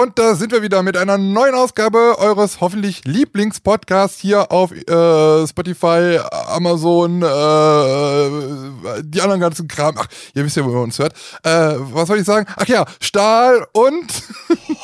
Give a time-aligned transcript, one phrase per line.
[0.00, 5.46] Und da sind wir wieder mit einer neuen Ausgabe eures hoffentlich Lieblingspodcasts hier auf äh,
[5.46, 9.96] Spotify, Amazon, äh, die anderen ganzen Kram.
[9.98, 11.12] Ach, ihr wisst ja, wo ihr uns hört.
[11.42, 12.46] Äh, was soll ich sagen?
[12.56, 14.10] Ach ja, Stahl und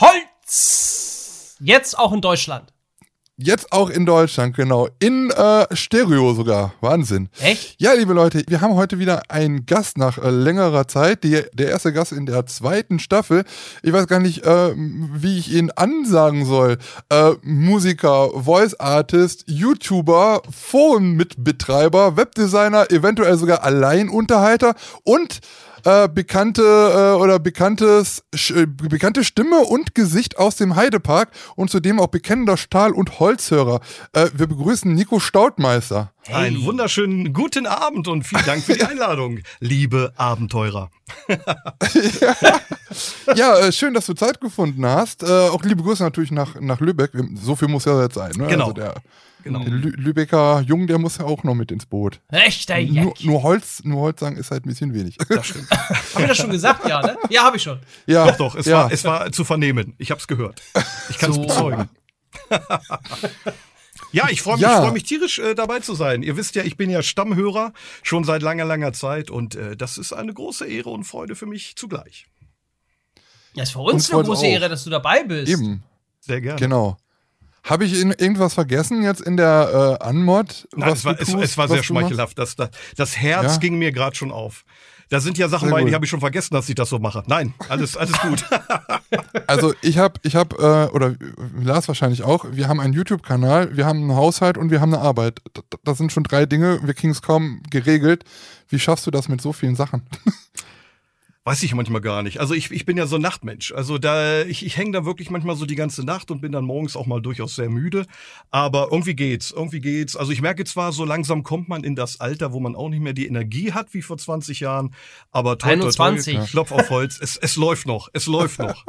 [0.00, 1.56] Holz!
[1.60, 2.75] Jetzt auch in Deutschland.
[3.38, 4.88] Jetzt auch in Deutschland, genau.
[4.98, 6.72] In äh, Stereo sogar.
[6.80, 7.28] Wahnsinn.
[7.38, 7.78] Echt?
[7.78, 11.22] Ja, liebe Leute, wir haben heute wieder einen Gast nach äh, längerer Zeit.
[11.22, 13.44] Die, der erste Gast in der zweiten Staffel.
[13.82, 16.78] Ich weiß gar nicht, äh, wie ich ihn ansagen soll.
[17.10, 24.74] Äh, Musiker, Voice Artist, YouTuber, Forenmitbetreiber, Webdesigner, eventuell sogar Alleinunterhalter
[25.04, 25.40] und
[25.86, 32.00] äh, bekannte äh, oder bekanntes, äh, bekannte Stimme und Gesicht aus dem Heidepark und zudem
[32.00, 33.80] auch bekennender Stahl- und Holzhörer.
[34.12, 36.12] Äh, wir begrüßen Nico Staudmeister.
[36.22, 36.46] Hey.
[36.46, 40.90] Einen wunderschönen guten Abend und vielen Dank für die Einladung, liebe Abenteurer.
[41.28, 42.36] ja,
[43.36, 45.22] ja äh, schön, dass du Zeit gefunden hast.
[45.22, 47.12] Äh, auch liebe Grüße natürlich nach, nach Lübeck.
[47.40, 48.32] So viel muss ja jetzt sein.
[48.34, 48.48] Ne?
[48.48, 48.64] Genau.
[48.64, 48.94] Also der,
[49.46, 49.64] genau.
[49.64, 52.20] der Lü Lübecker Jung, der muss ja auch noch mit ins Boot.
[52.30, 55.16] Echter nur, nur Holz, nur Holz sagen ist halt ein bisschen wenig.
[55.28, 55.70] Das stimmt.
[55.70, 56.88] Hab ich das schon gesagt?
[56.88, 57.16] Ja, ne?
[57.30, 57.80] Ja, habe ich schon.
[58.06, 58.54] Ja, doch, doch.
[58.54, 58.84] Es, ja.
[58.84, 59.94] war, es war zu vernehmen.
[59.98, 60.62] Ich habe es gehört.
[61.08, 61.42] Ich kann es so.
[61.42, 61.88] bezeugen.
[64.12, 64.80] Ja, ich freue mich, ja.
[64.80, 66.22] freu mich tierisch äh, dabei zu sein.
[66.22, 69.98] Ihr wisst ja, ich bin ja Stammhörer schon seit langer, langer Zeit und äh, das
[69.98, 72.26] ist eine große Ehre und Freude für mich zugleich.
[73.54, 74.50] Ja, ist für uns eine große auch.
[74.50, 75.52] Ehre, dass du dabei bist.
[75.52, 75.82] Eben.
[76.20, 76.58] Sehr gerne.
[76.58, 76.96] Genau.
[77.66, 80.68] Habe ich irgendwas vergessen jetzt in der äh, Anmod?
[80.76, 82.38] Nein, es war, tust, es, es war sehr schmeichelhaft.
[82.38, 83.58] Das, das, das Herz ja?
[83.58, 84.64] ging mir gerade schon auf.
[85.08, 87.22] Da sind ja Sachen bei, die habe ich schon vergessen, dass ich das so mache.
[87.26, 88.44] Nein, alles, alles gut.
[89.46, 91.14] also ich habe, ich habe, äh, oder
[91.60, 95.02] Lars wahrscheinlich auch, wir haben einen YouTube-Kanal, wir haben einen Haushalt und wir haben eine
[95.02, 95.40] Arbeit.
[95.84, 98.24] Das sind schon drei Dinge, wir kriegen es kaum geregelt.
[98.68, 100.02] Wie schaffst du das mit so vielen Sachen?
[101.46, 102.40] Weiß ich manchmal gar nicht.
[102.40, 103.70] Also ich, ich bin ja so ein Nachtmensch.
[103.70, 106.64] Also da ich, ich hänge da wirklich manchmal so die ganze Nacht und bin dann
[106.64, 108.04] morgens auch mal durchaus sehr müde.
[108.50, 110.16] Aber irgendwie geht's, irgendwie geht's.
[110.16, 113.00] Also ich merke zwar, so langsam kommt man in das Alter, wo man auch nicht
[113.00, 114.92] mehr die Energie hat wie vor 20 Jahren.
[115.30, 116.34] Aber toll, 21.
[116.34, 117.20] Toi, toi, Klopf auf Holz.
[117.22, 118.84] es, es läuft noch, es läuft noch.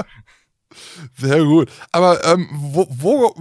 [1.16, 1.72] Sehr gut.
[1.92, 3.36] Aber ähm, wo, wo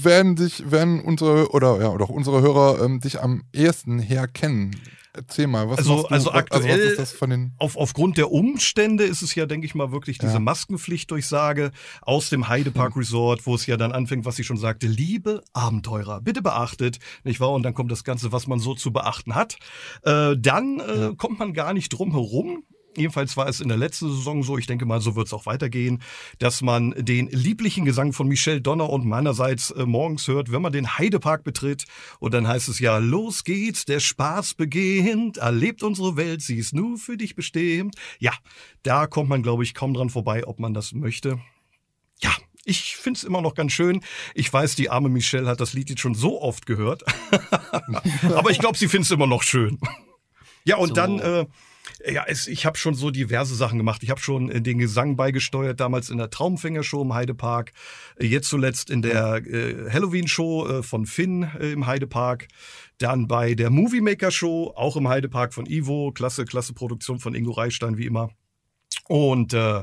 [0.00, 4.76] werden sich, werden unsere oder ja oder auch unsere Hörer ähm, dich am ehesten herkennen?
[5.12, 7.26] Erzähl mal, was also, du, also aktuell also
[7.58, 10.38] auf, aufgrund der Umstände ist es ja, denke ich mal, wirklich diese ja.
[10.38, 11.72] Maskenpflichtdurchsage
[12.02, 13.00] aus dem Heidepark hm.
[13.00, 17.40] Resort, wo es ja dann anfängt, was ich schon sagte, liebe Abenteurer, bitte beachtet, nicht
[17.40, 17.50] wahr?
[17.50, 19.56] Und dann kommt das Ganze, was man so zu beachten hat.
[20.02, 21.12] Äh, dann äh, ja.
[21.16, 22.64] kommt man gar nicht drum herum,
[22.96, 25.46] Jedenfalls war es in der letzten Saison so, ich denke mal, so wird es auch
[25.46, 26.02] weitergehen,
[26.38, 30.72] dass man den lieblichen Gesang von Michelle Donner und meinerseits äh, morgens hört, wenn man
[30.72, 31.84] den Heidepark betritt.
[32.18, 36.74] Und dann heißt es ja, los geht's, der Spaß beginnt, erlebt unsere Welt, sie ist
[36.74, 37.94] nur für dich bestimmt.
[38.18, 38.32] Ja,
[38.82, 41.38] da kommt man, glaube ich, kaum dran vorbei, ob man das möchte.
[42.22, 42.32] Ja,
[42.64, 44.00] ich find's immer noch ganz schön.
[44.34, 47.04] Ich weiß, die arme Michelle hat das Lied jetzt schon so oft gehört.
[48.22, 49.78] Aber ich glaube, sie find's immer noch schön.
[50.64, 50.94] Ja, und so.
[50.94, 51.46] dann äh,
[52.06, 54.02] ja, es, ich habe schon so diverse Sachen gemacht.
[54.02, 57.72] Ich habe schon äh, den Gesang beigesteuert, damals in der Traumfänger-Show im Heidepark,
[58.16, 62.48] äh, jetzt zuletzt in der äh, Halloween-Show äh, von Finn äh, im Heidepark,
[62.98, 67.52] dann bei der Movie Maker-Show, auch im Heidepark von Ivo, klasse, klasse Produktion von Ingo
[67.52, 68.30] Reichstein, wie immer.
[69.08, 69.82] Und äh,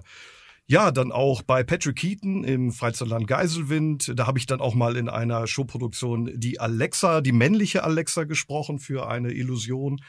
[0.69, 4.11] ja, dann auch bei Patrick Keaton im Freizeitland Geiselwind.
[4.17, 8.77] Da habe ich dann auch mal in einer Showproduktion die Alexa, die männliche Alexa gesprochen
[8.77, 10.01] für eine Illusion.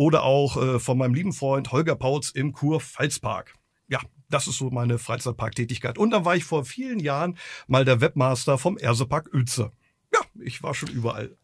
[0.00, 3.52] Oder auch äh, von meinem lieben Freund Holger Pauls im Kur-Pfalzpark.
[3.86, 4.00] Ja,
[4.30, 5.98] das ist so meine Freizeitparktätigkeit.
[5.98, 9.72] Und dann war ich vor vielen Jahren mal der Webmaster vom Ersepark Uelze.
[10.10, 11.36] Ja, ich war schon überall.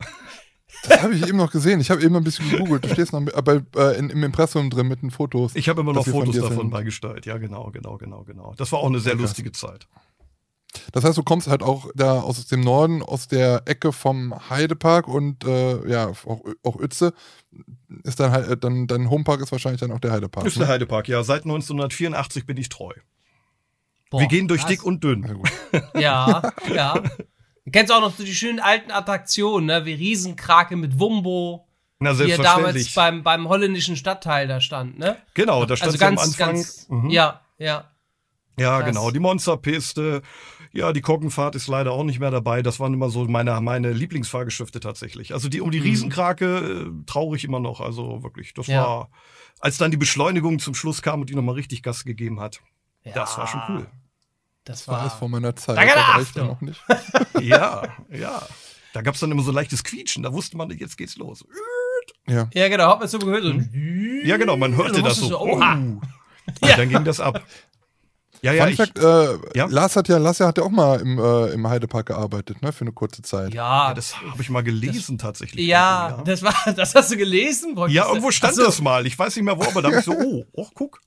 [0.88, 1.82] Das habe ich eben noch gesehen.
[1.82, 2.86] Ich habe eben ein bisschen gegoogelt.
[2.86, 5.54] Du stehst noch bei, äh, in, im Impressum drin mit den Fotos.
[5.54, 7.26] Ich habe immer noch Fotos von davon beigesteuert.
[7.26, 8.54] Ja, genau, genau, genau, genau.
[8.56, 9.22] Das war auch eine sehr okay.
[9.22, 9.86] lustige Zeit.
[10.92, 15.08] Das heißt, du kommst halt auch da aus dem Norden, aus der Ecke vom Heidepark
[15.08, 17.12] und äh, ja, auch, auch Uetze
[18.04, 20.46] ist dann halt, dann, dein Homepark ist wahrscheinlich dann auch der Heidepark.
[20.46, 20.64] Ist ne?
[20.64, 21.22] der Heidepark, ja.
[21.22, 22.92] Seit 1984 bin ich treu.
[24.10, 24.70] Boah, Wir gehen durch krass.
[24.70, 25.42] dick und dünn.
[25.94, 27.02] Ja, ja.
[27.64, 29.84] Du kennst auch noch so die schönen alten Attraktionen, ne?
[29.84, 31.66] wie Riesenkrake mit Wumbo.
[31.98, 35.16] Na, die ja damals beim, beim holländischen Stadtteil da stand, ne?
[35.32, 36.54] Genau, da stand also ganz, am Anfang.
[36.54, 37.10] Ganz, mhm.
[37.10, 37.90] Ja, ja.
[38.58, 38.88] Ja, Krass.
[38.88, 39.10] genau.
[39.10, 40.22] Die Monsterpiste.
[40.76, 42.60] Ja, die Koggenfahrt ist leider auch nicht mehr dabei.
[42.60, 45.32] Das waren immer so meine, meine Lieblingsfahrgeschäfte tatsächlich.
[45.32, 45.86] Also die um die mhm.
[45.86, 47.80] Riesenkrake äh, traurig immer noch.
[47.80, 48.82] Also wirklich, das ja.
[48.82, 49.10] war,
[49.60, 52.60] als dann die Beschleunigung zum Schluss kam und die nochmal richtig Gas gegeben hat.
[53.04, 53.12] Ja.
[53.14, 53.86] Das war schon cool.
[54.64, 55.78] Das war alles vor meiner Zeit.
[55.78, 56.84] Danke das ja noch nicht.
[57.40, 58.42] ja, ja.
[58.92, 60.24] Da gab's dann immer so leichtes Quietschen.
[60.24, 61.42] Da wusste man, jetzt geht's los.
[62.28, 62.90] Ja, ja genau.
[62.90, 63.44] Hat man so gehört.
[63.44, 63.78] So
[64.24, 64.58] ja, genau.
[64.58, 65.28] Man hörte das so.
[65.28, 65.54] so oh.
[65.54, 66.02] Und
[66.60, 67.42] dann ging das ab.
[68.46, 69.66] Ja, ja, Fun ich, Fact, äh, ja?
[69.66, 72.82] Lars hat ja, Lars hat ja auch mal im, äh, im Heidepark gearbeitet, ne, für
[72.82, 73.52] eine kurze Zeit.
[73.52, 75.66] Ja, ja, das habe ich mal gelesen tatsächlich.
[75.66, 77.76] ja, irgendwo, das war, das hast du gelesen?
[77.76, 78.64] Wolltest ja, irgendwo stand so.
[78.64, 79.06] das mal.
[79.06, 81.00] Ich weiß nicht mehr wo, aber da habe ich so, oh, oh, guck.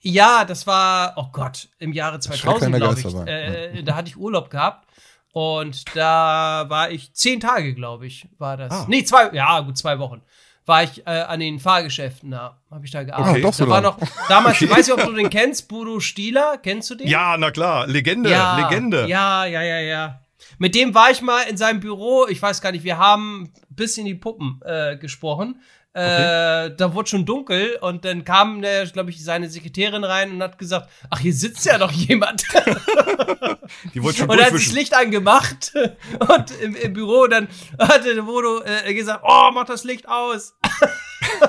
[0.00, 3.04] Ja, das war, oh Gott, im Jahre schreckt 2000, keiner glaube ich.
[3.04, 3.28] Geisterbahn.
[3.28, 4.86] Äh, da hatte ich Urlaub gehabt
[5.32, 8.72] und da war ich zehn Tage, glaube ich, war das.
[8.72, 8.86] Ah.
[8.88, 10.22] Nee, zwei, ja, gut, zwei Wochen.
[10.70, 13.42] War ich äh, an den Fahrgeschäften da, habe ich da gearbeitet.
[13.42, 15.98] Ah, doch so da war noch, damals, ich weiß nicht, ob du den kennst, Bodo
[15.98, 17.08] Stieler, kennst du den?
[17.08, 19.08] Ja, na klar, Legende, ja, Legende.
[19.08, 20.20] Ja, ja, ja, ja.
[20.58, 23.98] Mit dem war ich mal in seinem Büro, ich weiß gar nicht, wir haben bis
[23.98, 25.60] in die Puppen äh, gesprochen.
[25.92, 30.56] Äh, da wurde schon dunkel und dann kam, glaube ich, seine Sekretärin rein und hat
[30.56, 32.44] gesagt, ach, hier sitzt ja noch jemand.
[33.94, 34.70] Die wollte schon und er hat das.
[34.70, 35.72] Licht angemacht
[36.20, 40.54] und im, im Büro dann hatte der Bodo äh, gesagt, oh, mach das Licht aus.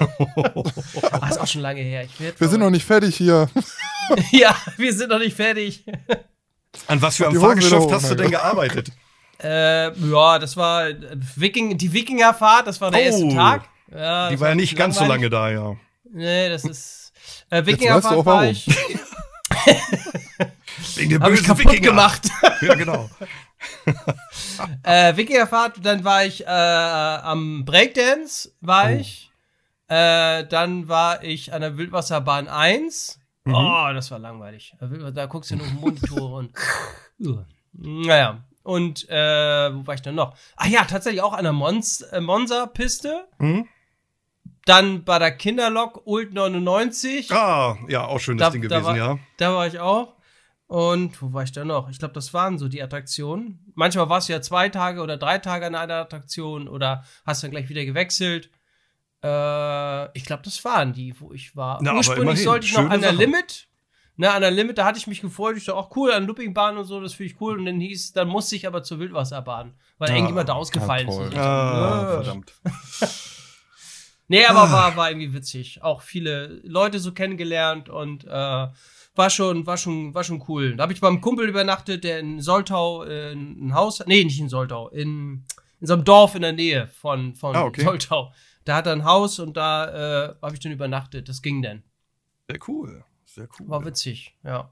[1.12, 2.08] ah, ist auch schon lange her.
[2.38, 3.48] Wir sind noch nicht fertig hier.
[4.32, 5.86] ja, wir sind noch nicht fertig.
[6.88, 8.24] An was für einem Fahrgeschäft hast du ne?
[8.24, 8.92] denn gearbeitet?
[9.44, 10.96] Äh, ja, das war äh,
[11.36, 13.71] Viking, die Wikingerfahrt, das war der Oh, erste Tag.
[13.94, 15.76] Ja, Die war ja nicht ganz so lange da, ja.
[16.12, 17.12] Nee, das ist.
[17.50, 18.68] Äh, Wikingerfahrt war ich.
[20.96, 21.82] Wegen ich bösen kaputt Wikinger.
[21.90, 22.30] gemacht.
[22.62, 23.10] Ja, genau.
[24.84, 28.96] äh, Wikingerfahrt, dann war ich äh, am Breakdance, war Oh.
[29.00, 29.32] ich.
[29.88, 33.20] Äh, dann war ich an der Wildwasserbahn 1.
[33.46, 33.56] Mhm.
[33.56, 34.76] Oh, das war langweilig.
[35.14, 36.52] Da guckst du nur auf den Monitor und.
[37.20, 37.40] Uh.
[37.74, 38.44] Naja.
[38.64, 40.36] Und äh, wo war ich denn noch?
[40.56, 43.28] Ah ja, tatsächlich auch an der Mons äh, Monza-Piste.
[43.40, 43.68] Mhm.
[44.66, 47.32] Dann bei der Kinderlok Ult 99.
[47.32, 49.20] Ah, ja, auch schönes Da- Ding da gewesen, war- ja.
[49.38, 50.16] Da war ich auch.
[50.68, 51.90] Und wo war ich da noch?
[51.90, 53.72] Ich glaube, das waren so die Attraktionen.
[53.76, 57.52] Manchmal warst du ja zwei Tage oder drei Tage an einer Attraktion oder hast dann
[57.52, 58.50] gleich wieder gewechselt.
[59.24, 61.80] Äh, ich glaube, das waren die, wo ich war.
[61.82, 63.22] Na, Ursprünglich sollte ich noch schöne an der Sache.
[63.24, 63.68] Limit.
[64.18, 65.58] Ne, an der Limit, da hatte ich mich gefreut.
[65.58, 67.58] Ich dachte, auch cool, an Loopingbahn und so, das finde ich cool.
[67.60, 71.14] Und dann hieß, dann musste ich aber zur Wildwasserbahn, weil Ah, irgendjemand da ausgefallen ja,
[71.16, 71.28] toll.
[71.28, 71.38] ist.
[71.38, 72.24] Ah, Äh.
[72.24, 72.54] verdammt.
[74.32, 75.84] Nee, aber war, war irgendwie witzig.
[75.84, 80.78] Auch viele Leute so kennengelernt und äh, war schon, war schon, war schon cool.
[80.78, 84.48] Da habe ich beim Kumpel übernachtet, der in Soltau äh, ein Haus, nee, nicht in
[84.48, 85.44] Soltau, in,
[85.82, 87.84] in so einem Dorf in der Nähe von, von Ah, okay.
[87.84, 88.32] Soltau.
[88.64, 91.28] Da hat er ein Haus und da äh, habe ich dann übernachtet.
[91.28, 91.84] Das ging dann.
[92.48, 93.04] Sehr cool.
[93.26, 93.68] Sehr cool.
[93.68, 94.70] War witzig, ja.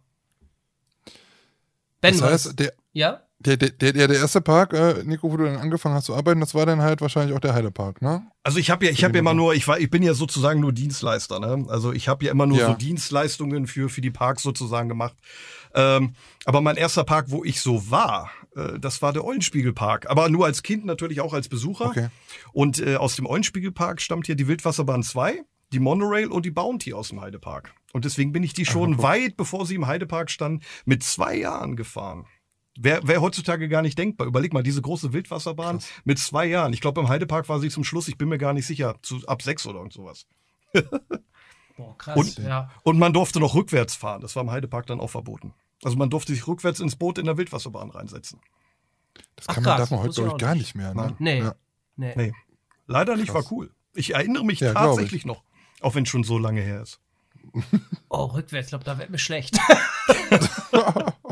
[1.99, 3.23] Ben, Das heißt, der, ja?
[3.39, 6.41] Der, der, der, der erste Park, äh, Nico, wo du dann angefangen hast zu arbeiten,
[6.41, 8.23] das war dann halt wahrscheinlich auch der Heidepark, ne?
[8.43, 10.59] Also ich habe ja, ich habe ja immer nur, ich war, ich bin ja sozusagen
[10.59, 11.65] nur Dienstleister, ne?
[11.69, 12.67] Also ich habe ja immer nur Ja.
[12.67, 15.15] so Dienstleistungen für für die Parks sozusagen gemacht.
[15.73, 16.13] Ähm,
[16.45, 20.09] aber mein erster Park, wo ich so war, äh, das war der Eulenspiegelpark.
[20.09, 21.85] Aber nur als Kind natürlich auch als Besucher.
[21.85, 22.07] Okay.
[22.51, 26.93] Und äh, aus dem Eulenspiegelpark stammt hier die Wildwasserbahn 2, die Monorail und die Bounty
[26.93, 27.73] aus dem Heidepark.
[27.93, 29.03] Und deswegen bin ich die schon guck.
[29.03, 32.25] weit, bevor sie im Heidepark stand, mit zwei Jahren gefahren.
[32.81, 34.25] Wäre wär heutzutage gar nicht denkbar.
[34.25, 36.71] Überleg mal, diese große Wildwasserbahn mit zwei Jahren.
[36.71, 39.19] Ich glaube, im Heidepark war sie zum Schluss, ich bin mir gar nicht sicher, zu,
[39.27, 40.25] ab sechs oder irgend sowas.
[41.77, 42.17] Boah, krass.
[42.17, 42.71] Und- ja.
[42.83, 44.21] Und man durfte noch rückwärts fahren.
[44.21, 45.53] Das war im Heidepark dann auch verboten.
[45.83, 48.39] Also man durfte sich rückwärts ins Boot in der Wildwasserbahn reinsetzen.
[49.35, 50.61] Das Ach, kann man, krass, darf man heute, glaube ich, gar nicht.
[50.61, 51.15] nicht mehr, ne?
[51.19, 51.39] Nee.
[51.39, 51.55] Ja.
[51.97, 52.13] Nee.
[52.15, 52.33] Nee.
[52.87, 53.45] Leider nicht, Krass.
[53.45, 53.71] war cool.
[53.93, 55.43] Ich erinnere mich Ja, tatsächlich noch.
[55.81, 56.99] Auch wenn es schon so lange her ist.
[58.09, 59.57] Oh, rückwärts, ich glaube, da wird mir schlecht.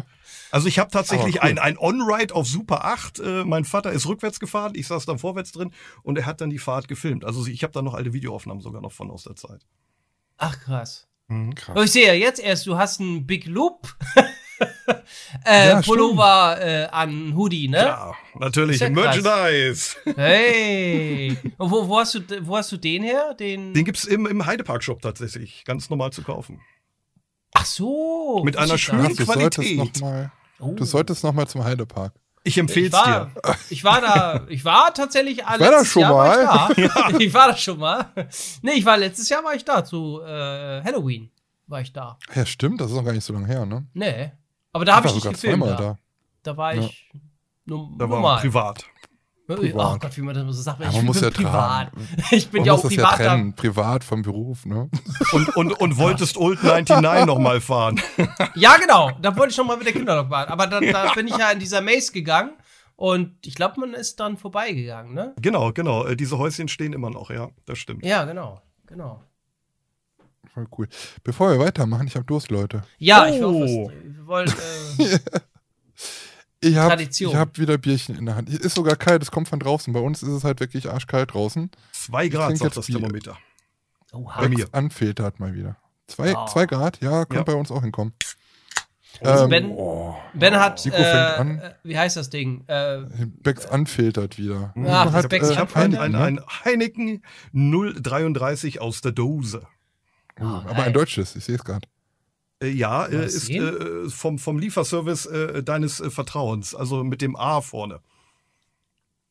[0.51, 1.41] Also ich habe tatsächlich cool.
[1.41, 3.19] ein, ein On-Ride auf Super 8.
[3.19, 5.71] Äh, mein Vater ist rückwärts gefahren, ich saß dann vorwärts drin
[6.03, 7.25] und er hat dann die Fahrt gefilmt.
[7.25, 9.65] Also ich habe da noch alte Videoaufnahmen sogar noch von aus der Zeit.
[10.37, 11.07] Ach, krass.
[11.55, 11.75] Krass.
[11.75, 13.93] Oh, ich sehe ja jetzt erst, du hast einen Big Loop
[15.45, 17.79] äh, Ja, Pullover äh, an Hoodie, ne?
[17.79, 18.79] Ja, natürlich.
[18.79, 19.21] Ja krass.
[19.21, 19.95] Merchandise.
[20.15, 21.37] Hey.
[21.57, 23.33] Und wo, wo, hast du, wo hast du den her?
[23.33, 23.73] Den.
[23.73, 25.65] Den gibt's im, im Heidepark-Shop tatsächlich.
[25.65, 26.61] Ganz normal zu kaufen.
[27.53, 28.41] Ach so.
[28.45, 29.77] Mit einer schönen Qualität.
[29.77, 30.73] noch mal, Oh.
[30.73, 32.13] du solltest noch mal zum Heidepark.
[32.43, 33.31] Ich empfehle ich es dir.
[33.69, 36.45] ich war da, ich war tatsächlich war da schon Jahr mal.
[36.45, 37.09] War ich, da.
[37.19, 38.11] ich war da schon mal.
[38.61, 41.29] Nee, ich war letztes Jahr war ich da zu äh, Halloween
[41.67, 42.17] war ich da.
[42.33, 43.85] Ja, stimmt, das ist noch gar nicht so lange her, ne?
[43.93, 44.31] Nee.
[44.71, 45.63] Aber da habe ich war nicht gefilmt.
[45.65, 45.75] Da.
[45.75, 45.97] da.
[46.43, 46.81] da war Ja.
[46.81, 47.09] ich
[47.65, 48.41] nur, Da war normal.
[49.55, 49.73] Privat.
[49.73, 50.01] Oh privat.
[50.01, 50.79] Gott, wie man das so sagt.
[50.81, 51.53] Ja, ich man muss bin ja privat.
[51.91, 52.07] tragen.
[52.31, 53.19] Ich bin Man ja muss auch das ja privat.
[53.19, 53.25] da.
[53.25, 54.89] trennen, privat vom Beruf, ne?
[55.31, 57.99] Und, und, und wolltest Old 99 nochmal fahren.
[58.55, 59.11] Ja, genau.
[59.21, 60.49] Da wollte ich noch mal mit der Kinderlok fahren.
[60.49, 62.51] Aber dann, da bin ich ja in dieser Maze gegangen
[62.95, 65.33] und ich glaube, man ist dann vorbeigegangen, ne?
[65.41, 66.05] Genau, genau.
[66.05, 68.03] Äh, Diese Häuschen stehen immer noch, ja, das stimmt.
[68.05, 68.61] Ja, genau.
[68.87, 69.23] Genau.
[70.53, 70.87] Voll cool.
[71.23, 72.81] Bevor wir weitermachen, ich habe Durst, Leute.
[72.97, 73.53] Ja, ich Oh.
[73.53, 74.49] hoffe, es- wir wollen.
[74.97, 75.19] Äh,
[76.59, 77.35] Ich habe Tradition.
[77.35, 78.49] hab wieder Bierchen in der Hand.
[78.49, 79.93] Ist sogar kalt, es kommt von draußen.
[79.93, 81.69] Bei uns ist es halt wirklich arschkalt draußen.
[81.91, 82.97] Zwei Grad, sagt das Bier.
[82.97, 83.37] Thermometer.
[84.11, 84.41] oha.
[84.41, 84.67] Bei mir.
[84.71, 85.77] Anfiltert mal wieder.
[86.07, 86.45] Zwei, Oh.
[86.47, 87.43] zwei Grad, ja, kann Ja.
[87.43, 88.13] bei uns auch hinkommen.
[89.21, 92.63] Also ähm, ben, oh, ben hat, äh, wie heißt das Ding?
[92.67, 92.99] Äh,
[93.41, 94.73] Becks anfiltert wieder.
[94.75, 99.67] Ja, hat, Becks äh, ich habe ein, ein, ein Heineken 033 aus der Dose.
[100.39, 101.87] Oh, aber ein deutsches, ich sehe es gerade.
[102.61, 107.35] Äh, ja, äh, ist äh, vom, vom Lieferservice äh, deines äh, Vertrauens, also mit dem
[107.35, 107.99] A vorne.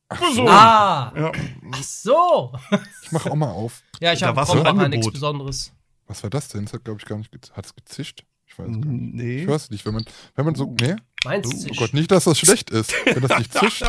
[0.08, 0.46] Ach so.
[0.48, 1.32] Ah, ja.
[1.72, 2.52] ach so.
[3.02, 3.82] Ich mache auch mal auf.
[4.00, 5.72] Ja, ich habe auch mal nichts Besonderes.
[6.06, 6.64] Was war das denn?
[6.64, 8.24] Das hat, glaube ich, gar nicht, hat es gezischt?
[8.46, 9.14] Ich weiß gar nicht.
[9.14, 9.42] Nee.
[9.42, 10.04] Ich weiß nicht, wenn man,
[10.34, 10.96] wenn man so, nee?
[11.24, 12.92] Meinst oh, oh Gott, nicht, dass das schlecht ist.
[13.04, 13.82] Wenn das nicht zischt,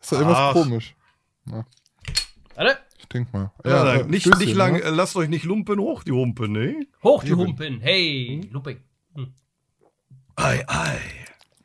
[0.00, 0.52] ist da irgendwas Ach.
[0.52, 0.94] komisch.
[1.46, 1.64] Ja.
[2.54, 2.78] Warte.
[3.12, 3.50] Denk mal.
[3.64, 4.90] Ja, ja nicht, Stößchen, nicht lang, ne?
[4.90, 6.86] lasst euch nicht lumpen, hoch die Humpen, ne?
[7.02, 8.78] Hoch die Humpen, hey, Lumping.
[9.14, 9.34] Hm.
[10.36, 10.98] Ei, ei.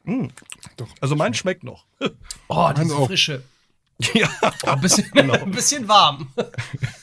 [0.05, 0.29] Hm.
[0.77, 0.87] Doch.
[1.01, 1.85] Also mein schmeckt noch.
[2.47, 3.43] Oh, diese Frische.
[4.13, 4.29] Ja,
[4.65, 5.35] ein bisschen, genau.
[5.35, 6.27] ein bisschen warm.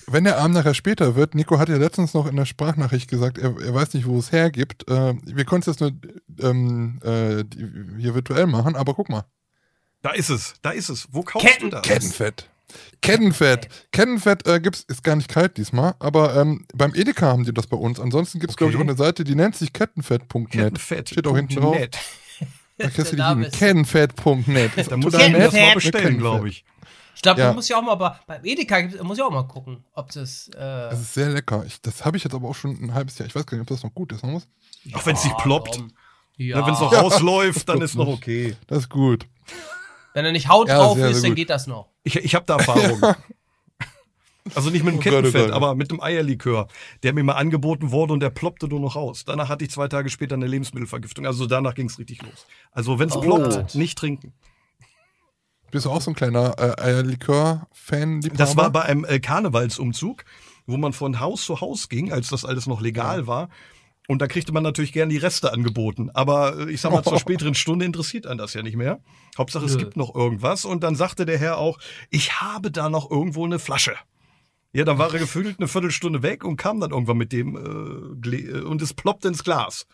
[0.07, 3.39] Wenn der Abend nachher später wird, Nico hat ja letztens noch in der Sprachnachricht gesagt,
[3.39, 4.89] er, er weiß nicht, wo es hergibt.
[4.91, 5.93] Äh, wir konnten es jetzt nur
[6.41, 7.45] ähm, äh,
[7.99, 9.25] hier virtuell machen, aber guck mal.
[10.03, 11.09] Da ist es, da ist es.
[11.13, 11.83] Wo kaufst Ketten, du das?
[11.83, 12.51] Kettenfett.
[13.01, 13.69] Kettenfett.
[13.93, 17.67] Kettenfett äh, gibt's, ist gar nicht kalt diesmal, aber ähm, beim Edeka haben die das
[17.67, 18.01] bei uns.
[18.01, 18.65] Ansonsten gibt es, okay.
[18.65, 20.51] glaube ich, auch eine Seite, die nennt sich kettenfett.net.
[20.51, 21.09] Kettenfett.
[21.11, 21.77] Steht auch hinten drauf.
[22.79, 23.47] Da kriegst du die hin.
[23.53, 24.73] Kettenfett.net.
[24.91, 26.65] Da muss ich mal bestellen, glaube ich.
[27.15, 27.49] Ich glaube, ja.
[27.49, 30.49] man muss ja auch mal bei, beim Edeka muss ja auch mal gucken, ob das.
[30.49, 31.65] Äh das ist sehr lecker.
[31.67, 33.29] Ich, das habe ich jetzt aber auch schon ein halbes Jahr.
[33.29, 34.25] Ich weiß gar nicht, ob das noch gut ist.
[34.25, 34.49] Muss.
[34.85, 35.83] Ja, auch wenn es nicht ploppt.
[36.39, 36.67] Ja.
[36.67, 38.57] wenn es noch rausläuft, dann ist noch okay.
[38.67, 39.27] Das ist gut.
[40.15, 41.89] Wenn er nicht Haut drauf sehr, ist, sehr dann geht das noch.
[42.05, 43.01] Ich, ich habe da Erfahrung.
[44.55, 46.67] Also nicht mit dem oh Kettenfett, oh aber mit dem Eierlikör,
[47.03, 49.25] der mir mal angeboten wurde und der ploppte nur noch aus.
[49.25, 51.27] Danach hatte ich zwei Tage später eine Lebensmittelvergiftung.
[51.27, 52.47] Also danach ging es richtig los.
[52.73, 53.21] Also wenn es oh.
[53.21, 54.33] ploppt, nicht trinken.
[55.71, 58.21] Bist du auch so ein kleiner äh, Eierlikör-Fan?
[58.35, 60.25] Das war bei einem äh, Karnevalsumzug,
[60.67, 63.27] wo man von Haus zu Haus ging, als das alles noch legal ja.
[63.27, 63.49] war.
[64.09, 66.11] Und da kriegte man natürlich gern die Reste angeboten.
[66.11, 69.01] Aber äh, ich sag mal, zur späteren Stunde interessiert einen das ja nicht mehr.
[69.39, 70.65] Hauptsache, es gibt noch irgendwas.
[70.65, 71.79] Und dann sagte der Herr auch,
[72.11, 73.95] ich habe da noch irgendwo eine Flasche.
[74.73, 78.29] Ja, dann war er gefühlt eine Viertelstunde weg und kam dann irgendwann mit dem äh,
[78.29, 79.87] äh und es ploppte ins Glas.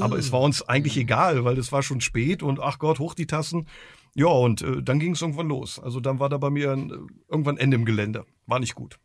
[0.00, 3.14] Aber es war uns eigentlich egal, weil es war schon spät und ach Gott, hoch
[3.14, 3.68] die Tassen.
[4.14, 5.78] Ja, und äh, dann ging es irgendwann los.
[5.78, 6.96] Also dann war da bei mir ein, äh,
[7.28, 8.24] irgendwann Ende im Gelände.
[8.46, 8.98] War nicht gut.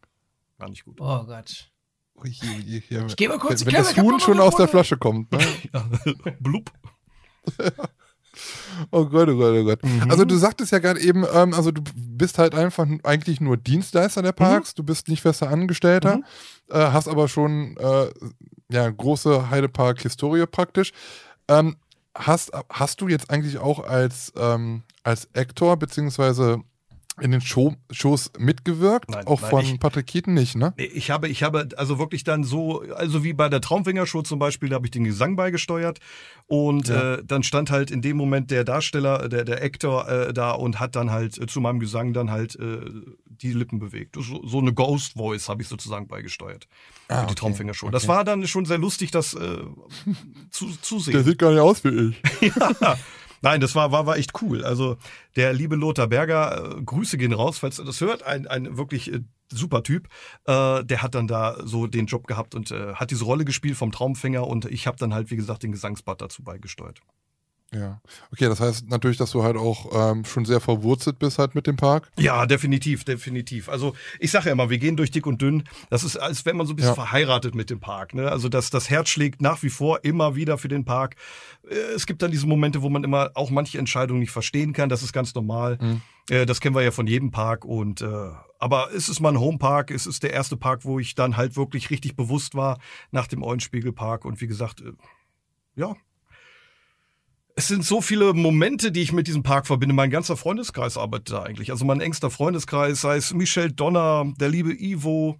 [0.58, 1.00] War nicht gut.
[1.00, 1.72] Oh Gott.
[2.24, 5.32] Ich, ich, ich gehe mal kurz Wenn, wenn das Huhn schon aus der Flasche kommt.
[5.32, 5.40] Ne?
[6.40, 6.72] Blub.
[8.92, 9.84] Oh Gott, oh Gott, oh Gott.
[9.84, 10.12] Mhm.
[10.12, 14.22] Also du sagtest ja gerade eben, ähm, also du bist halt einfach eigentlich nur Dienstleister
[14.22, 14.76] der Parks, mhm.
[14.76, 16.24] du bist nicht fester Angestellter, mhm.
[16.70, 18.08] äh, hast aber schon äh,
[18.70, 20.92] ja, große Heidepark-Historie praktisch.
[21.48, 21.78] Ähm,
[22.16, 26.62] hast, hast du jetzt eigentlich auch als, ähm, als Actor beziehungsweise
[27.20, 29.10] in den Show, Shows mitgewirkt?
[29.10, 30.74] Nein, auch nein, von ich, Patrick Keaton nicht, ne?
[30.78, 34.40] Nee, ich habe, ich habe also wirklich dann so, also wie bei der Traumfinger-Show zum
[34.40, 36.00] Beispiel, da habe ich den Gesang beigesteuert
[36.46, 37.16] und ja.
[37.16, 40.80] äh, dann stand halt in dem Moment der Darsteller, der, der Actor äh, da und
[40.80, 42.80] hat dann halt äh, zu meinem Gesang dann halt äh,
[43.26, 44.16] die Lippen bewegt.
[44.20, 46.68] So, so eine Ghost Voice habe ich sozusagen beigesteuert.
[47.08, 47.36] Ah, für die okay.
[47.36, 47.88] Traumfinger-Show.
[47.88, 47.94] Okay.
[47.94, 49.60] Das war dann schon sehr lustig, das äh,
[50.52, 51.14] zu, zu sehen.
[51.14, 52.56] Der sieht gar nicht aus wie ich.
[52.56, 52.98] ja.
[53.48, 54.66] Nein, das war, war, war echt cool.
[54.66, 54.98] Also
[55.38, 59.10] der liebe Lothar Berger, äh, Grüße gehen raus, falls ihr das hört, ein, ein wirklich
[59.13, 60.10] äh, super Typ.
[60.46, 63.77] Äh, der hat dann da so den Job gehabt und äh, hat diese Rolle gespielt
[63.77, 67.00] vom Traumfänger und ich habe dann halt, wie gesagt, den Gesangspart dazu beigesteuert.
[67.74, 68.00] Ja.
[68.32, 71.68] Okay, das heißt natürlich, dass du halt auch ähm, schon sehr verwurzelt bist halt mit
[71.68, 72.10] dem Park.
[72.18, 73.68] Ja, definitiv, definitiv.
[73.68, 75.64] Also ich sage ja immer, wir gehen durch dick und dünn.
[75.90, 76.96] Das ist, als wenn man so ein bisschen ja.
[76.96, 78.14] verheiratet mit dem Park.
[78.14, 78.32] Ne?
[78.32, 81.16] Also das, das Herz schlägt nach wie vor immer wieder für den Park.
[81.70, 84.88] Äh, es gibt dann diese Momente, wo man immer auch manche Entscheidungen nicht verstehen kann.
[84.88, 85.78] Das ist ganz normal.
[85.82, 86.02] Mhm.
[86.30, 87.66] Äh, das kennen wir ja von jedem Park.
[87.66, 89.92] Und äh, aber es ist mein Homepark.
[89.92, 92.80] Es ist der erste Park, wo ich dann halt wirklich richtig bewusst war
[93.12, 94.24] nach dem Eulenspiegelpark.
[94.24, 94.94] Und wie gesagt, äh,
[95.76, 95.96] ja,
[97.58, 99.96] es sind so viele Momente, die ich mit diesem Park verbinde.
[99.96, 101.72] Mein ganzer Freundeskreis arbeitet da eigentlich.
[101.72, 105.40] Also mein engster Freundeskreis, sei es Michel Donner, der liebe Ivo,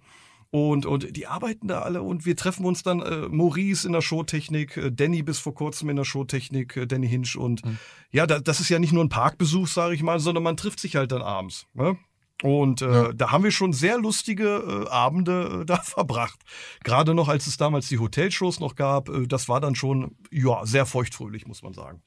[0.50, 4.00] und, und die arbeiten da alle und wir treffen uns dann äh, Maurice in der
[4.00, 7.78] Showtechnik, äh, Danny bis vor kurzem in der Showtechnik, äh, Danny Hinsch und mhm.
[8.10, 10.80] ja, da, das ist ja nicht nur ein Parkbesuch, sage ich mal, sondern man trifft
[10.80, 11.66] sich halt dann abends.
[11.74, 11.98] Ne?
[12.42, 13.12] Und äh, ja.
[13.12, 16.38] da haben wir schon sehr lustige äh, Abende äh, da verbracht.
[16.84, 20.64] Gerade noch, als es damals die Hotelshows noch gab, äh, das war dann schon ja
[20.64, 22.02] sehr feuchtfröhlich, muss man sagen.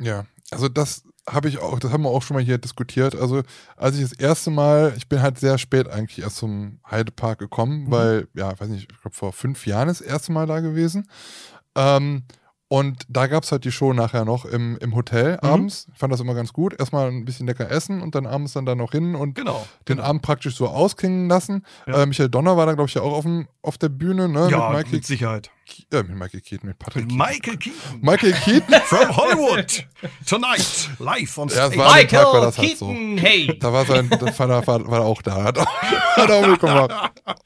[0.00, 3.16] Ja, also das habe ich auch, das haben wir auch schon mal hier diskutiert.
[3.16, 3.42] Also
[3.76, 7.84] als ich das erste Mal, ich bin halt sehr spät eigentlich erst zum Heidepark gekommen,
[7.84, 7.90] mhm.
[7.90, 11.08] weil, ja, weiß nicht, ich glaube vor fünf Jahren das erste Mal da gewesen.
[11.74, 12.22] Ähm,
[12.70, 15.48] Und da gab es halt die Show nachher noch im, im Hotel Mhm.
[15.48, 15.86] abends.
[15.90, 16.78] Ich fand das immer ganz gut.
[16.78, 19.66] Erstmal ein bisschen lecker essen und dann abends dann da noch hin und Genau.
[19.88, 20.02] den genau.
[20.08, 21.64] Abend praktisch so ausklingen lassen.
[21.86, 22.02] Ja.
[22.02, 24.48] Äh, Michael Donner war da, glaube ich, ja auch auf, dem, auf der Bühne, ne?
[24.50, 25.50] Ja, mit mit, Michael, Sicherheit.
[25.66, 27.16] Ke- äh, mit Michael Keaton, mit Patrick Keaton.
[27.16, 28.00] Michael Keaton.
[28.02, 28.74] Michael Keaton?
[28.84, 29.86] From Hollywood.
[30.26, 30.90] Tonight.
[30.98, 31.78] Live on Ja, stage.
[31.78, 32.86] war- an dem Tag war Michael das halt so.
[32.88, 33.58] Keaton, hey.
[33.58, 35.42] Da war sein der Vater war, war auch da.
[35.44, 35.66] Hat auch,
[36.16, 37.12] hat auch mitgemacht.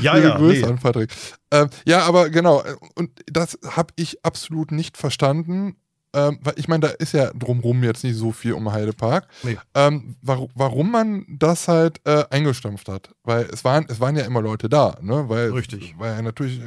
[0.00, 0.36] ja, Liebe ja.
[0.36, 0.66] Grüße Nee.
[0.66, 1.10] an Patrick.
[1.50, 5.76] Ähm, ja, aber genau, äh, und das habe ich absolut nicht verstanden.
[6.14, 9.28] Ähm, weil ich meine, da ist ja drumrum jetzt nicht so viel um Heidepark.
[9.44, 9.56] Nee.
[9.74, 13.14] Ähm, warum, warum man das halt äh, eingestampft hat.
[13.24, 15.24] Weil es waren, es waren ja immer Leute da, ne?
[15.28, 15.94] Weil, Richtig.
[15.96, 16.64] Weil ja natürlich, äh,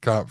[0.00, 0.26] klar,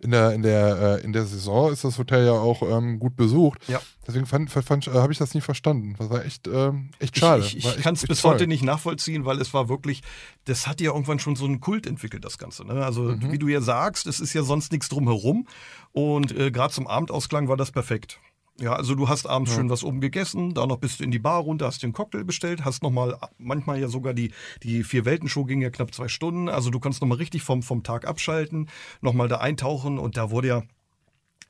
[0.00, 3.16] in der, in der, äh, in der Saison ist das Hotel ja auch ähm, gut
[3.16, 3.66] besucht.
[3.68, 3.80] Ja.
[4.06, 5.94] Deswegen fand, fand, äh, habe ich das nie verstanden.
[5.98, 7.42] Das war echt, ähm, echt schade.
[7.44, 8.34] Ich, ich, ich kann es bis toll.
[8.34, 10.02] heute nicht nachvollziehen, weil es war wirklich,
[10.44, 12.64] das hat ja irgendwann schon so einen Kult entwickelt, das Ganze.
[12.64, 12.84] Ne?
[12.84, 13.32] Also, Mhm.
[13.32, 15.46] wie du ja sagst, es ist ja sonst nichts drumherum.
[15.92, 18.18] Und äh, gerade zum Abendausklang war das perfekt.
[18.60, 19.56] Ja, also du hast abends Ja.
[19.56, 21.92] schön was oben gegessen, da noch bist du in die Bar runter, hast dir einen
[21.92, 24.32] Cocktail bestellt, hast nochmal, manchmal ja sogar die,
[24.62, 28.06] die Vier-Welten-Show ging ja knapp zwei Stunden, also du kannst nochmal richtig vom, vom Tag
[28.06, 28.68] abschalten,
[29.00, 30.62] nochmal da eintauchen und da wurde ja,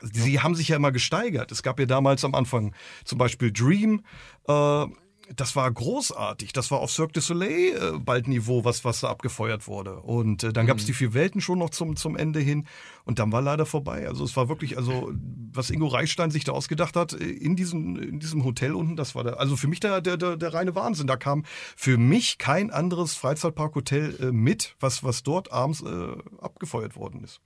[0.01, 1.53] sie haben sich ja immer gesteigert.
[1.53, 4.03] Es gab ja damals am Anfang zum Beispiel Dream,
[4.49, 4.87] äh,
[5.35, 6.53] das war großartig.
[6.53, 7.51] Das war auf Cirque du Soleil
[7.95, 9.97] äh, bald Niveau, was, was da abgefeuert wurde.
[10.01, 12.67] Und äh, dann gab es die vier Welten schon noch zum, zum Ende hin.
[13.05, 14.07] Und dann war leider vorbei.
[14.07, 15.13] Also es war wirklich, also
[15.53, 19.15] was Ingo Reichstein sich da ausgedacht hat, äh, in diesem, in diesem Hotel unten, das
[19.15, 21.07] war der, also für mich der, der, der, der reine Wahnsinn.
[21.07, 21.45] Da kam
[21.77, 26.09] für mich kein anderes Freizeitparkhotel äh, mit, was, was dort abends äh,
[26.41, 27.41] abgefeuert worden ist.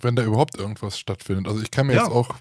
[0.00, 1.46] wenn da überhaupt irgendwas stattfindet.
[1.48, 2.02] Also ich kann mir Ja.
[2.02, 2.34] jetzt auch,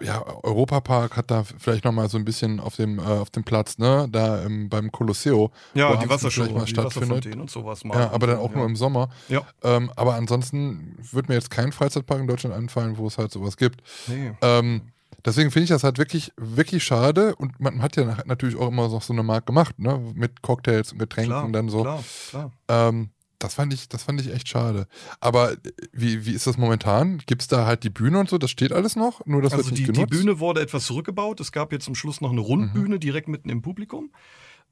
[0.00, 3.78] ja, Europapark hat da vielleicht nochmal so ein bisschen auf dem, äh, auf dem Platz,
[3.78, 5.50] ne, da ähm, beim Colosseo.
[5.74, 7.26] Ja, die Wassershow, mal die stattfindet.
[7.36, 7.98] Und sowas mal.
[7.98, 8.56] Ja, aber dann auch ja.
[8.58, 9.08] nur im Sommer.
[9.28, 9.42] Ja.
[9.62, 13.56] Ähm, aber ansonsten wird mir jetzt kein Freizeitpark in Deutschland einfallen, wo es halt sowas
[13.56, 13.82] gibt.
[14.06, 14.32] Nee.
[14.40, 14.82] Ähm,
[15.24, 17.34] deswegen finde ich das halt wirklich, wirklich schade.
[17.36, 20.12] Und man hat ja natürlich auch immer noch so eine Marke gemacht, ne?
[20.14, 21.82] Mit Cocktails und Getränken Klar, dann so.
[21.82, 22.52] klar, klar.
[22.68, 23.10] Ähm,
[23.42, 24.86] das fand ich, das fand ich echt schade.
[25.20, 25.56] Aber äh,
[25.92, 27.18] wie, wie ist das momentan?
[27.26, 28.38] Gibt es da halt die Bühne und so?
[28.38, 29.24] Das steht alles noch?
[29.26, 30.06] Nur das Also wird die, nicht die?
[30.06, 31.40] Bühne wurde etwas zurückgebaut.
[31.40, 34.10] Es gab jetzt zum Schluss noch eine Rundbühne direkt mitten im Publikum.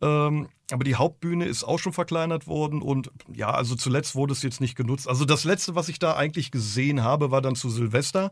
[0.02, 4.42] Ähm, aber die Hauptbühne ist auch schon verkleinert worden und ja, also zuletzt wurde es
[4.42, 5.06] jetzt nicht genutzt.
[5.06, 8.30] Also das letzte, was ich da eigentlich gesehen habe, war dann zu Silvester.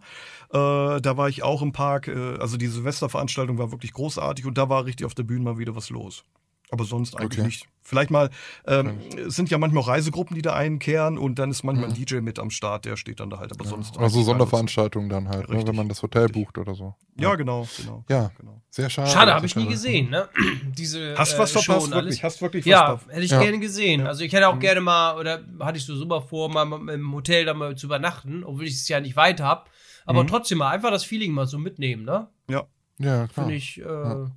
[0.51, 2.09] Äh, da war ich auch im Park.
[2.09, 5.59] Äh, also die Silvesterveranstaltung war wirklich großartig und da war richtig auf der Bühne mal
[5.59, 6.24] wieder was los.
[6.70, 7.46] Aber sonst eigentlich Okay.
[7.46, 7.66] nicht.
[7.83, 8.28] Vielleicht mal,
[8.66, 11.94] ähm, es sind ja manchmal auch Reisegruppen, die da einkehren und dann ist manchmal Mhm.
[11.94, 13.50] ein DJ mit am Start, der steht dann da halt.
[13.52, 13.96] Aber sonst.
[13.96, 14.26] Oder so eigentlich gar nichts.
[14.26, 16.44] Sonderveranstaltungen dann halt, ne, wenn man das Hotel richtig.
[16.44, 16.94] bucht oder so.
[17.18, 18.04] Ja, genau, genau.
[18.11, 18.61] Ja, genau.
[18.68, 19.11] sehr schade.
[19.11, 20.28] Schade, habe ich nie gesehen, ne?
[20.76, 22.04] Diese Hast äh, was Show verpasst, und alles.
[22.04, 22.24] wirklich?
[22.24, 23.09] Hast wirklich was Ja, verpasst.
[23.09, 23.40] hätte ich Ja.
[23.40, 24.00] gerne gesehen.
[24.02, 24.07] Ja.
[24.07, 24.61] Also ich hätte auch Mhm.
[24.61, 28.44] gerne mal, oder hatte ich so super vor, mal im Hotel da mal zu übernachten,
[28.44, 29.70] obwohl ich es ja nicht weit habe.
[30.04, 30.28] Aber Mhm.
[30.28, 32.28] trotzdem mal einfach das Feeling mal so mitnehmen, ne?
[32.50, 32.66] Ja,
[32.98, 33.28] klar.
[33.33, 34.31] Finde ich, äh, Ja.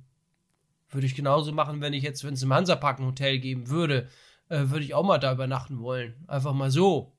[0.92, 4.08] Würde ich genauso machen, wenn ich jetzt, wenn es im Hansapark ein Hotel geben würde,
[4.48, 6.14] äh, würde ich auch mal da übernachten wollen.
[6.28, 7.12] Einfach mal so.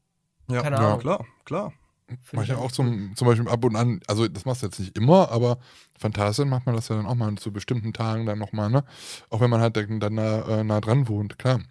[0.49, 0.99] Ja, Keine Ja, Ahnung.
[0.99, 1.73] klar, klar.
[2.07, 4.67] Find Mach ich ja auch zum, zum Beispiel ab und an, also das machst du
[4.67, 5.57] jetzt nicht immer, aber
[5.97, 8.83] Phantasien macht man das ja dann auch mal zu bestimmten Tagen dann nochmal, ne?
[9.29, 11.61] Auch wenn man halt dann, dann nah, äh, nah dran wohnt, klar.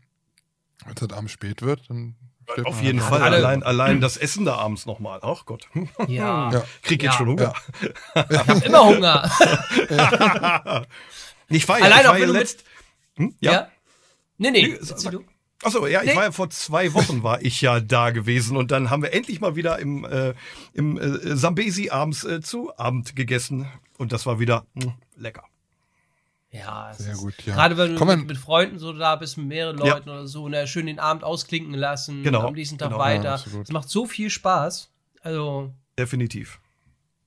[0.84, 2.16] Wenn es halt abends spät wird, dann
[2.64, 3.22] Auf jeden halt Fall.
[3.22, 5.20] Alle- Allein, allein das Essen da abends nochmal.
[5.22, 5.68] Ach Gott.
[6.08, 6.50] Ja.
[6.50, 6.64] Ja.
[6.82, 7.18] Krieg jetzt Ja.
[7.18, 7.52] schon Hunger.
[8.30, 9.30] Ich hab immer Hunger.
[11.54, 12.64] Ich war ja, Allein ich auch war wenn ja du letzt.
[13.16, 13.34] Hm?
[13.40, 13.52] ja.
[13.52, 13.68] Ja.
[14.38, 14.66] Nee, nee.
[14.68, 15.14] Nee, sag-.
[15.64, 16.16] Achso, ja, ich Nee.
[16.16, 19.40] war ja vor zwei Wochen war ich ja da gewesen und dann haben wir endlich
[19.40, 20.34] mal wieder im, äh,
[20.72, 25.44] im äh, Sambesi abends äh, zu Abend gegessen und das war wieder mh, lecker.
[26.50, 27.54] Ja, Sehr gut, ja.
[27.54, 29.94] Gerade wenn du mit, man- mit Freunden so da bist, mit mehreren Ja.
[29.94, 32.98] Leuten oder so, ne, schön den Abend ausklinken lassen, Genau, am nächsten Tag genau.
[33.00, 33.42] Ja, weiter.
[33.62, 34.90] Es macht so viel Spaß.
[35.22, 36.60] Also, Definitiv.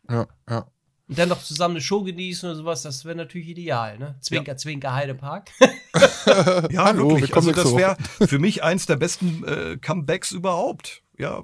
[0.09, 0.67] Ja, ja.
[1.07, 4.15] Und dann noch zusammen eine Show genießen oder sowas, das wäre natürlich ideal, ne?
[4.21, 5.49] Zwinker, Zwinker, Heidepark.
[6.71, 7.29] Ja, Hallo, wirklich.
[7.29, 11.03] willkommen Also das wäre für mich eins der besten äh, Comebacks überhaupt.
[11.17, 11.41] Ja.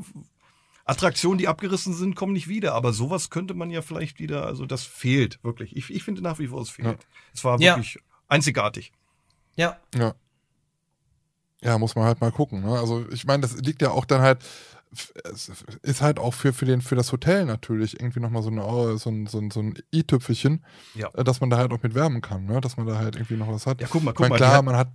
[0.85, 2.73] Attraktionen, die abgerissen sind, kommen nicht wieder.
[2.73, 5.75] Aber sowas könnte man ja vielleicht wieder, also das fehlt wirklich.
[5.77, 6.87] Ich, ich finde nach wie vor, es fehlt.
[6.87, 6.95] Ja.
[7.33, 7.75] Es war Ja.
[7.77, 8.91] wirklich einzigartig.
[9.55, 9.77] ja.
[9.95, 10.15] Ja.
[11.63, 12.61] Ja, muss man halt mal gucken.
[12.63, 12.77] Ne?
[12.79, 14.39] Also ich meine, das liegt ja auch dann halt,
[15.83, 18.95] ist halt auch für, für, den, für das Hotel natürlich irgendwie nochmal so, eine, oh,
[18.97, 20.63] so ein, so ein, so ein i-Tüpfelchen,
[20.95, 21.09] Ja.
[21.13, 22.59] äh, dass man da halt auch mit werben kann, ne?
[22.61, 23.81] dass man da halt irgendwie noch was hat.
[23.81, 24.37] Ja, guck mal, guck meine, mal.
[24.37, 24.89] klar, man hat.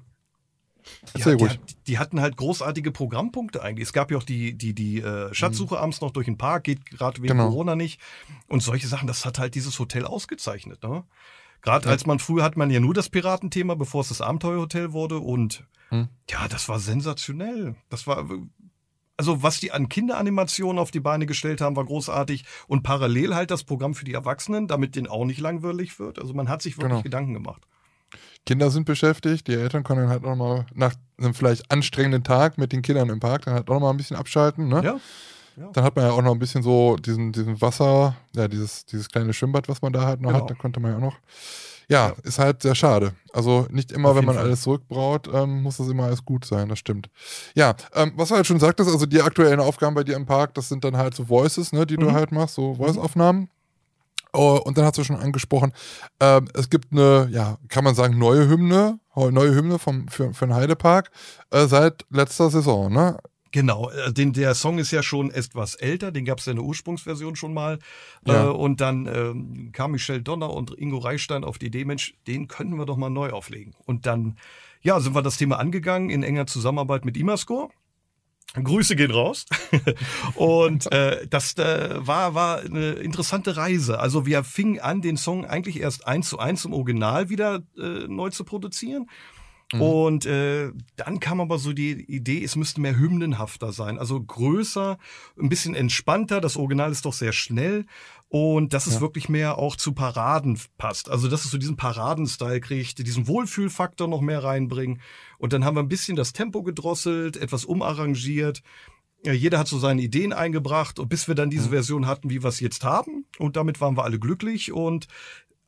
[1.16, 1.48] die, Erzähl die,
[1.86, 3.86] die hatten halt großartige Programmpunkte eigentlich.
[3.88, 6.84] Es gab ja auch die, die, die äh, Schatzsuche abends noch durch den Park, geht
[6.86, 7.38] gerade wegen Mhm.
[7.38, 7.48] Genau.
[7.50, 8.00] Corona nicht.
[8.48, 10.82] Und solche Sachen, das hat halt dieses Hotel ausgezeichnet.
[10.82, 11.04] Ne?
[11.62, 11.92] Gerade Ja.
[11.92, 15.18] als man früher hat man ja nur das Piratenthema, bevor es das Abenteuerhotel wurde.
[15.18, 16.08] Und Mhm.
[16.28, 17.76] ja, das war sensationell.
[17.90, 18.28] Das war
[19.16, 22.44] also was die an Kinderanimationen auf die Beine gestellt haben, war großartig.
[22.66, 26.18] Und parallel halt das Programm für die Erwachsenen, damit den auch nicht langweilig wird.
[26.18, 27.02] Also man hat sich wirklich genau.
[27.02, 27.62] Gedanken gemacht.
[28.44, 32.72] Kinder sind beschäftigt, die Eltern können halt auch mal nach einem vielleicht anstrengenden Tag mit
[32.72, 34.68] den Kindern im Park dann halt auch noch mal ein bisschen abschalten.
[34.68, 34.84] Ne?
[34.84, 35.00] Ja.
[35.56, 35.70] ja.
[35.72, 39.08] Dann hat man ja auch noch ein bisschen so diesen, diesen Wasser, ja, dieses, dieses
[39.08, 40.42] kleine Schwimmbad, was man da halt noch genau.
[40.42, 41.16] hat, da konnte man ja auch noch.
[41.88, 43.12] Ja, ja, ist halt sehr schade.
[43.32, 44.44] Also nicht immer, Auf wenn man Fall.
[44.44, 47.08] alles zurückbraut, ähm, muss das immer alles gut sein, das stimmt.
[47.54, 50.54] Ja, ähm, was du halt schon sagtest, also die aktuellen Aufgaben bei dir im Park,
[50.54, 52.00] das sind dann halt so Voices, ne, die mhm.
[52.00, 52.76] du halt machst, so mhm.
[52.76, 53.50] Voice-Aufnahmen.
[54.32, 55.72] Oh, und dann hast du schon angesprochen,
[56.20, 60.46] ähm, es gibt eine, ja, kann man sagen, neue Hymne, neue Hymne vom, für, für
[60.46, 61.10] den Heidepark
[61.50, 63.16] äh, seit letzter Saison, ne?
[63.56, 66.58] Genau, äh, den, der Song ist ja schon etwas älter, den gab es ja in
[66.58, 67.78] der Ursprungsversion schon mal.
[68.26, 68.44] Ja.
[68.44, 72.48] Äh, und dann ähm, kam Michel Donner und Ingo Reichstein auf die Idee, Mensch, den
[72.48, 73.72] könnten wir doch mal neu auflegen.
[73.86, 74.36] Und dann,
[74.82, 77.70] ja, sind wir das Thema angegangen in enger Zusammenarbeit mit Imascore.
[78.62, 79.46] Grüße gehen raus.
[80.34, 84.00] und äh, das äh, war, war eine interessante Reise.
[84.00, 88.06] Also wir fingen an, den Song eigentlich erst eins zu eins im Original wieder äh,
[88.06, 89.06] neu zu produzieren.
[89.72, 89.82] Mhm.
[89.82, 94.98] Und äh, dann kam aber so die Idee, es müsste mehr hymnenhafter sein, also größer,
[95.40, 96.40] ein bisschen entspannter.
[96.40, 97.86] Das Original ist doch sehr schnell
[98.28, 99.00] und dass es ja.
[99.00, 101.10] wirklich mehr auch zu Paraden passt.
[101.10, 105.00] Also dass es so diesen Paraden-Style kriegt, diesen Wohlfühlfaktor noch mehr reinbringen.
[105.38, 108.62] Und dann haben wir ein bisschen das Tempo gedrosselt, etwas umarrangiert.
[109.24, 111.72] Ja, jeder hat so seine Ideen eingebracht, und bis wir dann diese mhm.
[111.72, 113.26] Version hatten, wie wir es jetzt haben.
[113.38, 114.70] Und damit waren wir alle glücklich.
[114.70, 115.08] Und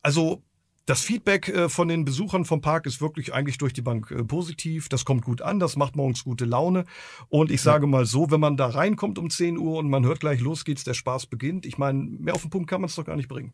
[0.01, 0.43] also
[0.89, 4.23] das Feedback äh, von den Besuchern vom Park ist wirklich eigentlich durch die Bank äh,
[4.23, 4.89] positiv.
[4.89, 6.85] Das kommt gut an, das macht morgens gute Laune.
[7.29, 10.19] Und ich sage mal so, wenn man da reinkommt um 10 Uhr und man hört
[10.19, 11.67] gleich, los geht's, der Spaß beginnt.
[11.67, 13.53] Ich meine, mehr auf den Punkt kann man es doch gar nicht bringen.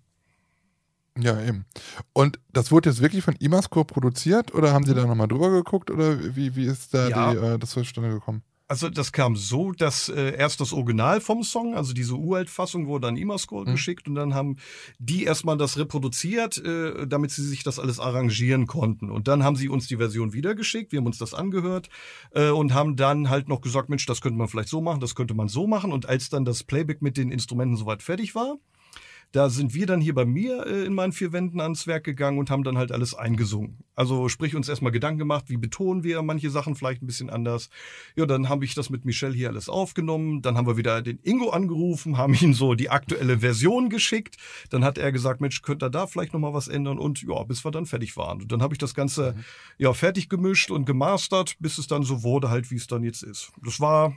[1.17, 1.65] Ja, eben.
[2.13, 5.91] Und das wurde jetzt wirklich von Imascore produziert oder haben Sie da nochmal drüber geguckt
[5.91, 7.31] oder wie, wie ist da ja.
[7.33, 8.43] die, äh, das zustande gekommen?
[8.67, 13.07] Also das kam so, dass äh, erst das Original vom Song, also diese Uralt-Fassung, wurde
[13.07, 13.73] an Imascore mhm.
[13.73, 14.57] geschickt und dann haben
[14.97, 19.11] die erstmal das reproduziert, äh, damit sie sich das alles arrangieren konnten.
[19.11, 21.89] Und dann haben sie uns die Version wiedergeschickt, wir haben uns das angehört
[22.31, 25.13] äh, und haben dann halt noch gesagt, Mensch, das könnte man vielleicht so machen, das
[25.13, 25.91] könnte man so machen.
[25.91, 28.57] Und als dann das Playback mit den Instrumenten soweit fertig war,
[29.31, 32.37] da sind wir dann hier bei mir äh, in meinen vier Wänden ans Werk gegangen
[32.37, 33.83] und haben dann halt alles eingesungen.
[33.95, 37.69] Also sprich uns erstmal Gedanken gemacht, wie betonen wir manche Sachen vielleicht ein bisschen anders.
[38.15, 40.41] Ja, dann habe ich das mit Michelle hier alles aufgenommen.
[40.41, 44.37] Dann haben wir wieder den Ingo angerufen, haben ihm so die aktuelle Version geschickt.
[44.69, 46.99] Dann hat er gesagt, Mensch, könnt ihr da vielleicht nochmal was ändern?
[46.99, 48.41] Und ja, bis wir dann fertig waren.
[48.41, 49.43] Und dann habe ich das Ganze mhm.
[49.77, 53.23] ja fertig gemischt und gemastert, bis es dann so wurde halt, wie es dann jetzt
[53.23, 53.51] ist.
[53.63, 54.15] Das war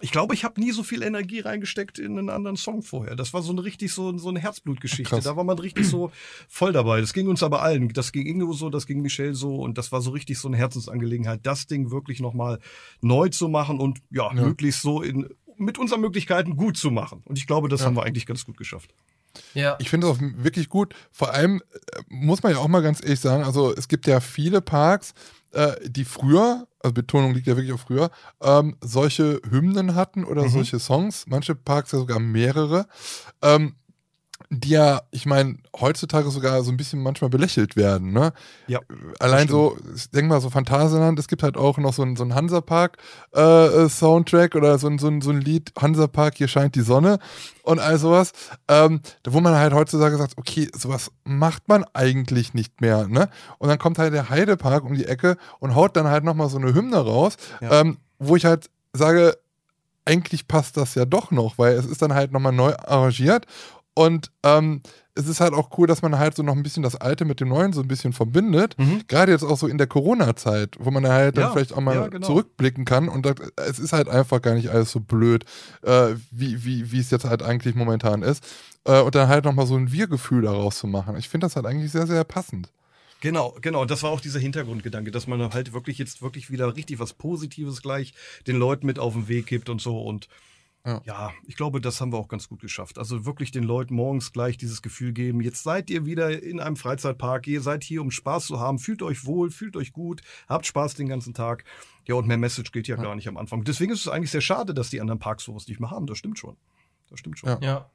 [0.00, 3.16] ich glaube, ich habe nie so viel Energie reingesteckt in einen anderen Song vorher.
[3.16, 5.20] Das war so eine richtig so, so eine Herzblutgeschichte.
[5.20, 6.10] Da war man richtig so
[6.48, 7.00] voll dabei.
[7.00, 7.88] Das ging uns aber allen.
[7.88, 10.56] Das ging Ingo so, das ging Michelle so und das war so richtig so eine
[10.56, 12.58] Herzensangelegenheit, das Ding wirklich nochmal
[13.00, 17.22] neu zu machen und ja, ja, möglichst so in, mit unseren Möglichkeiten gut zu machen.
[17.24, 17.86] Und ich glaube, das ja.
[17.86, 18.94] haben wir eigentlich ganz gut geschafft.
[19.54, 19.76] Ja.
[19.78, 20.94] Ich finde es auch wirklich gut.
[21.10, 24.20] Vor allem äh, muss man ja auch mal ganz ehrlich sagen, also es gibt ja
[24.20, 25.14] viele Parks,
[25.52, 28.10] äh, die früher, also Betonung liegt ja wirklich auf früher,
[28.42, 30.48] ähm, solche Hymnen hatten oder mhm.
[30.48, 32.86] solche Songs, manche Parks ja sogar mehrere.
[33.42, 33.74] Ähm,
[34.54, 38.12] die ja, ich meine, heutzutage sogar so ein bisschen manchmal belächelt werden.
[38.12, 38.34] Ne?
[38.66, 38.80] Ja.
[39.18, 42.22] Allein so, ich denke mal, so Phantasialand, es gibt halt auch noch so einen, so
[42.22, 46.82] einen Hansapark-Soundtrack äh, oder so ein, so, ein, so ein Lied, Hansapark, hier scheint die
[46.82, 47.18] Sonne
[47.62, 48.32] und all sowas,
[48.68, 53.08] ähm, wo man halt heutzutage sagt, okay, sowas macht man eigentlich nicht mehr.
[53.08, 53.30] Ne?
[53.56, 56.58] Und dann kommt halt der Heidepark um die Ecke und haut dann halt nochmal so
[56.58, 57.80] eine Hymne raus, ja.
[57.80, 59.38] ähm, wo ich halt sage,
[60.04, 63.46] eigentlich passt das ja doch noch, weil es ist dann halt nochmal neu arrangiert
[63.94, 64.82] und ähm,
[65.14, 67.40] es ist halt auch cool, dass man halt so noch ein bisschen das Alte mit
[67.40, 68.78] dem Neuen so ein bisschen verbindet.
[68.78, 69.02] Mhm.
[69.08, 71.96] Gerade jetzt auch so in der Corona-Zeit, wo man halt dann ja, vielleicht auch mal
[71.96, 72.26] ja, genau.
[72.26, 75.44] zurückblicken kann und sagt, es ist halt einfach gar nicht alles so blöd,
[75.82, 78.42] äh, wie, wie, wie es jetzt halt eigentlich momentan ist.
[78.84, 81.16] Äh, und dann halt nochmal so ein Wir-Gefühl daraus zu machen.
[81.16, 82.70] Ich finde das halt eigentlich sehr, sehr passend.
[83.20, 83.84] Genau, genau.
[83.84, 87.82] Das war auch dieser Hintergrundgedanke, dass man halt wirklich jetzt wirklich wieder richtig was Positives
[87.82, 88.14] gleich
[88.46, 90.28] den Leuten mit auf den Weg gibt und so und
[90.84, 91.00] ja.
[91.04, 91.32] ja.
[91.46, 92.98] ich glaube, das haben wir auch ganz gut geschafft.
[92.98, 96.76] Also wirklich den Leuten morgens gleich dieses Gefühl geben, jetzt seid ihr wieder in einem
[96.76, 100.66] Freizeitpark, ihr seid hier, um Spaß zu haben, fühlt euch wohl, fühlt euch gut, habt
[100.66, 101.64] Spaß den ganzen Tag.
[102.06, 103.02] Ja, und mehr Message geht ja, ja.
[103.02, 103.64] gar nicht am Anfang.
[103.64, 106.18] Deswegen ist es eigentlich sehr schade, dass die anderen Parks sowas nicht mehr haben, das
[106.18, 106.56] stimmt schon.
[107.12, 107.50] Das stimmt schon.
[107.50, 107.58] Ja.
[107.60, 107.86] ja.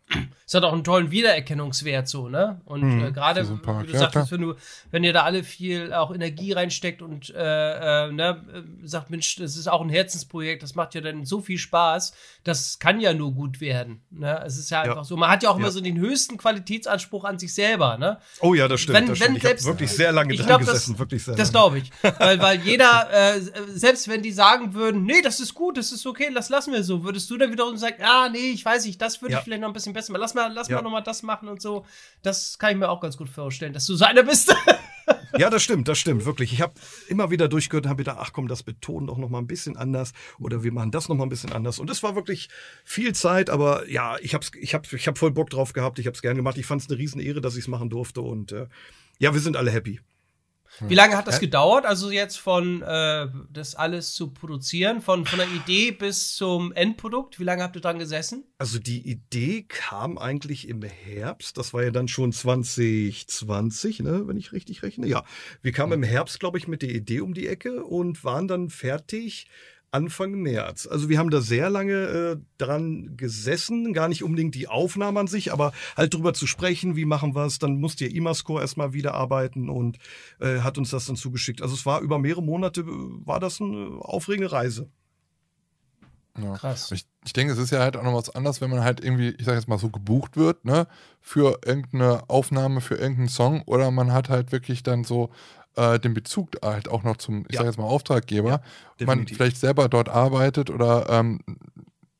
[0.46, 2.62] Es hat auch einen tollen Wiedererkennungswert so, ne?
[2.64, 4.54] Und mhm, äh, gerade, so wie du ja, sagtest, wenn du,
[4.92, 9.36] wenn ihr da alle viel auch Energie reinsteckt und äh, äh, ne, äh, sagt, Mensch,
[9.36, 12.14] das ist auch ein Herzensprojekt, das macht ja dann so viel Spaß,
[12.46, 14.02] das kann ja nur gut werden.
[14.10, 14.42] Ne?
[14.46, 14.92] Es ist ja, ja.
[14.92, 15.18] einfach so.
[15.18, 18.20] Man hat ja auch immer so den höchsten Qualitätsanspruch an sich selber, ne?
[18.40, 19.00] Oh ja, das stimmt.
[19.00, 19.44] Wenn, das stimmt.
[19.44, 21.92] Wenn ich wirklich sehr lange dran glaub, gesessen, das, wirklich sehr Das glaube ich.
[22.20, 23.42] weil, weil jeder, äh,
[23.74, 26.84] selbst wenn die sagen würden, nee, das ist gut, das ist okay, das lassen wir
[26.84, 29.62] so, würdest du dann wiederum sagen, ah, nee, ich weiß nicht, das würde ich vielleicht
[29.62, 30.22] noch ein bisschen besser machen.
[30.22, 30.76] Lass mal, lass ja.
[30.76, 31.86] mal nochmal das machen und so.
[32.22, 34.56] Das kann ich mir auch ganz gut vorstellen, dass du so einer bist.
[35.38, 36.54] ja, das stimmt, das stimmt, wirklich.
[36.54, 36.74] Ich habe
[37.08, 40.14] immer wieder durchgehört und habe gedacht, ach komm, das betonen doch nochmal ein bisschen anders
[40.40, 41.80] oder wir machen das nochmal ein bisschen anders.
[41.80, 42.50] Und es war wirklich
[42.84, 46.08] viel Zeit, aber ja, ich habe ich hab, ich hab voll Bock drauf gehabt, ich
[46.08, 46.58] habe es gern gemacht.
[46.58, 48.68] Ich fand es eine Riesenehre, dass ich es machen durfte und äh,
[49.20, 50.00] ja, wir sind alle happy.
[50.82, 51.86] Wie lange hat das gedauert?
[51.86, 57.40] Also jetzt von äh, das alles zu produzieren, von, von der Idee bis zum Endprodukt?
[57.40, 58.46] Wie lange habt ihr dran gesessen?
[58.58, 61.58] Also die Idee kam eigentlich im Herbst.
[61.58, 65.08] Das war ja dann schon 2020, ne, wenn ich richtig rechne.
[65.08, 65.24] Ja,
[65.62, 68.70] wir kamen im Herbst, glaube ich, mit der Idee um die Ecke und waren dann
[68.70, 69.48] fertig
[69.92, 70.88] Anfang März.
[70.88, 75.28] Also wir haben da sehr lange äh, dran gesessen, gar nicht unbedingt die Aufnahme an
[75.28, 77.60] sich, aber halt drüber zu sprechen, wie machen wir es.
[77.60, 79.98] Dann musste ja IMAScore erstmal wieder arbeiten und
[80.40, 81.62] äh, hat uns das dann zugeschickt.
[81.62, 84.90] Also es war über mehrere Monate, äh, war das eine aufregende Reise.
[86.38, 86.54] Ja.
[86.56, 86.92] Krass.
[86.92, 89.30] Ich, ich, denke, es ist ja halt auch noch was anderes, wenn man halt irgendwie,
[89.30, 90.88] ich sag jetzt mal so, gebucht wird, ne,
[91.20, 95.32] für irgendeine Aufnahme, für irgendeinen Song, oder man hat halt wirklich dann so
[95.78, 97.60] äh, den Bezug halt auch noch zum, ich ja.
[97.60, 98.62] sage jetzt mal, Auftraggeber,
[99.00, 101.40] ja, man vielleicht selber dort arbeitet oder ähm,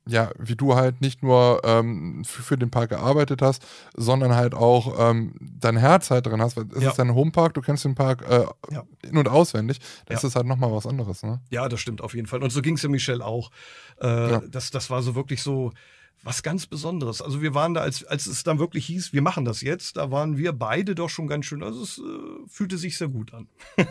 [0.08, 3.62] ja, wie du halt nicht nur ähm, für, für, den Park gearbeitet hast,
[3.94, 6.56] sondern halt auch ähm, dein Herz halt drin hast.
[6.56, 6.90] Weil es ja.
[6.90, 8.84] ist dein Homepark, du kennst den Park äh, ja.
[9.02, 9.78] in- und auswendig.
[10.06, 10.28] Das ja.
[10.28, 11.42] ist halt nochmal was anderes, ne?
[11.50, 12.42] Ja, das stimmt auf jeden Fall.
[12.42, 13.50] Und so ging es ja Michelle auch.
[13.98, 15.72] Äh, das, das war so wirklich so,
[16.22, 17.22] was ganz Besonderes.
[17.22, 20.10] Also wir waren da, als, als es dann wirklich hieß, wir machen das jetzt, da
[20.10, 23.48] waren wir beide doch schon ganz schön, also es äh, fühlte sich sehr gut an.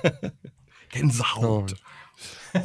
[0.90, 1.74] Gänsehaut.
[1.74, 2.07] Oh.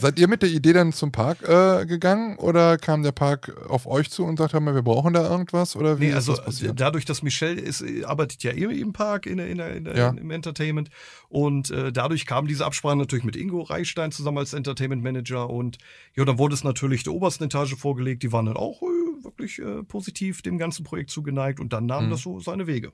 [0.01, 3.87] Seid ihr mit der Idee dann zum Park äh, gegangen oder kam der Park auf
[3.87, 5.77] euch zu und sagt, wir brauchen da irgendwas?
[5.77, 9.39] Oder wie nee, also das dadurch, dass Michelle ist, arbeitet ja eh im Park in,
[9.39, 10.11] in, in, ja.
[10.11, 10.91] im Entertainment
[11.29, 15.79] und äh, dadurch kam diese Absprache natürlich mit Ingo Reichstein zusammen als Entertainment Manager und
[16.15, 19.59] ja, dann wurde es natürlich der obersten Etage vorgelegt, die waren dann auch äh, wirklich
[19.59, 22.11] äh, positiv dem ganzen Projekt zugeneigt und dann nahm mhm.
[22.11, 22.93] das so seine Wege.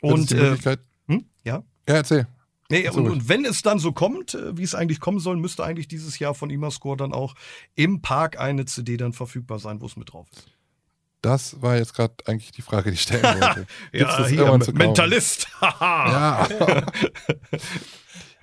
[0.00, 0.56] Und äh,
[1.08, 1.24] hm?
[1.44, 1.62] ja?
[1.88, 2.26] Ja, erzähl.
[2.68, 5.64] Nee, und, und, wenn es dann so kommt, äh, wie es eigentlich kommen soll, müsste
[5.64, 7.34] eigentlich dieses Jahr von Imascore dann auch
[7.74, 10.48] im Park eine CD dann verfügbar sein, wo es mit drauf ist.
[11.22, 13.66] Das war jetzt gerade eigentlich die Frage, die ich stellen wollte.
[13.92, 15.48] ja, hier, Mentalist.
[15.80, 16.46] ja.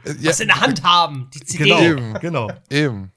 [0.06, 1.64] Was in der Hand haben, die CD.
[1.64, 2.52] Genau, Eben, genau.
[2.70, 3.14] Eben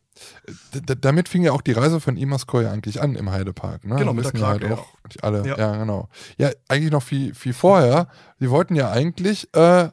[1.01, 3.85] damit fing ja auch die Reise von Imaskoy eigentlich an im Heidepark.
[3.85, 3.97] Ne?
[3.97, 4.89] Genau, mit der Krake, ja halt auch
[5.23, 5.47] alle.
[5.47, 5.59] Ja.
[5.59, 5.77] ja.
[5.77, 6.09] genau.
[6.39, 8.09] Ja, eigentlich noch viel, viel vorher.
[8.39, 9.89] Sie wollten ja eigentlich, äh,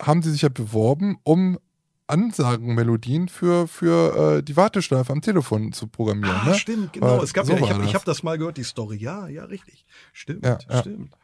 [0.00, 1.58] haben sie sich ja beworben, um
[2.06, 6.36] Ansagenmelodien für, für äh, die Warteschleife am Telefon zu programmieren.
[6.36, 6.54] Ah, ne?
[6.54, 7.18] stimmt, genau.
[7.18, 8.96] Weil, es gab so ja, ich habe hab das mal gehört, die Story.
[8.96, 9.86] Ja, ja, richtig.
[10.12, 11.16] Stimmt, ja, stimmt.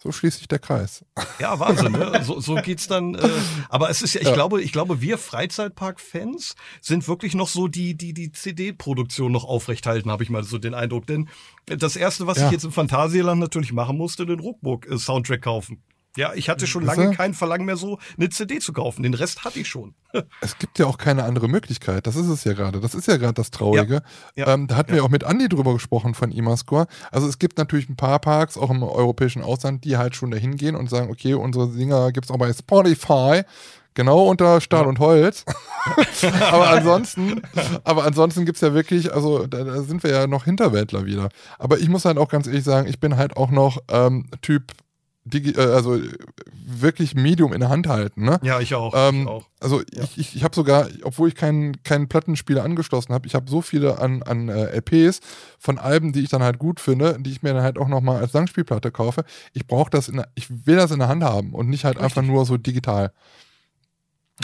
[0.00, 1.04] So schließt sich der Kreis.
[1.40, 2.20] Ja, Wahnsinn, ne?
[2.24, 3.14] So, so geht's dann.
[3.14, 3.28] Äh,
[3.68, 4.34] aber es ist ja, ich ja.
[4.34, 10.10] glaube, ich glaube, wir Freizeitpark-Fans sind wirklich noch so die, die die CD-Produktion noch aufrechthalten,
[10.10, 11.06] habe ich mal so den Eindruck.
[11.06, 11.28] Denn
[11.66, 12.46] das erste, was ja.
[12.46, 15.82] ich jetzt im Phantasialand natürlich machen musste, den Ruckburg-Soundtrack kaufen.
[16.18, 19.04] Ja, ich hatte schon lange kein Verlangen mehr so, eine CD zu kaufen.
[19.04, 19.94] Den Rest hatte ich schon.
[20.40, 22.08] es gibt ja auch keine andere Möglichkeit.
[22.08, 22.80] Das ist es ja gerade.
[22.80, 24.02] Das ist ja gerade das Traurige.
[24.34, 24.46] Ja.
[24.46, 24.54] Ja.
[24.54, 24.96] Ähm, da hatten ja.
[24.96, 26.88] wir auch mit Andy drüber gesprochen von Imascore.
[27.12, 30.56] Also es gibt natürlich ein paar Parks, auch im europäischen Ausland, die halt schon dahin
[30.56, 33.42] gehen und sagen, okay, unsere Dinger gibt es auch bei Spotify.
[33.94, 35.44] Genau unter Stahl und Holz.
[36.50, 37.42] aber ansonsten,
[37.84, 41.28] aber ansonsten gibt es ja wirklich, also da, da, sind wir ja noch Hinterwäldler wieder.
[41.60, 44.72] Aber ich muss halt auch ganz ehrlich sagen, ich bin halt auch noch ähm, Typ
[45.28, 45.98] Digi äh, also
[46.52, 48.24] wirklich Medium in der Hand halten.
[48.24, 48.38] Ne?
[48.42, 48.92] Ja, ich auch.
[48.96, 49.46] Ähm, ich auch.
[49.60, 50.02] Also ja.
[50.04, 53.62] ich, ich, ich habe sogar, obwohl ich keinen keinen Plattenspieler angeschlossen habe, ich habe so
[53.62, 55.20] viele an, an äh, LPs
[55.58, 58.20] von Alben, die ich dann halt gut finde, die ich mir dann halt auch nochmal
[58.20, 59.24] als Langspielplatte kaufe.
[59.52, 61.96] Ich brauche das, in der, ich will das in der Hand haben und nicht halt
[61.96, 62.04] Richtig.
[62.04, 63.12] einfach nur so digital.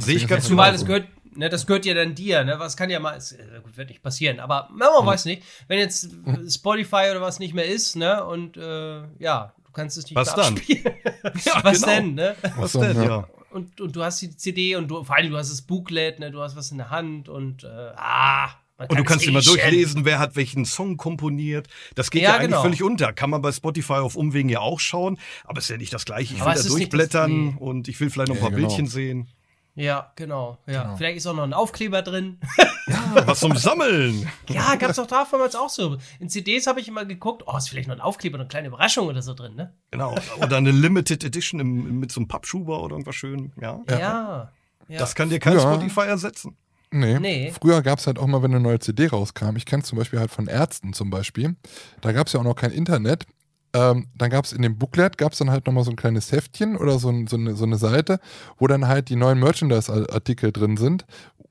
[0.00, 2.58] Sehe ich ganz Zumal das gehört, ne, das gehört ja dann dir, ne?
[2.58, 3.44] Was kann ja mal, es, äh,
[3.74, 5.06] wird nicht passieren, aber man hm.
[5.06, 6.10] weiß nicht, wenn jetzt
[6.48, 8.24] Spotify oder was nicht mehr ist, ne?
[8.24, 10.58] Und äh, ja, kannst es nicht Was dann?
[10.66, 10.80] ja,
[11.62, 11.86] was genau.
[11.86, 12.36] denn, ne?
[12.56, 13.28] Was, was denn, ja.
[13.50, 16.30] Und, und du hast die CD und du, vor allem du hast das Booklet, ne?
[16.30, 18.50] Du hast was in der Hand und äh, ah.
[18.76, 21.68] Und du kannst immer durchlesen, wer hat welchen Song komponiert.
[21.94, 22.62] Das geht ja, ja eigentlich genau.
[22.62, 23.12] völlig unter.
[23.12, 26.04] Kann man bei Spotify auf Umwegen ja auch schauen, aber es ist ja nicht das
[26.04, 26.34] gleiche.
[26.34, 27.54] Ich aber will da durchblättern nee.
[27.58, 28.66] und ich will vielleicht noch ein paar genau.
[28.66, 29.28] Bildchen sehen.
[29.76, 30.58] Ja, genau.
[30.66, 30.82] Ja.
[30.84, 30.96] Genau.
[30.96, 32.38] Vielleicht ist auch noch ein Aufkleber drin.
[32.86, 34.30] ja, Was zum Sammeln.
[34.48, 35.96] Ja, gab's doch damals auch so.
[36.20, 39.08] In CDs habe ich immer geguckt, oh, ist vielleicht noch ein Aufkleber, eine kleine Überraschung
[39.08, 39.72] oder so drin, ne?
[39.90, 40.14] Genau.
[40.40, 43.52] Oder eine Limited Edition im, mit so einem Pappschuber oder irgendwas schön.
[43.60, 43.80] Ja.
[43.88, 43.98] Ja.
[44.88, 44.98] ja.
[44.98, 45.60] Das kann dir kein Ja.
[45.60, 46.56] Spotify ersetzen.
[46.92, 47.18] Nee.
[47.18, 47.52] Nee.
[47.60, 49.98] Früher gab es halt auch mal, wenn eine neue CD rauskam, ich kenne es zum
[49.98, 51.56] Beispiel halt von Ärzten zum Beispiel,
[52.00, 53.26] da gab es ja auch noch kein Internet.
[53.74, 56.30] Ähm, dann gab es in dem Booklet, gab es dann halt nochmal so ein kleines
[56.30, 58.20] Heftchen oder so, ein, so, eine, so eine Seite,
[58.56, 61.04] wo dann halt die neuen Merchandise-Artikel drin sind,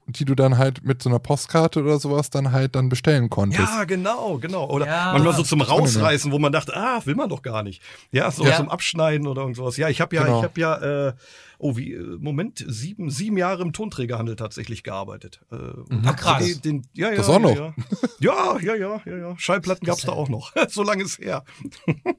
[0.08, 3.62] die du dann halt mit so einer Postkarte oder sowas dann halt dann bestellen konntest.
[3.62, 4.70] Ja, genau, genau.
[4.70, 5.12] Oder Ja.
[5.14, 7.82] manchmal so zum Rausreißen, wo man dachte, ah, will man doch gar nicht.
[8.12, 8.58] Ja, so Ja.
[8.58, 9.78] zum Abschneiden oder irgendwas.
[9.78, 10.40] Ja, ich habe ja, Genau.
[10.40, 11.14] ich habe ja, äh,
[11.58, 15.40] oh wie, äh, Moment, sieben, sieben Jahre im Tonträgerhandel tatsächlich gearbeitet.
[15.52, 15.56] Äh,
[16.02, 16.44] Ach, hab krass.
[16.60, 17.56] Den, den, ja, ja, Das auch ja, noch?
[17.56, 17.74] Ja,
[18.20, 19.18] ja, ja, ja, ja.
[19.18, 19.34] ja.
[19.38, 20.52] Schallplatten gab's da auch noch.
[20.68, 21.44] so lange ist her.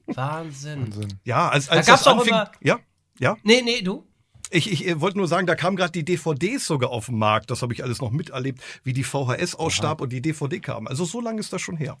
[0.07, 0.81] Wahnsinn.
[0.87, 1.19] Wahnsinn.
[1.23, 2.79] Ja, als, Da als gab's das auch anfing, immer- ja,
[3.19, 3.37] ja.
[3.43, 4.05] Nee, nee, du?
[4.51, 7.51] Ich, ich äh, wollte nur sagen, da kamen gerade die DVDs sogar auf den Markt.
[7.51, 10.87] Das habe ich alles noch miterlebt, wie die VHS ausstarb und die DVD kam.
[10.87, 11.97] Also so lange ist das schon her.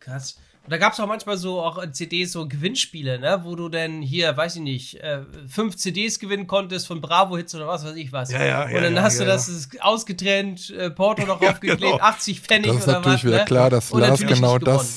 [0.00, 0.36] Krass.
[0.64, 3.40] Und da gab's auch manchmal so auch in CDs so Gewinnspiele, ne?
[3.42, 7.66] Wo du dann hier, weiß ich nicht, äh, fünf CDs gewinnen konntest von Bravo-Hits oder
[7.66, 8.30] was weiß ich was.
[8.30, 11.40] Ja, ja, Und ja, dann ja, hast du ja, das ist ausgetrennt, äh, Porto noch
[11.42, 11.98] Ja, aufgeklebt, genau.
[11.98, 13.44] 80 Pfennig Das ist oder natürlich was, wieder ne?
[13.44, 14.88] klar, dass Und Lars genau gewonnen.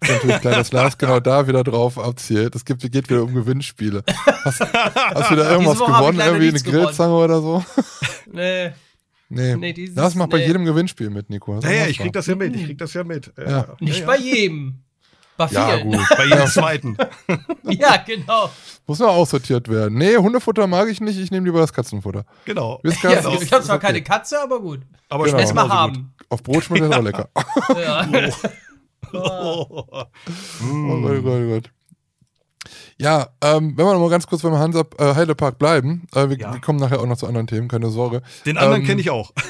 [0.00, 0.08] Das.
[0.08, 2.54] Ist natürlich klar, dass Lars genau da wieder drauf abzielt.
[2.54, 4.02] Es gibt, geht wieder um Gewinnspiele.
[4.44, 6.20] Hast, hast du da irgendwas gewonnen?
[6.20, 6.60] Irgendwie eine.
[6.60, 7.64] Grillzange oder so?
[8.32, 8.72] Nee.
[9.28, 9.56] Nee.
[9.56, 10.46] Nee, dieses- Lars macht bei nee.
[10.46, 11.54] jedem Gewinnspiel mit, Nico.
[11.54, 13.32] Das Ja, ja, ich krieg das ja mit, ich krieg das ja mit.
[13.38, 13.66] Äh, Ja.
[13.80, 14.82] Nicht ja, bei jedem.
[15.38, 15.68] Bei vielen.
[15.68, 16.00] Ja, gut.
[16.16, 16.96] Bei jedem zweiten.
[17.64, 18.50] Ja, genau.
[18.86, 19.96] Muss noch aussortiert werden.
[19.96, 22.26] Nee, Hundefutter mag ich nicht, ich nehme lieber das Katzenfutter.
[22.44, 22.80] Genau.
[22.84, 23.02] Ja, ich
[23.52, 23.86] habe zwar okay.
[23.86, 24.80] keine Katze, aber gut.
[25.08, 25.54] Aber Genau.
[25.54, 26.12] mal haben.
[26.28, 27.28] Auf Brot schmeckt das auch lecker.
[27.82, 28.06] Ja.
[29.12, 29.20] Gut.
[29.22, 31.70] Oh Gott, oh Gott, oh Gott.
[32.98, 36.38] Ja, ähm, wenn wir noch mal ganz kurz beim Hansa äh, Heidepark bleiben, äh, wir,
[36.38, 36.52] Ja.
[36.52, 38.22] wir kommen nachher auch noch zu anderen Themen, keine Sorge.
[38.46, 39.32] Den anderen Ähm, kenne ich auch.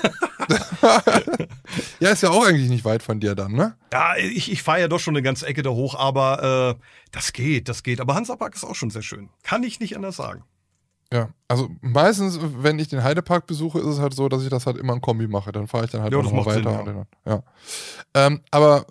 [2.01, 3.77] Ja, ist ja auch eigentlich nicht weit von dir dann, ne?
[3.93, 7.33] Ja, ich, ich fahre ja doch schon eine ganze Ecke da hoch, aber äh, das
[7.33, 8.01] geht, das geht.
[8.01, 9.31] Aber Hansapark ist auch schon sehr schön.
[9.45, 10.43] Kann ich nicht anders sagen.
[11.13, 14.67] Ja, also meistens, wenn ich den Heidepark besuche, ist es halt so, dass ich das
[14.67, 15.53] halt immer in Kombi mache.
[15.53, 16.85] Dann fahre ich dann halt Ja, auch noch weiter.
[16.85, 17.43] Sinn, dann, ja.
[18.15, 18.87] Ähm, aber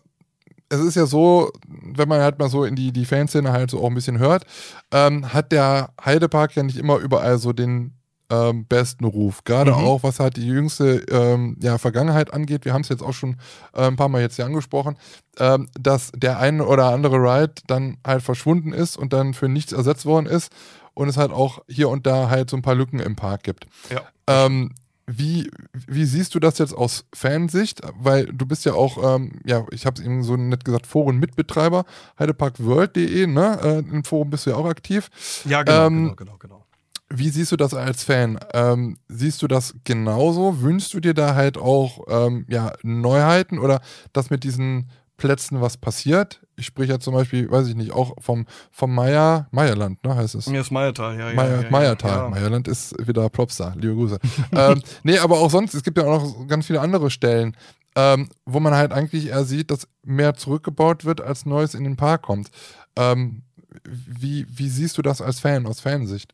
[0.72, 3.82] es ist ja so, wenn man halt mal so in die, die Fanszene halt so
[3.84, 4.46] auch ein bisschen hört,
[4.92, 7.94] ähm, hat der Heidepark ja nicht immer überall so den
[8.30, 9.44] ähm, besten Ruf.
[9.44, 9.78] Gerade Mhm.
[9.78, 12.64] auch, was halt die jüngste ähm, ja, Vergangenheit angeht.
[12.64, 13.36] Wir haben es jetzt auch schon
[13.74, 14.98] äh, ein paar Mal jetzt hier angesprochen,
[15.38, 19.74] ähm, dass der eine oder andere Ride dann halt verschwunden ist und dann für nichts
[19.74, 20.50] ersetzt worden ist
[20.94, 23.68] und es halt auch hier und da halt so ein paar Lücken im Park gibt.
[23.90, 24.02] Ja.
[24.28, 24.74] Ähm,
[25.18, 27.82] wie, wie siehst du das jetzt aus Fansicht?
[27.98, 31.86] Weil du bist ja auch, ähm, ja, ich habe es eben so nett gesagt, Forenmitbetreiber,
[32.18, 33.60] heideparkworld.de, ne?
[33.62, 35.10] Äh, Im Forum bist du ja auch aktiv.
[35.46, 36.66] Ja, genau, Ähm, genau, genau, genau.
[37.10, 38.40] Wie siehst du das als Fan?
[38.54, 40.62] Ähm, siehst du das genauso?
[40.62, 43.82] Wünschst du dir da halt auch ähm, ja, Neuheiten oder
[44.14, 46.42] dass mit diesen Plätzen was passiert?
[46.62, 50.36] Ich spreche ja zum Beispiel, weiß ich nicht, auch vom, vom Meier, Meierland, ne, heißt
[50.36, 50.46] es.
[50.48, 51.34] Mir ist Meiertal, ja.
[51.34, 52.18] Meier, ja, ja, Meiertal.
[52.18, 52.30] Ja.
[52.30, 53.76] Meierland ist wieder Propstar.
[53.76, 54.20] Liebe Grüße.
[54.56, 57.58] ähm, nee, aber auch sonst, es gibt ja auch noch ganz viele andere Stellen,
[57.96, 61.98] ähm, wo man halt eigentlich eher sieht, dass mehr zurückgebaut wird, als Neues in den
[61.98, 62.52] Park kommt.
[62.96, 63.42] Ähm,
[63.84, 66.34] wie, wie siehst du das als Fan, aus Fansicht?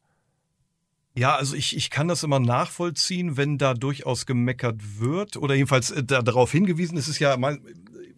[1.17, 5.89] Ja, also ich, ich kann das immer nachvollziehen, wenn da durchaus gemeckert wird oder jedenfalls
[5.89, 7.05] äh, da, darauf hingewiesen ist.
[7.05, 7.35] Es ist ja,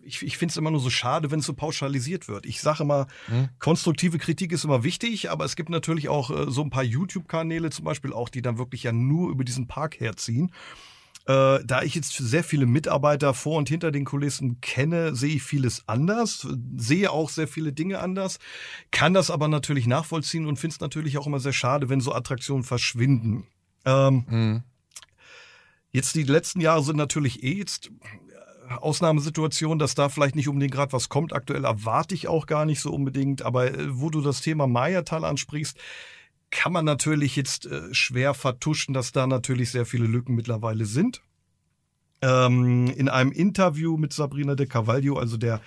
[0.09, 2.45] ich, ich finde es immer nur so schade, wenn es so pauschalisiert wird.
[2.45, 3.49] Ich sage immer, Hm.
[3.59, 7.69] konstruktive Kritik ist immer wichtig, aber es gibt natürlich auch äh, so ein paar YouTube-Kanäle
[7.69, 10.51] zum Beispiel auch, die dann wirklich ja nur über diesen Park herziehen.
[11.27, 15.43] Äh, da ich jetzt sehr viele Mitarbeiter vor und hinter den Kulissen kenne, sehe ich
[15.43, 18.39] vieles anders, sehe auch sehr viele Dinge anders,
[18.89, 22.13] kann das aber natürlich nachvollziehen und finde es natürlich auch immer sehr schade, wenn so
[22.13, 23.45] Attraktionen verschwinden.
[23.85, 24.63] Ähm, Mhm.
[25.91, 27.89] Jetzt die letzten Jahre sind natürlich eh jetzt
[28.77, 31.33] Ausnahmesituation, dass da vielleicht nicht unbedingt gerade was kommt.
[31.33, 33.41] Aktuell erwarte ich auch gar nicht so unbedingt.
[33.41, 35.77] Aber äh, wo du das Thema Meiertal ansprichst,
[36.51, 41.21] kann man natürlich jetzt äh, schwer vertuschen, dass da natürlich sehr viele Lücken mittlerweile sind.
[42.21, 45.61] Ähm, in einem Interview mit Sabrina de Carvalho, also der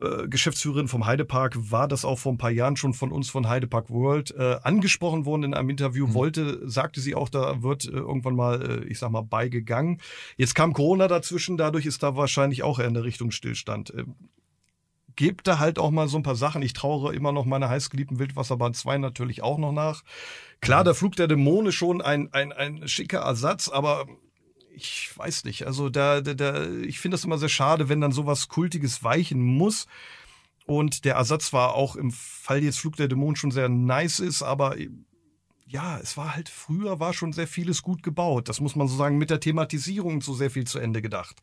[0.00, 3.48] äh, Geschäftsführerin vom Heidepark, war das auch vor ein paar Jahren schon von uns von
[3.48, 6.06] Heidepark World äh, angesprochen worden in einem Interview.
[6.06, 6.14] Mhm.
[6.14, 10.00] Wollte, sagte sie auch, da wird äh, irgendwann mal, äh, ich sag mal, beigegangen.
[10.36, 13.92] Jetzt kam Corona dazwischen, dadurch ist da wahrscheinlich auch eher in der Richtung Stillstand.
[13.96, 14.14] Ähm,
[15.16, 16.62] gebt da halt auch mal so ein paar Sachen.
[16.62, 20.02] Ich trauere immer noch meine heißgeliebten Wildwasserbahn 2 natürlich auch noch nach.
[20.60, 24.06] Klar, der Flug der Dämonen schon ein, ein, ein schicker Ersatz, aber
[24.74, 25.66] ich weiß nicht.
[25.66, 29.40] Also da, da, da ich finde das immer sehr schade, wenn dann sowas Kultiges weichen
[29.40, 29.86] muss.
[30.66, 34.42] Und der Ersatz war auch im Fall jetzt Flug der Dämonen schon sehr nice ist,
[34.42, 34.76] aber
[35.66, 38.48] ja, es war halt früher war schon sehr vieles gut gebaut.
[38.48, 41.42] Das muss man so sagen, mit der Thematisierung so sehr viel zu Ende gedacht.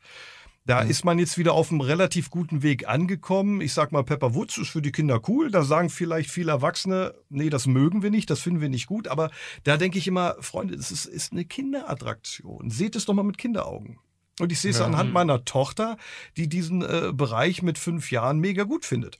[0.67, 0.89] Da mhm.
[0.89, 3.61] ist man jetzt wieder auf einem relativ guten Weg angekommen.
[3.61, 5.49] Ich sag mal, Pepper Woods ist für die Kinder cool.
[5.49, 9.07] Da sagen vielleicht viele Erwachsene, nee, das mögen wir nicht, das finden wir nicht gut.
[9.07, 9.31] Aber
[9.63, 12.69] da denke ich immer, Freunde, es ist, ist eine Kinderattraktion.
[12.69, 13.97] Seht es doch mal mit Kinderaugen.
[14.39, 14.85] Und ich sehe es ja.
[14.85, 15.97] anhand meiner Tochter,
[16.35, 19.19] die diesen äh, Bereich mit fünf Jahren mega gut findet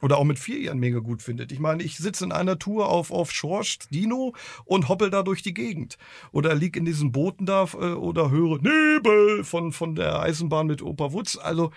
[0.00, 1.52] oder auch mit vier Jahren mega gut findet.
[1.52, 4.34] Ich meine, ich sitze in einer Tour auf, auf Schorst Dino
[4.64, 5.98] und hoppel da durch die Gegend.
[6.32, 10.82] Oder lieg in diesen Booten da äh, oder höre Nebel von, von der Eisenbahn mit
[10.82, 11.36] Opa Wutz.
[11.36, 11.72] Also,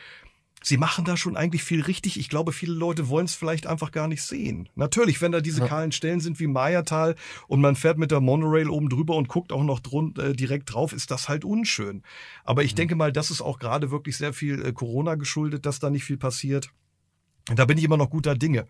[0.64, 2.20] sie machen da schon eigentlich viel richtig.
[2.20, 4.70] Ich glaube, viele Leute wollen es vielleicht einfach gar nicht sehen.
[4.76, 5.68] Natürlich, wenn da diese ja.
[5.68, 7.16] kahlen Stellen sind wie Mayatal
[7.48, 10.74] und man fährt mit der Monorail oben drüber und guckt auch noch drun, äh, direkt
[10.74, 12.04] drauf, ist das halt unschön.
[12.44, 12.78] Aber ich mhm.
[12.78, 16.04] denke mal, das ist auch gerade wirklich sehr viel äh, Corona geschuldet, dass da nicht
[16.04, 16.72] viel passiert.
[17.46, 18.68] Da bin ich immer noch guter Dinge.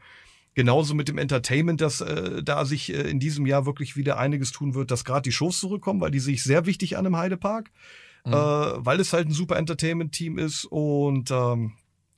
[0.53, 4.51] Genauso mit dem Entertainment, dass äh, da sich äh, in diesem Jahr wirklich wieder einiges
[4.51, 7.15] tun wird, dass gerade die Shows zurückkommen, weil die sehe ich sehr wichtig an im
[7.15, 7.71] Heidepark,
[8.25, 8.33] mhm.
[8.33, 11.73] äh, weil es halt ein super Entertainment-Team ist und ähm,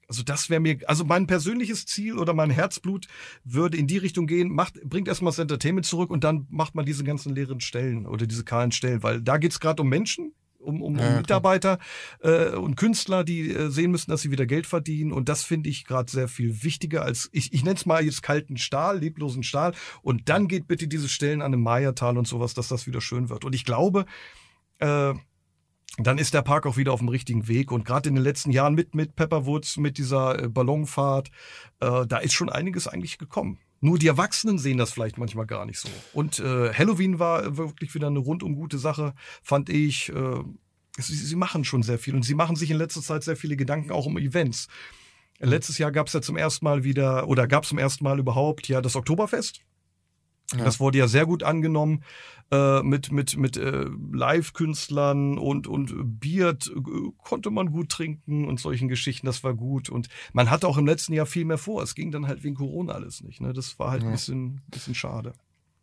[0.07, 3.07] also das wäre mir, also mein persönliches Ziel oder mein Herzblut
[3.43, 6.85] würde in die Richtung gehen, macht, bringt erstmal das Entertainment zurück und dann macht man
[6.85, 10.33] diese ganzen leeren Stellen oder diese kahlen Stellen, weil da geht's gerade um Menschen,
[10.64, 11.78] um, um, ja, Mitarbeiter
[12.22, 15.11] äh, und Künstler, die äh, sehen müssen, dass sie wieder Geld verdienen.
[15.11, 18.24] Und das finde ich gerade sehr viel wichtiger als, ich, ich nenne es mal jetzt
[18.24, 19.74] kalten Stahl, leblosen Stahl.
[20.01, 23.30] Und dann geht bitte diese Stellen an dem Mayatal und sowas, dass das wieder schön
[23.30, 23.45] wird.
[23.45, 24.05] Und ich glaube,
[24.80, 25.14] äh,
[25.97, 27.72] dann ist der Park auch wieder auf dem richtigen Weg.
[27.72, 31.30] Und gerade in den letzten Jahren mit, mit Pepperwoods, mit dieser äh, Ballonfahrt,
[31.80, 33.59] äh, da ist schon einiges eigentlich gekommen.
[33.84, 35.89] Nur die Erwachsenen sehen das vielleicht manchmal gar nicht so.
[36.13, 40.07] Und äh, Halloween war wirklich wieder eine rundum gute Sache, fand ich.
[40.07, 40.41] Äh,
[40.97, 43.57] sie, sie machen schon sehr viel und sie machen sich in letzter Zeit sehr viele
[43.57, 44.69] Gedanken auch um Events.
[45.39, 48.19] Letztes Jahr gab es ja zum ersten Mal wieder, oder gab es zum ersten Mal
[48.19, 49.59] überhaupt ja das Oktoberfest.
[50.51, 50.63] Ja.
[50.63, 52.03] Das wurde ja sehr gut angenommen
[52.51, 56.79] äh, mit mit mit äh, Live-Künstlern und und Bier äh,
[57.23, 59.25] konnte man gut trinken und solchen Geschichten.
[59.25, 61.81] Das war gut und man hatte auch im letzten Jahr viel mehr vor.
[61.81, 63.41] Es ging dann halt wegen Corona alles nicht.
[63.41, 63.53] Ne?
[63.53, 64.09] Das war halt ja.
[64.09, 65.33] ein bisschen bisschen schade.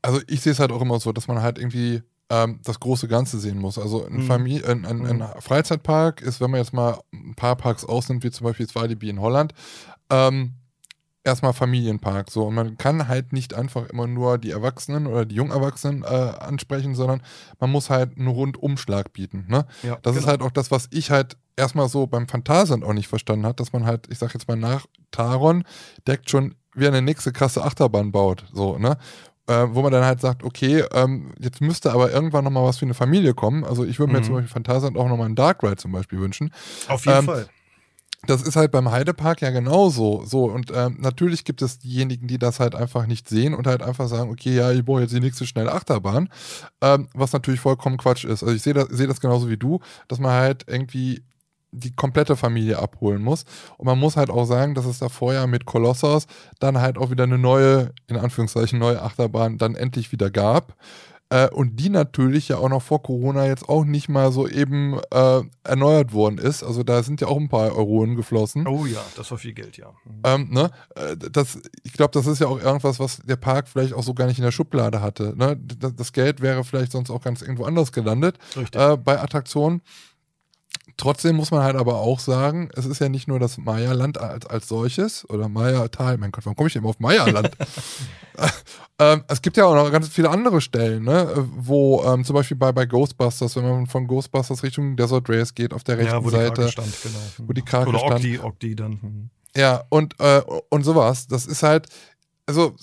[0.02, 3.08] Also ich sehe es halt auch immer so, dass man halt irgendwie ähm, das große
[3.08, 3.78] Ganze sehen muss.
[3.78, 4.22] Also ein, mhm.
[4.22, 5.40] Familie, ein, ein, ein, mhm.
[5.40, 9.10] Freizeitpark ist, wenn man jetzt mal ein paar Parks ausnimmt, wie zum Beispiel das Walibi
[9.10, 9.52] in Holland,
[10.08, 10.52] ähm,
[11.24, 12.30] erstmal Familienpark.
[12.30, 16.06] So, und man kann halt nicht einfach immer nur die Erwachsenen oder die Jungerwachsenen äh,
[16.06, 17.22] ansprechen, sondern
[17.58, 19.46] man muss halt einen Rundumschlag bieten.
[19.48, 19.66] Ne?
[19.82, 20.18] Ja, das genau.
[20.18, 23.60] ist halt auch das, was ich halt erstmal so beim Phantasand auch nicht verstanden hat,
[23.60, 25.64] dass man halt, ich sag jetzt mal nach Taron,
[26.06, 28.44] deckt schon wie eine nächste krasse Achterbahn baut.
[28.52, 28.96] So, ne?
[29.46, 32.86] Äh, wo man dann halt sagt, okay, ähm, jetzt müsste aber irgendwann nochmal was für
[32.86, 33.64] eine Familie kommen.
[33.64, 34.24] Also ich würde mir mhm.
[34.24, 36.52] zum Beispiel Phantasand auch nochmal einen Dark Ride zum Beispiel wünschen.
[36.88, 37.48] Auf jeden ähm, Fall.
[38.26, 40.24] Das ist halt beim Heidepark ja genauso.
[40.26, 43.82] So, und ähm, natürlich gibt es diejenigen, die das halt einfach nicht sehen und halt
[43.82, 46.28] einfach sagen, okay, ja, ich brauche jetzt die nächste schnelle Achterbahn.
[46.82, 48.42] Ähm, was natürlich vollkommen Quatsch ist.
[48.42, 51.22] Also ich sehe das, seh das genauso wie du, dass man halt irgendwie
[51.72, 53.44] die komplette Familie abholen muss.
[53.78, 56.26] Und man muss halt auch sagen, dass es da vorher mit Kolossos
[56.58, 60.74] dann halt auch wieder eine neue, in Anführungszeichen, neue Achterbahn dann endlich wieder gab.
[61.32, 64.98] Äh, und die natürlich ja auch noch vor Corona jetzt auch nicht mal so eben
[65.12, 66.64] äh, erneuert worden ist.
[66.64, 68.66] Also da sind ja auch ein paar Euronen geflossen.
[68.66, 69.90] Oh ja, das war viel Geld, ja.
[70.04, 70.22] Mhm.
[70.24, 70.70] Ähm, ne?
[70.96, 74.12] Äh, das, ich glaube, das ist ja auch irgendwas, was der Park vielleicht auch so
[74.12, 75.34] gar nicht in der Schublade hatte.
[75.36, 75.56] Ne?
[75.56, 78.36] Das, das Geld wäre vielleicht sonst auch ganz irgendwo anders gelandet
[78.72, 79.82] äh, bei Attraktionen.
[81.00, 84.44] Trotzdem muss man halt aber auch sagen, es ist ja nicht nur das Maya-Land als,
[84.44, 86.18] als solches oder Maya-Tal.
[86.18, 87.56] Mein Gott, warum komme ich denn immer auf Maya-Land?
[88.98, 91.48] ähm, es gibt ja auch noch ganz viele andere Stellen, ne?
[91.56, 95.72] wo ähm, zum Beispiel bei, bei Ghostbusters, wenn man von Ghostbusters Richtung Desert Race geht,
[95.72, 97.18] auf der rechten ja, wo Seite, die stand, genau.
[97.48, 98.14] wo die Krake Oder stand.
[98.16, 99.00] Ogdi, Ogdi dann.
[99.00, 99.30] Hm.
[99.56, 101.28] Ja, und, äh, und sowas.
[101.28, 101.86] Das ist halt,
[102.44, 102.76] also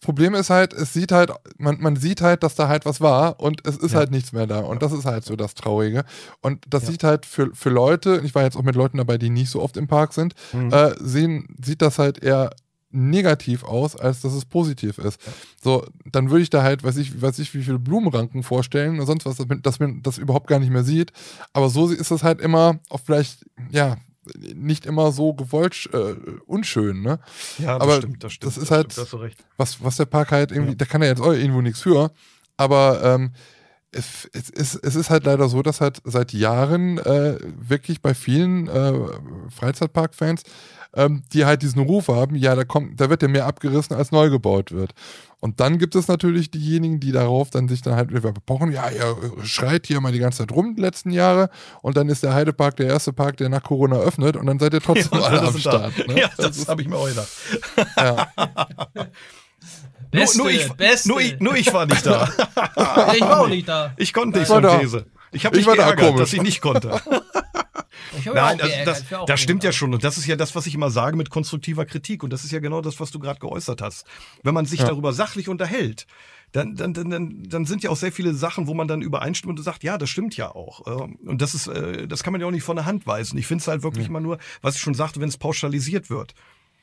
[0.00, 3.38] Problem ist halt, es sieht halt, man, man sieht halt, dass da halt was war
[3.40, 3.98] und es ist ja.
[3.98, 4.60] halt nichts mehr da.
[4.60, 6.04] Und das ist halt so das Traurige.
[6.40, 6.90] Und das ja.
[6.90, 9.60] sieht halt für, für Leute, ich war jetzt auch mit Leuten dabei, die nicht so
[9.60, 10.72] oft im Park sind, mhm.
[10.72, 12.50] äh, sehen, sieht das halt eher
[12.92, 15.20] negativ aus, als dass es positiv ist.
[15.62, 19.06] So, dann würde ich da halt, weiß ich, weiß ich, wie viele Blumenranken vorstellen oder
[19.06, 21.12] sonst was, dass man das überhaupt gar nicht mehr sieht.
[21.52, 23.96] Aber so ist es halt immer auf vielleicht, ja,
[24.54, 26.14] nicht immer so gewollt äh,
[26.46, 27.20] unschön, ne?
[27.58, 28.56] Ja, das aber stimmt, das stimmt.
[28.56, 29.16] Das ist halt, das
[29.56, 30.76] was, was der Park halt irgendwie, ja.
[30.76, 32.10] da kann er jetzt auch irgendwo nichts für,
[32.56, 33.32] aber ähm,
[33.92, 38.14] es, es, es, es ist halt leider so, dass halt seit Jahren äh, wirklich bei
[38.14, 38.92] vielen äh,
[39.50, 40.42] Freizeitpark-Fans
[40.94, 44.10] ähm, die halt diesen Ruf haben, ja, da kommt, da wird ja mehr abgerissen, als
[44.10, 44.92] neu gebaut wird.
[45.38, 48.90] Und dann gibt es natürlich diejenigen, die darauf dann sich dann halt wieder bepochen, ja,
[48.90, 51.48] ihr schreit hier mal die ganze Zeit rum die letzten Jahre
[51.80, 54.74] und dann ist der Heidepark der erste Park, der nach Corona öffnet und dann seid
[54.74, 56.08] ihr trotzdem ja, alle am Start.
[56.08, 56.20] Ne?
[56.20, 57.28] Ja, das, das habe ich mir auch gedacht.
[57.96, 58.32] Ja.
[60.10, 61.08] Beste, nur, nur, ich, beste.
[61.08, 62.28] Nur, ich, nur ich war nicht da.
[63.14, 63.94] ich war auch nicht da.
[63.96, 65.06] Ich konnte nicht so These.
[65.32, 67.00] Ich habe mich ich geärgert, da dass ich nicht konnte.
[68.24, 69.94] Nein, also das, das stimmt ja schon.
[69.94, 72.22] Und das ist ja das, was ich immer sage mit konstruktiver Kritik.
[72.22, 74.06] Und das ist ja genau das, was du gerade geäußert hast.
[74.42, 74.86] Wenn man sich ja.
[74.86, 76.06] darüber sachlich unterhält,
[76.52, 79.64] dann, dann, dann, dann sind ja auch sehr viele Sachen, wo man dann übereinstimmt und
[79.64, 80.86] sagt, ja, das stimmt ja auch.
[80.86, 83.38] Ähm, und das ist, äh, das kann man ja auch nicht von der Hand weisen.
[83.38, 84.10] Ich finde es halt wirklich ja.
[84.10, 86.34] immer nur, was ich schon sagte, wenn es pauschalisiert wird.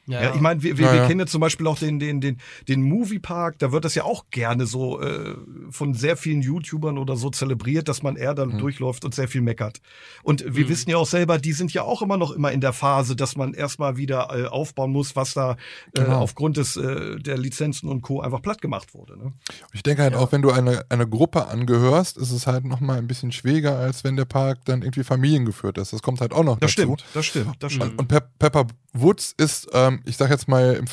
[0.07, 2.21] Ja, ja, ich meine, wir, wir, ja, wir kennen ja zum Beispiel auch den, den,
[2.21, 2.37] den,
[2.67, 5.35] den Moviepark, da wird das ja auch gerne so äh,
[5.69, 8.59] von sehr vielen YouTubern oder so zelebriert, dass man eher dann mhm.
[8.59, 9.81] durchläuft und sehr viel meckert.
[10.23, 10.69] Und wir mhm.
[10.69, 13.35] wissen ja auch selber, die sind ja auch immer noch immer in der Phase, dass
[13.35, 15.55] man erstmal wieder äh, aufbauen muss, was da äh,
[16.01, 16.19] genau.
[16.19, 18.21] aufgrund des äh, der Lizenzen und Co.
[18.21, 19.17] einfach platt gemacht wurde.
[19.17, 19.33] Ne?
[19.73, 23.07] Ich denke halt auch, wenn du einer eine Gruppe angehörst, ist es halt nochmal ein
[23.07, 25.91] bisschen schwieriger, als wenn der Park dann irgendwie familiengeführt ist.
[25.91, 26.95] Das kommt halt auch noch das dazu.
[26.95, 27.91] Stimmt, das stimmt, das stimmt.
[27.91, 30.85] Und, und Pe Pepper Woods ist, ähm, ich sag jetzt mal, im,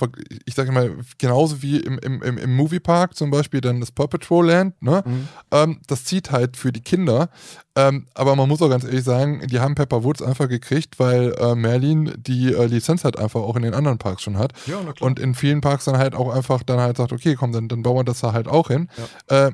[0.44, 4.06] ich sag mal, genauso wie im, im, im, im Moviepark zum Beispiel dann das Paw
[4.06, 5.02] Patrol Land, ne?
[5.04, 5.28] Mhm.
[5.50, 7.28] Ähm, das zieht halt für die Kinder.
[7.76, 11.34] Ähm, aber man muss auch ganz ehrlich sagen, die haben Pepper Woods einfach gekriegt, weil
[11.38, 14.52] äh, Merlin die äh, Lizenz halt einfach auch in den anderen Parks schon hat.
[14.66, 15.08] Ja, na klar.
[15.08, 17.82] Und in vielen Parks dann halt auch einfach dann halt sagt, okay, komm, dann, dann
[17.82, 18.88] bauen wir das da halt auch hin.
[19.28, 19.46] Ja.
[19.48, 19.52] Äh,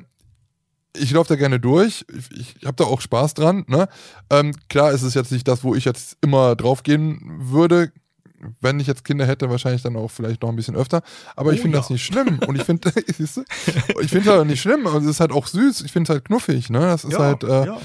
[0.97, 2.05] ich laufe da gerne durch.
[2.35, 3.63] Ich, ich habe da auch Spaß dran.
[3.67, 3.87] Ne?
[4.29, 7.91] Ähm, klar ist es jetzt nicht das, wo ich jetzt immer drauf gehen würde
[8.59, 11.01] wenn ich jetzt Kinder hätte, wahrscheinlich dann auch vielleicht noch ein bisschen öfter.
[11.35, 11.81] Aber oh, ich finde ja.
[11.81, 12.39] das nicht schlimm.
[12.47, 14.85] Und ich finde, ich finde es halt nicht schlimm.
[14.85, 15.81] Und es ist halt auch süß.
[15.81, 16.69] Ich finde es halt knuffig.
[16.69, 16.79] Ne?
[16.79, 17.43] Das ist ja, halt.
[17.43, 17.81] Äh, ja.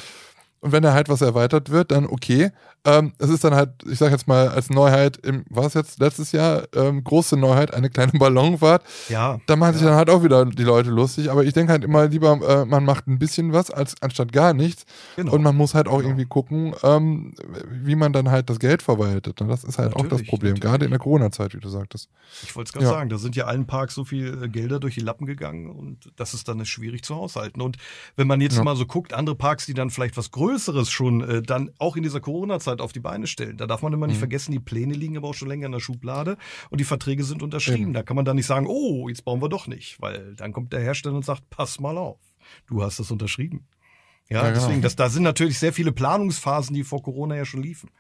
[0.61, 2.51] Und wenn er halt was erweitert wird, dann okay.
[2.87, 5.99] Ähm, es ist dann halt, ich sag jetzt mal, als Neuheit, im, war es jetzt
[5.99, 8.85] letztes Jahr, ähm, große Neuheit, eine kleine Ballonfahrt.
[9.09, 9.41] Ja.
[9.47, 11.31] Da machen sich dann halt auch wieder die Leute lustig.
[11.31, 14.55] Aber ich denke halt immer lieber, äh, man macht ein bisschen was, als anstatt gar
[14.55, 14.87] nichts.
[15.17, 15.33] Genau.
[15.33, 16.11] Und man muss halt auch genau.
[16.11, 17.35] irgendwie gucken, ähm,
[17.69, 19.41] wie man dann halt das Geld verwaltet.
[19.41, 20.71] Und das ist halt natürlich, auch das Problem, natürlich.
[20.71, 22.09] gerade in der Corona-Zeit, wie du sagtest.
[22.45, 22.93] Ich wollte es gerade ja.
[22.93, 26.13] sagen, da sind ja allen Parks so viel äh, Gelder durch die Lappen gegangen und
[26.15, 27.61] das ist dann schwierig zu haushalten.
[27.61, 27.79] Und
[28.15, 28.63] wenn man jetzt ja.
[28.63, 32.05] mal so guckt, andere Parks, die dann vielleicht was Größeres schon äh, dann auch in
[32.05, 34.21] dieser Corona-Zeit auf die Beine stellen, da darf man immer nicht mhm.
[34.21, 36.37] vergessen, die Pläne liegen aber auch schon länger in der Schublade
[36.71, 37.91] und die Verträge sind unterschrieben.
[37.91, 37.95] Mhm.
[37.95, 40.73] Da kann man dann nicht sagen, oh, jetzt bauen wir doch nicht, weil dann kommt
[40.73, 42.19] der Hersteller und sagt, pass mal auf,
[42.67, 43.67] du hast das unterschrieben.
[44.29, 44.83] Ja, ja deswegen, genau.
[44.83, 47.91] das, da sind natürlich sehr viele Planungsphasen, die vor Corona ja schon liefen.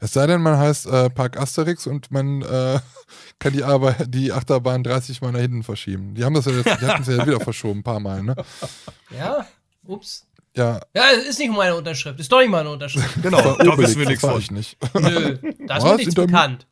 [0.00, 2.80] Es sei denn, man heißt äh, Park Asterix und man äh,
[3.38, 6.14] kann die, Arbeit, die Achterbahn 30 Mal nach hinten verschieben.
[6.14, 8.34] Die haben das ja jetzt, die hatten es ja wieder verschoben, ein paar Mal, ne?
[9.16, 9.46] Ja,
[9.84, 10.26] ups.
[10.56, 10.80] Ja.
[10.94, 12.18] Ja, ist nicht meine Unterschrift.
[12.18, 13.10] Ist doch nicht meine Unterschrift.
[13.22, 14.40] genau, da wissen wir nichts von.
[14.40, 14.76] Ich nicht.
[14.94, 15.36] Nö,
[15.66, 16.66] da ist mir nichts bekannt.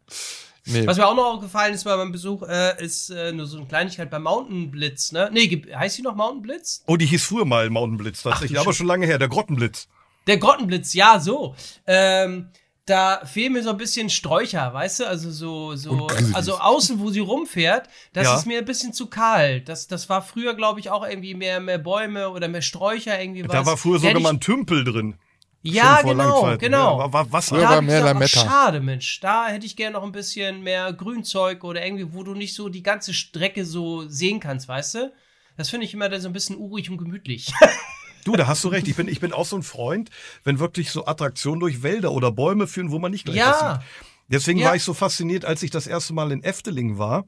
[0.66, 0.86] Nee.
[0.86, 3.66] Was mir auch noch aufgefallen ist bei meinem Besuch, äh, ist äh, nur so eine
[3.66, 5.28] Kleinigkeit bei Mountain Blitz, ne?
[5.30, 6.82] Nee, heißt die noch Mountain Blitz?
[6.86, 9.88] Oh, die hieß früher mal Mountain Blitz tatsächlich, Ach, aber schon lange her, der Grottenblitz.
[10.26, 11.54] Der Grottenblitz, ja, so.
[11.86, 12.48] Ähm,
[12.86, 15.08] da fehlen mir so ein bisschen Sträucher, weißt du?
[15.08, 18.36] Also so, so, also außen, wo sie rumfährt, das ja.
[18.36, 19.62] ist mir ein bisschen zu kahl.
[19.62, 23.44] Das, das war früher, glaube ich, auch irgendwie mehr, mehr Bäume oder mehr Sträucher irgendwie
[23.44, 23.52] was.
[23.52, 25.16] Da war früher sogar mal ein Tümpel drin.
[25.62, 27.00] Ja, genau, genau.
[27.00, 28.40] Ja, war, was da war mehr Lametta.
[28.40, 29.20] Schade, Mensch.
[29.20, 32.68] Da hätte ich gerne noch ein bisschen mehr Grünzeug oder irgendwie, wo du nicht so
[32.68, 35.12] die ganze Strecke so sehen kannst, weißt du?
[35.56, 37.50] Das finde ich immer so ein bisschen urig und gemütlich.
[38.24, 38.88] Du, da hast du recht.
[38.88, 40.10] Ich bin, ich bin auch so ein Freund,
[40.44, 43.74] wenn wirklich so Attraktionen durch Wälder oder Bäume führen, wo man nicht gleich ja.
[43.74, 43.86] sieht.
[44.28, 44.68] Deswegen ja.
[44.68, 47.24] war ich so fasziniert, als ich das erste Mal in Efteling war,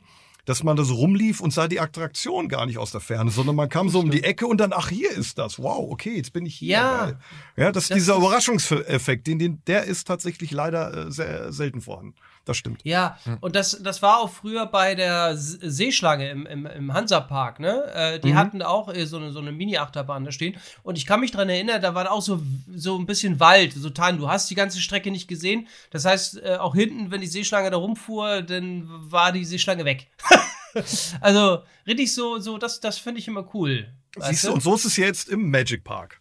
[0.47, 3.57] dass man da so rumlief und sah die Attraktion gar nicht aus der Ferne, sondern
[3.57, 5.59] man kam so um die Ecke und dann, ach, hier ist das.
[5.59, 6.79] Wow, okay, jetzt bin ich hier.
[6.79, 7.13] Ja.
[7.57, 12.15] Ja, das, das dieser Überraschungseffekt, den, den, der ist tatsächlich leider äh, sehr selten vorhanden
[12.47, 12.81] das stimmt.
[12.85, 13.39] Ja, hm.
[13.41, 17.93] und das, das war auch früher bei der Seeschlange im, im, im Hansapark, ne?
[17.93, 18.37] Äh, die mhm.
[18.37, 20.57] hatten auch äh, so eine, so eine Mini-Achterbahn da stehen.
[20.85, 22.41] Und ich kann mich dran erinnern, da war auch so,
[22.73, 24.19] so ein bisschen Wald, so Tannen.
[24.19, 25.67] Du hast die ganze Strecke nicht gesehen.
[25.91, 30.07] Das heißt, äh, auch hinten, wenn die Seeschlange da rumfuhr, dann war die Seeschlange weg.
[31.21, 33.89] also, richtig so, so das, das finde ich immer cool.
[34.19, 36.21] Siehst du, und so ist es jetzt im Magic Park.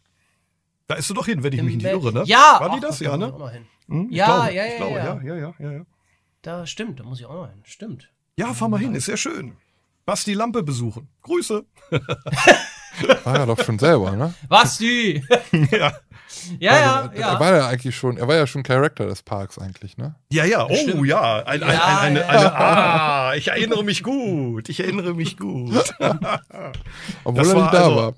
[0.88, 2.24] Da ist du doch hin, wenn ich Im mich nicht irre, ne?
[2.26, 3.00] Ja, war die das?
[3.00, 3.32] Ja, ne?
[3.88, 4.10] Hm?
[4.12, 5.86] Ja, glaube, ja, ja, glaube, ja, ja, ja, ja, ja.
[6.46, 7.64] Da stimmt, da muss ich auch noch hin.
[7.64, 8.12] Stimmt.
[8.38, 9.58] Ja, fahr mal hin, ist sehr schön.
[10.06, 11.10] Basti Lampe besuchen.
[11.24, 11.66] Grüße.
[13.24, 14.32] War ja doch schon selber, ne?
[14.48, 15.26] Basti!
[15.72, 15.92] ja.
[16.60, 17.34] Ja, also, ja, ja.
[17.34, 20.14] Er war ja eigentlich schon, er war ja schon Charakter des Parks eigentlich, ne?
[20.32, 21.08] Ja, ja, oh Stimmt.
[21.08, 21.44] ja.
[21.46, 22.28] Ein, ein, ja, ein, eine, ja.
[22.28, 24.70] eine, ah, ich erinnere mich gut.
[24.70, 25.74] Ich erinnere mich gut.
[27.24, 28.14] Obwohl das er nicht da also war.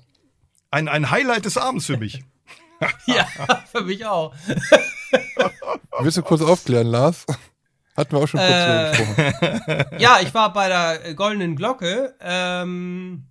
[0.70, 2.22] Ein, ein Highlight des Abends für mich.
[3.06, 3.26] ja,
[3.72, 4.34] für mich auch.
[6.00, 7.24] Willst du kurz aufklären, Lars?
[7.98, 9.84] Hatten wir auch schon kurz äh, gesprochen.
[9.98, 13.24] ja, ich war bei der Goldenen Glocke ähm,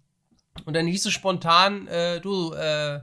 [0.66, 3.00] und dann hieß es spontan, äh, du, äh,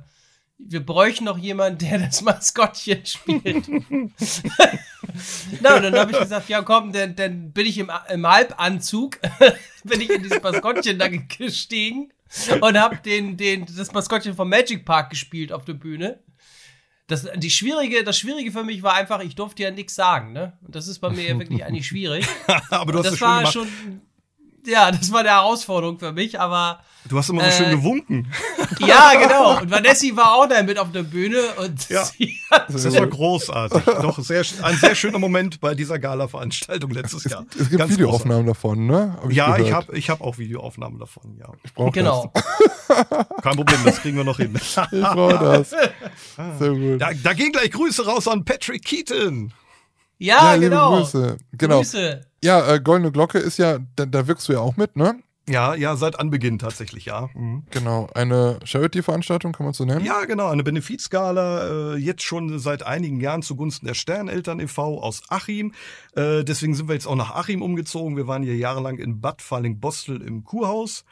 [0.58, 3.66] wir bräuchten noch jemanden, der das Maskottchen spielt.
[5.62, 9.18] Na, und dann habe ich gesagt, ja komm, dann, dann bin ich im, im Halbanzug,
[9.84, 12.12] bin ich in dieses Maskottchen da gestiegen
[12.60, 16.18] und habe den, den, das Maskottchen vom Magic Park gespielt auf der Bühne.
[17.06, 20.56] Das, die schwierige, das Schwierige für mich war einfach, ich durfte ja nichts sagen, ne?
[20.62, 22.26] Und das ist bei mir ja wirklich eigentlich schwierig.
[22.70, 23.68] Aber du hast das war schon
[24.66, 26.80] ja, das war eine Herausforderung für mich, aber.
[27.06, 28.32] Du hast immer so äh, schön gewunken.
[28.80, 29.60] Ja, genau.
[29.60, 32.04] Und Vanessa war auch da mit auf der Bühne und ja.
[32.68, 33.82] das war großartig.
[33.84, 37.46] Doch sehr, ein sehr schöner Moment bei dieser Gala-Veranstaltung letztes Jahr.
[37.54, 39.16] Es, es gibt Ganz Videoaufnahmen davon, ne?
[39.20, 39.60] Hab ich ja, gehört.
[39.60, 41.52] ich habe ich hab auch Videoaufnahmen davon, ja.
[41.62, 42.32] Ich brauche genau.
[42.34, 42.44] das.
[43.42, 44.54] Kein Problem, das kriegen wir noch hin.
[44.56, 45.70] ich brauche das.
[46.58, 47.00] Sehr gut.
[47.00, 49.52] Da, da gehen gleich Grüße raus an Patrick Keaton.
[50.18, 50.98] Ja, ja genau.
[50.98, 51.36] Grüße.
[51.52, 51.78] Genau.
[51.78, 52.26] Grüße.
[52.44, 55.18] Ja, äh, Goldene Glocke ist ja, da, da wirkst du ja auch mit, ne?
[55.48, 57.30] Ja, ja, seit Anbeginn tatsächlich, ja.
[57.34, 57.64] Mhm.
[57.70, 60.04] Genau, eine Charity-Veranstaltung kann man so nennen?
[60.04, 65.00] Ja, genau, eine Benefizgala, äh, jetzt schon seit einigen Jahren zugunsten der Sterneltern e.V.
[65.00, 65.72] aus Achim.
[66.14, 68.16] Äh, deswegen sind wir jetzt auch nach Achim umgezogen.
[68.18, 71.06] Wir waren hier jahrelang in Bad Falling-Bostel im Kurhaus.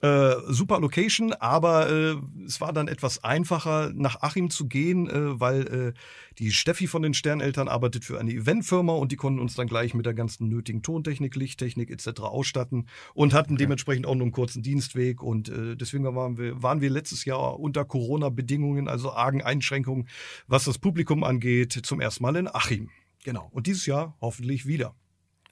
[0.00, 5.40] Äh, super Location, aber äh, es war dann etwas einfacher, nach Achim zu gehen, äh,
[5.40, 5.92] weil äh,
[6.38, 9.94] die Steffi von den Sterneltern arbeitet für eine Eventfirma und die konnten uns dann gleich
[9.94, 12.20] mit der ganzen nötigen Tontechnik, Lichttechnik etc.
[12.20, 13.64] ausstatten und hatten okay.
[13.64, 17.58] dementsprechend auch nur einen kurzen Dienstweg und äh, deswegen waren wir, waren wir letztes Jahr
[17.58, 20.08] unter Corona-Bedingungen, also argen Einschränkungen,
[20.46, 22.90] was das Publikum angeht, zum ersten Mal in Achim.
[23.24, 23.48] Genau.
[23.50, 24.94] Und dieses Jahr hoffentlich wieder.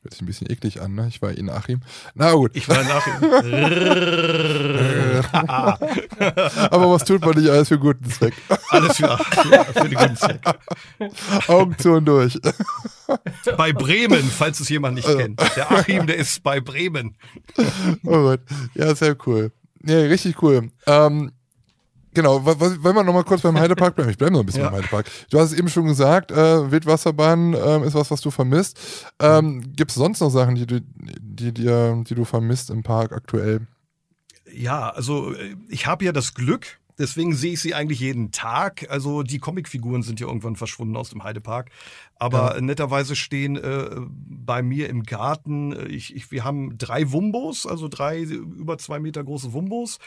[0.06, 1.08] Hört sich ein bisschen eklig an, ne?
[1.08, 1.80] Ich war in Achim.
[2.14, 2.52] Na gut.
[2.54, 3.14] Ich war in Achim.
[6.70, 8.34] Aber was tut man nicht alles für guten Zweck?
[8.70, 10.40] Alles für, für, für den guten Zweck.
[11.48, 12.38] Augen zu und durch.
[13.56, 15.40] Bei Bremen, falls es jemand nicht kennt.
[15.56, 17.16] Der Achim, der ist bei Bremen.
[18.04, 18.42] Oh Gott.
[18.74, 19.50] Ja, sehr cool.
[19.84, 20.70] Ja, richtig cool.
[20.86, 21.32] Ähm,
[22.16, 24.70] Genau, wenn wir nochmal kurz beim Heidepark bleiben, ich bleibe noch ein bisschen ja.
[24.70, 25.04] beim Heidepark.
[25.28, 28.80] Du hast es eben schon gesagt, äh, Wildwasserbahn äh, ist was, was du vermisst.
[29.20, 33.12] Ähm, Gibt es sonst noch Sachen, die du, die, die, die du vermisst im Park
[33.12, 33.66] aktuell?
[34.50, 38.86] Ja, also äh, ich habe ja das Glück, Deswegen sehe ich sie eigentlich jeden Tag.
[38.90, 41.70] Also die Comicfiguren sind ja irgendwann verschwunden aus dem Heidepark.
[42.16, 42.60] Aber ja.
[42.60, 47.88] netterweise stehen äh, bei mir im Garten, äh, ich, ich, wir haben drei Wumbos, also
[47.88, 49.98] drei über zwei Meter große Wumbos.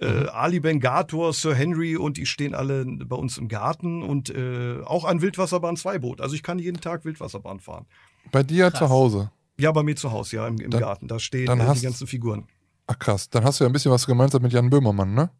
[0.00, 0.22] Äh, mhm.
[0.24, 4.80] Äh, Ali Bengator, Sir Henry und die stehen alle bei uns im Garten und äh,
[4.84, 6.20] auch ein Wildwasserbahn 2 Boot.
[6.20, 7.86] Also ich kann jeden Tag Wildwasserbahn fahren.
[8.32, 8.78] Bei dir krass.
[8.78, 9.30] zu Hause?
[9.58, 11.08] Ja, bei mir zu Hause, ja, im, im dann, Garten.
[11.08, 12.46] Da stehen äh, die ganzen Figuren.
[12.86, 15.30] Ach krass, dann hast du ja ein bisschen was gemeinsam mit Jan Böhmermann, ne?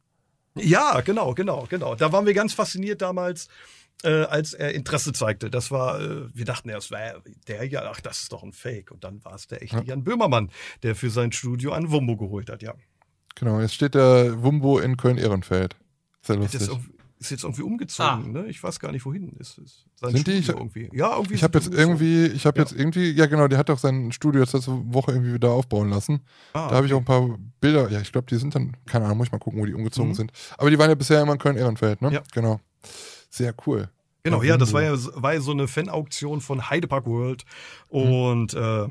[0.54, 1.94] Ja, genau, genau, genau.
[1.94, 3.48] Da waren wir ganz fasziniert damals,
[4.02, 5.50] äh, als er Interesse zeigte.
[5.50, 8.90] Das war, äh, wir dachten erst, war der ja, ach, das ist doch ein Fake.
[8.90, 9.82] Und dann war es der echte ja.
[9.82, 10.50] Jan Böhmermann,
[10.82, 12.74] der für sein Studio ein Wumbo geholt hat, ja.
[13.34, 15.76] Genau, jetzt steht der Wumbo in Köln-Ehrenfeld.
[16.22, 16.60] Sehr lustig.
[16.60, 16.70] Das
[17.18, 18.42] ist jetzt irgendwie umgezogen, ah.
[18.42, 18.46] ne?
[18.46, 19.84] Ich weiß gar nicht, wohin ist es.
[19.96, 20.32] Sind die?
[20.32, 20.88] Ich, irgendwie.
[20.92, 21.34] Ja, irgendwie.
[21.34, 22.64] Ich habe jetzt irgendwie, ich habe ja.
[22.64, 25.90] jetzt irgendwie, ja genau, der hat doch sein Studio jetzt letzte Woche irgendwie wieder aufbauen
[25.90, 26.20] lassen.
[26.52, 29.06] Ah, da habe ich auch ein paar Bilder, ja, ich glaube, die sind dann, keine
[29.06, 30.14] Ahnung, muss ich mal gucken, wo die umgezogen mhm.
[30.14, 30.32] sind.
[30.56, 32.12] Aber die waren ja bisher immer in Köln-Ehrenfeld, ne?
[32.12, 32.22] Ja.
[32.32, 32.60] Genau.
[33.30, 33.88] Sehr cool.
[34.22, 37.44] Genau, ja, das war ja, war ja so eine Fan-Auktion von Heidepark World.
[37.90, 38.00] Mhm.
[38.00, 38.60] Und mhm.
[38.60, 38.88] äh,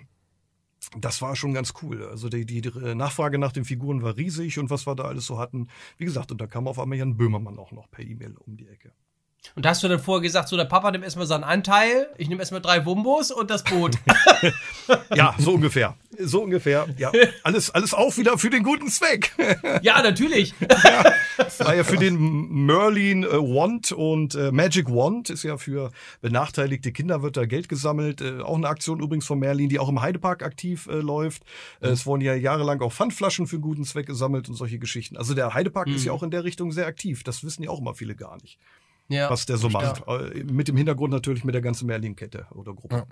[0.95, 2.05] das war schon ganz cool.
[2.05, 2.61] Also die, die,
[2.95, 5.67] Nachfrage nach den Figuren war riesig und was wir da alles so hatten.
[5.97, 8.67] Wie gesagt, und da kam auf einmal Jan Böhmermann auch noch per E-Mail um die
[8.67, 8.93] Ecke.
[9.55, 12.29] Und da hast du dann vorher gesagt, so der Papa nimmt erstmal seinen Anteil, ich
[12.29, 13.95] nehme erstmal drei Wumbos und das Boot.
[15.15, 15.95] ja, so ungefähr.
[16.19, 16.87] So ungefähr.
[16.97, 17.11] Ja.
[17.43, 19.33] Alles, alles auch wieder für den guten Zweck.
[19.81, 20.53] ja, natürlich.
[20.83, 25.57] ja, das war ja für den Merlin äh, Wand und äh, Magic Wand ist ja
[25.57, 28.21] für benachteiligte Kinder wird da Geld gesammelt.
[28.21, 31.43] Äh, auch eine Aktion übrigens von Merlin, die auch im Heidepark aktiv äh, läuft.
[31.81, 31.93] Äh, mhm.
[31.93, 35.17] Es wurden ja jahrelang auch Pfandflaschen für guten Zweck gesammelt und solche Geschichten.
[35.17, 35.95] Also der Heidepark mhm.
[35.95, 37.23] ist ja auch in der Richtung sehr aktiv.
[37.23, 38.59] Das wissen ja auch immer viele gar nicht
[39.09, 40.03] ja, was der so macht.
[40.05, 40.17] Ja.
[40.17, 42.95] Äh, mit dem Hintergrund natürlich mit der ganzen Merlin-Kette oder Gruppe.
[42.95, 43.05] Ja.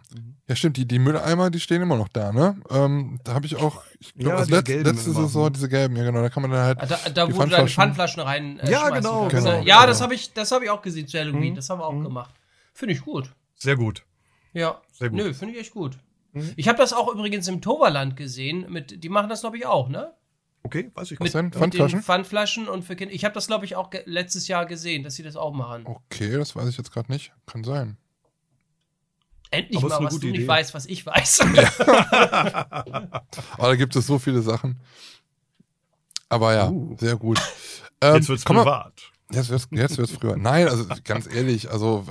[0.50, 2.58] ja, stimmt, die, die Mülleimer, die stehen immer noch da, ne?
[2.70, 6.22] Ähm, da habe ich auch, ich glaube, ja, Letz, letzte Saison diese gelben, ja genau,
[6.22, 6.82] da kann man dann halt.
[6.82, 8.60] Ah, da, da wo du deine Pfandflaschen rein.
[8.60, 9.88] Äh, ja, genau, genau, Ja, genau.
[9.88, 11.56] das habe ich, hab ich auch gesehen zu Halloween, mhm.
[11.56, 12.04] das haben wir auch mhm.
[12.04, 12.34] gemacht.
[12.74, 13.30] Finde ich gut.
[13.56, 14.04] Sehr gut.
[14.54, 15.20] Ja, sehr gut.
[15.20, 15.98] Nö, finde ich echt gut.
[16.34, 16.52] Mhm.
[16.58, 19.88] Ich habe das auch übrigens im Toverland gesehen, mit, die machen das, glaube ich, auch,
[19.88, 20.14] ne?
[20.66, 21.51] Okay, weiß ich was denn?
[21.51, 22.01] Pfandflaschen?
[22.01, 23.13] Pfandflaschen und für Kinder.
[23.13, 25.86] Ich habe das, glaube ich, auch letztes Jahr gesehen, dass sie das auch machen.
[25.86, 27.32] Okay, das weiß ich jetzt gerade nicht.
[27.45, 27.97] Kann sein.
[29.51, 30.39] Endlich mal, was du Idee.
[30.39, 31.41] nicht weißt, was ich weiß.
[31.91, 33.22] Aber
[33.59, 34.80] da gibt es so viele Sachen.
[36.30, 36.97] Aber ja, uh.
[36.99, 37.39] sehr gut.
[38.01, 39.11] Ähm, jetzt wird's privat.
[39.32, 40.38] Jetzt wird's, jetzt früher.
[40.38, 42.05] Nein, also ganz ehrlich, also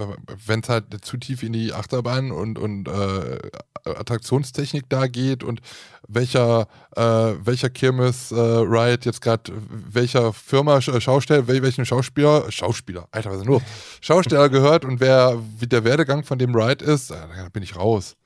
[0.47, 3.39] wenn es halt zu tief in die Achterbahn und, und äh,
[3.85, 5.61] Attraktionstechnik da geht und
[6.09, 13.37] welcher, äh, welcher Kirmes-Ride äh, jetzt gerade welcher Firma, Schausteller, welchen Schauspieler, Schauspieler, Alter, was
[13.37, 13.63] ist denn los?
[14.01, 18.17] Schausteller gehört und wer, wie der Werdegang von dem Ride ist, da bin ich raus.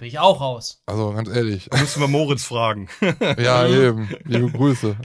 [0.00, 0.80] Bin ich auch raus.
[0.86, 1.68] Also ganz ehrlich.
[1.70, 2.88] Da müssen wir Moritz fragen.
[3.38, 4.08] ja, eben.
[4.24, 4.96] Liebe Grüße.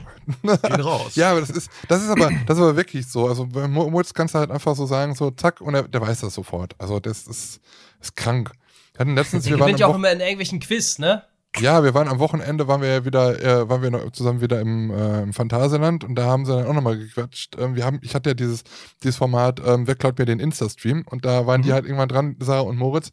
[0.42, 1.16] Gehen raus.
[1.16, 3.28] Ja, aber das ist, das ist aber, das ist aber wirklich so.
[3.28, 6.20] Also bei Moritz kannst du halt einfach so sagen, so zack, und er, der weiß
[6.20, 6.74] das sofort.
[6.78, 7.60] Also das ist,
[8.00, 8.52] ist krank.
[8.94, 11.24] Wir hatten letztens, der wir waren ja auch immer in irgendwelchen Quiz, ne?
[11.58, 14.90] Ja, wir waren am Wochenende, waren wir ja wieder, äh, waren wir zusammen wieder im,
[14.90, 17.56] äh, im Phantasialand und da haben sie dann auch nochmal gequatscht.
[17.58, 18.62] Ähm, wir haben, ich hatte ja dieses,
[19.02, 21.64] dieses Format, ähm, wer klaut mir den Insta-Stream und da waren mhm.
[21.64, 23.10] die halt irgendwann dran, Sarah und Moritz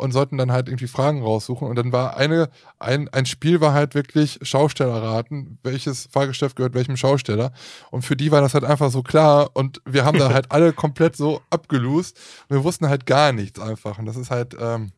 [0.00, 1.68] und sollten dann halt irgendwie Fragen raussuchen.
[1.68, 2.48] Und dann war eine,
[2.78, 7.52] ein, ein Spiel war halt wirklich Schausteller raten, welches Fahrgeschäft gehört welchem Schausteller.
[7.90, 9.50] Und für die war das halt einfach so klar.
[9.52, 12.18] Und wir haben da halt alle komplett so abgelost.
[12.48, 13.98] Wir wussten halt gar nichts einfach.
[13.98, 14.92] Und das ist halt, ähm,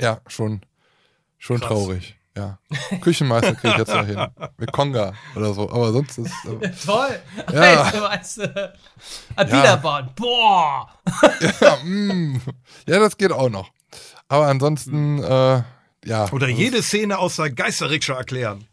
[0.00, 0.62] ja, schon,
[1.38, 1.68] schon Krass.
[1.68, 2.16] traurig.
[2.34, 2.58] Ja.
[3.02, 4.26] Küchenmeister kriege ich jetzt noch hin.
[4.56, 5.70] Mit Konga oder so.
[5.70, 6.32] Aber sonst ist.
[6.62, 7.20] Äh, Toll.
[7.52, 7.92] Ja.
[8.02, 8.72] Weißt du,
[9.36, 10.06] Adilerbahn.
[10.06, 10.12] Ja.
[10.16, 10.88] Boah.
[11.60, 12.40] ja, mm.
[12.86, 13.70] ja, das geht auch noch.
[14.32, 15.24] Aber ansonsten, mhm.
[15.24, 15.62] äh,
[16.06, 16.32] ja.
[16.32, 18.64] Oder jede Szene aus der Geisterrikscha erklären.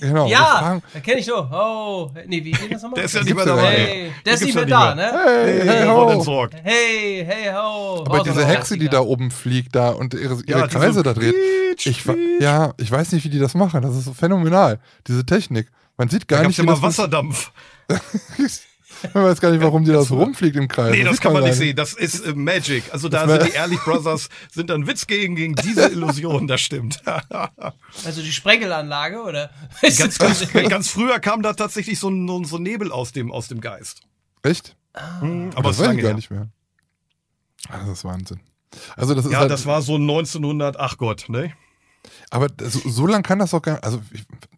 [0.00, 1.36] Genau, ja, da kenne ich so.
[1.36, 2.96] Oh, nee, wie geht das nochmal?
[2.96, 3.70] Der ist ja nicht mehr dabei.
[3.70, 5.12] Hey, der ist nicht mehr da, ne?
[5.12, 6.48] Hey, hey, ho.
[6.62, 8.04] Hey, hey, ho.
[8.06, 11.34] Aber diese Hexe, die da oben fliegt da und ihre, ihre ja, Kreise da dreht.
[11.84, 12.02] Ich,
[12.40, 13.82] ja, ich weiß nicht, wie die das machen.
[13.82, 14.80] Das ist so phänomenal.
[15.08, 15.68] Diese Technik.
[15.98, 16.56] Man sieht gar da nicht.
[16.56, 17.52] Ja mal Wasserdampf.
[19.14, 20.92] Man weiß gar nicht, warum die da so rumfliegt im Kreis.
[20.92, 21.76] Nee, das, das kann man nicht sehen.
[21.76, 22.84] Das ist äh, Magic.
[22.92, 27.02] Also da sind die Ehrlich Brothers, sind dann Witz gegen, gegen diese Illusion, das stimmt.
[28.04, 29.50] also die Sprengelanlage, oder?
[29.82, 33.60] Ganz, ganz, ganz, früher kam da tatsächlich so ein, so Nebel aus dem, aus dem
[33.60, 34.02] Geist.
[34.42, 34.76] Echt?
[34.92, 35.24] Ah.
[35.24, 36.48] Mhm, aber das ich gar nicht mehr.
[37.68, 38.40] Ah, das ist Wahnsinn.
[38.96, 41.52] Also das ist ja, halt, das war so 1900, ach Gott, ne?
[42.30, 44.00] Aber so, so lang kann das doch gar nicht, also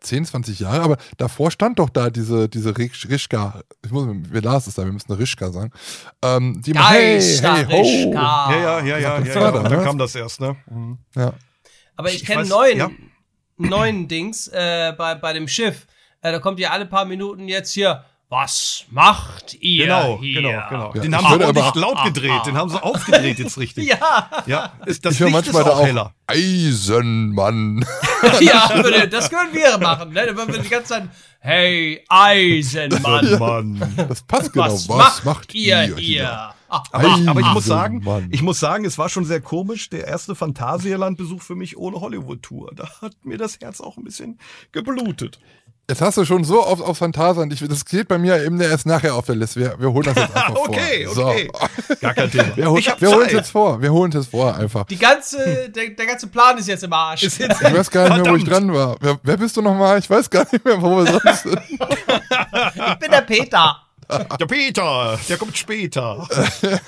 [0.01, 4.69] 10, 20 Jahre, aber davor stand doch da diese, diese Rischka, ich muss, wir lasen
[4.69, 5.73] es da, wir müssen Rischka sagen.
[6.23, 8.13] Ähm, die immer, hey, hey, ho.
[8.13, 10.57] Ja, ja, ja, ja, ja, ja, da, da kam das erst, ne?
[10.71, 10.99] Mhm.
[11.17, 11.35] Ja.
[11.97, 12.91] Aber ich, ich kenne neuen, ja.
[13.57, 15.87] neuen Dings äh, bei, bei dem Schiff.
[16.21, 20.41] Äh, da kommt ja alle paar Minuten jetzt hier, was macht ihr genau, hier?
[20.41, 23.59] Genau, genau, ja, Den haben sie auch nicht laut gedreht, den haben sie aufgedreht jetzt
[23.59, 23.87] richtig.
[23.89, 24.27] ja.
[24.47, 26.15] Ja, ist, das ich Licht manchmal ist auch, auch heller.
[26.27, 27.85] Eisenmann.
[28.41, 30.15] ja, das können wir machen.
[30.15, 30.25] Ne?
[30.25, 31.09] Dann würden wir die ganze Zeit,
[31.41, 33.33] hey, Eisenmann.
[33.33, 33.95] Ja, Mann.
[34.09, 34.65] Das passt genau.
[34.65, 35.97] Was, was macht ihr hier?
[35.97, 36.55] hier?
[36.73, 39.91] Aber, aber, ich muss sagen, ich muss sagen, es war schon sehr komisch.
[39.91, 42.73] Der erste Phantasialand-Besuch für mich ohne Hollywood-Tour.
[42.75, 44.39] Da hat mir das Herz auch ein bisschen
[44.73, 45.39] geblutet.
[45.91, 47.51] Jetzt hast du schon so auf, auf Phantasien.
[47.51, 49.61] das geht bei mir eben erst nachher auf der Liste.
[49.61, 51.27] Wir, wir holen das jetzt einfach okay, vor.
[51.27, 51.97] Okay, okay.
[52.01, 52.57] Gar kein Thema.
[52.57, 53.83] Wir, hol, wir holen es jetzt vor.
[53.83, 54.87] Wir holen es jetzt vor einfach.
[54.87, 57.25] Die ganze, der, der ganze Plan ist jetzt im Arsch.
[57.25, 58.97] Ist jetzt ich weiß gar nicht mehr, wo ich dran war.
[59.01, 59.99] Wer, wer bist du nochmal?
[59.99, 61.61] Ich weiß gar nicht mehr, wo wir sonst sind.
[61.69, 63.77] ich bin der Peter.
[64.39, 66.29] Der Peter, der kommt später.
[66.63, 66.79] ja,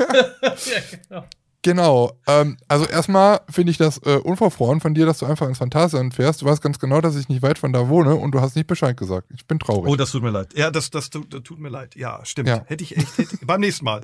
[1.08, 1.24] genau.
[1.64, 2.12] Genau.
[2.26, 6.12] Ähm, also erstmal finde ich das äh, unverfroren von dir, dass du einfach ins Phantasialand
[6.12, 6.42] fährst.
[6.42, 8.66] Du weißt ganz genau, dass ich nicht weit von da wohne und du hast nicht
[8.66, 9.28] Bescheid gesagt.
[9.34, 9.90] Ich bin traurig.
[9.90, 10.52] Oh, das tut mir leid.
[10.54, 11.96] Ja, das, das, das, das tut mir leid.
[11.96, 12.50] Ja, stimmt.
[12.50, 12.64] Ja.
[12.66, 13.16] Hätte ich echt.
[13.16, 14.02] Hätte, beim nächsten Mal.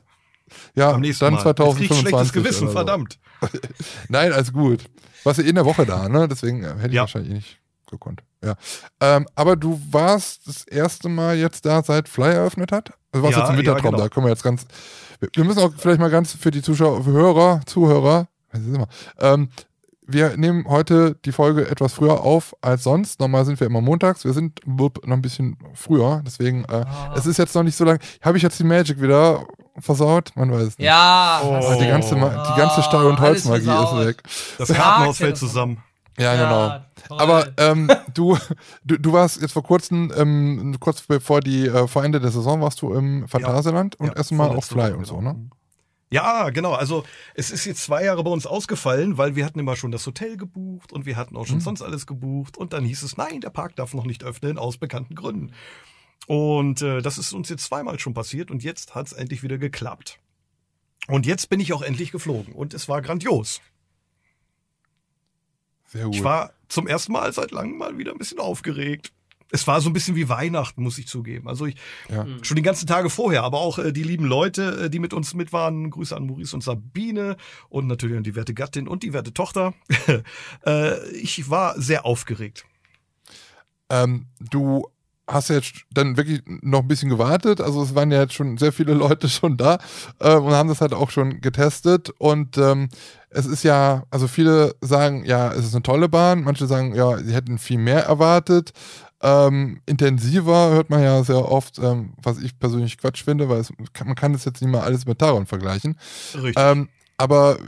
[0.75, 1.43] Ja, beim nächsten dann Mal.
[1.43, 1.91] 2025.
[1.91, 2.73] Jetzt schlechtes Gewissen, so.
[2.73, 3.19] verdammt.
[4.09, 4.87] Nein, alles gut.
[5.23, 6.29] Warst ja eh in der Woche da, ne?
[6.29, 7.03] Deswegen äh, hätte ich ja.
[7.03, 8.23] wahrscheinlich eh nicht gekonnt.
[8.43, 8.55] Ja.
[9.01, 12.95] Ähm, aber du warst das erste Mal jetzt da, seit Fly eröffnet hat?
[13.13, 14.03] Also warst ja, jetzt im Wintertraum, ja, genau.
[14.03, 14.67] da können wir jetzt ganz
[15.21, 18.29] wir müssen auch vielleicht mal ganz für die Zuschauer, für Hörer, Zuhörer,
[19.19, 19.49] ähm,
[20.13, 23.21] wir nehmen heute die Folge etwas früher auf als sonst.
[23.21, 24.25] Normal sind wir immer montags.
[24.25, 26.23] Wir sind noch ein bisschen früher.
[26.27, 27.15] Deswegen, äh, oh.
[27.15, 28.01] es ist jetzt noch nicht so lange.
[28.21, 29.45] Habe ich jetzt die Magic wieder
[29.79, 30.33] versaut?
[30.35, 30.87] Man weiß es nicht.
[30.87, 31.41] Ja.
[31.45, 31.79] Oh.
[31.81, 34.23] Die ganze, die ganze Stahl- und Holzmagie ist weg.
[34.59, 35.83] Das Kartenhaus fällt zusammen.
[36.19, 36.85] Ja, genau.
[37.09, 38.37] Aber ähm, du,
[38.85, 42.61] du, du warst jetzt vor kurzem, ähm, kurz bevor die, äh, vor Ende der Saison
[42.61, 45.51] warst du im Phantasialand ja, und ja, erstmal auf Fly und so, ne?
[46.13, 46.73] Ja, genau.
[46.73, 50.05] Also es ist jetzt zwei Jahre bei uns ausgefallen, weil wir hatten immer schon das
[50.07, 51.63] Hotel gebucht und wir hatten auch schon mhm.
[51.63, 54.77] sonst alles gebucht und dann hieß es, nein, der Park darf noch nicht öffnen aus
[54.77, 55.53] bekannten Gründen.
[56.27, 59.59] Und äh, das ist uns jetzt zweimal schon passiert und jetzt hat es endlich wieder
[59.59, 60.19] geklappt.
[61.07, 63.61] Und jetzt bin ich auch endlich geflogen und es war grandios.
[65.87, 66.15] Sehr gut.
[66.17, 69.13] Ich war zum ersten Mal seit langem mal wieder ein bisschen aufgeregt.
[69.53, 71.49] Es war so ein bisschen wie Weihnachten, muss ich zugeben.
[71.49, 71.75] Also ich
[72.09, 72.25] ja.
[72.25, 72.45] Mhm.
[72.45, 75.35] schon die ganzen Tage vorher, aber auch äh, die lieben Leute, äh, die mit uns
[75.35, 75.91] mit waren.
[75.91, 77.37] Grüße an Maurice und Sabine
[77.69, 79.75] und natürlich an die werte Gattin und die werte Tochter.
[80.67, 82.65] äh, ich war sehr aufgeregt.
[83.89, 84.87] Ähm, du
[85.27, 87.61] hast jetzt dann wirklich noch ein bisschen gewartet.
[87.61, 89.79] Also es waren ja jetzt schon sehr viele Leute schon da
[90.19, 92.11] äh, und haben das halt auch schon getestet.
[92.19, 92.89] Und ähm,
[93.31, 96.43] es ist ja, also viele sagen, ja, es ist eine tolle Bahn.
[96.43, 98.73] Manche sagen, ja, sie hätten viel mehr erwartet.
[99.23, 103.73] Ähm, intensiver hört man ja sehr oft, ähm, was ich persönlich Quatsch finde, weil es,
[104.05, 105.99] man kann das jetzt nicht mal alles mit Taron vergleichen.
[106.35, 106.55] Richtig.
[106.59, 107.59] Ähm, aber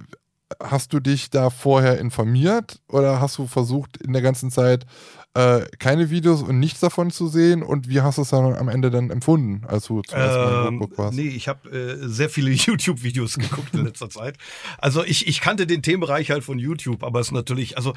[0.61, 4.87] hast du dich da vorher informiert oder hast du versucht in der ganzen Zeit
[5.35, 7.63] äh, keine Videos und nichts davon zu sehen?
[7.63, 10.69] Und wie hast du es dann am Ende dann empfunden, als du zuerst ähm, mal
[10.69, 11.17] im Notebook warst?
[11.17, 14.37] Nee, ich habe äh, sehr viele YouTube-Videos geguckt in letzter Zeit.
[14.79, 17.95] Also ich, ich kannte den Themenbereich halt von YouTube, aber es ist natürlich, also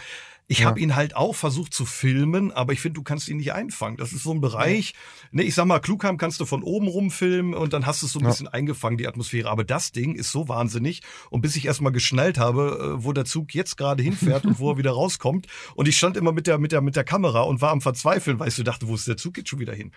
[0.47, 0.67] ich ja.
[0.67, 3.97] habe ihn halt auch versucht zu filmen, aber ich finde, du kannst ihn nicht einfangen.
[3.97, 4.93] Das ist so ein Bereich,
[5.31, 8.05] ne, ich sag mal, Klugheim kannst du von oben rum filmen und dann hast du
[8.05, 8.29] es so ein ja.
[8.29, 9.49] bisschen eingefangen, die Atmosphäre.
[9.49, 11.01] Aber das Ding ist so wahnsinnig.
[11.31, 14.71] Und bis ich erstmal geschnallt habe, äh, wo der Zug jetzt gerade hinfährt und wo
[14.71, 15.47] er wieder rauskommt.
[15.73, 18.39] Und ich stand immer mit der, mit der, mit der Kamera und war am Verzweifeln,
[18.39, 19.91] weil ich so dachte, wo ist der Zug jetzt schon wieder hin?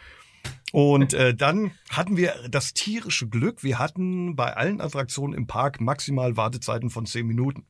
[0.73, 5.81] Und äh, dann hatten wir das tierische Glück, wir hatten bei allen Attraktionen im Park
[5.81, 7.65] maximal Wartezeiten von zehn Minuten.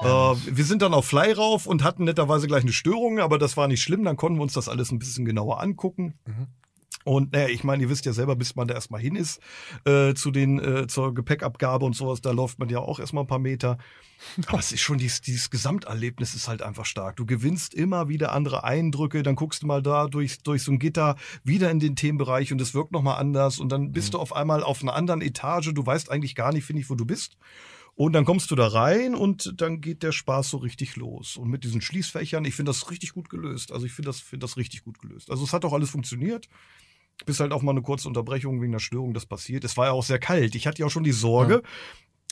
[0.00, 0.36] Oh.
[0.36, 3.56] Äh, wir sind dann auf Fly rauf und hatten netterweise gleich eine Störung, aber das
[3.56, 4.04] war nicht schlimm.
[4.04, 6.14] Dann konnten wir uns das alles ein bisschen genauer angucken.
[6.26, 6.46] Mhm.
[7.04, 9.40] Und naja, ich meine, ihr wisst ja selber, bis man da erstmal hin ist
[9.84, 13.28] äh, zu den äh, zur Gepäckabgabe und sowas, da läuft man ja auch erstmal ein
[13.28, 13.78] paar Meter.
[14.46, 17.16] Aber es ist schon dieses, dieses Gesamterlebnis ist halt einfach stark.
[17.16, 20.78] Du gewinnst immer wieder andere Eindrücke, dann guckst du mal da durch, durch so ein
[20.78, 24.12] Gitter wieder in den Themenbereich und es wirkt nochmal anders und dann bist mhm.
[24.12, 25.72] du auf einmal auf einer anderen Etage.
[25.74, 27.36] Du weißt eigentlich gar nicht, finde ich, wo du bist.
[27.94, 31.36] Und dann kommst du da rein und dann geht der Spaß so richtig los.
[31.36, 33.70] Und mit diesen Schließfächern, ich finde das richtig gut gelöst.
[33.70, 35.30] Also ich finde das, finde das richtig gut gelöst.
[35.30, 36.48] Also es hat auch alles funktioniert.
[37.26, 39.64] Bis halt auch mal eine kurze Unterbrechung wegen der Störung, das passiert.
[39.64, 40.54] Es war ja auch sehr kalt.
[40.54, 41.62] Ich hatte ja auch schon die Sorge,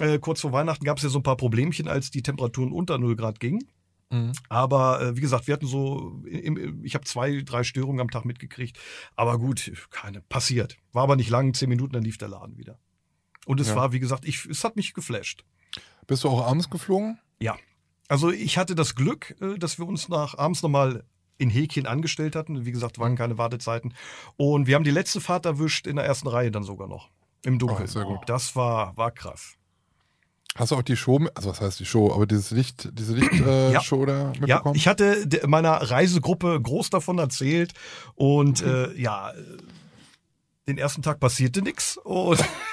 [0.01, 0.07] ja.
[0.07, 2.97] äh, kurz vor Weihnachten gab es ja so ein paar Problemchen, als die Temperaturen unter
[2.97, 3.69] 0 Grad gingen.
[4.11, 4.33] Mhm.
[4.49, 8.25] Aber äh, wie gesagt, wir hatten so, im, ich habe zwei, drei Störungen am Tag
[8.25, 8.79] mitgekriegt.
[9.15, 10.79] Aber gut, keine, passiert.
[10.93, 12.79] War aber nicht lang, zehn Minuten, dann lief der Laden wieder.
[13.47, 13.77] Und es ja.
[13.77, 15.45] war, wie gesagt, ich, es hat mich geflasht.
[16.11, 17.21] Bist du auch abends geflogen?
[17.39, 17.57] Ja.
[18.09, 21.05] Also ich hatte das Glück, äh, dass wir uns nach abends nochmal
[21.39, 22.67] in Häkchen angestellt hatten.
[22.67, 23.95] Wie gesagt, waren keine Wartezeiten.
[24.37, 27.11] Und wir haben die letzte Fahrt erwischt in der ersten Reihe dann sogar noch.
[27.45, 27.85] Im Dunkeln.
[27.85, 28.19] Oh, sehr gut.
[28.27, 29.53] Das war, war krass.
[30.57, 34.03] Hast du auch die Show, also was heißt die Show, aber dieses Licht, diese Lichtshow
[34.03, 34.07] äh, ja.
[34.07, 34.49] da mitbekommen?
[34.49, 37.73] Ja, ich hatte meiner Reisegruppe groß davon erzählt
[38.17, 39.33] und äh, ja,
[40.67, 42.45] den ersten Tag passierte nichts und,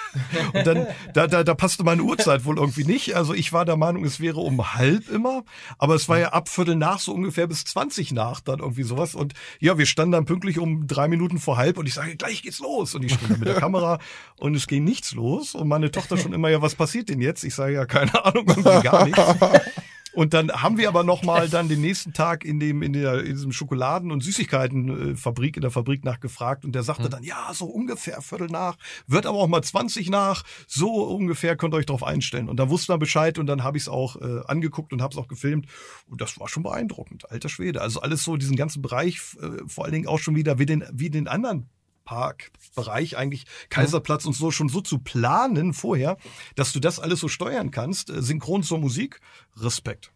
[0.54, 3.16] und dann da, da, da passte meine Uhrzeit wohl irgendwie nicht.
[3.16, 5.44] Also ich war der Meinung, es wäre um halb immer,
[5.78, 9.16] aber es war ja ab Viertel nach so ungefähr bis 20 nach dann irgendwie sowas
[9.16, 12.42] und ja, wir standen dann pünktlich um drei Minuten vor halb und ich sage, gleich
[12.42, 14.00] geht's los und ich stehe mit der Kamera
[14.38, 17.44] und es ging nichts los und meine Tochter schon immer, ja, was passiert denn jetzt?
[17.44, 19.22] Ich sage, ja, keine Ahnung, irgendwie gar nichts.
[20.18, 23.24] Und dann haben wir aber noch mal dann den nächsten Tag in dem in, der,
[23.24, 27.12] in diesem Schokoladen- und Süßigkeitenfabrik in der Fabrik nachgefragt und der sagte hm.
[27.12, 31.76] dann ja so ungefähr Viertel nach, wird aber auch mal 20 nach, so ungefähr könnt
[31.76, 32.50] ihr euch darauf einstellen.
[32.50, 35.14] Und da wusste man Bescheid und dann habe ich es auch äh, angeguckt und habe
[35.14, 35.68] es auch gefilmt
[36.08, 37.82] und das war schon beeindruckend, alter Schwede.
[37.82, 40.84] Also alles so diesen ganzen Bereich, äh, vor allen Dingen auch schon wieder wie den
[40.92, 41.70] wie den anderen
[42.08, 46.18] Parkbereich eigentlich Kaiserplatz und so schon so zu planen vorher,
[46.56, 49.20] dass du das alles so steuern kannst, äh, synchron zur Musik,
[49.58, 50.14] Respekt.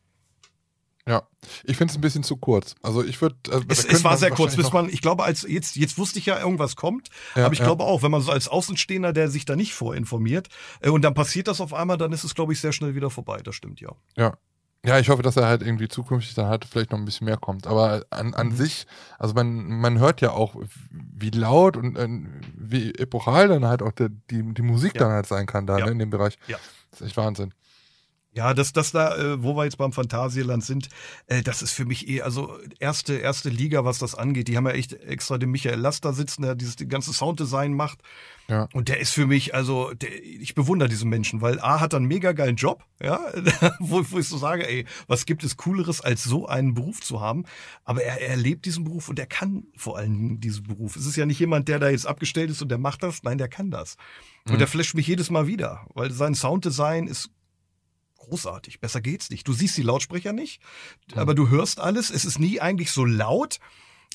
[1.08, 1.28] Ja,
[1.64, 2.76] ich finde es ein bisschen zu kurz.
[2.82, 3.36] Also ich würde.
[3.50, 6.28] Äh, es, es war sehr kurz, bis man, ich glaube, als jetzt, jetzt wusste ich
[6.28, 7.66] ja, irgendwas kommt, ja, aber ich ja.
[7.66, 10.48] glaube auch, wenn man so als Außenstehender, der sich da nicht vorinformiert,
[10.80, 13.10] äh, und dann passiert das auf einmal, dann ist es, glaube ich, sehr schnell wieder
[13.10, 13.42] vorbei.
[13.44, 13.89] Das stimmt ja.
[14.16, 14.38] Ja,
[14.86, 17.38] ja, ich hoffe, dass er halt irgendwie zukünftig dann halt vielleicht noch ein bisschen mehr
[17.38, 17.68] kommt.
[17.68, 18.56] Aber an, an mhm.
[18.56, 18.88] sich,
[19.20, 20.56] also man, man hört ja auch,
[20.90, 22.08] wie laut und äh,
[22.56, 25.02] wie epochal dann halt auch der, die, die Musik ja.
[25.02, 25.86] dann halt sein kann da ja.
[25.86, 26.38] ne, in dem Bereich.
[26.48, 26.58] Ja.
[26.90, 27.54] Das ist echt Wahnsinn.
[28.34, 30.88] Ja, das, das da, äh, wo wir jetzt beim Phantasialand sind,
[31.28, 34.48] äh, das ist für mich eh, also erste, erste Liga, was das angeht.
[34.48, 38.00] Die haben ja echt extra den Michael Laster sitzen, der dieses die ganze Sounddesign macht.
[38.48, 38.70] Ja.
[38.74, 42.06] Und der ist für mich, also, der, ich bewundere diesen Menschen, weil A hat einen
[42.06, 43.20] mega geilen Job, ja,
[43.80, 47.20] wo, wo ich so sage, ey, was gibt es Cooleres, als so einen Beruf zu
[47.20, 47.44] haben?
[47.84, 50.96] Aber er, er lebt diesen Beruf und er kann vor allen Dingen diesen Beruf.
[50.96, 53.38] Es ist ja nicht jemand, der da jetzt abgestellt ist und der macht das, nein,
[53.38, 53.98] der kann das.
[54.46, 54.60] Und mhm.
[54.60, 57.30] der flasht mich jedes Mal wieder, weil sein Sounddesign ist
[58.22, 58.80] großartig.
[58.80, 59.48] Besser geht's nicht.
[59.48, 60.62] Du siehst die Lautsprecher nicht,
[61.16, 62.10] aber du hörst alles.
[62.10, 63.60] Es ist nie eigentlich so laut.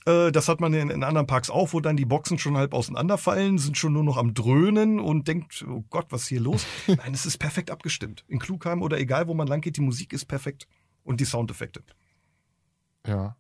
[0.07, 2.73] Äh, das hat man in, in, anderen Parks auch, wo dann die Boxen schon halb
[2.73, 6.65] auseinanderfallen, sind schon nur noch am Dröhnen und denkt, oh Gott, was ist hier los?
[6.87, 8.25] Nein, es ist perfekt abgestimmt.
[8.29, 10.67] In Klugheim oder egal, wo man lang geht, die Musik ist perfekt
[11.03, 11.83] und die Soundeffekte.
[13.07, 13.37] Ja.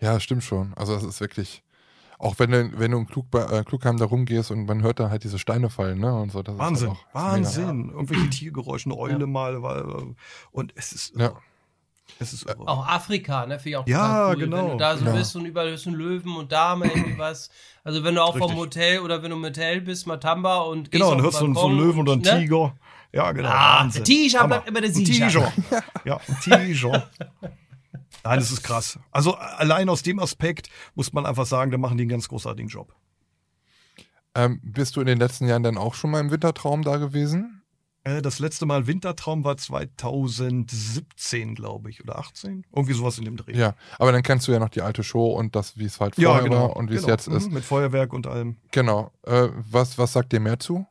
[0.00, 0.74] Ja, stimmt schon.
[0.74, 1.62] Also es ist wirklich,
[2.18, 5.10] auch wenn du, wenn du im Klug, äh, Klugheim da rumgehst und man hört da
[5.10, 6.14] halt diese Steine fallen, ne?
[6.14, 7.76] Und so, das Wahnsinn, ist halt Wahnsinn.
[7.78, 7.92] Mega.
[7.94, 9.26] Irgendwelche Tiergeräusche, eine Eule ja.
[9.26, 9.84] mal, weil,
[10.52, 11.16] und es ist.
[11.16, 11.32] Ja.
[12.18, 12.66] Es ist irre.
[12.66, 14.36] Auch Afrika, ne, finde ich auch ja, cool.
[14.36, 14.56] genau.
[14.56, 15.12] Wenn du da so ja.
[15.12, 17.50] bist und überall ist ein Löwen und Dame irgendwie was.
[17.84, 18.52] Also wenn du auch Richtig.
[18.52, 21.66] vom Hotel oder wenn du im Hotel bist, Matamba und Genau, und hörst du so
[21.66, 22.38] einen Löwen oder einen ne?
[22.38, 22.74] Tiger.
[23.12, 23.48] Ja, genau.
[23.48, 24.04] Ah, Wahnsinn.
[24.04, 25.28] der Tiger bleibt immer der Sieger.
[25.28, 25.52] Tiger.
[26.04, 27.10] ja, Tiger.
[28.24, 28.98] Nein, das ist krass.
[29.10, 32.68] Also allein aus dem Aspekt muss man einfach sagen, da machen die einen ganz großartigen
[32.68, 32.94] Job.
[34.34, 37.56] Ähm, bist du in den letzten Jahren dann auch schon mal im Wintertraum da gewesen?
[38.06, 42.64] Äh, das letzte Mal Wintertraum war 2017, glaube ich, oder 18.
[42.72, 43.56] Irgendwie sowas in dem Dreh.
[43.56, 46.14] Ja, aber dann kennst du ja noch die alte Show und das, wie es halt
[46.14, 47.06] vorher ja, genau, war und wie genau.
[47.06, 47.48] es jetzt ist.
[47.48, 48.58] Mhm, mit Feuerwerk und allem.
[48.70, 49.10] Genau.
[49.22, 50.86] Äh, was, was sagt dir mehr zu?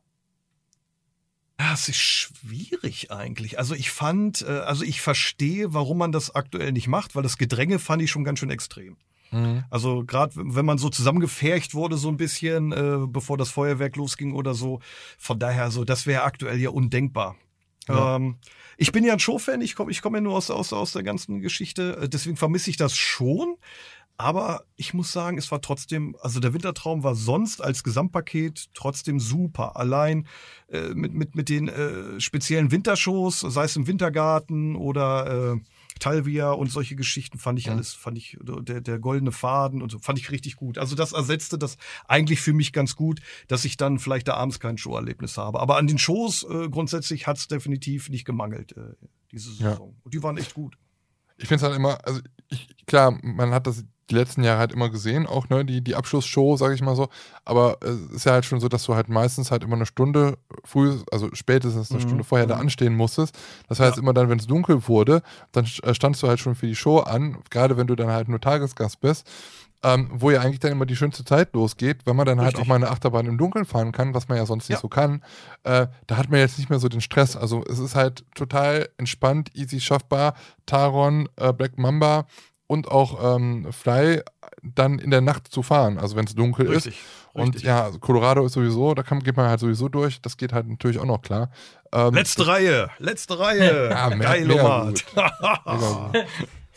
[1.57, 3.57] Das ist schwierig eigentlich.
[3.57, 7.37] Also ich fand, äh, also ich verstehe, warum man das aktuell nicht macht, weil das
[7.37, 8.97] Gedränge fand ich schon ganz schön extrem.
[9.31, 9.63] Mhm.
[9.69, 14.33] Also gerade wenn man so zusammengefercht wurde so ein bisschen, äh, bevor das Feuerwerk losging
[14.33, 14.81] oder so.
[15.17, 17.35] Von daher so, das wäre aktuell ja undenkbar.
[17.87, 18.15] Ja.
[18.15, 18.37] Ähm,
[18.77, 21.03] ich bin ja ein Show-Fan, ich komme ich komm ja nur aus, aus, aus der
[21.03, 23.55] ganzen Geschichte, äh, deswegen vermisse ich das schon.
[24.18, 29.20] Aber ich muss sagen, es war trotzdem, also der Wintertraum war sonst als Gesamtpaket trotzdem
[29.20, 29.76] super.
[29.76, 30.28] Allein
[30.70, 35.59] äh, mit, mit, mit den äh, speziellen Wintershows, sei es im Wintergarten oder äh,
[35.99, 37.74] Talvia und solche Geschichten fand ich mhm.
[37.74, 40.78] alles, fand ich, der, der goldene Faden und so, fand ich richtig gut.
[40.78, 44.61] Also das ersetzte das eigentlich für mich ganz gut, dass ich dann vielleicht da abends
[44.61, 45.59] kein Showerlebnis habe.
[45.59, 48.93] Aber an den Shows äh, grundsätzlich hat es definitiv nicht gemangelt, äh,
[49.32, 49.89] diese Saison.
[49.89, 50.01] Ja.
[50.03, 50.78] Und die waren echt gut.
[51.38, 54.71] Ich finde es halt immer, also ich, klar, man hat das die letzten Jahre halt
[54.71, 57.09] immer gesehen, auch ne, die, die Abschlussshow, sage ich mal so.
[57.43, 60.37] Aber es ist ja halt schon so, dass du halt meistens halt immer eine Stunde
[60.63, 62.07] früh, also spätestens eine mhm.
[62.07, 62.61] Stunde vorher da mhm.
[62.61, 63.37] anstehen musstest.
[63.67, 64.03] Das heißt, ja.
[64.03, 66.99] immer dann, wenn es dunkel wurde, dann äh, standst du halt schon für die Show
[66.99, 69.27] an, gerade wenn du dann halt nur Tagesgast bist.
[69.83, 72.55] Ähm, wo ja eigentlich dann immer die schönste Zeit losgeht, wenn man dann Richtig.
[72.55, 74.81] halt auch mal eine Achterbahn im Dunkeln fahren kann, was man ja sonst nicht ja.
[74.81, 75.21] so kann.
[75.63, 77.35] Äh, da hat man jetzt nicht mehr so den Stress.
[77.35, 80.33] Also es ist halt total entspannt, easy schaffbar.
[80.65, 82.25] Taron, äh, Black Mamba,
[82.68, 84.22] und auch ähm, Fly
[84.63, 87.03] dann in der Nacht zu fahren, also wenn es dunkel richtig, ist.
[87.34, 87.63] Und richtig.
[87.63, 90.22] ja, Colorado ist sowieso, da kann, geht man halt sowieso durch.
[90.22, 91.51] Das geht halt natürlich auch noch klar.
[91.91, 93.89] Ähm, letzte Reihe, letzte Reihe.
[93.91, 94.47] ja, Geil,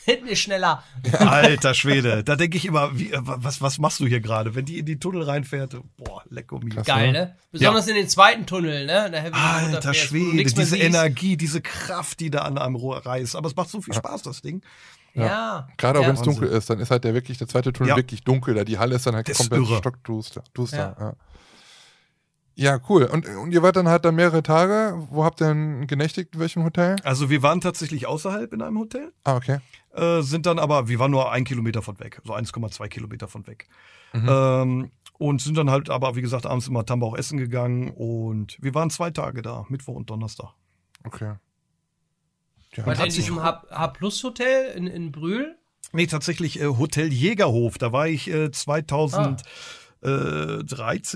[0.04, 0.82] Hinten ist schneller.
[1.18, 4.54] Alter Schwede, da denke ich immer, wie, äh, was, was machst du hier gerade?
[4.54, 6.82] Wenn die in die Tunnel reinfährt, boah, lecker mir.
[6.82, 7.36] Geil, ne?
[7.52, 7.92] Besonders ja.
[7.92, 9.32] in den zweiten Tunnel, ne?
[9.32, 13.36] Alter Schwede, diese Energie, diese Kraft, die da an einem Rohr reißt.
[13.36, 14.62] Aber es macht so viel Spaß, das Ding.
[15.14, 15.26] Ja.
[15.26, 15.68] ja.
[15.76, 16.08] Gerade auch ja.
[16.08, 17.96] wenn es dunkel ist, dann ist halt der wirklich, der zweite Tunnel ja.
[17.96, 18.54] wirklich dunkel.
[18.54, 20.42] Da die Halle ist dann halt das komplett stockduster.
[20.72, 21.14] Ja.
[22.54, 22.80] ja.
[22.88, 23.04] cool.
[23.04, 24.94] Und, und ihr wart dann halt da mehrere Tage.
[25.10, 26.34] Wo habt ihr denn genächtigt?
[26.34, 26.96] In welchem Hotel?
[27.02, 29.12] Also wir waren tatsächlich außerhalb in einem Hotel.
[29.24, 29.58] Ah, okay.
[29.92, 33.46] Äh, sind dann aber, wir waren nur ein Kilometer von weg, so 1,2 Kilometer von
[33.46, 33.68] weg.
[34.12, 34.28] Mhm.
[34.28, 38.74] Ähm, und sind dann halt aber, wie gesagt, abends immer Tambauch essen gegangen und wir
[38.74, 40.50] waren zwei Tage da, Mittwoch und Donnerstag.
[41.04, 41.34] Okay.
[42.78, 45.58] Ja, War in diesem H-Plus-Hotel in, in Brühl?
[45.92, 47.76] Nee, tatsächlich äh, Hotel Jägerhof.
[47.76, 49.42] Da war ich äh, 2013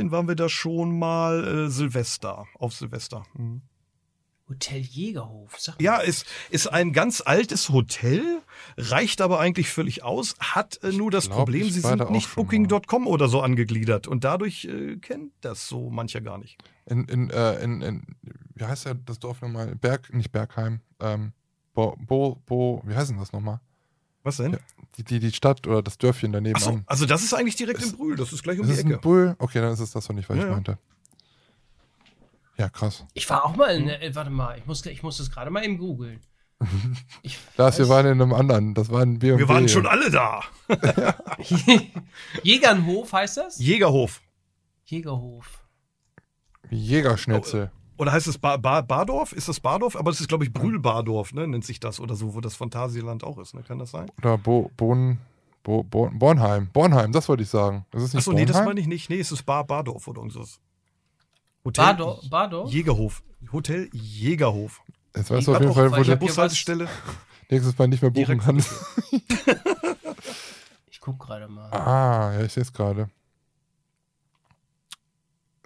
[0.08, 0.10] ah.
[0.10, 3.24] waren wir da schon mal äh, Silvester, auf Silvester.
[3.34, 3.62] Mhm.
[4.48, 5.84] Hotel Jägerhof, sag mal.
[5.84, 8.42] Ja, ist, ist ein ganz altes Hotel,
[8.76, 13.06] reicht aber eigentlich völlig aus, hat äh, nur das glaub, Problem, sie sind nicht Booking.com
[13.06, 16.58] oder so angegliedert und dadurch äh, kennt das so mancher gar nicht.
[16.86, 18.02] In, in, äh, in, in,
[18.56, 19.76] wie heißt ja das Dorf nochmal?
[19.76, 21.32] Berg, nicht Bergheim, ähm,
[21.74, 23.60] Bo, Bo, Bo, wie heißt denn das nochmal?
[24.22, 24.52] Was denn?
[24.52, 24.58] Ja,
[24.96, 26.60] die, die, die Stadt oder das Dörfchen daneben.
[26.60, 28.98] So, also das ist eigentlich direkt ist, in Brühl, das ist gleich um die Ecke.
[28.98, 29.34] Brühl?
[29.38, 30.78] Okay, dann ist es das doch nicht, was ja, ich meinte.
[32.56, 33.04] Ja, krass.
[33.14, 35.64] Ich war auch mal in, äh, warte mal, ich muss, ich muss das gerade mal
[35.64, 36.20] eben googeln.
[37.56, 39.38] Lars, wir waren in einem anderen, das waren wir.
[39.38, 40.42] Wir waren schon alle da.
[42.42, 43.58] Jägernhof heißt das?
[43.58, 44.20] Jägerhof.
[44.84, 45.64] Jägerhof.
[46.70, 47.72] Jägerschnitzel.
[47.98, 49.32] Oder heißt es ba ba Bardorf?
[49.32, 49.96] Ist das Bardorf?
[49.96, 51.46] Aber es ist, glaube ich, Brühl-Bardorf, ne?
[51.46, 53.54] nennt sich das oder so, wo das Phantasialand auch ist.
[53.54, 53.62] Ne?
[53.62, 54.10] Kann das sein?
[54.18, 55.18] Oder Bo Bon
[55.62, 56.68] Bo Bo Bornheim.
[56.72, 57.86] Bornheim, das wollte ich sagen.
[57.90, 59.10] Das ist nicht Achso, nee, das meine ich nicht.
[59.10, 60.60] Nee, es ist Bar Bardorf oder irgendwas.
[61.64, 62.30] Hotel Bardorf?
[62.30, 62.72] Bardorf?
[62.72, 63.22] Jägerhof.
[63.52, 64.80] Hotel Jägerhof.
[65.14, 66.88] Jetzt weißt du auf jeden Fall, wo der Bushaltestelle
[67.50, 68.58] nächstes Mal nicht mehr buchen kann.
[70.90, 71.70] ich guck gerade mal.
[71.72, 73.10] Ah, ja, ich sehe es gerade.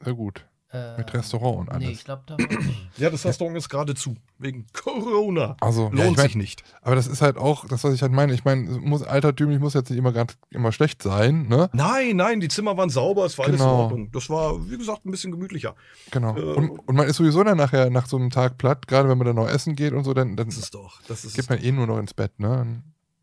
[0.02, 0.44] Sehr gut.
[0.76, 1.86] Äh, Mit Restaurant und alles.
[1.86, 2.46] Nee, ich glaube, da war
[2.98, 4.14] Ja, das Restaurant ist gerade zu.
[4.38, 5.56] Wegen Corona.
[5.60, 6.62] Also, Lohnt ja, ich mein, sich nicht.
[6.82, 8.34] Aber das ist halt auch, das, was ich halt meine.
[8.34, 11.70] Ich meine, muss, altertümlich muss jetzt nicht immer gerade immer schlecht sein, ne?
[11.72, 13.54] Nein, nein, die Zimmer waren sauber, es war genau.
[13.54, 13.82] alles in genau.
[13.82, 14.12] Ordnung.
[14.12, 15.74] Das war, wie gesagt, ein bisschen gemütlicher.
[16.10, 16.36] Genau.
[16.36, 19.16] Äh, und, und, man ist sowieso dann nachher nach so einem Tag platt, gerade wenn
[19.16, 21.48] man dann noch essen geht und so, dann, dann das ist doch, das ist geht
[21.48, 22.48] man eh nur noch ins Bett, ne?
[22.48, 22.82] Dann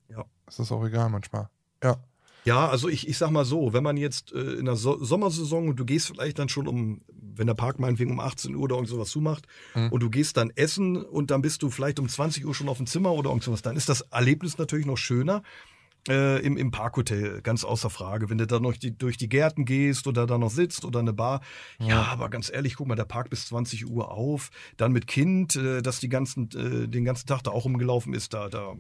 [0.10, 0.26] ja.
[0.48, 1.50] Ist das auch egal manchmal.
[1.84, 1.98] Ja.
[2.46, 5.70] Ja, also ich, ich sag mal so, wenn man jetzt äh, in der so Sommersaison
[5.70, 8.76] und du gehst vielleicht dann schon um, wenn der Park meinetwegen um 18 Uhr oder
[8.76, 9.90] irgend sowas zumacht mhm.
[9.90, 12.78] und du gehst dann essen und dann bist du vielleicht um 20 Uhr schon auf
[12.78, 15.44] dem Zimmer oder irgend sowas, dann ist das Erlebnis natürlich noch schöner.
[16.10, 18.30] Äh, im, im Parkhotel, ganz außer Frage.
[18.30, 21.14] Wenn du da noch die, durch die Gärten gehst oder da noch sitzt oder eine
[21.14, 21.40] Bar.
[21.80, 21.88] Ja.
[21.88, 24.50] ja, aber ganz ehrlich, guck mal, der Park bis 20 Uhr auf.
[24.76, 28.34] Dann mit Kind, äh, das die ganzen, äh, den ganzen Tag da auch rumgelaufen ist,
[28.34, 28.76] da, da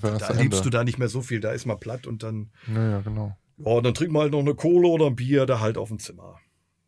[0.00, 1.40] da erlebst du da nicht mehr so viel.
[1.40, 2.50] Da ist mal platt und dann.
[2.66, 3.36] Naja, genau.
[3.58, 5.98] Ja, dann trinken wir halt noch eine Kohle oder ein Bier da halt auf dem
[5.98, 6.38] Zimmer.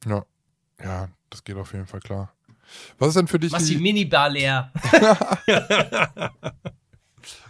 [0.07, 0.25] Ja.
[0.83, 2.33] Ja, das geht auf jeden Fall klar.
[2.99, 3.53] Was ist denn für dich.
[3.53, 4.73] Mach die, die Minibar leer.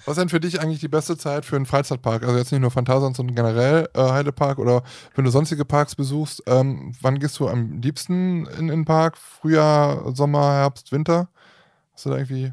[0.05, 2.25] Was ist denn für dich eigentlich die beste Zeit für einen Freizeitpark?
[2.25, 4.83] Also jetzt nicht nur Phantasien, sondern generell äh, Heidepark oder
[5.15, 9.17] wenn du sonstige Parks besuchst, ähm, wann gehst du am liebsten in den Park?
[9.17, 11.29] Frühjahr, Sommer, Herbst, Winter?
[11.93, 12.53] Hast du da irgendwie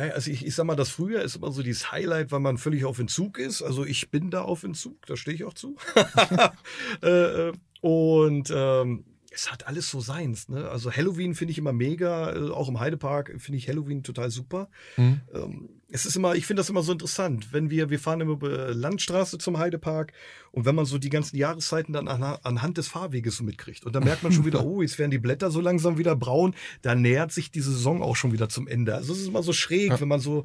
[0.00, 2.56] naja, also ich, ich sag mal, das Frühjahr ist immer so dieses Highlight, weil man
[2.56, 3.60] völlig auf Entzug ist.
[3.60, 5.76] Also ich bin da auf Entzug, da stehe ich auch zu.
[7.02, 10.48] Äh, äh, und ähm, es hat alles so seins.
[10.48, 10.68] Ne?
[10.68, 14.70] Also Halloween finde ich immer mega, äh, auch im Heidepark finde ich Halloween total super.
[14.96, 15.20] Mhm.
[15.34, 18.32] Ähm, es ist immer, ich finde das immer so interessant, wenn wir, wir fahren immer
[18.32, 20.12] über Landstraße zum Heidepark
[20.52, 23.94] und wenn man so die ganzen Jahreszeiten dann an, anhand des Fahrweges so mitkriegt und
[23.94, 26.94] dann merkt man schon wieder, oh, jetzt werden die Blätter so langsam wieder braun, da
[26.94, 28.94] nähert sich die Saison auch schon wieder zum Ende.
[28.94, 30.00] Also es ist immer so schräg, ja.
[30.00, 30.44] wenn man so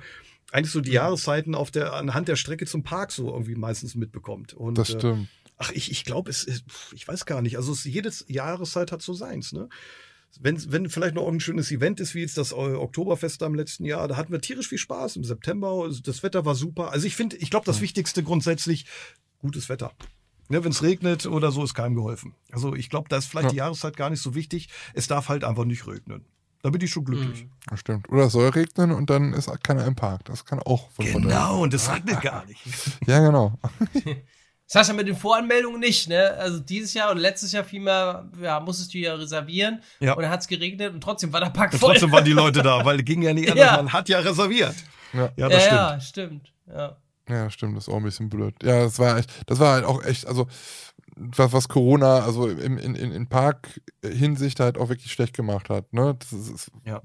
[0.51, 4.53] eigentlich so die Jahreszeiten auf der, anhand der Strecke zum Park so irgendwie meistens mitbekommt.
[4.53, 5.23] Und, das äh, stimmt.
[5.23, 5.27] Äh,
[5.57, 7.57] Ach, ich, ich glaube, es ist, ich weiß gar nicht.
[7.57, 9.69] Also es, jedes Jahreszeit hat so seins, ne?
[10.39, 14.07] Wenn, wenn vielleicht noch ein schönes Event ist, wie jetzt das Oktoberfest am letzten Jahr,
[14.07, 15.69] da hatten wir tierisch viel Spaß im September.
[15.83, 16.91] Also das Wetter war super.
[16.91, 18.85] Also ich finde, ich glaube, das Wichtigste grundsätzlich,
[19.39, 19.91] gutes Wetter.
[20.47, 22.35] Ne, wenn es regnet oder so, ist keinem geholfen.
[22.51, 23.51] Also ich glaube, da ist vielleicht ja.
[23.51, 24.69] die Jahreszeit gar nicht so wichtig.
[24.93, 26.23] Es darf halt einfach nicht regnen.
[26.61, 27.45] Da bin ich schon glücklich.
[27.45, 27.51] Mhm.
[27.67, 28.09] Das stimmt.
[28.09, 30.25] Oder es soll regnen und dann ist keiner im Park.
[30.25, 32.59] Das kann auch von Genau, und es regnet gar nicht.
[33.07, 33.57] ja, genau.
[34.67, 36.31] Ja mit den Voranmeldungen nicht, ne?
[36.37, 40.13] Also dieses Jahr und letztes Jahr vielmehr, ja, musstest du ja reservieren ja.
[40.13, 41.89] und dann hat es geregnet und trotzdem war der Park voll.
[41.89, 43.77] Und trotzdem waren die Leute da, weil ging ja nicht anders, ja.
[43.77, 44.75] man hat ja reserviert.
[45.13, 46.49] Ja, ja das ja, stimmt.
[46.67, 46.97] Ja, stimmt.
[47.29, 47.49] Ja.
[47.49, 48.55] stimmt, das ist auch ein bisschen blöd.
[48.63, 50.47] Ja, das war echt, das war halt auch echt, also
[51.15, 56.15] was, was Corona, also in, in, in Park-Hinsicht halt auch wirklich schlecht gemacht hat, ne?
[56.19, 57.01] Das ist, ja.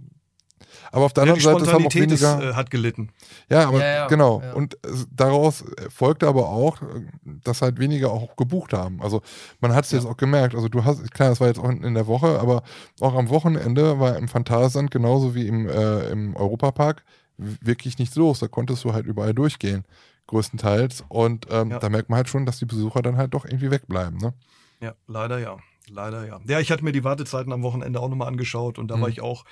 [0.92, 2.38] Aber auf der anderen ja, Seite haben auch weniger.
[2.38, 3.10] Ist, äh, hat gelitten.
[3.48, 4.42] Ja, aber ja, ja, genau.
[4.54, 6.78] Und äh, daraus folgte aber auch,
[7.24, 9.00] dass halt weniger auch gebucht haben.
[9.02, 9.22] Also
[9.60, 10.54] man hat es jetzt auch gemerkt.
[10.54, 12.62] Also du hast, klar, das war jetzt auch in der Woche, aber
[13.00, 17.04] auch am Wochenende war im Phantasialand genauso wie im, äh, im Europapark
[17.36, 18.40] wirklich nichts los.
[18.40, 19.84] Da konntest du halt überall durchgehen,
[20.26, 21.04] größtenteils.
[21.08, 24.18] Und ähm, da merkt man halt schon, dass die Besucher dann halt doch irgendwie wegbleiben.
[24.18, 24.34] Ne?
[24.80, 25.58] Ja, leider ja.
[25.92, 26.40] Leider ja.
[26.46, 29.02] Ja, ich hatte mir die Wartezeiten am Wochenende auch nochmal angeschaut und da mhm.
[29.02, 29.44] war ich auch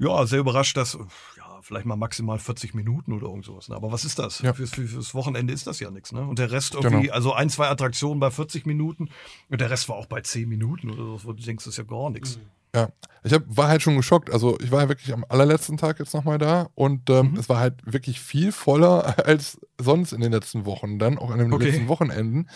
[0.00, 0.94] ja, sehr überrascht, dass
[1.36, 3.68] ja, vielleicht mal maximal 40 Minuten oder irgend sowas.
[3.68, 3.76] Ne?
[3.76, 4.40] Aber was ist das?
[4.40, 4.54] Ja.
[4.54, 6.12] Fürs, fürs Wochenende ist das ja nichts.
[6.12, 6.22] Ne?
[6.22, 7.14] Und der Rest irgendwie, genau.
[7.14, 9.10] also ein, zwei Attraktionen bei 40 Minuten
[9.50, 11.78] und der Rest war auch bei 10 Minuten oder so, wo du denkst, das ist
[11.78, 12.38] ja gar nichts.
[12.38, 12.42] Mhm.
[12.74, 12.88] Ja,
[13.24, 14.30] ich hab, war halt schon geschockt.
[14.30, 17.36] Also ich war ja wirklich am allerletzten Tag jetzt nochmal da und ähm, mhm.
[17.36, 21.40] es war halt wirklich viel voller als sonst in den letzten Wochen, dann auch an
[21.40, 21.70] den okay.
[21.70, 22.48] letzten Wochenenden.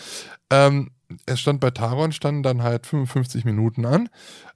[0.49, 0.91] Ähm,
[1.25, 4.09] es stand bei Taron standen dann halt 55 Minuten an.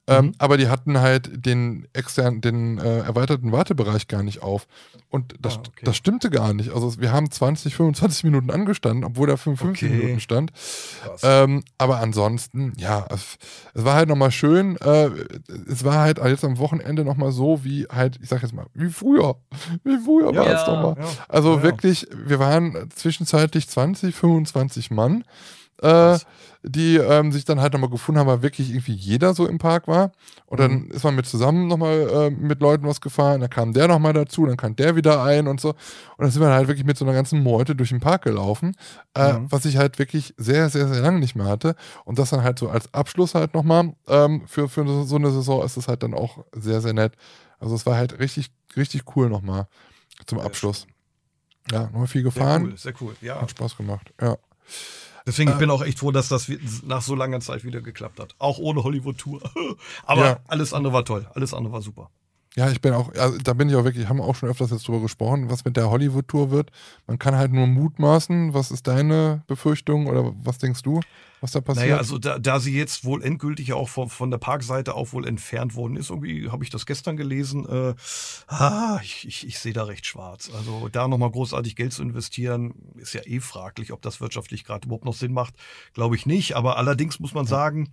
[0.10, 0.32] Ähm, mhm.
[0.40, 4.68] Aber die hatten halt den externen, den äh, erweiterten Wartebereich gar nicht auf.
[5.10, 5.86] Und das, ah, okay.
[5.86, 6.72] das stimmte gar nicht.
[6.72, 9.98] Also wir haben 20, 25 Minuten angestanden, obwohl da 55 okay.
[9.98, 10.52] Minuten stand.
[11.22, 13.38] Ähm, aber ansonsten, ja, es,
[13.76, 14.78] es war halt nochmal schön.
[14.78, 15.10] Äh,
[15.68, 18.90] es war halt jetzt am Wochenende nochmal so, wie halt, ich sag jetzt mal, wie
[18.90, 19.36] früher.
[19.84, 20.96] Wie früher ja, war es nochmal.
[21.00, 21.64] Ja, also ja.
[21.64, 25.24] wirklich, wir waren zwischenzeitlich 20, 25 Mann
[25.82, 26.18] äh,
[26.62, 29.88] die ähm, sich dann halt nochmal gefunden haben, weil wirklich irgendwie jeder so im Park
[29.88, 30.12] war.
[30.46, 30.92] Und dann mhm.
[30.92, 34.46] ist man mit zusammen nochmal äh, mit Leuten was gefahren, dann kam der nochmal dazu,
[34.46, 35.70] dann kam der wieder ein und so.
[35.70, 35.78] Und
[36.18, 38.76] dann sind wir halt wirklich mit so einer ganzen Meute durch den Park gelaufen,
[39.16, 39.52] äh, mhm.
[39.52, 41.76] was ich halt wirklich sehr, sehr, sehr lange nicht mehr hatte.
[42.04, 45.64] Und das dann halt so als Abschluss halt nochmal ähm, für, für so eine Saison
[45.64, 47.14] ist es halt dann auch sehr, sehr nett.
[47.60, 49.68] Also es war halt richtig, richtig cool nochmal
[50.26, 50.88] zum Abschluss.
[51.72, 52.64] Ja, nochmal viel gefahren.
[52.64, 53.16] Sehr cool, sehr cool.
[53.22, 53.42] Ja.
[53.42, 54.38] Hat Spaß gemacht, ja.
[55.30, 56.52] Deswegen, ich bin auch echt froh, dass das
[56.84, 58.34] nach so langer Zeit wieder geklappt hat.
[58.40, 59.42] Auch ohne Hollywood-Tour.
[60.06, 60.40] Aber ja.
[60.48, 61.28] alles andere war toll.
[61.36, 62.10] Alles andere war super.
[62.56, 64.72] Ja, ich bin auch, also da bin ich auch wirklich, haben wir auch schon öfters
[64.72, 66.72] jetzt drüber gesprochen, was mit der Hollywood-Tour wird.
[67.06, 68.56] Man kann halt nur mutmaßen.
[68.56, 71.00] Was ist deine Befürchtung oder was denkst du?
[71.42, 71.88] Was da passiert?
[71.88, 75.28] Naja, also da, da sie jetzt wohl endgültig auch von, von der Parkseite auch wohl
[75.28, 77.96] entfernt worden ist, irgendwie habe ich das gestern gelesen, äh,
[78.48, 80.52] ah, ich, ich, ich sehe da recht schwarz.
[80.56, 84.86] Also da nochmal großartig Geld zu investieren, ist ja eh fraglich, ob das wirtschaftlich gerade
[84.86, 85.54] überhaupt noch Sinn macht.
[85.94, 86.56] Glaube ich nicht.
[86.56, 87.92] Aber allerdings muss man sagen,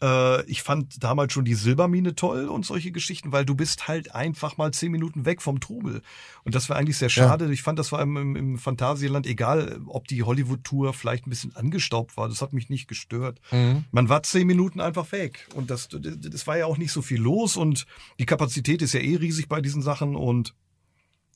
[0.00, 4.14] äh, ich fand damals schon die Silbermine toll und solche Geschichten, weil du bist halt
[4.14, 6.02] einfach mal zehn Minuten weg vom Trubel.
[6.44, 7.46] Und das war eigentlich sehr schade.
[7.46, 7.50] Ja.
[7.50, 11.56] Ich fand, das war im, im, im Phantasialand, egal ob die Hollywood-Tour vielleicht ein bisschen
[11.56, 13.40] angestaubt war, das hat mich nicht gestört.
[13.50, 13.84] Mhm.
[13.90, 15.46] Man war zehn Minuten einfach weg.
[15.54, 17.86] Und das, das war ja auch nicht so viel los und
[18.18, 20.54] die Kapazität ist ja eh riesig bei diesen Sachen und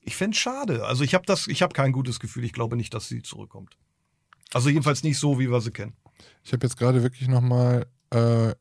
[0.02, 0.84] ich fände es schade.
[0.86, 2.44] Also ich habe das, ich habe kein gutes Gefühl.
[2.44, 3.76] Ich glaube nicht, dass sie zurückkommt.
[4.52, 5.94] Also jedenfalls nicht so, wie wir sie kennen.
[6.44, 8.54] Ich habe jetzt gerade wirklich nochmal äh,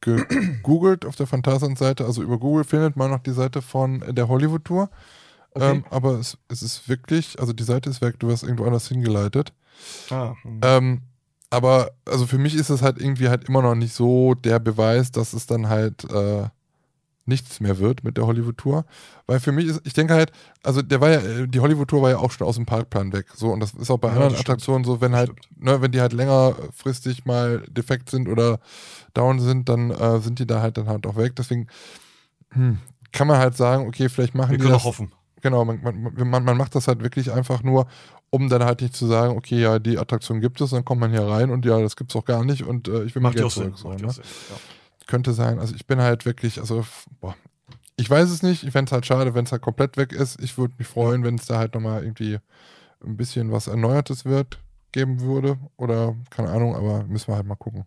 [0.00, 2.04] gegoogelt auf der Phantasialand-Seite.
[2.04, 4.90] Also über Google findet man noch die Seite von der Hollywood-Tour.
[5.52, 5.70] Okay.
[5.70, 8.88] Ähm, aber es, es, ist wirklich, also die Seite ist weg, du wirst irgendwo anders
[8.88, 9.52] hingeleitet.
[10.10, 10.60] Ah, hm.
[10.62, 11.02] ähm,
[11.50, 15.10] aber also für mich ist es halt irgendwie halt immer noch nicht so der Beweis,
[15.10, 16.48] dass es dann halt äh,
[17.28, 18.84] nichts mehr wird mit der Hollywood-Tour.
[19.26, 22.18] Weil für mich ist, ich denke halt, also der war ja, die Hollywood-Tour war ja
[22.18, 23.26] auch schon aus dem Parkplan weg.
[23.34, 26.00] So, und das ist auch bei ja, anderen Attraktionen so, wenn halt, ne, wenn die
[26.00, 28.58] halt längerfristig mal defekt sind oder
[29.14, 31.36] down sind, dann äh, sind die da halt dann halt auch weg.
[31.36, 31.68] Deswegen
[32.50, 32.78] hm,
[33.12, 34.64] kann man halt sagen, okay, vielleicht machen Wir die.
[34.64, 35.12] Wir können auch hoffen.
[35.40, 37.86] Genau, man, man, man macht das halt wirklich einfach nur,
[38.30, 41.10] um dann halt nicht zu sagen, okay, ja, die Attraktion gibt es, dann kommt man
[41.10, 43.32] hier rein und ja, das gibt es auch gar nicht und äh, ich will mal
[43.32, 43.78] Geld zurück.
[43.78, 44.10] So, ne?
[44.10, 44.56] Sinn, ja.
[45.06, 45.58] Könnte sein.
[45.58, 46.84] Also ich bin halt wirklich, also
[47.20, 47.34] boah,
[47.98, 48.62] ich weiß es nicht.
[48.62, 50.40] Ich fände es halt schade, wenn es halt komplett weg ist.
[50.40, 52.38] Ich würde mich freuen, wenn es da halt nochmal irgendwie
[53.04, 54.60] ein bisschen was Erneuertes wird,
[54.92, 55.58] geben würde.
[55.76, 57.86] Oder keine Ahnung, aber müssen wir halt mal gucken.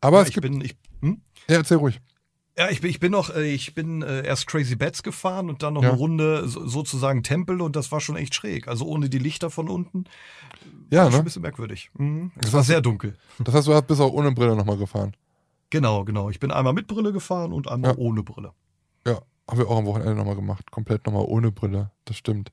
[0.00, 0.42] Aber ja, es gibt.
[0.42, 1.20] Bin, ich, hm?
[1.48, 2.00] Ja, erzähl ruhig.
[2.56, 5.62] Ja, ich bin, ich bin noch, äh, ich bin äh, erst Crazy Bats gefahren und
[5.64, 5.90] dann noch ja.
[5.90, 8.68] eine Runde sozusagen Tempel und das war schon echt schräg.
[8.68, 10.04] Also ohne die Lichter von unten.
[10.90, 11.10] Ja, war ne?
[11.10, 11.90] Schon ein bisschen merkwürdig.
[11.98, 12.30] Mhm.
[12.36, 13.16] Es war sehr dunkel.
[13.40, 15.16] Das heißt, du bist auch ohne Brille nochmal gefahren.
[15.70, 16.30] Genau, genau.
[16.30, 17.98] Ich bin einmal mit Brille gefahren und einmal ja.
[17.98, 18.52] ohne Brille.
[19.04, 20.70] Ja, haben wir auch am Wochenende nochmal gemacht.
[20.70, 21.90] Komplett nochmal ohne Brille.
[22.04, 22.52] Das stimmt.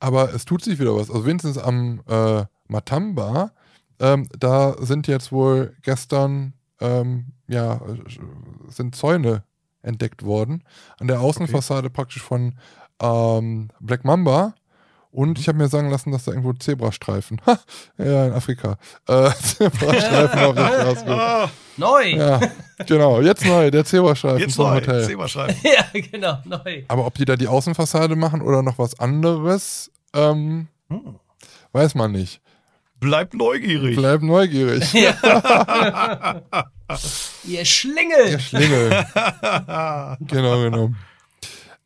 [0.00, 1.10] Aber es tut sich wieder was.
[1.10, 3.52] Also wenigstens am äh, Matamba,
[4.00, 7.80] ähm, da sind jetzt wohl gestern ähm, ja,
[8.68, 9.42] sind Zäune
[9.82, 10.64] entdeckt worden.
[10.98, 11.94] An der Außenfassade okay.
[11.94, 12.54] praktisch von
[13.00, 14.54] ähm, Black Mamba.
[15.10, 15.36] Und mhm.
[15.38, 17.40] ich habe mir sagen lassen, dass da irgendwo Zebrastreifen.
[17.46, 17.58] Ha,
[17.98, 18.76] ja, in Afrika.
[19.06, 21.06] Äh, Zebrastreifen auf der Straße.
[21.08, 22.04] Ah, neu!
[22.10, 22.40] Ja,
[22.86, 23.20] genau.
[23.20, 24.76] Jetzt neu, der Zebrastreifen Jetzt zum neu.
[24.76, 25.04] Hotel.
[25.04, 25.56] Zebrastreifen.
[25.62, 26.82] ja, genau, neu.
[26.88, 31.16] Aber ob die da die Außenfassade machen oder noch was anderes, ähm, hm.
[31.72, 32.42] weiß man nicht.
[33.00, 33.96] Bleibt neugierig.
[33.96, 34.92] Bleibt neugierig.
[34.94, 36.42] Ja.
[37.44, 38.30] Ihr Schlingel.
[38.30, 39.06] Ihr Schlingel.
[40.20, 40.90] genau, genau.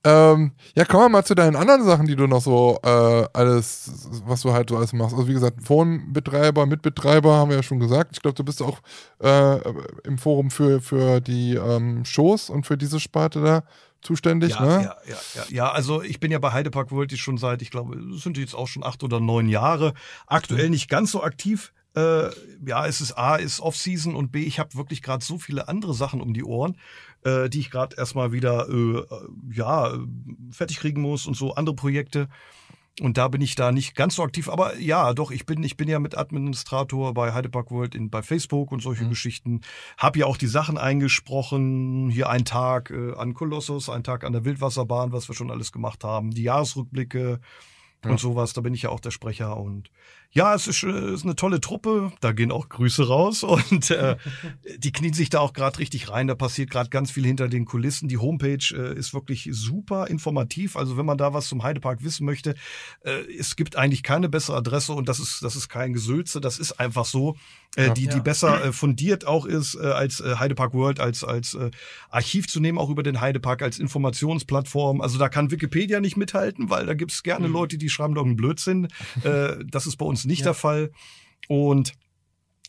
[0.04, 4.08] Ähm, ja, kommen wir mal zu deinen anderen Sachen, die du noch so äh, alles,
[4.24, 5.14] was du halt so alles machst.
[5.14, 8.10] Also wie gesagt, Forenbetreiber, Mitbetreiber haben wir ja schon gesagt.
[8.12, 8.80] Ich glaube, du bist auch
[9.22, 9.58] äh,
[10.04, 13.62] im Forum für, für die ähm, Shows und für diese Sparte da
[14.02, 14.68] zuständig, ja, ne?
[14.68, 15.72] Ja, ja, ja, ja.
[15.72, 18.84] Also ich bin ja bei Heidepark World schon seit, ich glaube, sind jetzt auch schon
[18.84, 19.94] acht oder neun Jahre.
[20.26, 21.72] Aktuell nicht ganz so aktiv.
[21.94, 22.30] Äh,
[22.66, 25.92] ja, es ist A, ist Off-Season und B, ich habe wirklich gerade so viele andere
[25.92, 26.78] Sachen um die Ohren,
[27.22, 29.04] äh, die ich gerade erstmal wieder äh, äh
[29.52, 29.98] ja
[30.50, 32.28] fertig kriegen muss und so andere Projekte.
[33.00, 35.78] Und da bin ich da nicht ganz so aktiv, aber ja, doch, ich bin, ich
[35.78, 39.10] bin ja mit Administrator bei Heidepark World in, bei Facebook und solche mhm.
[39.10, 39.60] Geschichten.
[39.96, 42.10] Hab ja auch die Sachen eingesprochen.
[42.10, 45.72] Hier ein Tag äh, an Kolossus, ein Tag an der Wildwasserbahn, was wir schon alles
[45.72, 46.32] gemacht haben.
[46.32, 47.40] Die Jahresrückblicke
[48.04, 48.10] ja.
[48.10, 48.52] und sowas.
[48.52, 49.90] Da bin ich ja auch der Sprecher und
[50.34, 52.12] ja, es ist, äh, ist eine tolle Truppe.
[52.20, 54.16] Da gehen auch Grüße raus und äh,
[54.78, 56.26] die knien sich da auch gerade richtig rein.
[56.26, 58.08] Da passiert gerade ganz viel hinter den Kulissen.
[58.08, 60.76] Die Homepage äh, ist wirklich super informativ.
[60.76, 62.54] Also wenn man da was zum Heidepark wissen möchte,
[63.02, 66.40] äh, es gibt eigentlich keine bessere Adresse und das ist das ist kein Gesülze.
[66.40, 67.36] Das ist einfach so,
[67.76, 67.94] äh, ja.
[67.94, 71.70] die die besser äh, fundiert auch ist äh, als äh, Heidepark World als als äh,
[72.08, 75.02] Archiv zu nehmen, auch über den Heidepark als Informationsplattform.
[75.02, 77.54] Also da kann Wikipedia nicht mithalten, weil da gibt's gerne mhm.
[77.54, 78.88] Leute, die schreiben doch einen Blödsinn.
[79.24, 80.46] Äh, das ist bei uns nicht ja.
[80.46, 80.90] der Fall.
[81.48, 81.92] Und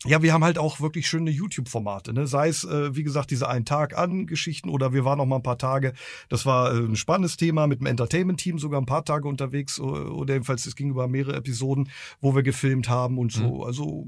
[0.06, 2.26] ja, wir haben halt auch wirklich schöne YouTube-Formate, ne?
[2.26, 5.36] Sei es, äh, wie gesagt, diese einen Tag an Geschichten oder wir waren noch mal
[5.36, 5.94] ein paar Tage.
[6.28, 10.34] Das war äh, ein spannendes Thema mit dem Entertainment-Team, sogar ein paar Tage unterwegs oder
[10.34, 11.88] jedenfalls es ging über mehrere Episoden,
[12.20, 13.56] wo wir gefilmt haben und so.
[13.56, 13.62] Mhm.
[13.62, 14.06] Also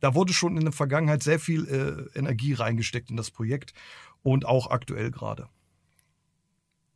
[0.00, 3.74] da wurde schon in der Vergangenheit sehr viel äh, Energie reingesteckt in das Projekt
[4.22, 5.48] und auch aktuell gerade.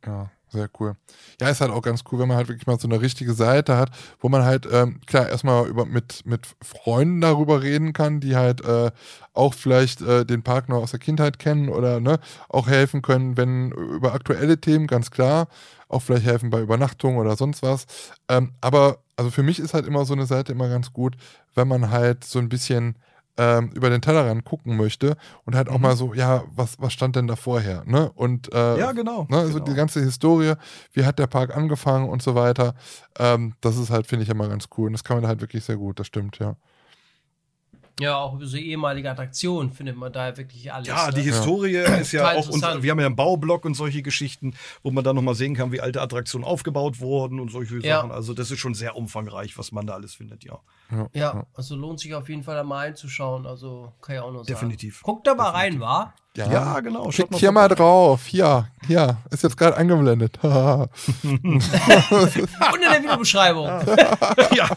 [0.03, 0.95] Ja, sehr cool.
[1.41, 3.77] Ja, ist halt auch ganz cool, wenn man halt wirklich mal so eine richtige Seite
[3.77, 8.35] hat, wo man halt, ähm, klar, erstmal über, mit, mit Freunden darüber reden kann, die
[8.35, 8.91] halt äh,
[9.33, 12.19] auch vielleicht äh, den Park noch aus der Kindheit kennen oder ne,
[12.49, 15.47] auch helfen können, wenn über aktuelle Themen, ganz klar,
[15.89, 17.85] auch vielleicht helfen bei Übernachtung oder sonst was.
[18.29, 21.15] Ähm, aber also für mich ist halt immer so eine Seite immer ganz gut,
[21.53, 22.95] wenn man halt so ein bisschen
[23.37, 25.81] ähm, über den Tellerrand gucken möchte und halt auch mhm.
[25.81, 28.11] mal so, ja, was, was stand denn da vorher, ne?
[28.15, 29.27] Und äh, ja, genau.
[29.29, 29.65] Ne, also genau.
[29.65, 30.53] die ganze Historie,
[30.93, 32.75] wie hat der Park angefangen und so weiter.
[33.19, 34.87] Ähm, das ist halt, finde ich, immer ganz cool.
[34.87, 36.55] Und das kann man halt wirklich sehr gut, das stimmt, ja.
[37.99, 40.87] Ja, auch über so ehemalige Attraktionen findet man da wirklich alles.
[40.87, 41.23] Ja, die ne?
[41.23, 41.95] Historie ja.
[41.95, 44.53] ist ja auch, und wir haben ja einen Baublock und solche Geschichten,
[44.83, 47.97] wo man dann nochmal sehen kann, wie alte Attraktionen aufgebaut wurden und solche ja.
[47.97, 48.11] Sachen.
[48.11, 50.59] Also das ist schon sehr umfangreich, was man da alles findet, ja.
[50.91, 53.45] Ja, ja also lohnt sich auf jeden Fall da mal einzuschauen.
[53.45, 54.47] Also kann ja auch noch sagen.
[54.47, 55.01] Definitiv.
[55.01, 56.13] Guckt da mal rein, wa?
[56.35, 57.11] Ja, ja genau.
[57.11, 58.25] Schaut Klick hier mal drauf.
[58.25, 59.17] Hier, hier.
[59.31, 60.37] Ist jetzt gerade angeblendet.
[60.43, 60.53] und
[61.23, 63.67] in der Videobeschreibung.
[64.53, 64.69] ja.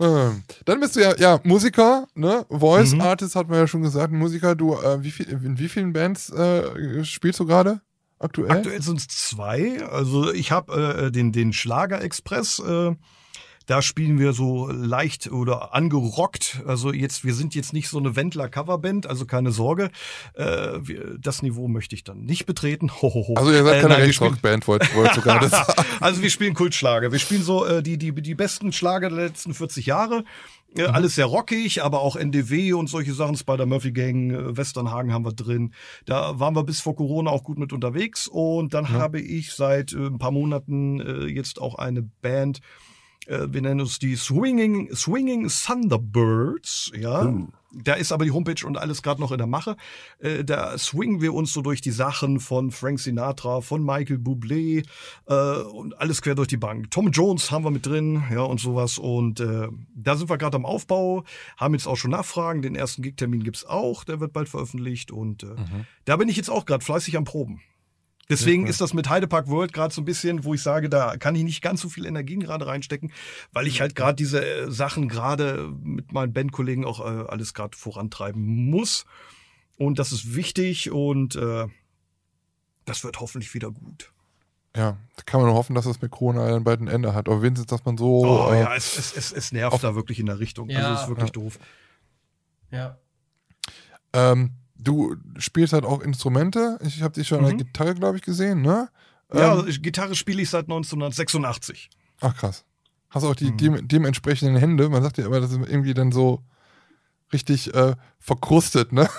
[0.00, 2.46] Ähm, dann bist du ja, ja Musiker, ne?
[2.48, 3.02] Voice mhm.
[3.02, 4.12] Artist hat man ja schon gesagt.
[4.12, 7.82] Musiker, du, äh, wie viel, in wie vielen Bands äh, spielst du gerade?
[8.18, 8.50] Aktuell?
[8.50, 9.82] Aktuell sind es zwei.
[9.84, 12.94] Also ich habe äh, den, den Schlager Express äh,
[13.66, 16.62] da spielen wir so leicht oder angerockt.
[16.66, 19.90] Also jetzt, wir sind jetzt nicht so eine Wendler-Coverband, also keine Sorge.
[20.34, 20.44] Äh,
[20.80, 22.90] wir, das Niveau möchte ich dann nicht betreten.
[22.90, 23.34] Ho, ho, ho.
[23.34, 25.52] Also ihr seid äh, keine äh, Rechtsrock-Band, wollt, wollt sogar das.
[26.00, 27.12] also wir spielen Kultschlager.
[27.12, 30.24] Wir spielen so äh, die, die, die besten Schlager der letzten 40 Jahre.
[30.76, 30.94] Ja, mhm.
[30.94, 35.32] Alles sehr rockig, aber auch NDW und solche Sachen, Spider-Murphy Gang, äh, Westernhagen haben wir
[35.32, 35.74] drin.
[36.06, 38.90] Da waren wir bis vor Corona auch gut mit unterwegs und dann mhm.
[38.90, 42.60] habe ich seit äh, ein paar Monaten äh, jetzt auch eine Band,
[43.26, 47.26] äh, wir nennen uns die Swinging, Swinging Thunderbirds, ja.
[47.26, 47.48] Uh.
[47.72, 49.76] Da ist aber die Homepage und alles gerade noch in der Mache.
[50.18, 54.84] Äh, da swingen wir uns so durch die Sachen von Frank Sinatra, von Michael Bublé
[55.26, 56.90] äh, und alles quer durch die Bank.
[56.90, 58.98] Tom Jones haben wir mit drin, ja, und sowas.
[58.98, 61.22] Und äh, da sind wir gerade am Aufbau,
[61.58, 62.62] haben jetzt auch schon Nachfragen.
[62.62, 65.12] Den ersten Gig-Termin gibt's auch, der wird bald veröffentlicht.
[65.12, 65.86] Und äh, mhm.
[66.06, 67.60] da bin ich jetzt auch gerade fleißig am Proben.
[68.30, 71.34] Deswegen ist das mit Heidepark World gerade so ein bisschen, wo ich sage, da kann
[71.34, 73.12] ich nicht ganz so viel Energien gerade reinstecken,
[73.52, 77.76] weil ich halt gerade diese äh, Sachen gerade mit meinen Bandkollegen auch äh, alles gerade
[77.76, 79.04] vorantreiben muss.
[79.76, 81.66] Und das ist wichtig und äh,
[82.84, 84.12] das wird hoffentlich wieder gut.
[84.76, 87.28] Ja, da kann man nur hoffen, dass es mit Corona dann bald ein Ende hat.
[87.28, 88.24] Aber wenigstens, dass man so.
[88.24, 90.70] Oh, äh, ja, es, es, es, es nervt da wirklich in der Richtung.
[90.70, 90.78] Ja.
[90.78, 91.32] Also es ist wirklich ja.
[91.32, 91.58] doof.
[92.70, 92.98] Ja.
[94.12, 94.52] Ähm,
[94.82, 96.78] du spielst halt auch Instrumente.
[96.82, 97.46] Ich habe dich schon mhm.
[97.46, 98.88] an der Gitarre, glaube ich, gesehen, ne?
[99.32, 101.90] Ja, ähm, Gitarre spiele ich seit 1986.
[102.20, 102.64] Ach krass.
[103.10, 103.56] Hast auch die mhm.
[103.56, 104.88] dem, dementsprechenden Hände.
[104.88, 106.42] Man sagt ja immer, das ist irgendwie dann so
[107.32, 109.08] richtig äh, verkrustet, ne?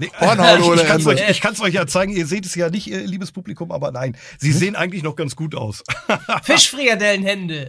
[0.00, 3.32] Nee, ich kann es euch, euch, ja zeigen, ihr seht es ja nicht, ihr liebes
[3.32, 5.84] Publikum, aber nein, sie sehen eigentlich noch ganz gut aus.
[6.42, 7.68] Fischfrikadellenhände.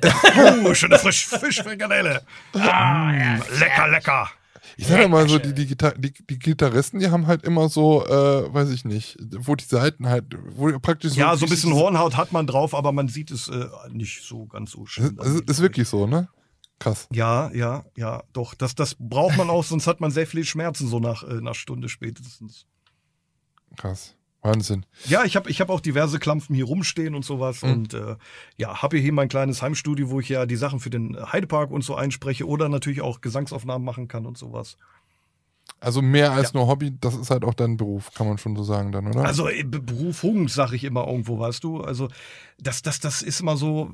[0.63, 2.23] uh, schöne Frisch Fischfrikadelle.
[2.53, 4.29] Ah, ja, lecker, lecker.
[4.79, 8.53] Ich sag mal so, die, die, die, die, Gitarristen, die haben halt immer so, äh,
[8.53, 10.23] weiß ich nicht, wo die Seiten halt,
[10.55, 11.19] wo praktisch so.
[11.19, 14.45] Ja, so ein bisschen Hornhaut hat man drauf, aber man sieht es äh, nicht so
[14.45, 15.17] ganz so schön.
[15.19, 16.29] Es, ist, ist wirklich so, ne?
[16.79, 17.09] Krass.
[17.11, 18.53] Ja, ja, ja, doch.
[18.53, 21.55] Das, das braucht man auch, sonst hat man sehr viele Schmerzen so nach äh, einer
[21.55, 22.65] Stunde spätestens.
[23.75, 24.15] Krass.
[24.41, 24.85] Wahnsinn.
[25.05, 27.61] Ja, ich habe ich hab auch diverse Klampfen hier rumstehen und sowas.
[27.61, 27.71] Mhm.
[27.71, 28.15] Und äh,
[28.57, 31.83] ja, habe hier mein kleines Heimstudio, wo ich ja die Sachen für den Heidepark und
[31.83, 34.77] so einspreche oder natürlich auch Gesangsaufnahmen machen kann und sowas.
[35.81, 36.59] Also mehr als ja.
[36.59, 39.23] nur Hobby, das ist halt auch dein Beruf, kann man schon so sagen dann, oder?
[39.23, 41.81] Also äh, Berufung, sage ich immer irgendwo, weißt du.
[41.81, 42.09] Also
[42.59, 43.91] das, das, das ist immer so,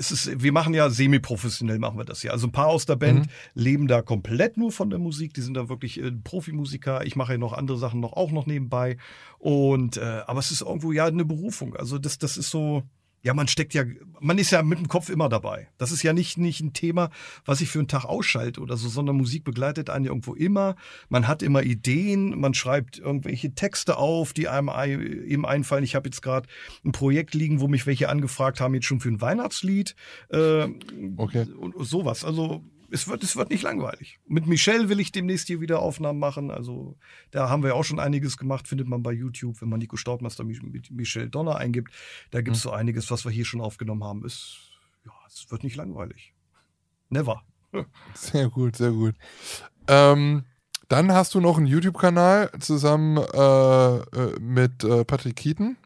[0.00, 2.32] es ist, wir machen ja semi-professionell machen wir das ja.
[2.32, 3.30] Also ein paar aus der Band mhm.
[3.54, 5.34] leben da komplett nur von der Musik.
[5.34, 7.06] Die sind da wirklich äh, Profimusiker.
[7.06, 8.96] Ich mache ja noch andere Sachen noch auch noch nebenbei.
[9.38, 11.76] Und äh, aber es ist irgendwo ja eine Berufung.
[11.76, 12.82] Also das, das ist so
[13.22, 13.84] ja, man steckt ja,
[14.18, 15.68] man ist ja mit dem Kopf immer dabei.
[15.76, 17.10] Das ist ja nicht, nicht ein Thema,
[17.44, 20.74] was ich für einen Tag ausschalte oder so, sondern Musik begleitet einen irgendwo immer.
[21.08, 24.70] Man hat immer Ideen, man schreibt irgendwelche Texte auf, die einem
[25.26, 25.84] eben einfallen.
[25.84, 26.48] Ich habe jetzt gerade
[26.84, 29.94] ein Projekt liegen, wo mich welche angefragt haben, jetzt schon für ein Weihnachtslied.
[30.30, 30.68] Äh,
[31.16, 31.46] okay.
[31.58, 32.24] Und sowas.
[32.24, 34.18] Also es wird, es wird nicht langweilig.
[34.26, 36.50] Mit Michelle will ich demnächst hier wieder Aufnahmen machen.
[36.50, 36.96] Also
[37.30, 40.44] da haben wir auch schon einiges gemacht, findet man bei YouTube, wenn man Nico Staubmeister
[40.44, 41.92] mit Michelle Donner eingibt.
[42.30, 42.68] Da gibt es mhm.
[42.68, 44.24] so einiges, was wir hier schon aufgenommen haben.
[44.24, 44.58] Es,
[45.04, 46.34] ja, es wird nicht langweilig.
[47.08, 47.42] Never.
[48.14, 49.14] Sehr gut, sehr gut.
[49.86, 50.44] Ähm,
[50.88, 55.76] dann hast du noch einen YouTube-Kanal zusammen äh, äh mit äh, Patrick Keaton.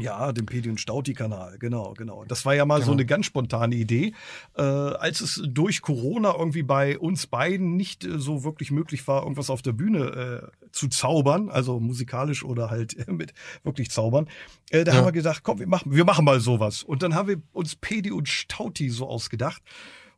[0.00, 2.24] Ja, dem Pedi und Stauti-Kanal, genau, genau.
[2.24, 2.86] Das war ja mal genau.
[2.86, 4.14] so eine ganz spontane Idee.
[4.56, 9.22] Äh, als es durch Corona irgendwie bei uns beiden nicht äh, so wirklich möglich war,
[9.22, 13.34] irgendwas auf der Bühne äh, zu zaubern, also musikalisch oder halt mit
[13.64, 14.28] wirklich zaubern,
[14.70, 14.98] äh, da ja.
[14.98, 16.84] haben wir gedacht, komm, wir machen, wir machen mal sowas.
[16.84, 19.62] Und dann haben wir uns Pedi und Stauti so ausgedacht.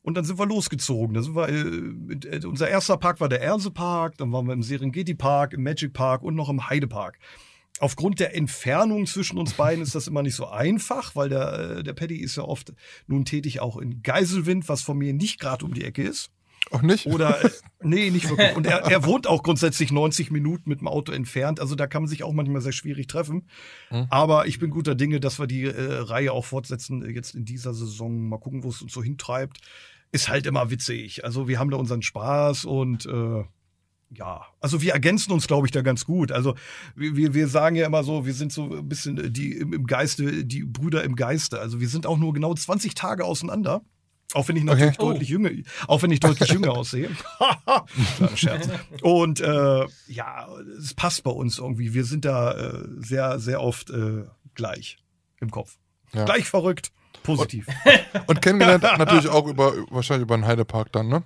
[0.02, 1.15] Und dann sind wir losgezogen.
[1.15, 4.52] Da sind wir, äh, äh, unser erster Park war der Erse Park, dann waren wir
[4.52, 7.19] im Serengeti Park, im Magic Park und noch im Heide Park
[7.81, 11.82] aufgrund der Entfernung zwischen uns beiden ist das immer nicht so einfach, weil der, äh,
[11.82, 12.73] der Paddy ist ja oft
[13.07, 16.31] nun tätig auch in Geiselwind, was von mir nicht gerade um die Ecke ist.
[16.70, 17.07] Auch nicht?
[17.07, 17.51] Oder, äh,
[17.82, 18.55] nee, nicht wirklich.
[18.55, 21.59] Und er, er wohnt auch grundsätzlich 90 Minuten mit dem Auto entfernt.
[21.59, 23.48] Also da kann man sich auch manchmal sehr schwierig treffen.
[23.89, 24.07] Hm.
[24.11, 27.44] Aber ich bin guter Dinge, dass wir die äh, Reihe auch fortsetzen äh, jetzt in
[27.44, 28.28] dieser Saison.
[28.28, 29.59] Mal gucken, wo es uns so hintreibt.
[30.12, 31.24] Ist halt immer witzig.
[31.24, 33.44] Also wir haben da unseren Spaß und äh,
[34.12, 36.32] ja, also wir ergänzen uns, glaube ich, da ganz gut.
[36.32, 36.56] Also
[36.96, 40.64] wir, wir sagen ja immer so, wir sind so ein bisschen die im, Geiste, die
[40.64, 41.60] Brüder im Geiste.
[41.60, 43.82] Also wir sind auch nur genau 20 Tage auseinander.
[44.32, 45.12] Auch wenn ich natürlich okay.
[45.12, 45.32] deutlich oh.
[45.32, 45.50] jünger,
[45.88, 47.10] auch wenn ich deutlich jünger aussehe.
[48.16, 48.68] Kleiner Scherz.
[49.02, 51.94] Und äh, ja, es passt bei uns irgendwie.
[51.94, 54.24] Wir sind da äh, sehr, sehr oft äh,
[54.54, 54.98] gleich
[55.40, 55.78] im Kopf.
[56.12, 56.24] Ja.
[56.24, 56.92] Gleich verrückt,
[57.24, 57.66] positiv.
[58.14, 61.24] Und, und kennengelernt natürlich auch über wahrscheinlich über den Heidepark dann, ne?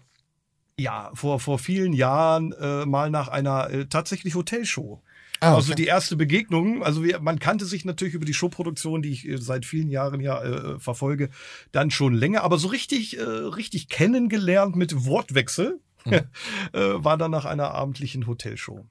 [0.79, 5.03] Ja, vor vor vielen Jahren äh, mal nach einer äh, tatsächlich Hotelshow.
[5.41, 5.57] Ah, also okay.
[5.57, 9.29] Also die erste Begegnung, also wir, man kannte sich natürlich über die Showproduktion, die ich
[9.29, 11.31] äh, seit vielen Jahren ja äh, verfolge,
[11.71, 16.13] dann schon länger, aber so richtig, äh, richtig kennengelernt mit Wortwechsel mhm.
[16.73, 18.87] äh, war dann nach einer abendlichen Hotelshow.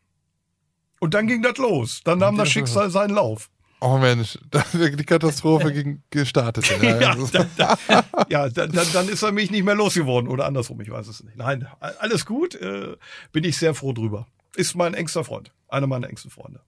[0.99, 2.01] Und dann ging das los.
[2.05, 3.49] Dann nahm das Schicksal seinen Lauf.
[3.85, 6.63] Oh Mensch, da ist wirklich die Katastrophe gegen gestartet.
[6.81, 7.77] Ja, ja, dann, da,
[8.29, 11.35] ja dann, dann, ist er mich nicht mehr losgeworden oder andersrum, ich weiß es nicht.
[11.35, 12.95] Nein, alles gut, äh,
[13.33, 14.25] bin ich sehr froh drüber.
[14.55, 16.61] Ist mein engster Freund einer meiner engsten Freunde.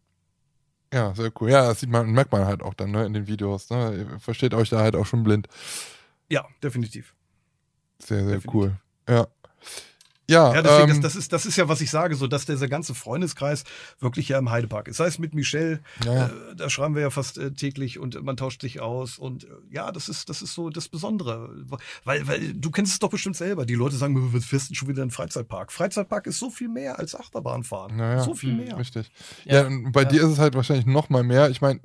[0.93, 1.49] Ja, sehr cool.
[1.49, 3.69] Ja, das sieht man, merkt man halt auch dann ne, in den Videos.
[3.69, 4.07] Ne?
[4.09, 5.47] Ihr versteht euch da halt auch schon blind.
[6.29, 7.13] Ja, definitiv.
[7.99, 8.53] Sehr, sehr definitiv.
[8.53, 8.75] cool.
[9.07, 9.27] Ja.
[10.29, 12.45] Ja, ja deswegen, ähm, das, das, ist, das ist ja, was ich sage, so, dass
[12.45, 13.63] dieser ganze Freundeskreis
[13.99, 14.97] wirklich ja im Heidepark ist.
[14.97, 16.27] Sei es mit Michelle, ja.
[16.27, 19.17] äh, da schreiben wir ja fast äh, täglich und man tauscht sich aus.
[19.17, 21.49] Und äh, ja, das ist, das ist so das Besondere.
[22.03, 23.65] Weil, weil du kennst es doch bestimmt selber.
[23.65, 25.71] Die Leute sagen, wir fährst schon wieder in Freizeitpark.
[25.71, 27.95] Freizeitpark ist so viel mehr als Achterbahnfahren.
[27.95, 28.23] Naja.
[28.23, 28.77] So viel mehr.
[28.77, 29.11] Richtig.
[29.45, 30.09] Ja, ja und bei ja.
[30.09, 31.49] dir ist es halt wahrscheinlich noch mal mehr.
[31.49, 31.79] Ich meine,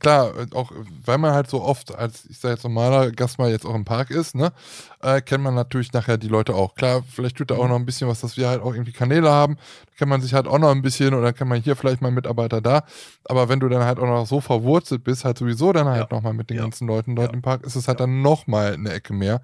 [0.00, 0.72] klar, auch
[1.04, 3.84] weil man halt so oft als, ich sage jetzt normaler Gast mal jetzt auch im
[3.84, 4.52] Park ist, ne,
[5.00, 6.74] äh, kennt man natürlich nachher die Leute auch.
[6.74, 7.70] Klar, vielleicht tut da auch mhm.
[7.70, 9.56] noch ein bisschen was, dass wir halt auch irgendwie Kanäle haben.
[9.86, 12.10] Da kennt man sich halt auch noch ein bisschen oder kennt man hier vielleicht mal
[12.10, 12.84] Mitarbeiter da.
[13.24, 16.16] Aber wenn du dann halt auch noch so verwurzelt bist, halt sowieso dann halt ja.
[16.16, 16.62] nochmal mit den ja.
[16.62, 17.34] ganzen Leuten dort ja.
[17.34, 18.06] im Park, ist es halt ja.
[18.06, 19.42] dann nochmal eine Ecke mehr.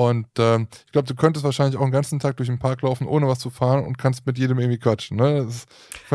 [0.00, 3.06] Und ähm, ich glaube, du könntest wahrscheinlich auch den ganzen Tag durch den Park laufen,
[3.06, 5.18] ohne was zu fahren und kannst mit jedem irgendwie quatschen.
[5.18, 5.44] Ne?
[5.44, 5.66] Das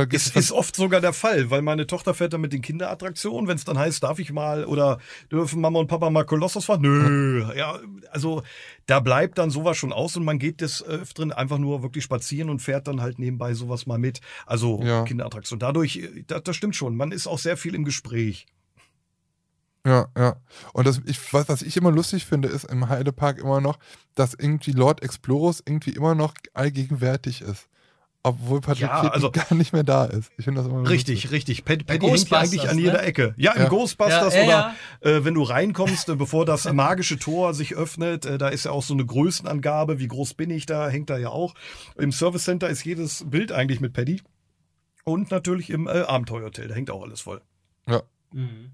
[0.10, 3.57] ist, ist oft sogar der Fall, weil meine Tochter fährt dann mit den Kinderattraktionen, wenn
[3.57, 4.98] es dann heißt, darf ich mal oder
[5.32, 6.82] dürfen Mama und Papa mal Kolossos fahren?
[6.82, 7.45] Nö.
[7.56, 7.78] Ja,
[8.10, 8.41] also
[8.88, 12.49] da bleibt dann sowas schon aus und man geht des Öfteren einfach nur wirklich spazieren
[12.49, 14.20] und fährt dann halt nebenbei sowas mal mit.
[14.48, 15.03] Also ja.
[15.03, 15.60] Kinderattraktion.
[15.60, 16.95] Dadurch, äh, das, das stimmt schon.
[16.95, 18.48] Man ist auch sehr viel im Gespräch.
[19.86, 20.36] Ja, ja.
[20.74, 23.78] Und das, ich, was, was ich immer lustig finde, ist im Heidepark immer noch,
[24.16, 27.68] dass irgendwie Lord Explorus irgendwie immer noch allgegenwärtig ist.
[28.24, 30.32] Obwohl Patrick ja, also, gar nicht mehr da ist.
[30.40, 31.32] Ich finde das immer Richtig, lustig.
[31.32, 31.64] richtig.
[31.64, 33.02] Paddy Pad hängt ja eigentlich an jeder ne?
[33.03, 33.36] Ecke.
[33.38, 33.70] Ja, im ja.
[33.70, 38.40] Ghostbusters ja, oder äh, wenn du reinkommst, äh, bevor das magische Tor sich öffnet, äh,
[38.40, 41.30] da ist ja auch so eine Größenangabe, wie groß bin ich da, hängt da ja
[41.30, 41.53] auch.
[41.99, 44.24] Im Service Center ist jedes Bild eigentlich mit Paddy.
[45.03, 47.41] Und natürlich im äh, Abenteuerhotel, da hängt auch alles voll.
[47.88, 48.02] Ja.
[48.34, 48.72] Mhm.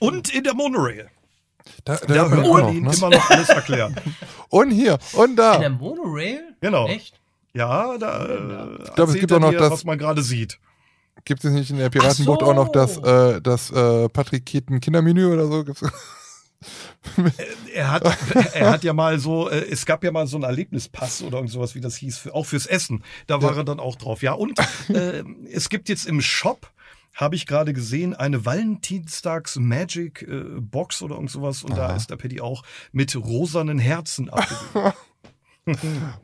[0.00, 1.10] Und in der Monorail.
[1.84, 2.94] Da, da, da hört man ihn ne?
[2.94, 3.96] immer noch alles erklären.
[4.48, 5.54] und hier und da.
[5.54, 6.54] In der Monorail?
[6.60, 6.86] Genau.
[6.88, 7.20] Echt?
[7.54, 10.58] Ja, da äh, ich glaube, es gibt auch noch das, was man gerade sieht.
[11.24, 12.46] Gibt es nicht in der Piratenbucht so.
[12.46, 15.64] auch noch das, äh, das äh, Patrick Keaton Kindermenü oder so?
[15.64, 15.82] Gibt's?
[17.74, 18.04] er hat,
[18.54, 21.52] er hat ja mal so, äh, es gab ja mal so einen Erlebnispass oder irgend
[21.52, 23.04] sowas, wie das hieß, für, auch fürs Essen.
[23.26, 23.58] Da war ja.
[23.58, 24.22] er dann auch drauf.
[24.22, 24.58] Ja, und
[24.88, 26.70] äh, es gibt jetzt im Shop
[27.14, 31.88] habe ich gerade gesehen, eine Valentinstags Magic äh, Box oder irgend sowas und Aha.
[31.88, 32.62] da ist der Paddy auch
[32.92, 34.94] mit rosanen Herzen abgebildet.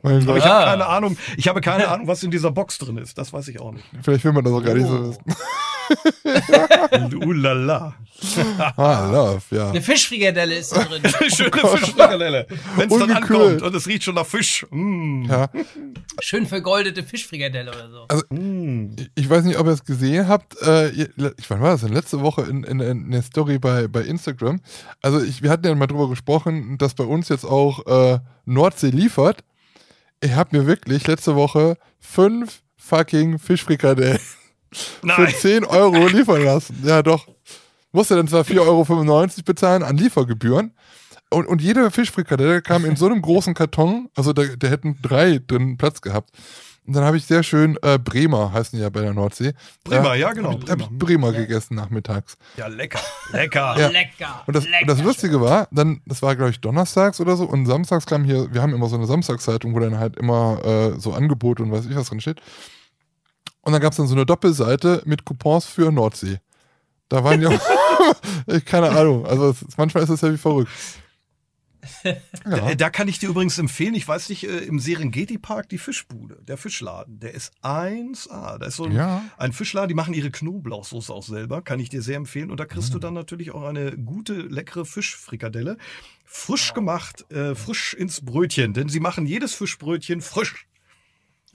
[0.03, 3.17] Aber ich habe keine Ahnung, ich habe keine Ahnung, was in dieser Box drin ist.
[3.17, 3.85] Das weiß ich auch nicht.
[4.03, 5.09] Vielleicht will man das auch gar nicht so oh.
[5.09, 5.23] wissen.
[7.25, 7.95] Ulala.
[8.77, 9.69] ah, love, ja.
[9.69, 11.01] Eine Fischfrikadelle ist da drin.
[11.29, 12.47] Schöne Fischfrikadelle.
[12.75, 14.65] Wenn es dann ankommt und es riecht schon nach Fisch.
[14.69, 15.25] Mm.
[15.25, 15.49] Ja.
[16.19, 18.05] Schön vergoldete Fischfrikadelle oder so.
[18.07, 18.95] Also, mm.
[19.15, 20.61] ich weiß nicht, ob ihr es gesehen habt.
[20.61, 21.93] Äh, ich wann war das denn?
[21.93, 24.61] Letzte Woche in, in, in der Story bei, bei Instagram.
[25.01, 28.89] Also ich, wir hatten ja mal drüber gesprochen, dass bei uns jetzt auch äh, Nordsee
[28.89, 29.43] liefert.
[30.21, 34.19] Ich habe mir wirklich letzte Woche fünf fucking Fischfrikadellen
[34.71, 36.81] für 10 Euro liefern lassen.
[36.83, 37.27] Ja, doch.
[37.91, 40.73] Musste dann zwar 4,95 Euro bezahlen an Liefergebühren.
[41.29, 45.39] Und, und jede Fischfrikadelle kam in so einem großen Karton, also da, da hätten drei
[45.45, 46.29] drin Platz gehabt.
[46.85, 49.53] Und dann habe ich sehr schön äh, Bremer, heißen die ja bei der Nordsee.
[49.83, 50.59] Bremer, ja, genau.
[50.67, 52.37] Habe ich Bremer gegessen nachmittags.
[52.57, 52.99] Ja, lecker.
[53.31, 53.75] Lecker.
[53.79, 53.87] Ja.
[53.89, 54.43] Lecker.
[54.47, 54.81] Und das, lecker.
[54.81, 57.45] Und das Lustige war, dann, das war, glaube ich, donnerstags oder so.
[57.45, 60.99] Und samstags kam hier, wir haben immer so eine Samstagszeitung, wo dann halt immer äh,
[60.99, 62.41] so Angebote und weiß ich was drin steht.
[63.61, 66.39] Und dann gab es dann so eine Doppelseite mit Coupons für Nordsee.
[67.09, 67.51] Da waren ja,
[68.65, 70.71] keine Ahnung, also es, manchmal ist es ja wie verrückt.
[72.03, 72.15] Ja.
[72.45, 75.77] Da, da, kann ich dir übrigens empfehlen, ich weiß nicht, äh, im Serengeti Park die
[75.77, 78.57] Fischbude, der Fischladen, der ist 1A.
[78.57, 79.23] Da ist so ein, ja.
[79.37, 82.51] ein Fischladen, die machen ihre Knoblauchsoße auch selber, kann ich dir sehr empfehlen.
[82.51, 82.93] Und da kriegst mhm.
[82.93, 85.77] du dann natürlich auch eine gute, leckere Fischfrikadelle.
[86.25, 90.67] Frisch gemacht, äh, frisch ins Brötchen, denn sie machen jedes Fischbrötchen frisch.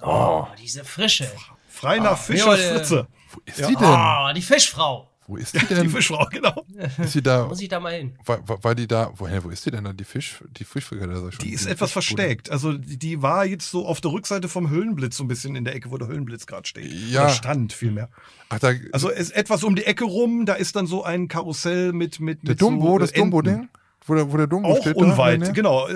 [0.03, 1.31] Oh, diese Frische.
[1.77, 3.07] Frei nach oh, Fischers Fritze.
[3.33, 3.69] Wo ist ja.
[3.69, 3.89] die denn?
[3.89, 5.11] Oh, die Fischfrau.
[5.27, 5.83] Wo ist die denn?
[5.83, 6.65] Die Fischfrau, genau.
[6.99, 7.47] Ist sie da?
[7.47, 8.17] Muss ich da mal hin?
[8.25, 9.13] War, war die da?
[9.17, 9.93] Woher, wo ist die denn da?
[9.93, 11.31] Die Fisch, die Fischfrikadelle?
[11.43, 12.49] Die ist die etwas versteckt.
[12.51, 15.65] Also die, die, war jetzt so auf der Rückseite vom Höhlenblitz, so ein bisschen in
[15.65, 16.93] der Ecke, wo der Höhlenblitz gerade steht.
[16.93, 17.25] Ja.
[17.25, 18.09] Oder stand vielmehr.
[18.51, 21.93] Ach, da, also ist etwas um die Ecke rum, da ist dann so ein Karussell
[21.93, 22.21] mit.
[22.21, 23.69] mit der mit Dumbo, so, das Dumbo-Ding?
[24.07, 24.95] Wo der, wo der Dumbo auch steht.
[24.95, 25.89] Unweit, da, genau.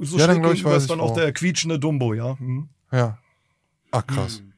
[0.00, 2.38] So ja, dann, ich, ist dann auch der quietschende Dumbo, ja.
[2.38, 2.70] Hm.
[2.90, 3.18] Ja.
[3.90, 4.38] Ach krass.
[4.38, 4.49] Hm.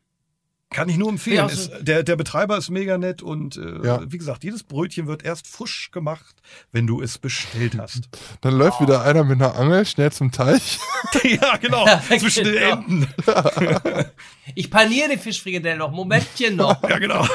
[0.73, 1.37] Kann ich nur empfehlen.
[1.37, 4.01] Ja, also ist, der, der Betreiber ist mega nett und äh, ja.
[4.07, 6.35] wie gesagt, jedes Brötchen wird erst frisch gemacht,
[6.73, 8.09] wenn du es bestellt hast.
[8.41, 8.85] Dann läuft oh.
[8.85, 10.79] wieder einer mit einer Angel schnell zum Teich.
[11.23, 11.87] ja, genau.
[12.19, 12.77] zwischen den genau.
[12.77, 13.09] Enden.
[14.55, 15.91] ich paniere die Fischfrikadelle noch.
[15.91, 16.83] Momentchen noch.
[16.89, 17.27] ja, genau.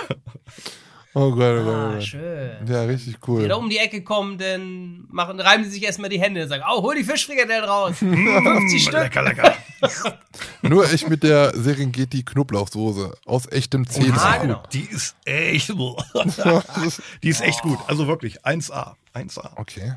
[1.20, 2.04] Oh Gott, oh Gott, oh Gott.
[2.04, 2.68] schön.
[2.68, 3.42] Ja, richtig cool.
[3.42, 6.50] Wenn da um die Ecke kommen, dann machen, reiben sie sich erstmal die Hände und
[6.50, 7.96] sagen, oh, hol die Fischfrikadellen raus.
[7.98, 8.94] 50 Stück.
[8.94, 9.58] Lecker, lecker.
[10.62, 14.12] Nur ich mit der Serengeti Knoblauchsoße aus echtem Zeh.
[14.16, 14.62] Ah, genau.
[14.72, 15.70] Die ist echt
[17.24, 17.80] Die ist echt gut.
[17.88, 18.94] Also wirklich 1A.
[19.16, 19.54] 1A.
[19.56, 19.94] Okay.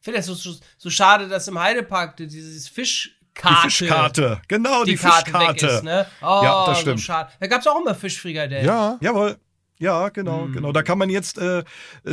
[0.00, 0.34] Ich finde es so,
[0.78, 3.66] so, schade, dass im Heidepark dieses Fisch Karte.
[3.66, 5.66] Die Fischkarte, genau, die, die Fischkarte.
[5.66, 6.06] Ist, ne?
[6.22, 7.00] oh, ja, das stimmt.
[7.00, 7.32] So schade.
[7.40, 8.64] Da gab es auch immer Fischfrikadellen.
[8.64, 8.96] Ja.
[9.00, 9.36] Jawohl.
[9.84, 10.52] Ja, genau, mm.
[10.54, 10.72] genau.
[10.72, 11.62] Da kann man jetzt äh,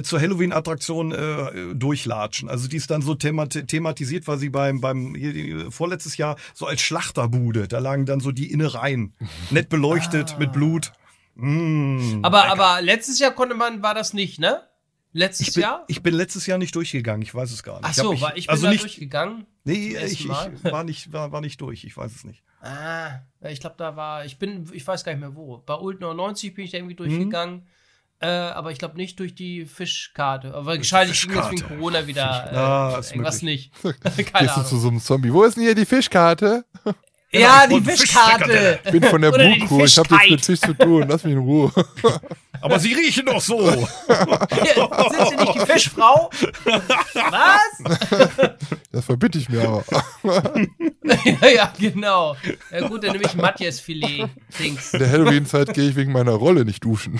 [0.03, 2.49] zur Halloween-Attraktion äh, durchlatschen.
[2.49, 6.65] Also die ist dann so themat thematisiert, weil sie beim, beim hier, vorletztes Jahr so
[6.65, 9.13] als Schlachterbude, da lagen dann so die Innereien,
[9.51, 10.39] nett beleuchtet ah.
[10.39, 10.91] mit Blut.
[11.35, 14.59] Mm, aber, aber letztes Jahr konnte man, war das nicht, ne?
[15.13, 15.83] Letztes ich bin, Jahr?
[15.87, 17.85] Ich bin letztes Jahr nicht durchgegangen, ich weiß es gar nicht.
[17.85, 19.45] Ach so, ich, war ich bin also da nicht, durchgegangen?
[19.65, 22.43] Nee, ich, ich war, nicht, war, war nicht durch, ich weiß es nicht.
[22.61, 25.57] Ah, ich glaube, da war, ich bin, ich weiß gar nicht mehr wo.
[25.57, 27.55] Bei Ult 99 bin ich da irgendwie durchgegangen.
[27.55, 27.67] Mhm.
[28.21, 30.53] Äh, aber ich glaube nicht durch die Fischkarte.
[30.53, 33.73] Aber wahrscheinlich ging es wegen Corona wieder äh, ah, irgendwas nicht.
[33.81, 35.33] Keine Gehst du zu so einem Zombie?
[35.33, 36.63] Wo ist denn hier die Fischkarte?
[37.33, 38.79] Ja, genau, die Fischkarte.
[38.83, 41.05] Ich bin von der Buchcrew, ich habe jetzt mit Fisch zu tun.
[41.07, 41.71] Lass mich in Ruhe.
[42.61, 43.59] Aber sie riechen doch so.
[43.67, 43.77] Ja,
[45.09, 46.29] sind sie nicht die Fischfrau?
[46.65, 48.39] Was?
[48.91, 49.83] Das verbitte ich mir aber.
[50.23, 52.35] ja, ja, genau.
[52.69, 54.29] Ja gut, dann nehme ich Matthias-Filet.
[54.59, 57.19] In der Halloween-Zeit gehe ich wegen meiner Rolle nicht duschen.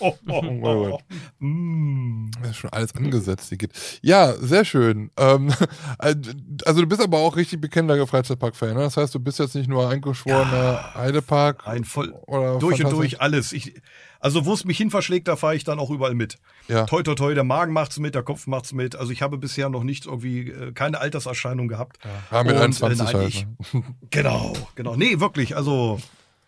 [0.00, 0.98] Oh, oh, oh,
[2.40, 3.52] Das ist schon alles angesetzt.
[4.02, 5.10] Ja, sehr schön.
[5.16, 5.52] Ähm,
[5.98, 8.74] also du bist aber auch richtig bekennender Freizeitpark-Fan.
[8.74, 8.80] Ne?
[8.80, 11.66] Das heißt, du bist jetzt nicht nur eingeschworener ja, Heidepark.
[11.66, 13.52] Ein voll oder durch und durch alles.
[13.52, 13.74] Ich,
[14.20, 16.38] also wo es mich hin verschlägt, da fahre ich dann auch überall mit.
[16.68, 16.84] Ja.
[16.84, 18.94] Toi, toi, toi, der Magen macht's mit, der Kopf macht's mit.
[18.96, 21.98] Also ich habe bisher noch nicht irgendwie, äh, keine Alterserscheinung gehabt.
[22.30, 23.46] Ja, mit und, 21 äh, nein, halt.
[23.72, 23.82] Ne?
[24.10, 24.96] Genau, genau.
[24.96, 26.00] Nee, wirklich, also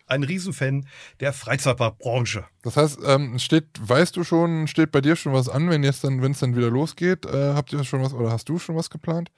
[0.05, 0.87] ein Riesenfan
[1.19, 2.45] der Freizeitparkbranche.
[2.61, 6.03] Das heißt, ähm, steht, weißt du schon, steht bei dir schon was an, wenn jetzt
[6.03, 7.25] dann, es dann wieder losgeht?
[7.25, 9.31] Äh, habt ihr schon was oder hast du schon was geplant?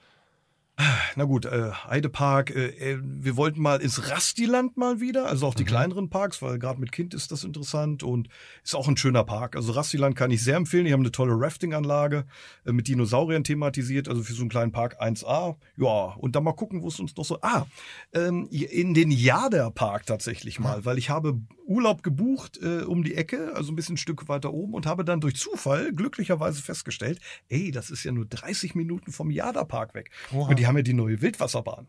[1.16, 5.54] Na gut, äh, Heidepark, äh, äh, wir wollten mal ins Rastiland mal wieder, also auch
[5.54, 5.68] die mhm.
[5.68, 8.28] kleineren Parks, weil gerade mit Kind ist das interessant und
[8.62, 9.56] ist auch ein schöner Park.
[9.56, 10.84] Also Rastiland kann ich sehr empfehlen.
[10.84, 12.26] Die haben eine tolle Rafting-Anlage
[12.66, 15.56] äh, mit Dinosauriern thematisiert, also für so einen kleinen Park 1A.
[15.78, 17.38] Ja, und dann mal gucken, wo es uns noch so.
[17.40, 17.66] Ah,
[18.12, 23.54] ähm, in den Jader-Park tatsächlich mal, weil ich habe Urlaub gebucht äh, um die Ecke,
[23.54, 27.70] also ein bisschen ein Stück weiter oben und habe dann durch Zufall glücklicherweise festgestellt, ey,
[27.70, 30.10] das ist ja nur 30 Minuten vom Jader-Park weg.
[30.32, 30.50] Oha.
[30.50, 31.86] Und die haben ja die neue Wildwasserbahn.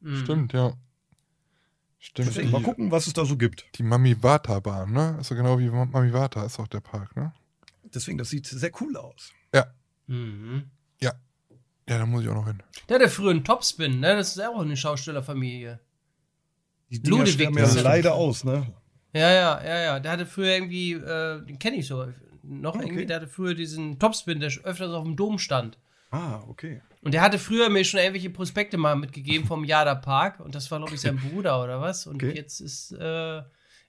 [0.00, 0.16] Mhm.
[0.16, 0.74] Stimmt, ja.
[1.98, 2.28] Stimmt.
[2.28, 3.64] Deswegen mal gucken, was es da so gibt.
[3.76, 5.16] Die Mami-Wata-Bahn, ne?
[5.20, 7.32] Ist so genau wie Mami-Wata ist auch der Park, ne?
[7.82, 9.32] Deswegen, das sieht sehr cool aus.
[9.54, 9.66] Ja.
[10.06, 10.64] Mhm.
[11.00, 11.14] Ja.
[11.88, 12.62] Ja, da muss ich auch noch hin.
[12.88, 14.16] Der hatte früher einen Topspin, ne?
[14.16, 15.80] Das ist auch eine Schaustellerfamilie.
[16.90, 18.72] Die Dinger sterben ja leider aus, ne?
[19.14, 20.00] Ja, ja, ja, ja.
[20.00, 22.06] Der hatte früher irgendwie, äh, den kenne ich so
[22.42, 22.84] noch okay.
[22.84, 25.78] irgendwie, der hatte früher diesen Topspin, der öfters auf dem Dom stand.
[26.10, 26.82] Ah, okay.
[27.04, 30.70] Und der hatte früher mir schon irgendwelche Prospekte mal mitgegeben vom Jada Park und das
[30.70, 32.06] war, glaube ich, sein Bruder oder was.
[32.06, 32.32] Und okay.
[32.34, 33.40] jetzt ist, äh,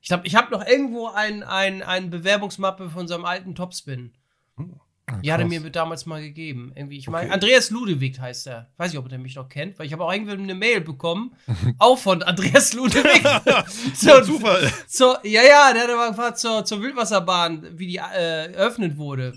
[0.01, 4.13] ich glaube, ich habe noch irgendwo ein, ein, ein Bewerbungsmappe von seinem alten Topspin.
[4.57, 4.79] Hm.
[5.07, 6.71] Ja, die hat er mir damals mal gegeben.
[6.75, 7.33] Irgendwie, ich meine, okay.
[7.35, 8.71] Andreas Ludewig heißt er.
[8.77, 11.35] Weiß nicht, ob er mich noch kennt, weil ich habe auch irgendwie eine Mail bekommen,
[11.77, 13.23] auch von Andreas Ludewig.
[13.95, 14.71] so, Zufall.
[14.87, 19.33] So, ja, ja, der hat mal gefragt zur, zur Wildwasserbahn, wie die äh, eröffnet wurde.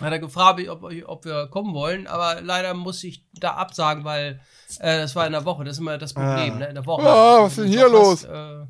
[0.00, 4.40] Hat er gefragt, ob, ob wir kommen wollen, aber leider muss ich da absagen, weil
[4.80, 5.64] äh, das war in der Woche.
[5.64, 6.58] Das ist immer das Problem, ah.
[6.58, 6.66] ne?
[6.68, 7.02] In der Woche.
[7.08, 8.24] Ah, was ist denn hier los?
[8.26, 8.66] Hast, äh,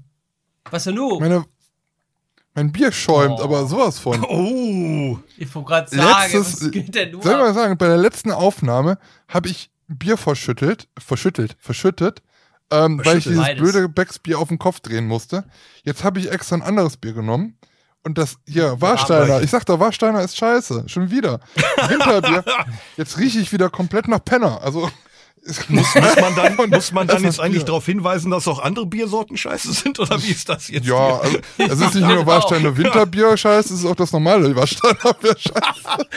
[0.71, 1.19] was denn du?
[1.19, 1.45] Meine
[2.55, 3.45] Mein Bier schäumt, Oh.
[3.45, 4.25] aber sowas von.
[4.29, 7.23] Oh, Ich wollte gerade sagen, Letztes- was geht denn nur?
[7.23, 8.99] Soll ich mal sagen, bei der letzten Aufnahme
[9.29, 12.23] habe ich Bier verschüttelt, verschüttelt, verschüttet,
[12.71, 13.63] ähm, weil ich dieses Beides.
[13.63, 15.45] blöde Becksbier auf den Kopf drehen musste.
[15.83, 17.59] Jetzt habe ich extra ein anderes Bier genommen.
[18.07, 20.85] Und das hier, Warsteiner, ich sag doch, Warsteiner ist scheiße.
[20.87, 21.41] Schon wieder.
[21.89, 22.45] Winterbier.
[22.97, 24.61] Jetzt rieche ich wieder komplett nach Penner.
[24.63, 24.89] Also.
[25.69, 29.37] Muss, muss man dann, muss man dann jetzt eigentlich darauf hinweisen, dass auch andere Biersorten
[29.37, 29.99] scheiße sind?
[30.01, 30.87] Oder wie ist das jetzt?
[30.87, 35.15] Ja, also, es ist nicht nur Warsteiner Winterbier scheiße, es ist auch das normale Warsteiner
[35.15, 36.09] Bier scheiße.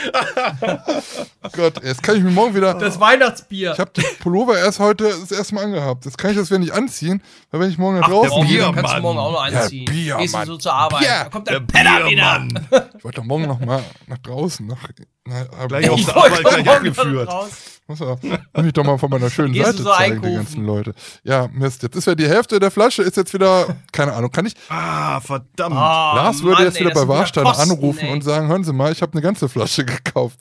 [1.52, 2.74] Gott, jetzt kann ich mir morgen wieder.
[2.74, 3.72] das Weihnachtsbier.
[3.72, 6.04] Ich habe den Pullover erst heute das erste Mal angehabt.
[6.04, 8.46] Jetzt kann ich das wieder nicht anziehen, weil wenn ich morgen nach Ach, draußen der
[8.46, 9.86] gehe, Bier, kannst du morgen auch noch anziehen.
[9.86, 11.00] Ja, Bier, Gehst du so zur Arbeit.
[11.00, 11.08] Bier.
[11.08, 12.40] Da kommt der, Der Penner wieder.
[12.40, 12.68] Biermann.
[12.98, 14.66] ich wollte doch morgen noch mal nach draußen.
[14.66, 14.78] Nach,
[15.24, 17.50] na, Gleich auf der Arbeit gleich raus.
[17.90, 18.16] Muss ja,
[18.54, 20.34] muss ich doch mal von meiner schönen Gehst Seite so zeigen, die einkaufen?
[20.36, 20.94] ganzen Leute.
[21.24, 24.46] Ja, Mist, jetzt ist ja die Hälfte der Flasche ist jetzt wieder, keine Ahnung, kann
[24.46, 25.74] ich, Ah, verdammt.
[25.76, 28.12] Ah, Lars würde Mann, jetzt ey, wieder das bei Kosten, anrufen ey.
[28.12, 30.38] und sagen, hören Sie mal, ich habe eine ganze Flasche gekauft.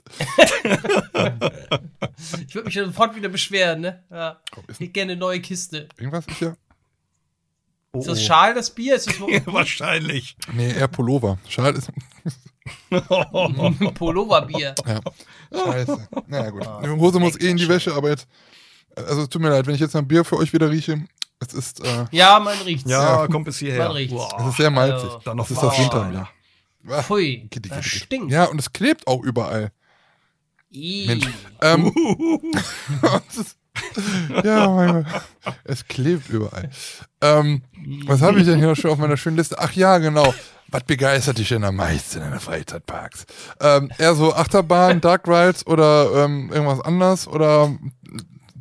[2.48, 4.04] Ich würde mich sofort wieder beschweren, ne?
[4.12, 4.38] Ja.
[4.52, 5.88] Komm, Ich hätte gerne eine neue Kiste.
[5.98, 6.54] irgendwas ist ja,
[7.92, 8.96] Oh, Ist das Schal, das Bier?
[8.96, 9.28] Ist das oh.
[9.48, 10.38] Wahrscheinlich.
[10.54, 11.40] nee, eher Pullover.
[11.48, 11.90] Schade ist,
[13.95, 14.76] Pulloverbier?
[14.86, 14.99] Ja.
[15.52, 16.07] Scheiße.
[16.27, 16.68] Naja, gut.
[16.84, 18.27] Die Hose muss eh in die Wäsche, aber jetzt.
[18.95, 21.03] Also, tut mir leid, wenn ich jetzt noch ein Bier für euch wieder rieche.
[21.40, 22.90] Es ist, äh, Ja, man riecht's.
[22.90, 23.88] Ja, kommt bis hierher.
[23.88, 24.22] Man riecht's.
[24.40, 25.10] es ist sehr malzig.
[25.10, 25.80] Also, Dann noch das ist das.
[25.80, 26.27] Winterbier.
[26.88, 28.31] Ah, Pfui, kitty, das kitty, stinkt.
[28.31, 29.72] Ja, und es klebt auch überall.
[30.72, 31.07] Ih.
[31.07, 31.27] Mensch.
[31.61, 31.94] Ähm,
[34.44, 35.06] ja, mein Gott.
[35.64, 36.69] Es klebt überall.
[37.22, 37.64] Ähm,
[38.06, 39.57] was habe ich denn hier noch schon auf meiner schönen Liste?
[39.60, 40.34] Ach ja, genau.
[40.72, 43.26] Was begeistert dich denn am meisten in den Freizeitparks?
[43.60, 47.76] Ähm, eher so Achterbahn, Dark Rides oder ähm, irgendwas anderes oder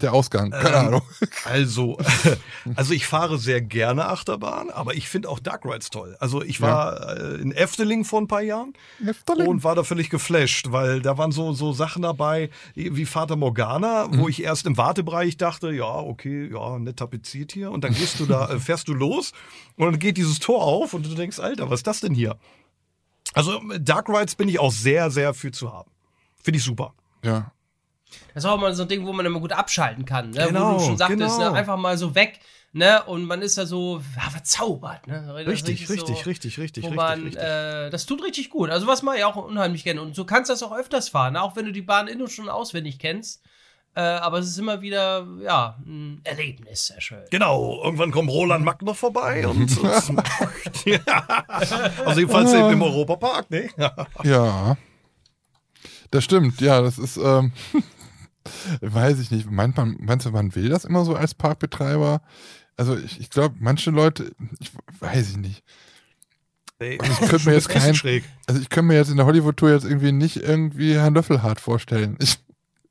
[0.02, 0.50] der Ausgang?
[0.50, 1.02] Keine Ähm, Ahnung.
[1.44, 1.98] Also,
[2.76, 6.16] also ich fahre sehr gerne Achterbahn, aber ich finde auch Dark Rides toll.
[6.20, 8.72] Also ich war äh, in Efteling vor ein paar Jahren
[9.04, 9.46] Hefterling.
[9.46, 14.08] und war da völlig geflasht, weil da waren so, so Sachen dabei wie Vater Morgana,
[14.08, 14.18] Mhm.
[14.18, 17.70] wo ich erst im Wartebereich dachte, ja, okay, ja, nett tapeziert hier.
[17.70, 19.32] Und dann gehst du da, äh, fährst du los
[19.76, 22.36] und dann geht dieses Tor auf und du denkst, Alter, was ist das denn hier?
[23.34, 25.90] Also Dark Rides bin ich auch sehr, sehr für zu haben.
[26.42, 26.94] Finde ich super.
[27.22, 27.52] Ja.
[28.35, 30.30] Das ist auch mal so ein Ding, wo man immer gut abschalten kann.
[30.30, 30.43] Ne?
[30.44, 31.51] wo Genau, du schon sagtest, genau.
[31.52, 31.59] ne?
[31.59, 32.40] einfach mal so weg.
[32.72, 33.02] Ne?
[33.05, 35.06] Und man ist da so ja, verzaubert.
[35.06, 35.24] Ne?
[35.26, 37.43] Das Richtig, richtig, so, richtig, richtig, Wo richtig, man, richtig.
[37.43, 38.70] Äh, das tut richtig gut.
[38.70, 40.02] Also was mache ich auch unheimlich gerne.
[40.02, 41.43] Und du kannst das auch öfters fahren, ne?
[41.43, 43.43] auch wenn du die Bahn in- und schon auswendig kennst.
[43.94, 47.24] Äh, aber es ist immer wieder, ja, ein Erlebnis, sehr schön.
[47.30, 51.26] Genau, irgendwann kommt Roland Mack noch vorbei und, und ja.
[51.48, 53.70] also jedenfalls eben im Europapark, ne?
[54.22, 54.76] Ja.
[56.10, 57.52] Das stimmt, ja, das ist, ähm,
[58.81, 59.51] weiß ich nicht.
[59.51, 62.23] Meint man, meinst du, man will das immer so als Parkbetreiber?
[62.77, 64.70] Also ich, ich glaube, manche Leute, ich
[65.01, 65.65] weiß ich nicht.
[66.81, 68.24] Nee, Ich könnte mir jetzt bisschen kein, schräg.
[68.47, 72.16] also ich könnte mir jetzt in der Hollywood-Tour jetzt irgendwie nicht irgendwie Herrn Löffelhardt vorstellen.
[72.20, 72.39] Ich,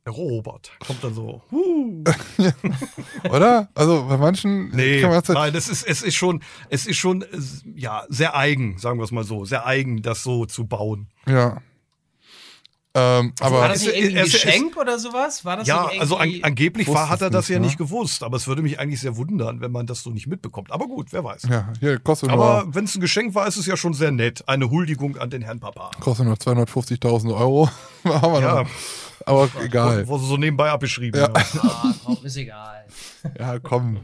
[0.06, 1.41] Der Robert kommt dann so.
[3.32, 3.69] Oder?
[3.76, 7.28] Also bei manchen Nee, das, nein, es ist, es ist schon, es ist schon, äh,
[7.76, 11.07] ja, sehr eigen, sagen wir es mal so, sehr eigen, das so zu bauen.
[11.26, 11.61] ja.
[12.99, 15.45] Ähm, aber War das es- nicht irgendwie ein es- es- Geschenk oder sowas?
[15.45, 17.65] War das Ja, also an, angeblich war, hat er es das nicht, ja ne?
[17.68, 20.72] nicht gewusst, aber es würde mich eigentlich sehr wundern, wenn man das so nicht mitbekommt.
[20.72, 21.44] Aber gut, wer weiß.
[21.49, 24.44] ja, hier kostet Aber wenn es ein Geschenk war, ist es ja schon sehr nett.
[24.48, 25.91] Eine Huldigung an den Herrn Papa.
[25.99, 27.69] kostet nur 250.000 Euro.
[28.03, 28.61] haben wir Ja.
[28.64, 28.69] noch.
[29.26, 30.07] Aber egal.
[30.07, 31.19] Wurde so nebenbei abgeschrieben.
[31.19, 31.28] Ja.
[31.53, 31.61] Ja.
[31.64, 32.86] Ah, komm, ist egal.
[33.38, 33.99] Ja, komm.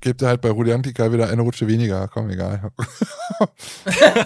[0.00, 2.06] Gebt ihr halt bei Rudi Antika wieder eine Rutsche weniger.
[2.08, 2.70] Komm, egal.
[3.40, 3.50] Haben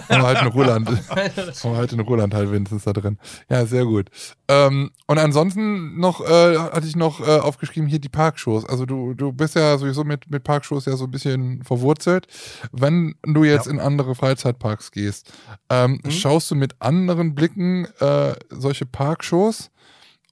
[0.07, 0.87] wir halt einen Roland.
[1.09, 3.17] Haben wir halt einen Roland halt wenigstens da drin.
[3.49, 4.09] Ja, sehr gut.
[4.47, 8.65] Ähm, und ansonsten noch, äh, hatte ich noch äh, aufgeschrieben, hier die Parkshows.
[8.65, 12.27] Also du, du bist ja sowieso mit, mit Parkshows ja so ein bisschen verwurzelt.
[12.71, 13.71] Wenn du jetzt Ja.
[13.71, 15.31] in andere Freizeitparks gehst,
[15.69, 16.11] ähm, Mhm.
[16.11, 19.71] schaust du mit anderen Blicken äh, solche Parkshows?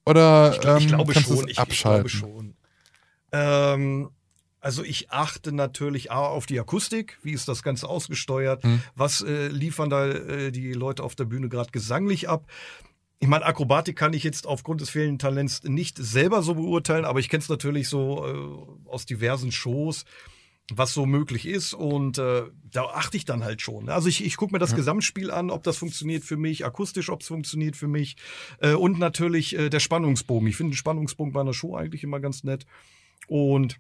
[0.06, 1.44] Oder Ich, ich ähm, glaube kannst du schon.
[1.46, 2.08] es Ich, ich abschalten?
[2.08, 2.54] glaube schon.
[3.32, 4.10] Ähm,
[4.62, 8.82] also ich achte natürlich A auf die Akustik, wie ist das Ganze ausgesteuert, Hm.
[8.96, 12.46] was äh, liefern da äh, die Leute auf der Bühne gerade gesanglich ab.
[13.20, 17.20] Ich meine, Akrobatik kann ich jetzt aufgrund des fehlenden Talents nicht selber so beurteilen, aber
[17.20, 20.06] ich kenne es natürlich so äh, aus diversen Shows,
[20.74, 23.90] was so möglich ist und äh, da achte ich dann halt schon.
[23.90, 27.22] Also ich, ich gucke mir das Gesamtspiel an, ob das funktioniert für mich, akustisch, ob
[27.22, 28.16] es funktioniert für mich
[28.60, 30.48] äh, und natürlich äh, der Spannungsbogen.
[30.48, 32.66] Ich finde den Spannungsbogen bei einer Show eigentlich immer ganz nett
[33.28, 33.80] und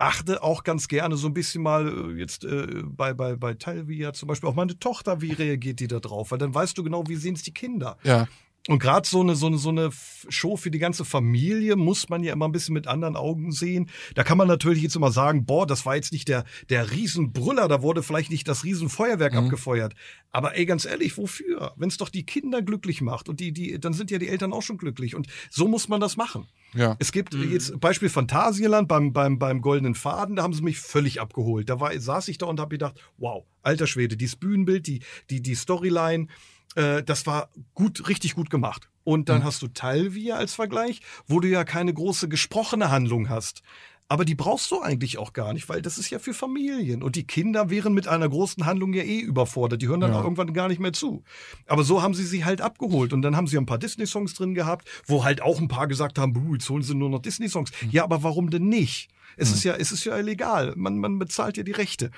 [0.00, 4.12] achte auch ganz gerne so ein bisschen mal äh, jetzt äh, bei, bei, bei Talvia
[4.12, 6.30] zum Beispiel, auch meine Tochter, wie reagiert die da drauf?
[6.30, 7.98] Weil dann weißt du genau, wie sehen es die Kinder.
[8.02, 8.26] Ja.
[8.68, 9.90] Und gerade so eine, so, eine, so eine
[10.28, 13.88] Show für die ganze Familie muss man ja immer ein bisschen mit anderen Augen sehen.
[14.14, 17.68] Da kann man natürlich jetzt immer sagen, boah, das war jetzt nicht der, der Riesenbrüller,
[17.68, 19.38] da wurde vielleicht nicht das Riesenfeuerwerk mhm.
[19.38, 19.94] abgefeuert.
[20.30, 21.72] Aber ey, ganz ehrlich, wofür?
[21.76, 24.52] Wenn es doch die Kinder glücklich macht und die, die, dann sind ja die Eltern
[24.52, 25.14] auch schon glücklich.
[25.14, 26.46] Und so muss man das machen.
[26.74, 26.96] Ja.
[26.98, 27.50] Es gibt mhm.
[27.50, 31.70] jetzt Beispiel Phantasialand beim, beim, beim Goldenen Faden, da haben sie mich völlig abgeholt.
[31.70, 35.00] Da war, saß ich da und habe gedacht, wow, alter Schwede, dieses Bühnenbild, die,
[35.30, 36.28] die, die Storyline,
[36.74, 38.88] äh, das war gut, richtig gut gemacht.
[39.04, 39.44] Und dann mhm.
[39.44, 43.62] hast du Talvia als Vergleich, wo du ja keine große gesprochene Handlung hast.
[44.10, 47.04] Aber die brauchst du eigentlich auch gar nicht, weil das ist ja für Familien.
[47.04, 49.80] Und die Kinder wären mit einer großen Handlung ja eh überfordert.
[49.82, 50.18] Die hören dann ja.
[50.18, 51.22] auch irgendwann gar nicht mehr zu.
[51.68, 53.12] Aber so haben sie sie halt abgeholt.
[53.12, 56.18] Und dann haben sie ein paar Disney-Songs drin gehabt, wo halt auch ein paar gesagt
[56.18, 57.70] haben, buh, jetzt holen sie nur noch Disney-Songs.
[57.82, 57.90] Mhm.
[57.92, 59.10] Ja, aber warum denn nicht?
[59.36, 59.54] Es mhm.
[59.54, 60.74] ist ja, es ist ja illegal.
[60.74, 62.10] Man, man bezahlt ja die Rechte.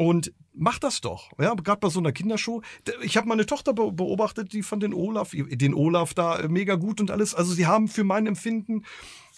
[0.00, 1.30] Und mach das doch.
[1.38, 2.62] Ja, gerade bei so einer Kindershow.
[3.02, 7.02] Ich habe meine Tochter beobachtet, die fand den Olaf, den Olaf da äh, mega gut
[7.02, 7.34] und alles.
[7.34, 8.86] Also sie haben für mein Empfinden,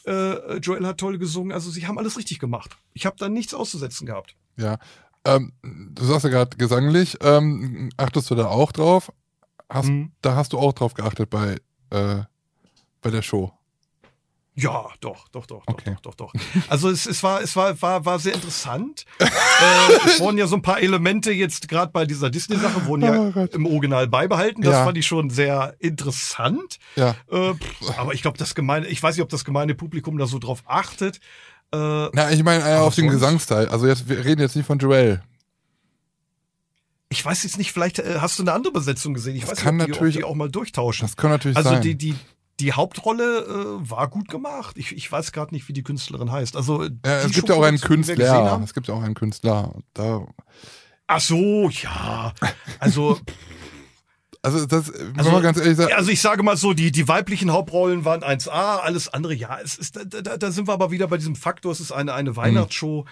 [0.07, 2.77] äh, Joel hat toll gesungen, also sie haben alles richtig gemacht.
[2.95, 4.37] Ich habe da nichts auszusetzen gehabt.
[4.57, 4.79] Ja.
[5.25, 9.13] Ähm, du sagst ja gerade gesanglich, ähm, achtest du da auch drauf?
[9.69, 10.13] Hast, mhm.
[10.23, 11.57] Da hast du auch drauf geachtet bei,
[11.91, 12.23] äh,
[13.01, 13.53] bei der Show.
[14.55, 15.97] Ja, doch, doch, doch, okay.
[16.03, 16.35] doch, doch, doch,
[16.69, 19.07] Also es, es war, es war, war, war sehr interessant.
[19.19, 19.27] äh,
[20.05, 23.47] es wurden ja so ein paar Elemente jetzt gerade bei dieser Disney-Sache wurden ja oh
[23.51, 24.61] im Original beibehalten.
[24.61, 24.85] Das ja.
[24.85, 26.79] fand ich schon sehr interessant.
[26.97, 27.17] Ja.
[27.31, 27.55] Äh,
[27.97, 30.63] aber ich glaube, das gemeine, ich weiß nicht, ob das gemeine Publikum da so drauf
[30.67, 31.17] achtet.
[31.73, 33.69] Äh, Na, ich meine äh, auf den Gesangsteil.
[33.69, 35.23] Also jetzt, wir reden jetzt nicht von Joel.
[37.09, 39.35] Ich weiß jetzt nicht, vielleicht äh, hast du eine andere Besetzung gesehen.
[39.35, 41.07] Ich das weiß kann nicht, ob natürlich, die, ob die auch mal durchtauschen.
[41.07, 41.79] Das kann natürlich also sein.
[41.79, 42.15] Also die, die,
[42.63, 44.79] die Hauptrolle äh, war gut gemacht.
[44.79, 46.57] Ich, ich weiß gerade nicht, wie die Künstlerin heißt.
[46.57, 48.61] Also ja, es gibt ja auch einen Künstler.
[48.63, 49.75] Es gibt ja auch einen Künstler.
[49.95, 50.27] Da.
[51.09, 52.33] Ach so, ja.
[52.79, 53.19] Also.
[54.45, 55.93] Also das, also, mal ganz ehrlich sagen.
[55.93, 59.79] Also ich sage mal so, die, die weiblichen Hauptrollen waren 1A, alles andere, ja, es
[59.79, 62.35] ist, da, da, da sind wir aber wieder bei diesem Faktor, es ist eine, eine
[62.35, 63.03] Weihnachtsshow.
[63.05, 63.09] Mhm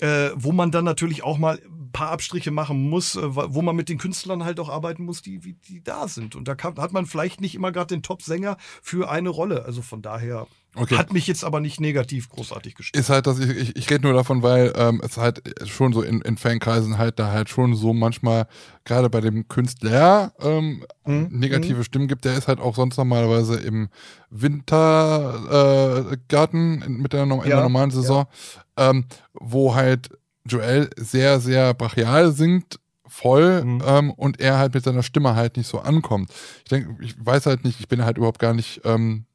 [0.00, 3.76] äh, wo man dann natürlich auch mal ein paar Abstriche machen muss, äh, wo man
[3.76, 6.34] mit den Künstlern halt auch arbeiten muss, die, die da sind.
[6.34, 9.64] Und da kann, hat man vielleicht nicht immer gerade den Top-Sänger für eine Rolle.
[9.64, 10.46] Also von daher
[10.76, 10.96] Okay.
[10.96, 13.00] Hat mich jetzt aber nicht negativ großartig gestört.
[13.00, 16.02] Ist halt, dass ich, ich, ich rede nur davon, weil ähm, es halt schon so
[16.02, 18.48] in, in Fankreisen halt da halt schon so manchmal,
[18.84, 21.28] gerade bei dem Künstler, ähm, mhm.
[21.30, 21.84] negative mhm.
[21.84, 22.24] Stimmen gibt.
[22.24, 23.88] Der ist halt auch sonst normalerweise im
[24.30, 28.63] Wintergarten äh, mit der, in der normalen Saison, ja.
[28.76, 30.10] Ähm, wo halt
[30.46, 33.82] Joel sehr, sehr brachial singt voll mhm.
[33.86, 36.30] ähm, und er halt mit seiner Stimme halt nicht so ankommt.
[36.64, 39.26] Ich denke, ich weiß halt nicht, ich bin halt überhaupt gar nicht ähm,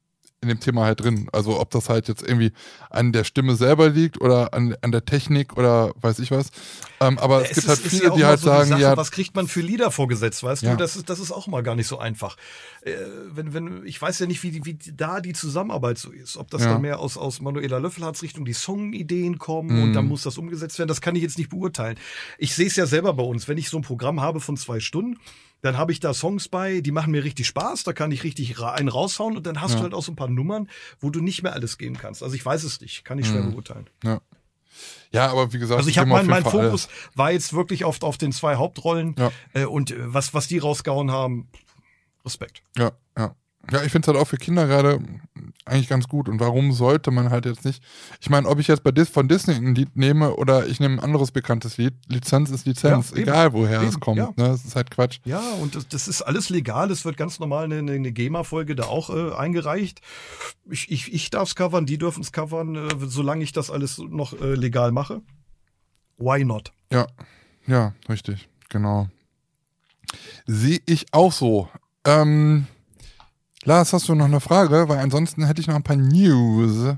[0.41, 1.27] in dem Thema halt drin.
[1.33, 2.53] Also ob das halt jetzt irgendwie
[2.89, 6.51] an der Stimme selber liegt oder an, an der Technik oder weiß ich was.
[7.01, 8.97] Ähm, aber es, es gibt halt viele, ja die halt so sagen, Sache, ja.
[8.97, 10.71] Was kriegt man für Lieder vorgesetzt, weißt ja.
[10.71, 10.77] du?
[10.77, 12.37] Das ist, das ist auch mal gar nicht so einfach.
[12.81, 12.93] Äh,
[13.31, 16.37] wenn, wenn, ich weiß ja nicht, wie, wie da die Zusammenarbeit so ist.
[16.37, 16.73] Ob das ja.
[16.73, 19.83] dann mehr aus, aus Manuela Löffelhards Richtung die Songideen kommen mhm.
[19.83, 21.97] und dann muss das umgesetzt werden, das kann ich jetzt nicht beurteilen.
[22.37, 23.47] Ich sehe es ja selber bei uns.
[23.47, 25.17] Wenn ich so ein Programm habe von zwei Stunden,
[25.61, 28.59] dann habe ich da Songs bei, die machen mir richtig Spaß, da kann ich richtig
[28.61, 29.77] einen raushauen und dann hast ja.
[29.77, 30.69] du halt auch so ein paar Nummern,
[30.99, 32.23] wo du nicht mehr alles geben kannst.
[32.23, 33.51] Also ich weiß es nicht, kann ich schwer mhm.
[33.51, 33.89] beurteilen.
[34.03, 34.21] Ja.
[35.11, 38.17] Ja, aber wie gesagt, also ich habe mein, mein Fokus war jetzt wirklich oft auf
[38.17, 39.31] den zwei Hauptrollen ja.
[39.53, 41.49] äh, und was was die rausgehauen haben,
[42.23, 42.63] Respekt.
[42.77, 43.35] Ja, ja.
[43.71, 44.99] Ja, ich finde es halt auch für Kinder gerade
[45.65, 46.27] eigentlich ganz gut.
[46.27, 47.83] Und warum sollte man halt jetzt nicht.
[48.19, 50.95] Ich meine, ob ich jetzt bei Dis von Disney ein Lied nehme oder ich nehme
[50.95, 54.17] ein anderes bekanntes Lied, Lizenz ist Lizenz, ja, egal woher eben, es kommt.
[54.17, 54.27] Ja.
[54.35, 54.49] Ne?
[54.49, 55.19] Das ist halt Quatsch.
[55.25, 56.91] Ja, und das, das ist alles legal.
[56.91, 60.01] Es wird ganz normal eine, eine GEMA-Folge da auch äh, eingereicht.
[60.69, 63.99] Ich, ich, ich darf es covern, die dürfen es covern, äh, solange ich das alles
[63.99, 65.21] noch äh, legal mache.
[66.17, 66.73] Why not?
[66.91, 67.07] Ja,
[67.65, 69.07] ja, richtig, genau.
[70.47, 71.69] Sehe ich auch so.
[72.05, 72.65] Ähm,
[73.65, 74.87] Lars, hast du noch eine Frage?
[74.87, 76.95] Weil ansonsten hätte ich noch ein paar News.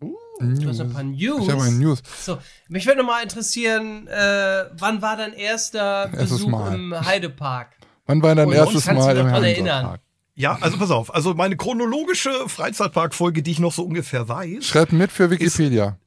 [0.00, 0.60] Uh, News.
[0.60, 1.42] Du hast ein paar News.
[1.42, 2.02] Ich habe ein News.
[2.20, 2.38] So,
[2.68, 6.74] mich würde mal interessieren, äh, wann war dein erster erstes Besuch mal.
[6.74, 7.70] im Heidepark?
[8.06, 10.00] Wann war dein Und erstes Mal im Heidepark?
[10.34, 11.14] Ja, also pass auf.
[11.14, 14.64] Also meine chronologische Freizeitparkfolge, die ich noch so ungefähr weiß.
[14.64, 15.98] Schreibt mit für Wikipedia.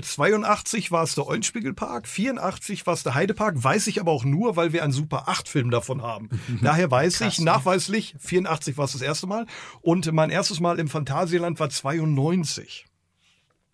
[0.00, 4.56] 82 war es der Eulenspiegelpark, 84 war es der Heidepark, weiß ich aber auch nur,
[4.56, 6.28] weil wir einen Super 8 Film davon haben.
[6.62, 7.46] Daher weiß Krass, ich ne?
[7.46, 9.46] nachweislich, 84 war es das erste Mal
[9.80, 12.86] und mein erstes Mal im Phantasialand war 92.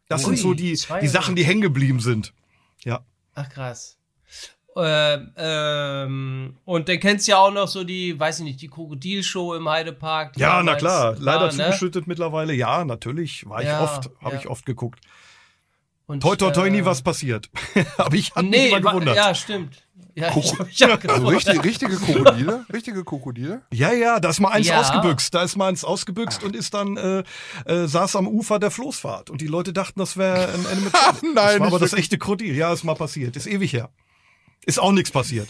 [0.08, 2.34] Das Ui, sind so die, die Sachen, die hängen geblieben sind.
[2.84, 3.04] Ja.
[3.34, 3.96] Ach krass.
[4.76, 8.68] Äh, ähm, und dann kennst du ja auch noch so die, weiß ich nicht, die
[8.68, 10.36] Krokodilshow im Heidepark.
[10.36, 11.16] Ja, na klar.
[11.18, 11.50] Leider ne?
[11.50, 12.54] zugeschüttet mittlerweile.
[12.54, 13.48] Ja, natürlich.
[13.48, 14.40] War ich ja, oft, habe ja.
[14.40, 15.00] ich oft geguckt.
[16.10, 17.48] Und, toi, toi, toi, äh, nie was passiert.
[17.96, 19.14] Aber ich habe nee, mich immer gewundert.
[19.14, 19.76] Ja, stimmt.
[20.16, 22.66] Ja, ich hab mich auch also richtig, richtige Krokodile?
[22.72, 23.62] Richtige Krokodile?
[23.72, 24.80] Ja, ja, da ist mal eins ja.
[24.80, 25.32] ausgebüxt.
[25.32, 26.46] Da ist mal eins ausgebüxt Ach.
[26.46, 27.22] und ist dann, äh,
[27.64, 29.30] äh, saß am Ufer der Floßfahrt.
[29.30, 31.22] Und die Leute dachten, das wäre ein Animatronic.
[31.22, 32.56] Nein, das war aber das echte Krokodil.
[32.56, 33.36] Ja, ist mal passiert.
[33.36, 33.88] Ist ewig her.
[34.66, 35.48] Ist auch nichts passiert.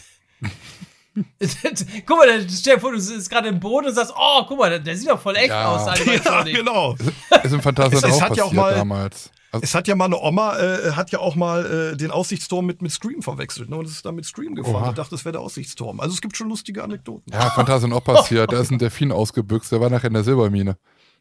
[2.06, 4.68] guck mal, stell dir vor, du bist gerade im Boden und sagst, oh, guck mal,
[4.68, 5.68] der, der sieht doch voll echt ja.
[5.68, 5.98] aus.
[6.04, 6.96] Ja, genau.
[7.42, 9.30] Ist im Phantasien auch passiert ja auch mal, damals.
[9.52, 12.66] Also es hat ja mal eine Oma, äh, hat ja auch mal äh, den Aussichtsturm
[12.66, 13.76] mit, mit Scream verwechselt ne?
[13.76, 15.98] und ist dann mit Scream gefahren und dachte, das wäre der Aussichtsturm.
[15.98, 17.32] Also es gibt schon lustige Anekdoten.
[17.32, 18.52] Ja, Phantasien auch passiert.
[18.52, 20.76] Da ist ein Delfin ausgebüxt, der war nachher in der Silbermine.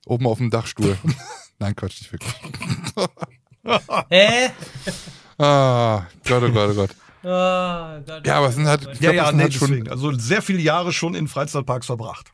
[0.06, 0.98] Oben auf dem Dachstuhl.
[1.60, 2.34] Nein, Quatsch, nicht wirklich.
[4.10, 4.50] Hä?
[5.38, 6.90] ah, Gott, oh Gott, oh Gott.
[7.24, 8.26] Oh Gott.
[8.26, 10.60] Ja, aber es sind halt, ich glaub, ja, ja, nee, halt schon, also sehr viele
[10.60, 12.32] Jahre schon in Freizeitparks verbracht.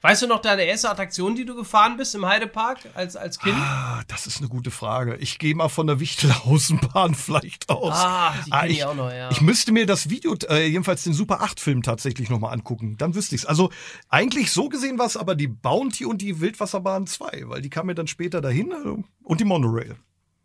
[0.00, 3.56] Weißt du noch deine erste Attraktion, die du gefahren bist im Heidepark als, als Kind?
[3.56, 5.16] Ah, das ist eine gute Frage.
[5.16, 7.94] Ich gehe mal von der Wichtelhausenbahn vielleicht aus.
[7.94, 9.30] Ah, die ah, ich, ich auch noch, ja.
[9.30, 12.96] Ich müsste mir das Video, äh, jedenfalls den Super 8-Film tatsächlich nochmal angucken.
[12.98, 13.46] Dann wüsste ich's.
[13.46, 13.70] Also
[14.08, 17.86] eigentlich so gesehen war es aber die Bounty und die Wildwasserbahn 2, weil die kam
[17.86, 19.96] mir dann später dahin äh, und die Monorail.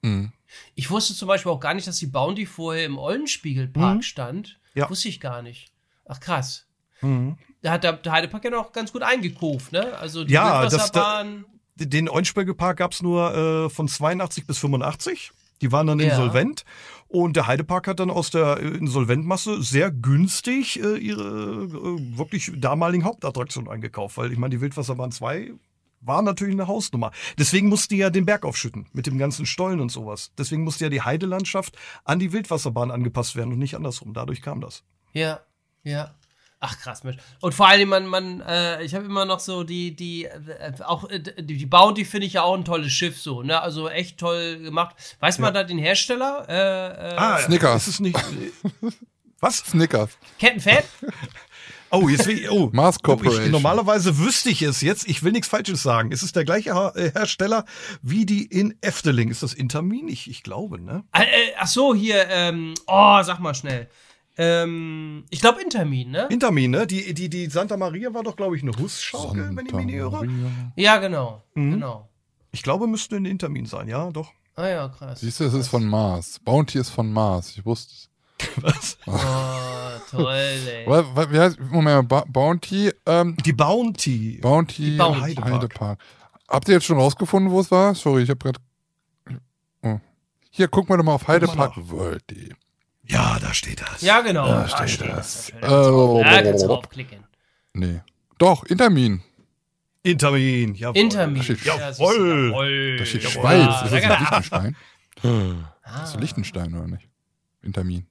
[0.01, 0.31] Mhm.
[0.75, 4.01] Ich wusste zum Beispiel auch gar nicht, dass die Bounty vorher im Eulenspiegelpark mhm.
[4.01, 4.59] stand.
[4.73, 4.89] Ja.
[4.89, 5.71] Wusste ich gar nicht.
[6.05, 6.67] Ach krass.
[7.01, 7.37] Mhm.
[7.61, 9.95] Da hat der, Heidepark ja noch ganz gut eingekauft, ne?
[9.97, 11.23] Also die ja, das, da,
[11.75, 13.35] den Eulenspiegelpark gab es nur
[13.65, 15.31] äh, von 82 bis 85.
[15.61, 16.09] Die waren dann ja.
[16.09, 16.65] insolvent.
[17.07, 23.03] Und der Heidepark hat dann aus der Insolventmasse sehr günstig äh, ihre äh, wirklich damaligen
[23.03, 24.17] Hauptattraktion eingekauft.
[24.17, 25.51] Weil ich meine, die Wildwasserbahn 2
[25.99, 27.11] war natürlich eine Hausnummer.
[27.37, 30.31] Deswegen musste ja den Berg aufschütten mit dem ganzen Stollen und sowas.
[30.37, 34.13] Deswegen musste ja die Heidelandschaft an die Wildwasserbahn angepasst werden und nicht andersrum.
[34.13, 34.83] Dadurch kam das.
[35.13, 35.41] Ja,
[35.83, 36.15] ja.
[36.63, 37.17] Ach krass, Mensch.
[37.39, 41.09] Und vor allem, man, man, äh, ich habe immer noch so die, die, äh, auch
[41.09, 43.59] äh, die, die Bounty finde ich ja auch ein tolles Schiff so, ne?
[43.59, 44.95] Also echt toll gemacht.
[45.19, 45.41] Weiß ja.
[45.41, 46.45] man da den Hersteller?
[46.47, 47.87] Äh, äh, ah, Snickers.
[47.87, 48.19] Ist es nicht.
[49.39, 49.57] was?
[49.57, 50.11] Snickers.
[50.37, 50.85] Kettenfett?
[51.93, 52.69] Oh, jetzt will ich, oh.
[52.71, 53.47] Mars Corporation.
[53.47, 55.09] Ich, normalerweise wüsste ich es jetzt.
[55.09, 56.13] Ich will nichts Falsches sagen.
[56.13, 57.65] Ist es der gleiche äh, Hersteller
[58.01, 59.29] wie die in Efteling?
[59.29, 60.07] Ist das Intermin?
[60.07, 61.03] Ich, ich glaube, ne?
[61.11, 63.89] Ach so, hier, ähm, oh, sag mal schnell.
[64.37, 66.27] Ähm, ich glaube Intermin, ne?
[66.29, 66.87] Intermin, ne?
[66.87, 69.95] Die, die, die Santa Maria war doch, glaube ich, eine Hussschaukel, wenn ich mich nicht
[69.95, 70.27] irre.
[70.75, 71.43] Ja, genau.
[71.53, 71.71] Mhm.
[71.71, 72.09] genau.
[72.51, 74.31] Ich glaube, müsste ein Intermin sein, ja, doch.
[74.55, 75.21] Ah ja, krass.
[75.21, 76.39] Siehst du, es ist von Mars.
[76.43, 77.57] Bounty ist von Mars.
[77.57, 78.09] Ich wusste es.
[78.61, 78.97] Was?
[79.05, 80.87] Oh, toll, ey.
[80.87, 82.91] Wie heißt, Moment, ba Bounty?
[83.05, 84.39] Ähm, die Bounty.
[84.41, 85.21] Bounty, die Bounty.
[85.21, 85.53] Heidepark.
[85.53, 85.99] Heidepark.
[86.47, 87.95] Habt ihr jetzt schon rausgefunden, wo es war?
[87.95, 88.59] Sorry, ich habe gerade.
[89.83, 89.99] Oh.
[90.49, 92.23] Hier, guck mal doch mal auf Heidepark World.
[93.03, 94.01] Ja, da steht das.
[94.01, 94.47] Ja, genau.
[94.47, 95.51] Da, da steht, das.
[95.59, 95.69] das.
[95.69, 97.23] Oh, da kannst du draufklicken.
[97.73, 98.01] Nee.
[98.37, 99.21] Doch, Intermin.
[100.03, 100.97] Intermin, jawohl.
[100.97, 101.37] Intermin.
[101.37, 102.47] Da steht, jawohl.
[102.47, 102.97] jawohl.
[102.97, 103.59] Da steht Schweiz.
[103.59, 104.75] Ja, ist das nicht Liechtenstein?
[105.23, 106.03] Ah.
[106.03, 107.07] Ist das Liechtenstein oder nicht?
[107.61, 108.07] Intermin.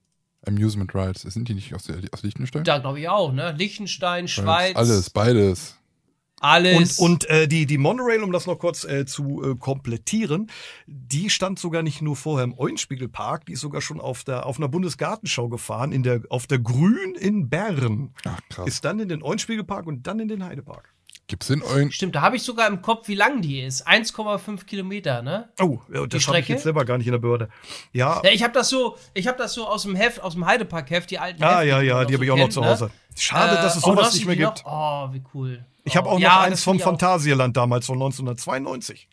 [0.46, 1.22] Amusement Rides.
[1.22, 2.64] Sind die nicht aus, der, aus Liechtenstein?
[2.64, 3.52] Da glaube ich auch, ne?
[3.52, 4.76] Liechtenstein, Schweiz.
[4.76, 5.76] Alles, beides.
[6.40, 6.98] Alles.
[6.98, 10.50] Und, und äh, die, die Monorail, um das noch kurz äh, zu äh, komplettieren,
[10.86, 14.56] die stand sogar nicht nur vorher im Eulenspiegelpark, die ist sogar schon auf, der, auf
[14.56, 18.14] einer Bundesgartenschau gefahren, in der, auf der Grün in Bern.
[18.24, 18.66] Ach, krass.
[18.66, 20.94] Ist dann in den Eulenspiegelpark und dann in den Heidepark.
[21.30, 21.92] Gibt's in Eulen?
[21.92, 23.86] Stimmt, da habe ich sogar im Kopf, wie lang die ist.
[23.86, 25.48] 1,5 Kilometer, ne?
[25.60, 27.48] Oh, ja, das habe ich jetzt selber gar nicht in der Behörde.
[27.92, 28.20] Ja.
[28.24, 31.08] ja ich habe das so, ich habe das so aus dem Heft, aus dem Heidepark-Heft,
[31.08, 32.86] die alten Ah, Hefte, ja, ja, die habe ich auch noch zu Hause.
[32.86, 32.90] Ne?
[33.16, 34.64] Schade, dass es äh, sowas nicht mehr gibt.
[34.64, 35.08] Noch?
[35.10, 35.64] Oh, wie cool.
[35.84, 39.08] Ich habe auch ja, noch eins vom Phantasialand damals von 1992.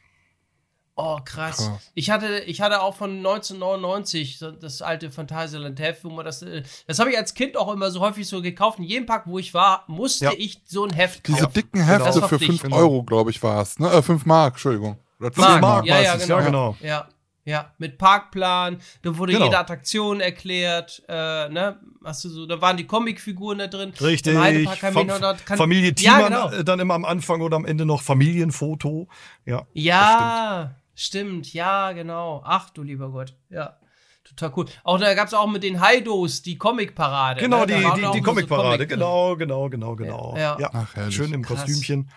[1.00, 1.58] Oh, krass.
[1.58, 1.92] krass.
[1.94, 6.64] Ich hatte, ich hatte auch von 1999 das alte Phantasialand Heft, wo man das, äh,
[6.88, 8.80] das habe ich als Kind auch immer so häufig so gekauft.
[8.80, 10.32] In jedem Park, wo ich war, musste ja.
[10.36, 11.36] ich so ein Heft kaufen.
[11.38, 12.28] Diese dicken Hefte genau.
[12.28, 13.78] für 5 Euro, glaube ich, war es.
[13.78, 13.92] Ne?
[13.92, 14.98] Äh, 5 Mark, Entschuldigung.
[15.20, 16.38] Oder 5 Mark, Mark ja, ja, genau.
[16.38, 16.78] ja, genau.
[16.82, 17.08] Ja.
[17.48, 19.46] Ja, mit Parkplan, da wurde genau.
[19.46, 21.80] jede Attraktion erklärt, äh, ne?
[22.04, 23.94] Hast du so, da waren die Comicfiguren da drin.
[24.02, 24.36] Richtig.
[24.36, 26.52] Fam kann, Familie Thiemann ja, genau.
[26.52, 29.08] Äh, dann immer am Anfang oder am Ende noch Familienfoto.
[29.46, 29.66] Ja.
[29.72, 31.46] Ja, stimmt.
[31.46, 31.54] stimmt.
[31.54, 32.42] ja, genau.
[32.44, 33.34] Ach du lieber Gott.
[33.50, 33.78] Ja.
[34.26, 34.66] Total cool.
[34.84, 37.40] Auch da gab es auch mit den Haidos die Comic-Parade.
[37.40, 37.68] Genau, ne?
[37.68, 38.84] die, die, die Comic-Parade.
[38.84, 40.36] So genau, genau, genau, genau.
[40.38, 40.60] Ja.
[40.60, 40.70] ja.
[40.74, 41.62] Ach, Schön im Krass.
[41.62, 42.10] Kostümchen.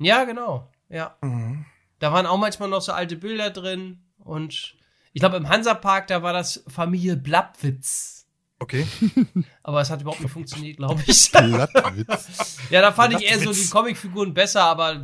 [0.00, 0.68] Ja, genau.
[0.88, 1.14] Ja.
[1.22, 1.66] Mhm.
[2.00, 4.02] Da waren auch manchmal noch so alte Bilder drin.
[4.26, 4.74] Und
[5.12, 8.26] ich glaube, im Hansapark, da war das Familie Blattwitz.
[8.58, 8.86] Okay.
[9.62, 11.30] aber es hat überhaupt nicht funktioniert, glaube ich.
[11.32, 12.58] Blattwitz.
[12.70, 13.30] ja, da fand Blattwitz.
[13.30, 15.02] ich eher so die Comicfiguren besser, aber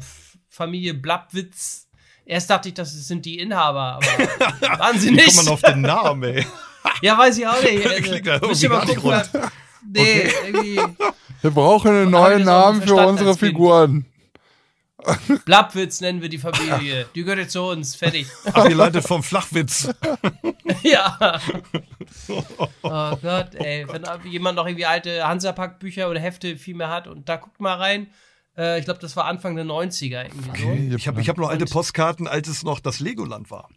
[0.48, 1.88] Familie Blattwitz.
[2.24, 4.06] Erst dachte ich, das sind die Inhaber, aber
[4.78, 5.26] waren sie nicht.
[5.26, 6.46] Wie kommt man auf den Namen, ey?
[7.02, 8.28] ja, weiß ich auch nicht.
[8.28, 9.22] Also, müsst ihr mal gucken.
[9.84, 10.32] Nee, okay.
[10.46, 10.80] irgendwie.
[11.42, 14.06] Wir brauchen einen neuen Namen für unsere Figuren.
[15.44, 17.06] Blabwitz nennen wir die Familie.
[17.14, 17.94] Die gehört jetzt zu uns.
[17.94, 18.26] Fertig.
[18.44, 19.88] Abgeleitet vom Flachwitz.
[20.82, 21.40] ja.
[22.82, 23.86] Oh Gott, ey.
[23.88, 27.76] Wenn jemand noch irgendwie alte Hansapack-Bücher oder Hefte viel mehr hat und da guckt mal
[27.76, 28.08] rein.
[28.56, 30.88] Äh, ich glaube, das war Anfang der 90er irgendwie okay.
[30.90, 30.96] so.
[30.96, 33.68] Ich habe ich hab noch alte Postkarten, als es noch das Legoland war.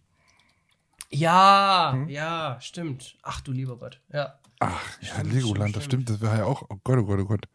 [1.10, 2.10] Ja, hm?
[2.10, 3.16] ja, stimmt.
[3.24, 4.40] Ach du lieber Gott, ja.
[4.60, 6.10] Ach, ja, Legoland, das stimmt.
[6.10, 7.46] Das war ja auch, oh Gott, oh Gott, oh Gott.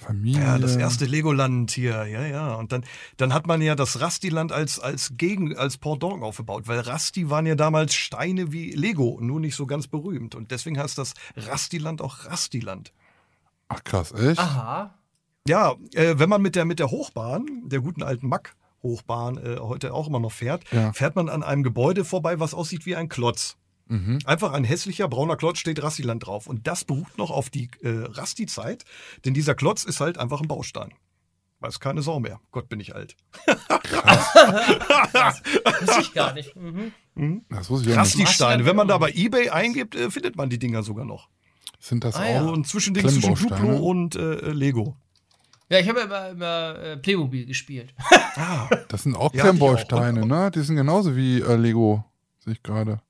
[0.00, 0.42] Familie.
[0.42, 2.54] Ja, das erste Legoland hier, ja, ja.
[2.54, 2.84] Und dann,
[3.16, 7.46] dann hat man ja das Rastiland als, als Gegen, als Pendant aufgebaut, weil Rasti waren
[7.46, 10.34] ja damals Steine wie Lego, nur nicht so ganz berühmt.
[10.34, 12.92] Und deswegen heißt das Rastiland auch Rastiland.
[13.68, 14.40] Ach krass, echt?
[14.40, 14.94] Aha.
[15.46, 19.58] Ja, äh, wenn man mit der, mit der Hochbahn, der guten alten Mack, Hochbahn äh,
[19.60, 20.92] heute auch immer noch fährt, ja.
[20.92, 23.56] fährt man an einem Gebäude vorbei, was aussieht wie ein Klotz.
[23.90, 24.20] Mhm.
[24.24, 26.46] Einfach ein hässlicher brauner Klotz steht Rastiland drauf.
[26.46, 28.84] Und das beruht noch auf die äh, Rasti-Zeit,
[29.24, 30.94] denn dieser Klotz ist halt einfach ein Baustein.
[31.58, 32.40] Weiß keine Sau mehr.
[32.52, 33.16] Gott, bin ich alt.
[33.82, 34.32] Krass.
[35.12, 35.42] das
[35.82, 36.54] wusste ich gar nicht.
[36.56, 36.92] Mhm.
[37.16, 37.44] Mhm.
[37.50, 38.64] Das wusste ich Rasti-Steine.
[38.64, 41.28] Wenn man da bei Ebay eingibt, äh, findet man die Dinger sogar noch.
[41.80, 42.24] Sind das ah, auch?
[42.24, 42.42] Ja.
[42.44, 44.96] Und zwischen zwischen Duplo und äh, Lego.
[45.68, 47.92] Ja, ich habe immer, immer äh, Playmobil gespielt.
[48.36, 50.50] ah, das sind auch ja, Klemmbausteine, ne?
[50.52, 52.04] Die sind genauso wie äh, Lego,
[52.38, 53.00] sehe ich gerade.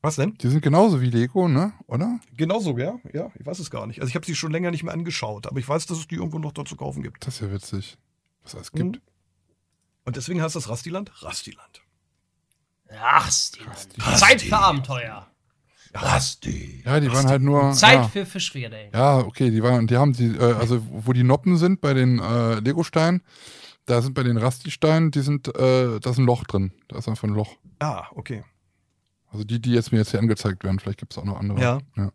[0.00, 0.34] Was denn?
[0.38, 1.72] Die sind genauso wie Lego, ne?
[1.88, 2.20] Oder?
[2.36, 2.98] Genauso, ja.
[3.12, 4.00] Ja, ich weiß es gar nicht.
[4.00, 6.14] Also ich habe sie schon länger nicht mehr angeschaut, aber ich weiß, dass es die
[6.14, 7.26] irgendwo noch dort zu kaufen gibt.
[7.26, 7.98] Das ist ja witzig,
[8.42, 8.96] was es gibt.
[8.96, 9.02] Mhm.
[10.04, 11.82] Und deswegen heißt das Rastiland Rastiland.
[12.88, 13.88] Rastiland.
[13.98, 14.00] Rasti.
[14.16, 15.26] Zeit für Abenteuer.
[15.92, 16.82] Rasti.
[16.84, 17.16] Ja, die Rasti.
[17.16, 17.72] waren halt nur.
[17.72, 18.08] Zeit ja.
[18.08, 18.90] für Fischrede.
[18.92, 22.18] Ja, okay, die waren, die haben die, äh, also wo die Noppen sind bei den
[22.18, 23.22] äh, Lego-Steinen,
[23.86, 26.72] da sind bei den Rasti-Steinen, die sind, äh, da ist ein Loch drin.
[26.88, 27.56] Da ist einfach ein Loch.
[27.80, 28.44] Ah, okay.
[29.32, 31.60] Also die, die jetzt mir jetzt hier angezeigt werden, vielleicht gibt es auch noch andere.
[31.60, 31.78] Ja.
[31.96, 32.10] ja.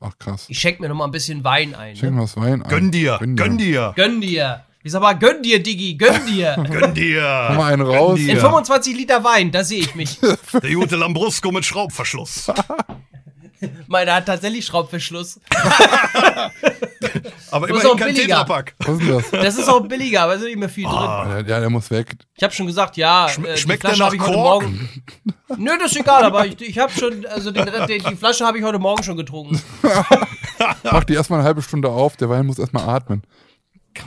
[0.00, 0.46] Ach krass.
[0.48, 1.96] Ich schenke mir noch mal ein bisschen Wein ein.
[1.96, 2.22] Schenk ne?
[2.22, 2.68] was Wein ein.
[2.68, 3.44] Gönn dir, gönn dir.
[3.44, 3.92] Gönn dir.
[3.96, 4.64] Gönn dir.
[4.84, 6.54] Ich sag mal, gönn dir, Diggi, gönn dir.
[6.70, 7.46] gönn dir.
[7.48, 8.20] Mach mal einen raus.
[8.20, 10.20] In 25 Liter Wein, da sehe ich mich.
[10.20, 12.50] Der gute Lambrusco mit Schraubverschluss.
[13.86, 15.40] Meiner hat tatsächlich Schraubverschluss.
[17.50, 18.74] aber immerhin kein Tetrapack.
[18.78, 19.30] Was ist das?
[19.30, 20.90] Das ist auch billiger, aber es ist nicht mehr viel oh.
[20.90, 21.46] drin.
[21.46, 22.16] Ja, der muss weg.
[22.34, 23.28] Ich habe schon gesagt, ja.
[23.28, 24.64] Schm äh, schmeckt der nach Kork?
[25.56, 28.58] Nö, das ist egal, aber ich, ich habe schon, also den, die, die Flasche habe
[28.58, 29.60] ich heute Morgen schon getrunken.
[30.82, 33.22] Mach die erstmal eine halbe Stunde auf, der Wein muss erstmal atmen.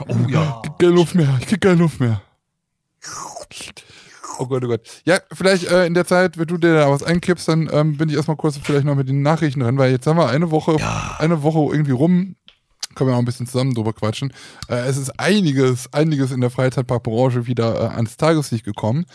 [0.08, 0.62] Oh ja.
[0.64, 2.22] Ich krieg keine Luft mehr, ich krieg keine Luft mehr.
[4.38, 4.80] Oh Gott, oh Gott.
[5.04, 8.08] Ja, vielleicht äh, in der Zeit, wenn du dir da was einkippst, dann ähm, bin
[8.08, 10.76] ich erstmal kurz vielleicht noch mit den Nachrichten drin, weil jetzt haben wir eine Woche,
[10.78, 11.16] ja.
[11.18, 12.36] eine Woche irgendwie rum.
[12.94, 14.32] Können wir auch ein bisschen zusammen drüber quatschen.
[14.68, 19.06] Äh, es ist einiges, einiges in der Freizeitparkbranche wieder äh, ans Tageslicht gekommen.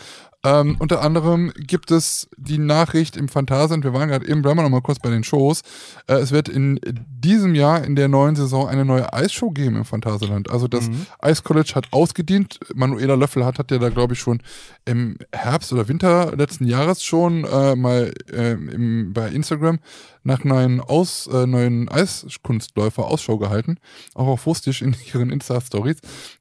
[0.44, 4.62] Ähm, unter anderem gibt es die Nachricht im Phantasialand, wir waren gerade eben, bleiben wir
[4.62, 5.62] noch mal kurz bei den Shows.
[6.06, 9.84] Äh, es wird in diesem Jahr, in der neuen Saison, eine neue Eisshow geben im
[9.84, 10.48] Phantasialand.
[10.48, 11.06] Also das mhm.
[11.24, 12.60] Ice College hat ausgedient.
[12.72, 14.40] Manuela Löffel hat, hat ja da, glaube ich, schon
[14.84, 19.80] im Herbst oder Winter letzten Jahres schon äh, mal äh, im, bei Instagram
[20.22, 23.78] nach neuen, Aus, äh, neuen Eiskunstläufer Ausschau gehalten.
[24.14, 25.96] Auch auf Fustisch in ihren Insta-Stories.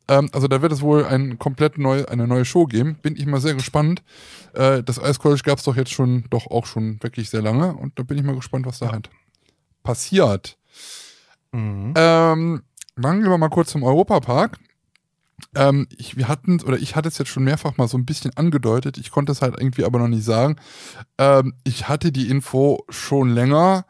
[0.07, 2.95] Ähm, also da wird es wohl ein komplett neu, eine neue Show geben.
[3.01, 3.86] Bin ich mal sehr gespannt.
[4.53, 7.75] Äh, das Ice College gab es doch jetzt schon, doch auch schon wirklich sehr lange.
[7.75, 8.91] Und da bin ich mal gespannt, was da ja.
[8.93, 9.09] halt
[9.83, 10.57] passiert.
[11.51, 11.93] Mhm.
[11.95, 12.63] Ähm,
[12.95, 14.59] dann gehen wir mal kurz zum Europapark.
[15.55, 18.35] Ähm, ich, wir hatten, oder ich hatte es jetzt schon mehrfach mal so ein bisschen
[18.35, 20.55] angedeutet, ich konnte es halt irgendwie aber noch nicht sagen.
[21.17, 23.85] Ähm, ich hatte die Info schon länger,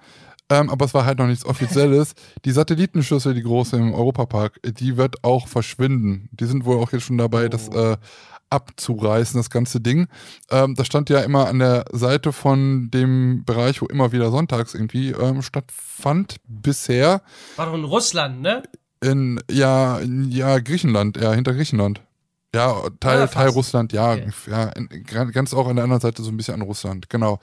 [0.49, 2.15] ähm, aber es war halt noch nichts Offizielles.
[2.45, 6.29] die Satellitenschüssel, die große im Europapark, die wird auch verschwinden.
[6.31, 7.49] Die sind wohl auch jetzt schon dabei, oh.
[7.49, 7.97] das äh,
[8.49, 10.07] abzureißen, das ganze Ding.
[10.49, 14.73] Ähm, das stand ja immer an der Seite von dem Bereich, wo immer wieder sonntags
[14.73, 17.21] irgendwie ähm, stattfand, bisher.
[17.55, 18.63] War doch in Russland, ne?
[19.01, 22.01] In, ja, ja, Griechenland, ja, hinter Griechenland.
[22.55, 24.31] Ja, Teil, ja, Teil Russland, ja, okay.
[24.49, 27.39] ja, ganz auch an der anderen Seite so ein bisschen an Russland, genau.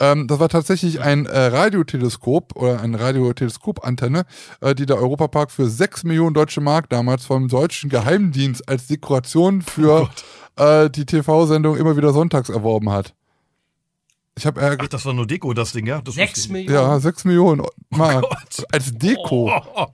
[0.00, 4.24] Ähm, das war tatsächlich ein äh, Radioteleskop oder eine Radioteleskopantenne,
[4.62, 9.60] äh, die der Europapark für 6 Millionen deutsche Mark damals vom deutschen Geheimdienst als Dekoration
[9.60, 10.08] für oh
[10.56, 13.14] äh, die TV-Sendung immer wieder sonntags erworben hat.
[14.38, 16.02] Ich habe Ach, das war nur Deko, das Ding, ja?
[16.02, 16.74] Das 6 Millionen?
[16.74, 18.24] Ja, 6 Millionen Mark.
[18.28, 19.50] Oh als Deko.
[19.74, 19.86] Oh,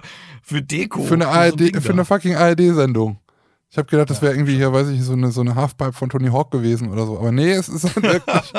[0.42, 1.02] für Deko.
[1.04, 3.18] Für eine, ARD, für eine fucking ARD-Sendung.
[3.70, 5.92] Ich habe gedacht, das wäre irgendwie hier, weiß ich nicht, so eine, so eine Halfpipe
[5.94, 7.18] von Tony Hawk gewesen oder so.
[7.18, 8.20] Aber nee, es ist wirklich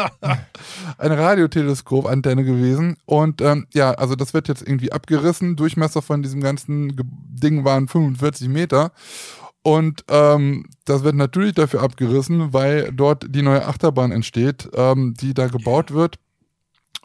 [0.98, 2.98] eine Radioteleskop-Antenne gewesen.
[3.06, 5.56] Und ähm, ja, also das wird jetzt irgendwie abgerissen.
[5.56, 6.96] Durchmesser von diesem ganzen
[7.30, 8.92] Ding waren 45 Meter.
[9.64, 15.34] Und ähm, das wird natürlich dafür abgerissen, weil dort die neue Achterbahn entsteht, ähm, die
[15.34, 16.20] da gebaut wird.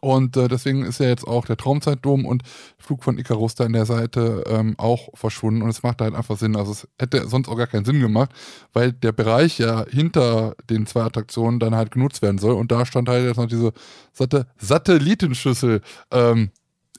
[0.01, 2.43] Und äh, deswegen ist ja jetzt auch der Traumzeitdom und
[2.79, 5.63] Flug von Icarus da an der Seite ähm, auch verschwunden.
[5.63, 6.57] Und es macht halt einfach Sinn.
[6.57, 8.31] Also es hätte sonst auch gar keinen Sinn gemacht,
[8.73, 12.55] weil der Bereich ja hinter den zwei Attraktionen dann halt genutzt werden soll.
[12.55, 13.73] Und da stand halt jetzt noch diese
[14.13, 15.81] Sat Satellitenschüssel
[16.13, 16.51] ähm,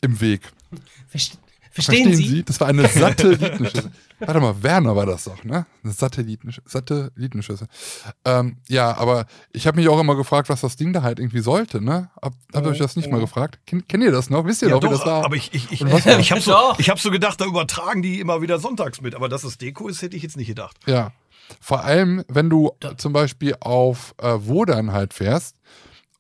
[0.01, 0.41] im Weg.
[1.07, 1.37] Verste
[1.83, 2.35] Verstehen, Verstehen Sie?
[2.37, 2.43] Sie?
[2.43, 3.91] Das war eine Satellitenschüssel.
[4.19, 5.65] Warte mal, Werner war das doch, ne?
[5.83, 7.67] Eine Satellitensch Satellitenschüssel.
[8.25, 11.39] Ähm, ja, aber ich habe mich auch immer gefragt, was das Ding da halt irgendwie
[11.39, 12.09] sollte, ne?
[12.21, 13.11] Hab, habt ihr euch das nicht oh.
[13.11, 13.59] mal gefragt?
[13.65, 14.45] Kennt, kennt ihr das noch?
[14.45, 15.25] Wisst ihr ja, noch, doch, wie das war?
[15.25, 18.59] Aber ich, ich, ich, ich habe so, hab so gedacht, da übertragen die immer wieder
[18.59, 19.15] sonntags mit.
[19.15, 20.77] Aber dass es Deko ist, hätte ich jetzt nicht gedacht.
[20.85, 21.11] Ja.
[21.59, 22.97] Vor allem, wenn du da.
[22.97, 25.55] zum Beispiel auf äh, Wodan halt fährst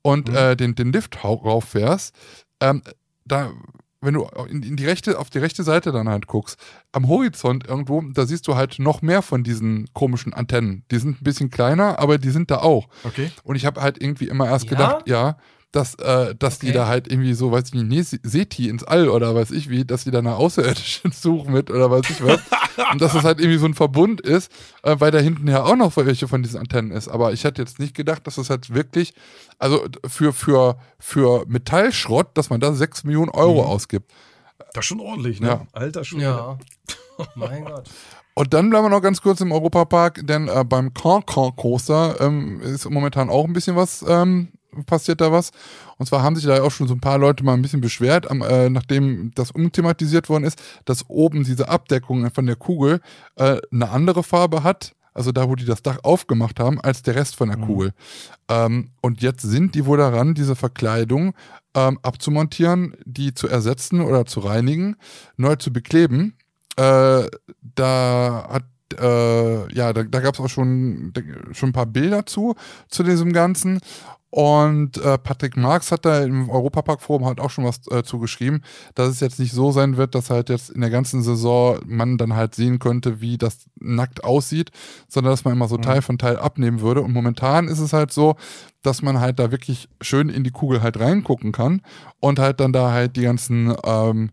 [0.01, 0.35] und mhm.
[0.35, 2.15] äh, den, den Lift rauf fährst,
[2.61, 2.81] ähm,
[3.25, 3.51] da
[4.01, 6.57] wenn du in, in, die rechte, auf die rechte Seite dann halt guckst,
[6.91, 10.83] am Horizont irgendwo, da siehst du halt noch mehr von diesen komischen Antennen.
[10.91, 12.87] Die sind ein bisschen kleiner, aber die sind da auch.
[13.03, 13.31] Okay.
[13.43, 14.69] Und ich habe halt irgendwie immer erst ja?
[14.69, 15.37] gedacht, ja,
[15.71, 16.67] dass, äh, dass okay.
[16.67, 19.69] die da halt irgendwie so, weiß ich nicht, nee, Seti ins All oder weiß ich
[19.69, 22.39] wie, dass die da eine Außerirdische suchen mit oder weiß ich was.
[22.91, 24.51] und dass es halt irgendwie so ein Verbund ist,
[24.81, 27.07] äh, weil da hinten ja auch noch welche von diesen Antennen ist.
[27.07, 29.13] Aber ich hätte jetzt nicht gedacht, dass das halt wirklich,
[29.59, 33.69] also für, für, für Metallschrott, dass man da 6 Millionen Euro mhm.
[33.69, 34.11] ausgibt.
[34.73, 35.47] Das ist schon ordentlich, ne?
[35.47, 35.67] Ja.
[35.73, 36.23] Alter Schwede.
[36.23, 36.57] Ja.
[37.35, 37.89] mein Gott.
[38.33, 42.61] Und dann bleiben wir noch ganz kurz im Europapark, denn äh, beim Cancan Coaster ähm,
[42.61, 44.49] ist momentan auch ein bisschen was ähm,
[44.85, 45.51] passiert da was.
[45.97, 48.29] Und zwar haben sich da auch schon so ein paar Leute mal ein bisschen beschwert,
[48.29, 53.01] am, äh, nachdem das umthematisiert worden ist, dass oben diese Abdeckung von der Kugel
[53.35, 54.93] äh, eine andere Farbe hat.
[55.13, 57.65] Also da, wo die das Dach aufgemacht haben, als der Rest von der mhm.
[57.65, 57.93] Kugel.
[58.47, 61.33] Ähm, und jetzt sind die wohl daran, diese Verkleidung
[61.75, 64.95] ähm, abzumontieren, die zu ersetzen oder zu reinigen,
[65.35, 66.35] neu zu bekleben.
[66.77, 67.27] Äh,
[67.75, 68.63] da hat
[68.97, 71.13] äh, ja, da, da gab es auch schon,
[71.51, 72.55] schon ein paar Bilder zu,
[72.87, 73.79] zu diesem Ganzen.
[74.31, 79.09] Und äh, Patrick Marx hat da im Europapark-Forum halt auch schon was äh, zugeschrieben, dass
[79.09, 82.35] es jetzt nicht so sein wird, dass halt jetzt in der ganzen Saison man dann
[82.35, 84.71] halt sehen könnte, wie das nackt aussieht,
[85.07, 85.81] sondern dass man immer so mhm.
[85.81, 87.01] Teil von Teil abnehmen würde.
[87.01, 88.35] Und momentan ist es halt so,
[88.83, 91.81] dass man halt da wirklich schön in die Kugel halt reingucken kann
[92.19, 94.29] und halt dann da halt die ganzen ähm,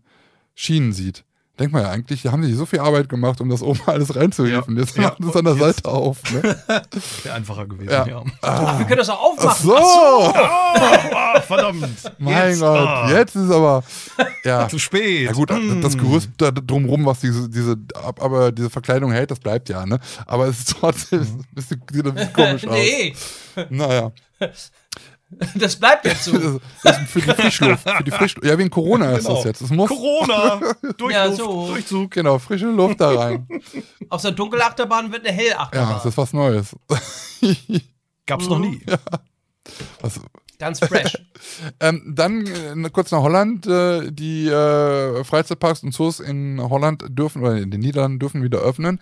[0.53, 1.23] Schienen sieht.
[1.59, 4.75] Denk mal ja, eigentlich haben sie so viel Arbeit gemacht, um das oben alles reinzuhieven.
[4.75, 4.81] Ja.
[4.81, 5.03] Jetzt ja.
[5.03, 6.17] machen sie es an der Seite auf.
[6.31, 6.43] Ne?
[7.23, 8.05] Wäre einfacher gewesen, ja.
[8.05, 8.23] ja.
[8.41, 8.77] Ah.
[8.77, 9.49] wir können das auch aufmachen.
[9.49, 9.75] Ach so.
[9.75, 11.37] Ach so.
[11.37, 11.87] Oh, verdammt.
[12.19, 13.83] Mein jetzt, Gott, jetzt ist aber
[14.43, 14.69] ja.
[14.69, 15.25] zu spät.
[15.25, 15.81] Ja gut, mm.
[15.81, 19.99] das Gerüst da drumrum, was diese, diese, aber diese Verkleidung hält, das bleibt ja, ne?
[20.27, 21.45] Aber es ist trotzdem, mhm.
[21.55, 22.73] es sieht ein bisschen komisch aus.
[22.73, 23.15] nee.
[23.69, 24.11] Naja.
[25.55, 26.59] Das bleibt jetzt so.
[26.83, 27.89] Das ist für die Frischluft.
[27.89, 28.47] Für die Frischluft.
[28.47, 29.17] Ja, wegen Corona genau.
[29.17, 29.61] ist das jetzt.
[29.61, 30.59] Das muss Corona!
[30.81, 31.67] Durchluft, ja, so.
[31.67, 32.11] Durchzug.
[32.11, 33.47] Genau, frische Luft da rein.
[34.09, 35.89] Aus der Dunkelachterbahn wird eine Hellachterbahn.
[35.89, 36.75] Ja, das ist was Neues.
[38.25, 38.49] Gab's mhm.
[38.49, 38.81] noch nie.
[38.87, 38.97] Ja.
[40.01, 40.19] Was,
[40.59, 41.17] Ganz fresh.
[41.79, 43.67] ähm, dann äh, kurz nach Holland.
[43.67, 48.59] Äh, die äh, Freizeitparks und Zoos in Holland dürfen, oder in den Niederlanden dürfen wieder
[48.59, 48.99] öffnen.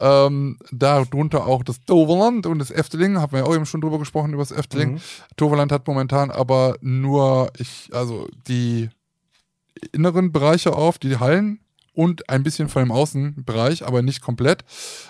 [0.00, 3.18] Ähm, darunter auch das Toverland und das Efteling.
[3.18, 4.92] Haben wir ja auch eben schon drüber gesprochen, über das Efteling.
[4.94, 5.00] Mhm.
[5.36, 8.90] Toverland hat momentan aber nur, ich, also die
[9.92, 11.60] inneren Bereiche auf, die Hallen
[11.98, 14.64] und ein bisschen von dem Außenbereich, aber nicht komplett.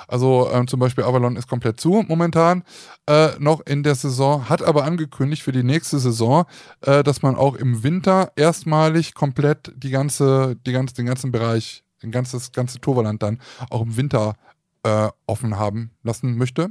[0.09, 2.65] Also ähm, zum Beispiel Avalon ist komplett zu momentan
[3.07, 6.47] äh, noch in der Saison, hat aber angekündigt für die nächste Saison,
[6.81, 11.85] äh, dass man auch im Winter erstmalig komplett die ganze, die ganze, den ganzen Bereich,
[12.03, 13.39] den ganzes ganze Toverland dann
[13.69, 14.37] auch im Winter
[14.83, 16.71] äh, offen haben lassen möchte.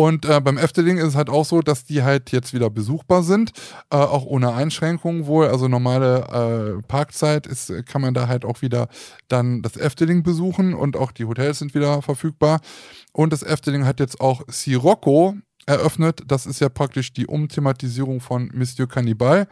[0.00, 3.22] Und äh, beim Efteling ist es halt auch so, dass die halt jetzt wieder besuchbar
[3.22, 3.52] sind,
[3.90, 5.48] äh, auch ohne Einschränkungen wohl.
[5.48, 8.88] Also normale äh, Parkzeit ist, kann man da halt auch wieder
[9.28, 12.62] dann das Efteling besuchen und auch die Hotels sind wieder verfügbar.
[13.12, 15.34] Und das Efteling hat jetzt auch Sirocco
[15.66, 16.22] eröffnet.
[16.26, 19.48] Das ist ja praktisch die Umthematisierung von Monsieur Cannibal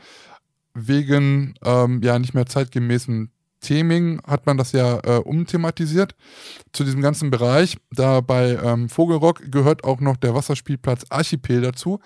[0.72, 3.30] wegen ähm, ja nicht mehr zeitgemäßen
[3.60, 6.14] Theming hat man das ja äh, umthematisiert
[6.72, 7.76] zu diesem ganzen Bereich.
[7.90, 12.00] Da bei ähm, Vogelrock gehört auch noch der Wasserspielplatz Archipel dazu.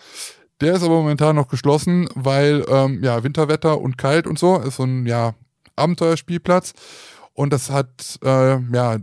[0.61, 4.77] Der ist aber momentan noch geschlossen, weil ähm, ja Winterwetter und kalt und so ist
[4.77, 5.35] so ein ja
[5.77, 6.75] Abenteuerspielplatz.
[7.35, 8.99] Und das hat äh, ja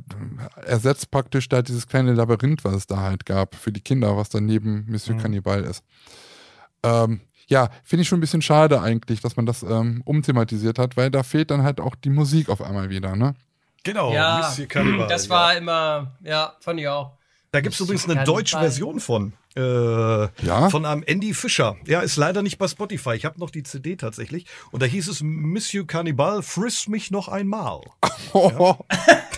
[0.65, 4.29] ersetzt praktisch da dieses kleine Labyrinth, was es da halt gab für die Kinder, was
[4.29, 5.21] daneben Monsieur mhm.
[5.21, 5.83] Cannibal ist.
[6.83, 10.95] Ähm, ja, finde ich schon ein bisschen schade eigentlich, dass man das ähm, umthematisiert hat,
[10.95, 13.33] weil da fehlt dann halt auch die Musik auf einmal wieder, ne?
[13.83, 15.59] Genau, ja, Cannibal, das war ja.
[15.59, 17.17] immer, ja, fand ich auch.
[17.51, 19.33] Da gibt es übrigens eine deutsche Version von.
[19.55, 20.69] Äh, ja?
[20.69, 21.77] Von einem Andy Fischer.
[21.87, 23.15] Ja, ist leider nicht bei Spotify.
[23.15, 24.45] Ich habe noch die CD tatsächlich.
[24.69, 27.81] Und da hieß es Monsieur Cannibal, friss mich noch einmal.
[28.33, 28.75] Oh.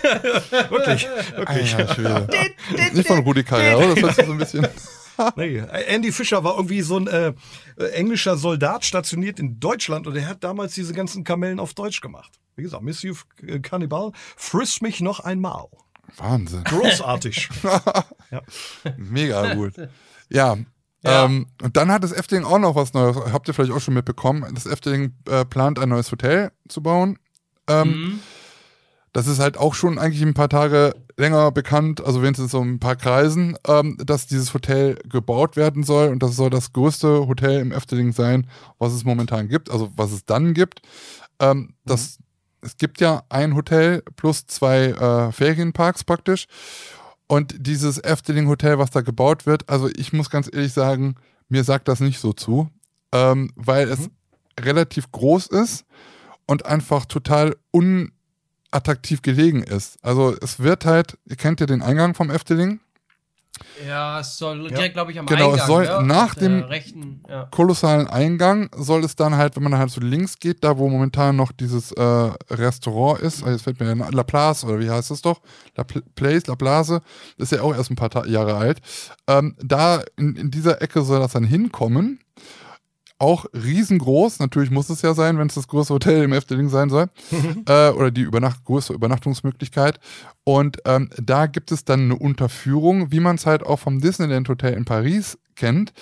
[0.03, 0.23] Ja.
[0.71, 1.75] wirklich, wirklich.
[1.77, 2.25] Ah,
[2.75, 4.67] ja, nicht von Rudi Carrell, das heißt so ein bisschen.
[5.35, 5.57] nee,
[5.87, 7.33] Andy Fischer war irgendwie so ein äh,
[7.93, 12.31] englischer Soldat stationiert in Deutschland und er hat damals diese ganzen Kamellen auf Deutsch gemacht.
[12.55, 13.15] Wie gesagt, Miss You
[13.61, 15.65] Cannibal, friss mich noch einmal.
[16.17, 16.63] Wahnsinn.
[16.65, 17.49] Großartig.
[18.31, 18.41] ja.
[18.97, 19.73] Mega gut.
[20.29, 20.57] Ja,
[21.03, 21.25] ja.
[21.25, 23.15] Ähm, und dann hat das Efteling auch noch was Neues.
[23.31, 24.45] Habt ihr vielleicht auch schon mitbekommen?
[24.53, 27.17] Das Efteling äh, plant ein neues Hotel zu bauen.
[27.67, 28.19] Ähm, mhm.
[29.13, 32.79] Das ist halt auch schon eigentlich ein paar Tage länger bekannt, also wenigstens so ein
[32.79, 36.09] paar Kreisen, ähm, dass dieses Hotel gebaut werden soll.
[36.09, 38.47] Und das soll das größte Hotel im Efteling sein,
[38.79, 40.81] was es momentan gibt, also was es dann gibt.
[41.39, 42.25] Ähm, das, mhm.
[42.63, 46.45] Es gibt ja ein Hotel plus zwei äh, Ferienparks praktisch.
[47.27, 51.15] Und dieses Efteling Hotel, was da gebaut wird, also ich muss ganz ehrlich sagen,
[51.49, 52.69] mir sagt das nicht so zu,
[53.11, 53.91] ähm, weil mhm.
[53.93, 54.09] es
[54.63, 55.85] relativ groß ist
[56.45, 57.55] und einfach total
[58.71, 59.97] unattraktiv gelegen ist.
[60.03, 62.79] Also es wird halt, ihr kennt ja den Eingang vom Efteling,
[63.87, 64.87] ja, es soll direkt, ja.
[64.87, 65.67] glaube ich, am genau, Eingang.
[65.67, 66.07] Genau, es soll ne?
[66.07, 67.47] nach dem rechten, ja.
[67.51, 71.35] kolossalen Eingang soll es dann halt, wenn man halt so links geht, da wo momentan
[71.35, 75.21] noch dieses äh, Restaurant ist, also jetzt fällt mir La Place oder wie heißt das
[75.21, 75.41] doch?
[75.75, 77.01] La Place, La Place,
[77.37, 78.79] ist ja auch erst ein paar Jahre alt.
[79.27, 82.19] Ähm, da in, in dieser Ecke soll das dann hinkommen
[83.21, 84.39] auch riesengroß.
[84.39, 87.07] Natürlich muss es ja sein, wenn es das größte Hotel im Efteling sein soll.
[87.67, 89.99] äh, oder die Übernacht größte Übernachtungsmöglichkeit.
[90.43, 94.49] Und ähm, da gibt es dann eine Unterführung, wie man es halt auch vom Disneyland
[94.49, 95.93] Hotel in Paris kennt,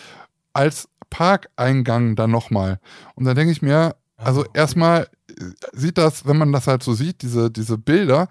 [0.54, 2.80] als Parkeingang dann nochmal.
[3.16, 5.08] Und da denke ich mir, also ah, erstmal
[5.74, 8.30] sieht das, wenn man das halt so sieht, diese, diese Bilder,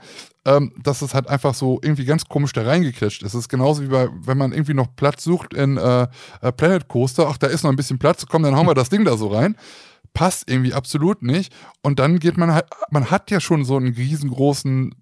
[0.48, 3.34] ähm, dass es halt einfach so irgendwie ganz komisch da reingeklatscht ist.
[3.34, 6.06] Es ist genauso wie bei, wenn man irgendwie noch Platz sucht in äh,
[6.40, 8.88] äh, Planet Coaster, ach, da ist noch ein bisschen Platz, komm, dann hauen wir das
[8.88, 9.56] Ding da so rein.
[10.14, 11.52] Passt irgendwie absolut nicht.
[11.82, 14.94] Und dann geht man halt, man hat ja schon so einen riesengroßen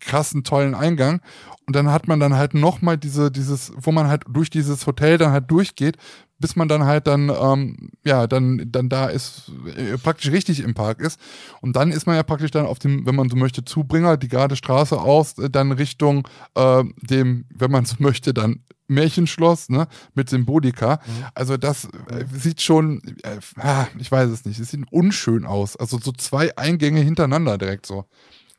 [0.00, 1.20] krassen, tollen Eingang.
[1.66, 5.16] Und dann hat man dann halt nochmal diese, dieses, wo man halt durch dieses Hotel
[5.16, 5.96] dann halt durchgeht,
[6.38, 10.74] bis man dann halt dann, ähm, ja, dann, dann da ist, äh, praktisch richtig im
[10.74, 11.18] Park ist.
[11.60, 14.28] Und dann ist man ja praktisch dann auf dem, wenn man so möchte, Zubringer, die
[14.28, 19.88] gerade Straße aus, äh, dann Richtung äh, dem, wenn man so möchte, dann Märchenschloss, ne,
[20.14, 21.00] mit Symbolika.
[21.06, 21.24] Mhm.
[21.34, 25.76] Also das äh, sieht schon, äh, ah, ich weiß es nicht, es sieht unschön aus.
[25.76, 28.04] Also so zwei Eingänge hintereinander direkt so.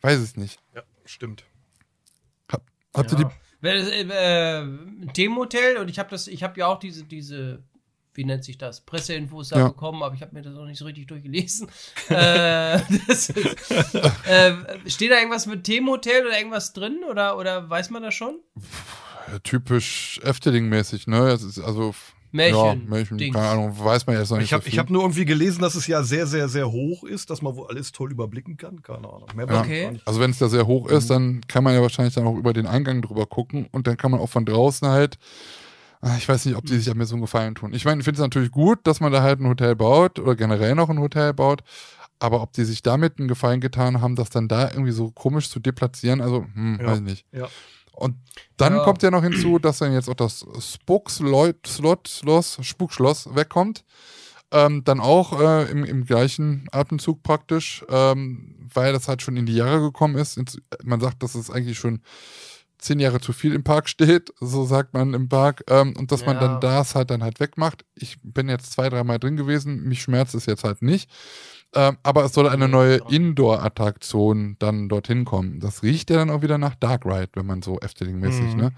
[0.02, 0.60] Weiß es nicht.
[0.73, 1.43] Ja, stimmt.
[2.52, 2.64] Hab,
[2.95, 3.19] habt ja.
[3.19, 3.31] ihr die
[3.65, 4.65] äh,
[5.13, 7.63] Themenhotel und ich habe das, ich habe ja auch diese, diese,
[8.13, 9.67] wie nennt sich das, Presseinfos da ja.
[9.67, 11.69] bekommen, aber ich habe mir das noch nicht so richtig durchgelesen.
[12.09, 12.77] äh,
[13.07, 13.35] ist,
[14.27, 14.53] äh,
[14.87, 18.39] steht da irgendwas mit Themenhotel oder irgendwas drin oder, oder weiß man das schon?
[19.43, 21.17] typisch Efteling-mäßig, ne?
[21.17, 21.95] also
[22.35, 22.55] Märchen.
[22.55, 23.35] Ja, Märchen, Dings.
[23.35, 24.45] keine Ahnung, weiß man jetzt noch nicht.
[24.45, 27.29] Ich habe so hab nur irgendwie gelesen, dass es ja sehr, sehr, sehr hoch ist,
[27.29, 28.81] dass man wohl alles toll überblicken kann.
[28.81, 29.27] Keine Ahnung.
[29.35, 29.61] Mehr ja.
[29.61, 29.99] okay.
[30.05, 32.53] Also wenn es da sehr hoch ist, dann kann man ja wahrscheinlich dann auch über
[32.53, 35.17] den Eingang drüber gucken und dann kann man auch von draußen halt
[36.01, 37.73] ah, ich weiß nicht, ob die sich mir so einen Gefallen tun.
[37.73, 40.35] Ich meine, ich finde es natürlich gut, dass man da halt ein Hotel baut oder
[40.35, 41.63] generell noch ein Hotel baut.
[42.19, 45.49] Aber ob die sich damit einen Gefallen getan haben, das dann da irgendwie so komisch
[45.49, 46.87] zu deplatzieren, also, hm, ja.
[46.87, 47.25] weiß ich nicht.
[47.31, 47.49] Ja.
[47.95, 48.15] Und
[48.57, 48.84] dann ja.
[48.84, 53.84] kommt ja noch hinzu, dass dann jetzt auch das Spukschloss, Spukschloss wegkommt.
[54.51, 59.47] Ähm, dann auch äh, im, im, gleichen Atemzug praktisch, ähm, weil das halt schon in
[59.47, 60.39] die Jahre gekommen ist.
[60.84, 62.01] Man sagt, dass es eigentlich schon
[62.77, 66.22] zehn Jahre zu viel im Park steht, so sagt man im Park, ähm, und dass
[66.22, 66.27] ja.
[66.27, 67.85] man dann das halt dann halt wegmacht.
[67.95, 71.09] Ich bin jetzt zwei, dreimal drin gewesen, mich schmerzt es jetzt halt nicht.
[71.76, 75.60] Ähm, aber es soll eine neue Indoor-Attraktion dann dorthin kommen.
[75.60, 78.57] Das riecht ja dann auch wieder nach Dark Ride, wenn man so Efteling-mäßig, mhm.
[78.57, 78.72] ne?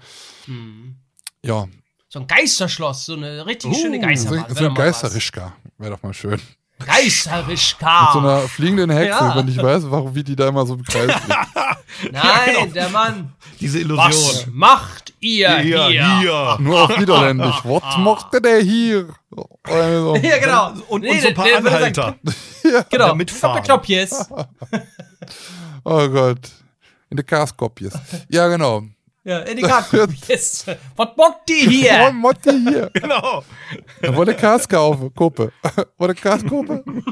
[0.46, 0.96] Mhm.
[1.44, 1.66] Ja.
[2.08, 4.46] So ein Geisterschloss, so eine richtig uh, schöne Geisterbahn.
[4.48, 6.40] So, so ein Geisterischka, wäre doch mal schön.
[6.84, 8.02] Geisterischka.
[8.02, 9.36] Mit so einer fliegenden Hexe, ja.
[9.36, 11.10] wenn ich weiß, warum, wie die da immer so im Kreis
[12.02, 12.72] Nein, ja, genau.
[12.74, 13.32] der Mann.
[13.60, 14.08] Diese Illusion.
[14.08, 15.86] Was macht ihr hier?
[15.86, 16.18] hier?
[16.20, 16.56] hier.
[16.60, 17.56] Nur auf Niederländisch.
[17.64, 19.08] Was macht der hier?
[19.62, 20.16] Also.
[20.16, 20.72] Ja, genau.
[20.88, 22.16] Und, nee, und so ein paar nee, Anhalter.
[22.72, 22.82] Ja.
[22.88, 23.14] Genau.
[23.14, 23.62] Mitfahren.
[23.62, 24.28] Knopjes.
[25.84, 26.50] oh Gott.
[27.10, 27.94] In der Kaskopjes.
[28.28, 28.84] Ja, genau.
[29.24, 30.66] Ja, in die Kaskopjes.
[30.96, 31.92] Was mockt die hier?
[31.92, 32.90] Was mockt die hier?
[32.94, 33.44] genau.
[34.00, 35.52] Da wollte Kas kaufen, Kuppe.
[35.96, 37.04] Wollte Kas kaufen?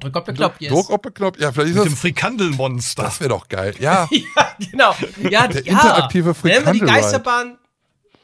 [0.00, 0.72] Drück auf den Knopf jetzt.
[0.72, 1.38] Druck auf den Knopf.
[1.38, 1.92] Ja, vielleicht ist Mit das.
[1.92, 3.02] dem Frikandelmonster.
[3.02, 3.74] Das wäre doch geil.
[3.78, 4.08] Ja.
[4.10, 4.94] ja, genau.
[5.30, 5.72] Ja, der ja.
[5.72, 6.74] interaktive Frikandel.
[6.74, 7.58] Wir die Geisterbahn.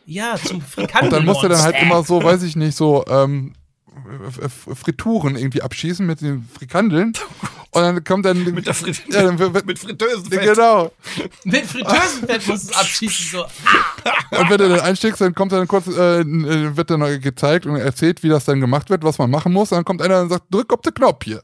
[0.04, 1.08] Ja, zum Frikandel.
[1.08, 3.54] Und dann musst du dann halt immer so, weiß ich nicht, so ähm,
[4.74, 7.12] Frituren irgendwie abschießen mit den Frikandeln.
[7.74, 8.44] Und dann kommt dann.
[8.44, 10.42] mit der Frit ja, dann wird, mit Fritteusenfett.
[10.42, 10.92] Genau.
[11.44, 13.44] mit Fritteusenfett musst du es abschießen, so.
[14.38, 16.22] und wenn du dann einsteigst, dann kommt dann kurz, äh,
[16.76, 19.72] wird dann gezeigt und erzählt, wie das dann gemacht wird, was man machen muss.
[19.72, 21.42] Und dann kommt einer und sagt, drück auf den Knopf hier.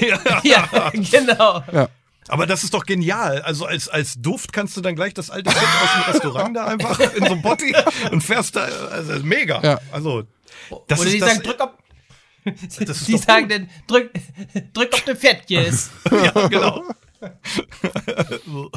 [0.00, 1.62] ja, ja genau.
[1.70, 1.88] Ja.
[2.28, 3.42] Aber das ist doch genial.
[3.42, 6.66] Also als, als Duft kannst du dann gleich das alte Fett aus dem Restaurant da
[6.66, 7.74] einfach in so ein Botti
[8.12, 8.68] und fährst da.
[8.90, 9.60] Also mega.
[9.62, 9.80] Ja.
[9.90, 10.24] Also
[10.88, 11.70] das Oder ist die das, sagen, drück auf.
[12.64, 14.10] ist die sagen dann, drück,
[14.72, 15.90] drück auf den Fettjes.
[16.10, 16.84] ja, genau.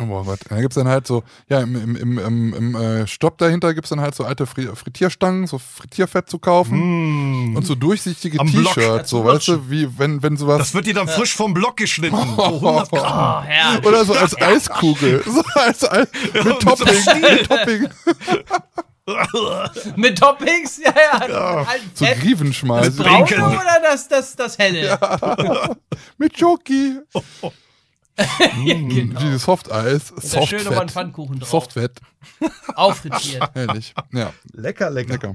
[0.00, 0.38] Oh, Gott.
[0.48, 3.90] Da gibt's dann halt so, ja, im, im, im, im, im äh, Stopp dahinter gibt's
[3.90, 7.56] dann halt so alte Fri Frittierstangen, so Frittierfett zu kaufen.
[7.56, 8.38] Und so durchsichtige.
[8.38, 10.58] T-Shirts, so, weißt du, wie wenn, wenn sowas.
[10.58, 12.16] Das wird dir dann frisch vom Block geschnitten.
[12.38, 13.42] So 100 Gramm.
[13.42, 13.86] Oh, herrlich.
[13.86, 15.22] oder so als Eiskugel.
[15.24, 17.20] So als, als mit Topping.
[17.20, 17.88] Mit Topping.
[19.96, 20.78] Mit Toppings?
[20.78, 21.66] Ja, ja.
[21.66, 22.20] Halt So Fett.
[22.20, 22.96] Grievenschmalz.
[22.96, 24.98] Das braune oder das, das, das helle?
[26.18, 26.98] Mit Jockey.
[28.64, 29.20] Ja, genau.
[29.20, 30.12] Dieses Softeis.
[30.32, 30.90] Da schön nochmal ein Softfett.
[30.90, 31.48] Pfannkuchen drauf.
[31.50, 32.00] Softfett.
[32.74, 33.48] Auffrittiert.
[33.54, 33.94] Herrlich.
[34.12, 34.32] Ja.
[34.54, 35.12] Lecker, lecker.
[35.12, 35.34] Lecker.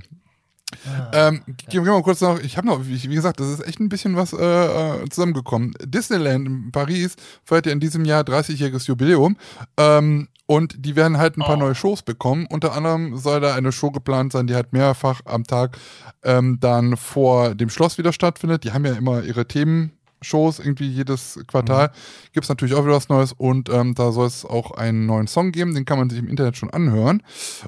[1.14, 3.80] ähm, gehen wir mal kurz noch, ich habe noch, wie, wie gesagt, das ist echt
[3.80, 5.74] ein bisschen was äh, äh, zusammengekommen.
[5.82, 9.38] Disneyland in Paris feiert ja in diesem Jahr 30-jähriges Jubiläum
[9.78, 11.60] ähm, und die werden halt ein paar Oh.
[11.60, 12.46] neue Shows bekommen.
[12.50, 15.78] Unter anderem soll da eine Show geplant sein, die halt mehrfach am Tag
[16.24, 18.64] ähm, dann vor dem Schloss wieder stattfindet.
[18.64, 19.92] Die haben ja immer ihre Themen.
[20.22, 21.92] Shows irgendwie jedes Quartal.
[22.32, 25.28] Gibt es natürlich auch wieder was Neues und ähm, da soll es auch einen neuen
[25.28, 27.22] Song geben, den kann man sich im Internet schon anhören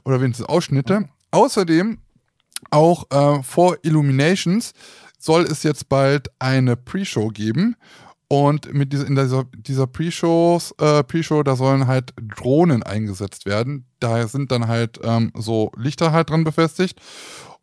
[0.05, 1.09] oder wenigstens Ausschnitte.
[1.31, 1.97] Außerdem
[2.71, 4.71] auch äh, vor Illuminations
[5.19, 7.75] soll es jetzt bald eine Pre-Show geben.
[8.27, 13.85] Und mit dieser, in dieser, dieser Pre-Shows, äh, Pre-Show, da sollen halt Drohnen eingesetzt werden.
[13.99, 16.99] Da sind dann halt ähm, so Lichter halt dran befestigt.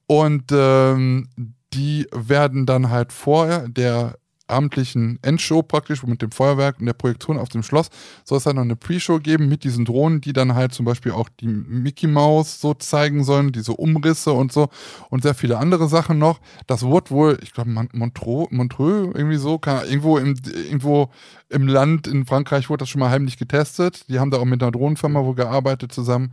[0.06, 1.28] Und ähm,
[1.72, 4.16] die werden dann halt vor der
[4.46, 7.88] abendlichen Endshow praktisch mit dem Feuerwerk und der Projektion auf dem Schloss
[8.24, 11.12] soll es dann noch eine Pre-Show geben mit diesen Drohnen, die dann halt zum Beispiel
[11.12, 14.68] auch die Mickey Mouse so zeigen sollen, diese Umrisse und so
[15.10, 16.40] und sehr viele andere Sachen noch.
[16.66, 20.34] Das wurde wohl, ich glaube Montreux, Montreux irgendwie so, kann, irgendwo, im,
[20.66, 21.10] irgendwo
[21.48, 24.08] im Land in Frankreich wurde das schon mal heimlich getestet.
[24.08, 26.32] Die haben da auch mit einer Drohnenfirma wohl gearbeitet zusammen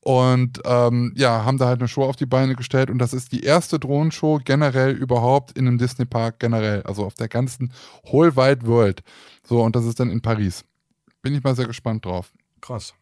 [0.00, 3.32] und ähm, ja, haben da halt eine Show auf die Beine gestellt und das ist
[3.32, 7.72] die erste Drohnenshow generell überhaupt in einem Disney-Park generell, also auf der ganzen
[8.10, 9.02] Whole Wide World.
[9.44, 10.64] So, und das ist dann in Paris.
[11.22, 12.32] Bin ich mal sehr gespannt drauf.
[12.60, 12.94] Krass.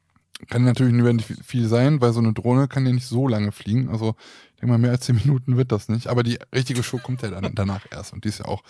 [0.48, 3.88] Kann natürlich nicht viel sein, weil so eine Drohne kann ja nicht so lange fliegen.
[3.88, 4.16] Also
[4.60, 6.06] denke mal, mehr als 10 Minuten wird das nicht.
[6.06, 8.62] Aber die richtige Show kommt ja dann danach erst und die ist ja auch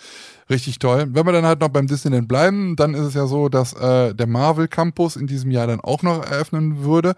[0.49, 1.07] richtig toll.
[1.09, 4.13] Wenn wir dann halt noch beim Disneyland bleiben, dann ist es ja so, dass äh,
[4.13, 7.15] der Marvel Campus in diesem Jahr dann auch noch eröffnen würde.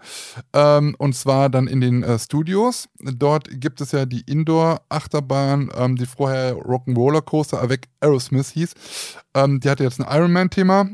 [0.52, 2.88] Ähm, und zwar dann in den äh, Studios.
[3.00, 8.74] Dort gibt es ja die Indoor-Achterbahn, ähm, die vorher Rock'n'Roller Coaster avec Aerosmith hieß.
[9.34, 10.88] Ähm, die hatte jetzt ein Ironman-Thema.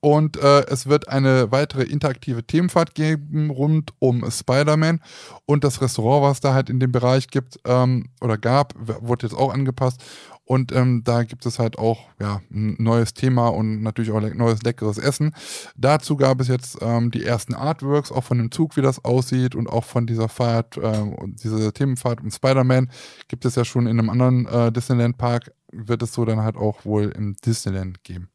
[0.00, 5.00] Und äh, es wird eine weitere interaktive Themenfahrt geben rund um Spider-Man.
[5.44, 9.36] Und das Restaurant, was da halt in dem Bereich gibt ähm, oder gab, wurde jetzt
[9.36, 10.02] auch angepasst.
[10.50, 14.34] Und ähm, da gibt es halt auch ja, ein neues Thema und natürlich auch le
[14.34, 15.32] neues leckeres Essen.
[15.76, 19.54] Dazu gab es jetzt ähm, die ersten Artworks, auch von dem Zug, wie das aussieht
[19.54, 22.90] und auch von dieser Fahrt, ähm, und diese Themenfahrt um Spider-Man
[23.28, 26.84] gibt es ja schon in einem anderen äh, Disneyland-Park, wird es so dann halt auch
[26.84, 28.28] wohl im Disneyland geben.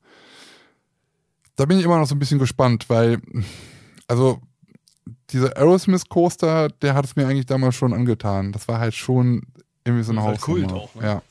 [1.55, 3.21] Da bin ich immer noch so ein bisschen gespannt, weil,
[4.07, 4.41] also,
[5.29, 8.51] dieser Aerosmith Coaster, der hat es mir eigentlich damals schon angetan.
[8.51, 9.43] Das war halt schon
[9.83, 10.67] irgendwie so eine Das ist halt.
[10.67, 11.03] Kult auch, ne?
[11.03, 11.21] Ja.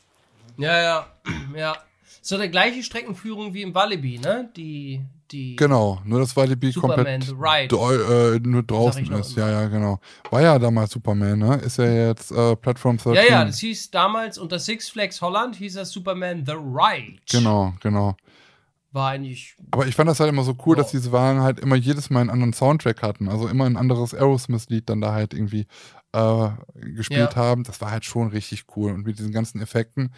[0.57, 1.07] Ja, ja,
[1.57, 1.77] ja.
[2.23, 4.49] So eine gleiche Streckenführung wie im Walibi, ne?
[4.57, 5.57] Die, die.
[5.57, 9.37] Genau, nur das Walibi Superman, komplett äh, nur draußen ist.
[9.37, 9.99] Ja, ja, genau.
[10.31, 11.57] War ja damals Superman, ne?
[11.57, 13.15] Ist ja jetzt äh, Plattform 13.
[13.15, 17.19] Ja, ja, das hieß damals unter Six Flags Holland hieß das Superman The Ride.
[17.31, 18.17] Genau, genau.
[18.95, 19.57] War eigentlich.
[19.73, 20.83] Aber ich fand das halt immer so cool, Ja.
[20.83, 23.29] dass diese Wagen halt immer jedes Mal einen anderen Soundtrack hatten.
[23.29, 25.67] Also immer ein anderes Aerosmith-Lied dann da halt irgendwie
[26.13, 26.49] äh,
[26.95, 27.37] gespielt Ja.
[27.37, 27.65] haben.
[27.65, 28.93] Das war halt schon richtig cool.
[28.93, 30.13] Und mit diesen ganzen Effekten.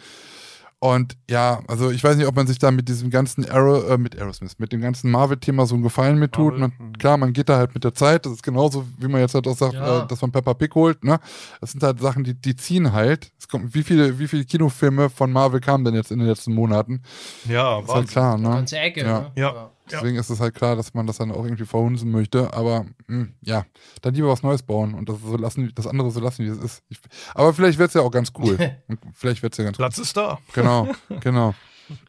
[0.79, 3.97] Und ja, also ich weiß nicht, ob man sich da mit diesem ganzen Aero, äh,
[3.97, 6.57] mit Aerosmith, mit dem ganzen Marvel-Thema so einen Gefallen mit tut.
[6.59, 6.93] Man, mhm.
[6.93, 8.27] klar, man geht da halt mit der Zeit.
[8.27, 10.03] Das ist genauso, wie man jetzt halt auch sagt, Ja.
[10.03, 11.03] äh, dass man Peppa Pig holt.
[11.03, 11.19] Ne?
[11.61, 13.31] Das sind halt Sachen, die, die ziehen halt.
[13.39, 16.53] Es kommt, wie viele, wie viele Kinofilme von Marvel kamen denn jetzt in den letzten
[16.53, 17.01] Monaten?
[17.49, 18.49] Ja, ist halt klar, ne?
[18.49, 19.19] Ganze Ecke, Ja.
[19.21, 19.31] ne?
[19.35, 19.71] Ja.
[19.91, 22.53] Deswegen ist es halt klar, dass man das dann auch irgendwie verhunzen möchte.
[22.53, 23.65] Aber mh, ja,
[24.01, 26.57] dann lieber was Neues bauen und das, so lassen, das andere so lassen, wie es
[26.57, 26.83] ist.
[26.89, 26.99] Ich,
[27.33, 28.57] aber vielleicht wird es ja auch ganz cool.
[28.87, 29.85] Und vielleicht wird es ja ganz cool.
[29.85, 30.39] Platz ist da.
[30.53, 30.87] Genau,
[31.19, 31.53] genau.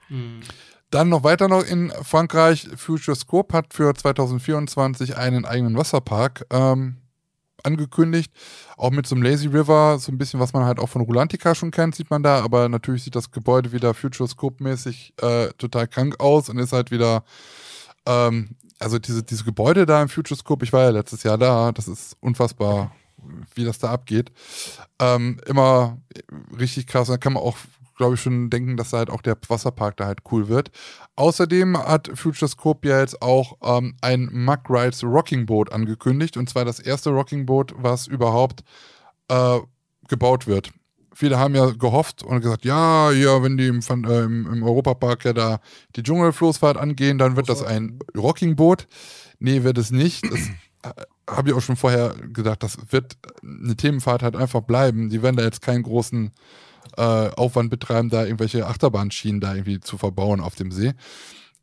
[0.09, 0.41] Hm.
[0.91, 2.69] Dann noch weiter noch in Frankreich.
[2.77, 6.97] Futurescope hat für 2024 einen eigenen Wasserpark ähm,
[7.63, 8.33] angekündigt.
[8.77, 11.55] Auch mit so einem Lazy River, so ein bisschen, was man halt auch von Rulantica
[11.55, 12.43] schon kennt, sieht man da.
[12.43, 17.23] Aber natürlich sieht das Gebäude wieder Futurescope-mäßig äh, total krank aus und ist halt wieder,
[18.09, 21.87] ähm, also diese, diese Gebäude da im Futurescope, ich war ja letztes Jahr da, das
[21.87, 22.93] ist unfassbar,
[23.55, 24.33] wie das da abgeht.
[24.99, 25.99] Ähm, immer
[26.59, 27.09] richtig krass.
[27.09, 27.57] Da kann man auch
[27.99, 30.71] glaube ich, schon denken, dass da halt auch der Wasserpark da halt cool wird.
[31.17, 36.39] Außerdem hat Futurescope ja jetzt auch ähm, ein Mug Rides Rocking Boat angekündigt.
[36.39, 38.63] Und zwar das erste Rocking Boat, was überhaupt
[39.29, 39.59] äh,
[40.09, 40.71] gebaut wird.
[41.19, 45.33] Viele haben ja gehofft und gesagt, ja, ja, wenn die im, äh, im Europapark ja
[45.33, 45.59] da
[45.97, 48.87] die Dschungelfloßfahrt angehen, dann wird das ein Rocking Boat.
[49.41, 50.23] Nee, wird es nicht.
[50.31, 50.39] Das
[50.85, 55.09] äh, habe ich auch schon vorher gesagt, das wird eine Themenfahrt halt einfach bleiben.
[55.09, 56.31] Die werden da jetzt keinen großen
[56.97, 60.93] äh, Aufwand betreiben, da irgendwelche Achterbahnschienen da irgendwie zu verbauen auf dem See.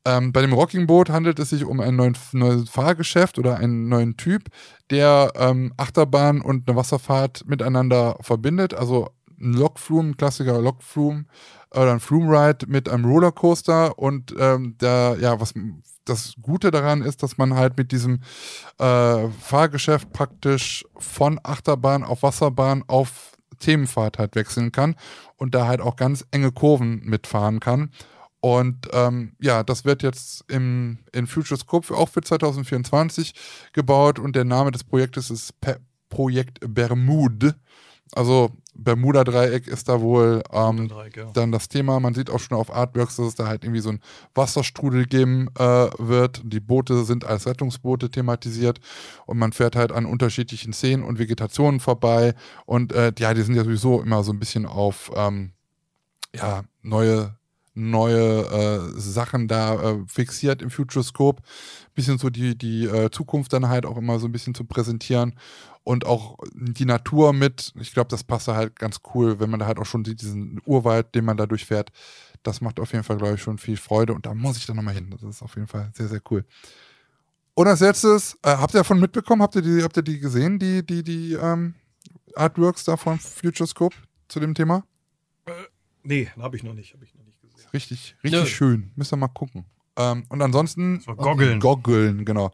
[0.04, 3.88] Ähm, bei dem Rocking Boat handelt es sich um ein neuen, neues Fahrgeschäft oder einen
[3.88, 4.50] neuen Typ,
[4.90, 8.74] der ähm, Achterbahn und eine Wasserfahrt miteinander verbindet.
[8.74, 11.26] Also ein Lokflume, ein Klassiker Lokflume
[11.72, 15.54] oder ein Flume Ride mit einem Rollercoaster und ähm, der, ja, was
[16.06, 18.22] das Gute daran ist, dass man halt mit diesem
[18.78, 24.96] äh, Fahrgeschäft praktisch von Achterbahn auf Wasserbahn auf Themenfahrt halt wechseln kann
[25.38, 27.92] und da halt auch ganz enge Kurven mitfahren kann.
[28.42, 33.34] Und ähm, ja, das wird jetzt im, in Futurescope auch für 2024
[33.74, 35.80] gebaut und der Name des Projektes ist Pe
[36.10, 37.56] Projekt Bermude.
[38.12, 41.26] Also Bermuda-Dreieck ist da wohl ähm, ja.
[41.34, 42.00] dann das Thema.
[42.00, 44.00] Man sieht auch schon auf Artworks, dass es da halt irgendwie so ein
[44.34, 46.42] Wasserstrudel geben äh, wird.
[46.44, 48.80] Die Boote sind als Rettungsboote thematisiert
[49.26, 52.36] und man fährt halt an unterschiedlichen Szenen und Vegetationen vorbei.
[52.66, 55.52] Und äh, ja, die sind ja sowieso immer so ein bisschen auf ähm,
[56.36, 57.36] ja, neue
[57.78, 61.44] neue äh, Sachen da äh, fixiert im Futuroscope.
[61.94, 65.36] Bisschen so die, die äh, Zukunft dann halt auch immer so ein bisschen zu präsentieren
[65.86, 67.72] und auch die Natur mit.
[67.80, 70.22] Ich glaube, das passt da halt ganz cool, wenn man da halt auch schon sieht,
[70.22, 71.92] diesen Urwald, den man da durchfährt.
[72.44, 74.76] Das macht auf jeden Fall, glaube ich, schon viel Freude und da muss ich dann
[74.76, 75.12] nochmal hin.
[75.12, 76.44] Das ist auf jeden Fall sehr, sehr cool.
[77.54, 79.44] Und als letztes, äh, habt ihr davon mitbekommen?
[79.44, 81.76] Habt ihr die, habt ihr die gesehen, die, die, die ähm,
[82.36, 83.96] Artworks da von Futuroscope
[84.28, 84.84] zu dem Thema?
[85.46, 85.52] Äh,
[86.04, 86.96] nee, habe ich noch nicht.
[86.96, 87.36] Hab ich noch nicht.
[87.74, 88.48] Richtig, richtig Nö.
[88.48, 88.92] schön.
[88.96, 89.66] Müsst ihr mal gucken.
[89.98, 91.00] Ähm, und ansonsten.
[91.00, 91.60] So, Goggeln.
[91.60, 92.52] Goggeln, genau.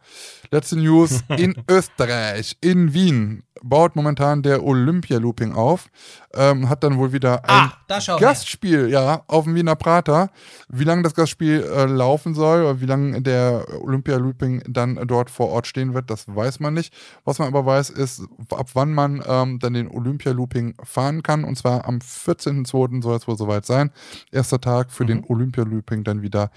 [0.51, 1.23] Letzte News.
[1.37, 5.87] In Österreich, in Wien, baut momentan der Olympia-Looping auf.
[6.33, 10.29] Ähm, hat dann wohl wieder ein ah, Gastspiel, ja, auf dem Wiener Prater.
[10.69, 15.49] Wie lange das Gastspiel äh, laufen soll, oder wie lange der Olympia-Looping dann dort vor
[15.49, 16.93] Ort stehen wird, das weiß man nicht.
[17.25, 21.43] Was man aber weiß, ist, ab wann man ähm, dann den Olympia-Looping fahren kann.
[21.43, 23.03] Und zwar am 14.02.
[23.03, 23.91] soll es wohl soweit sein.
[24.31, 25.07] Erster Tag für mhm.
[25.07, 26.51] den Olympia-Looping dann wieder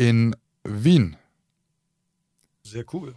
[0.00, 1.16] in Wien.
[2.62, 3.14] Sehr cool.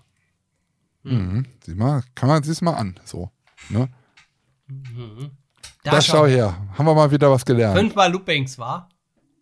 [1.03, 1.45] Mhm.
[1.65, 2.99] Sieh mal, kann man sich mal an.
[3.05, 3.31] So.
[3.69, 3.89] Ne?
[4.67, 5.31] Mhm.
[5.83, 6.57] Da, da schau her.
[6.73, 7.77] Haben wir mal wieder was gelernt.
[7.77, 8.89] Fünfmal Loopings, war?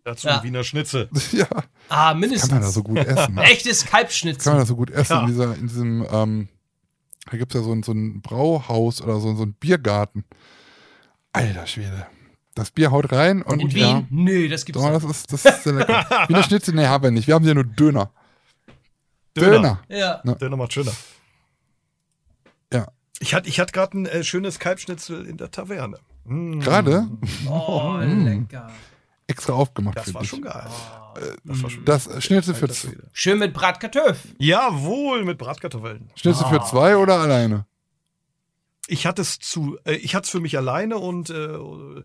[0.03, 0.43] Dazu ja.
[0.43, 1.09] Wiener Schnitzel.
[1.31, 1.47] ja.
[1.89, 2.49] Ah, mindestens.
[2.49, 3.37] Kann man da so gut essen.
[3.37, 4.43] Echtes Kalbschnitzel.
[4.43, 5.13] Kann man da so gut essen.
[5.13, 5.21] Ja.
[5.21, 6.49] In, dieser, in diesem, ähm,
[7.29, 10.25] da gibt es ja so ein, so ein Brauhaus oder so, so ein Biergarten.
[11.33, 12.07] Alter Schwede.
[12.53, 13.59] Das Bier haut rein und.
[13.59, 13.81] In Wien?
[13.81, 14.93] Ja, Nö, das gibt's nicht.
[14.93, 16.05] Das ist, das ist sehr lecker.
[16.27, 17.27] Wiener Schnitzel, nee, haben wir nicht.
[17.27, 18.11] Wir haben hier nur Döner.
[19.37, 19.81] Döner.
[19.87, 20.21] Döner.
[20.23, 20.35] Ja.
[20.35, 20.91] Döner macht schöner.
[22.73, 22.87] Ja.
[23.19, 25.99] Ich hatte ich hatte gerade ein äh, schönes Kalbschnitzel in der Taverne.
[26.25, 26.59] Mm.
[26.59, 27.07] Gerade?
[27.47, 28.25] Oh, mm.
[28.25, 28.69] lecker.
[29.27, 29.97] Extra aufgemacht.
[29.97, 30.29] Das war dich.
[30.29, 30.67] schon geil.
[30.67, 31.19] Oh.
[31.45, 32.97] Das, war schon das Schnitzel für zwei.
[33.13, 34.35] Schön mit Bratkartoffel.
[34.37, 36.09] Jawohl, mit Bratkartoffeln.
[36.15, 36.49] Schnitzel oh.
[36.49, 37.65] für zwei oder alleine?
[38.87, 42.03] Ich hatte es zu, äh, ich hatte es für mich alleine und äh, äh,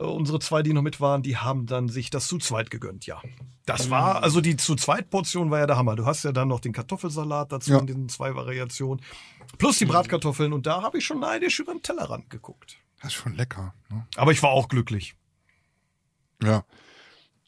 [0.00, 3.20] unsere zwei, die noch mit waren, die haben dann sich das zu zweit gegönnt, ja.
[3.66, 4.24] Das war, mhm.
[4.24, 5.96] also die zu zweit Portion war ja der Hammer.
[5.96, 7.78] Du hast ja dann noch den Kartoffelsalat dazu ja.
[7.78, 9.04] in diesen zwei Variationen.
[9.58, 9.90] Plus die mhm.
[9.90, 12.78] Bratkartoffeln und da habe ich schon neidisch über den Tellerrand geguckt.
[13.02, 13.74] Das ist schon lecker.
[13.90, 14.06] Ne?
[14.16, 15.14] Aber ich war auch glücklich.
[16.42, 16.64] Ja.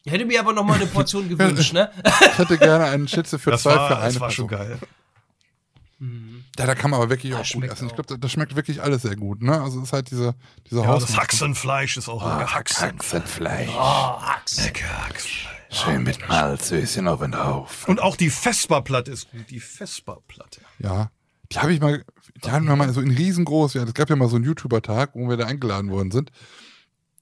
[0.05, 1.91] Ich hätte mir aber noch mal eine Portion gewünscht, ne?
[2.05, 4.79] ich hätte gerne einen Schütze für das zwei war, für eine Das war schon geil.
[5.99, 6.42] Mhm.
[6.59, 7.87] Ja, da kann man aber wirklich das auch gut essen.
[7.87, 9.43] Ich glaube, das schmeckt wirklich alles sehr gut.
[9.43, 9.59] Ne?
[9.61, 10.35] Also es ist halt diese,
[10.71, 12.55] diese ja, Das Haxenfleisch ist auch oh, lecker.
[12.55, 13.71] Haxenfleisch.
[13.75, 14.65] Oh, Haxen.
[14.65, 15.49] Lecker Haxenfleisch.
[15.73, 17.93] Schön mit Malzöschen auf den Haufen.
[17.93, 19.49] Und auch die Vesperplatte ist gut.
[19.49, 20.61] Die Vesperplatte.
[20.79, 21.11] Ja.
[21.51, 22.05] Die habe ich mal,
[22.45, 25.11] die haben wir mal so in riesengroß, ja, es gab ja mal so einen YouTuber-Tag,
[25.15, 26.31] wo wir da eingeladen worden sind.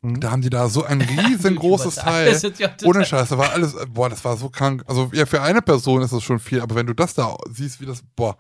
[0.02, 0.20] Mhm.
[0.20, 2.40] Da haben die da so ein riesengroßes Teil.
[2.84, 4.84] Ohne Scheiße, war alles, boah, das war so krank.
[4.86, 7.80] Also ja, für eine Person ist das schon viel, aber wenn du das da siehst,
[7.80, 8.36] wie das, boah,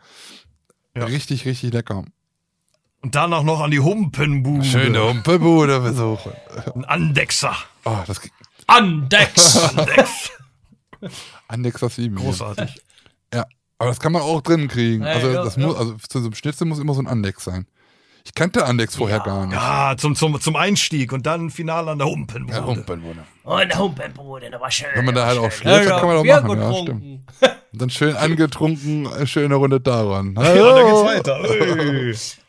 [0.96, 1.04] ja.
[1.04, 2.04] richtig, richtig lecker.
[3.02, 4.64] Und danach noch an die Humpenbude.
[4.64, 6.32] Schöne Humpenbude besuchen.
[6.74, 7.56] Ein Andexer.
[7.84, 8.20] Oh, das
[8.66, 9.56] Andex.
[9.56, 10.30] Andex.
[11.48, 12.76] Andex das lieben Großartig.
[13.32, 13.46] Ja,
[13.78, 15.02] aber das kann man auch drin kriegen.
[15.02, 17.66] Also, das muss, also zu so einem Schnitzel muss immer so ein Andex sein.
[18.24, 19.24] Ich kannte Andex vorher ja.
[19.24, 19.54] gar nicht.
[19.54, 22.58] Ja, zum, zum, zum Einstieg und dann Finale an der Humpenbude.
[22.58, 23.24] Ja, Humpenbude.
[23.44, 24.88] Und der Humpenbude, da war schön.
[24.94, 26.60] Wenn man da halt auch schläft, dann kann man auch machen.
[26.60, 27.20] Ja, stimmt.
[27.72, 30.34] Und dann schön angetrunken, eine schöne Runde daran.
[30.40, 31.40] Ja, da geht's weiter.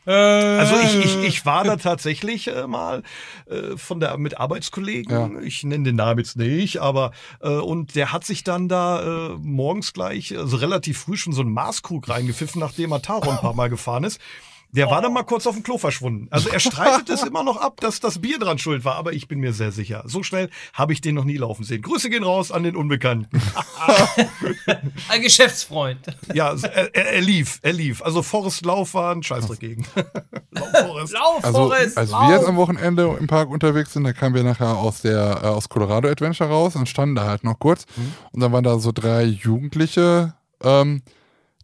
[0.08, 0.12] Äh.
[0.12, 3.04] Also ich, ich, ich war da tatsächlich äh, mal
[3.46, 5.42] äh, von der mit Arbeitskollegen, ja.
[5.42, 9.38] ich nenne den Namen jetzt nicht, aber äh, und der hat sich dann da äh,
[9.40, 13.54] morgens gleich, also relativ früh schon so einen Maßkrug reingepfiffen, nachdem er Taron ein paar
[13.54, 14.20] Mal gefahren ist.
[14.74, 16.28] Der war dann mal kurz auf dem Klo verschwunden.
[16.32, 19.28] Also er streitet es immer noch ab, dass das Bier dran schuld war, aber ich
[19.28, 20.04] bin mir sehr sicher.
[20.06, 21.82] So schnell habe ich den noch nie laufen sehen.
[21.82, 23.42] Grüße gehen raus an den Unbekannten.
[25.10, 26.00] Ein Geschäftsfreund.
[26.34, 28.02] Ja, er, er, lief, er lief.
[28.02, 29.86] Also Forest Lauf war ein Scheißdreck gegen.
[30.52, 31.14] Lauf Forest.
[31.14, 31.98] Lauf also, Forest.
[31.98, 32.30] Als Lauf.
[32.30, 35.48] wir jetzt am Wochenende im Park unterwegs sind, da kamen wir nachher aus der äh,
[35.48, 37.86] aus Colorado Adventure raus und standen da halt noch kurz.
[37.96, 38.14] Mhm.
[38.32, 40.34] Und dann waren da so drei Jugendliche.
[40.64, 41.02] Ähm,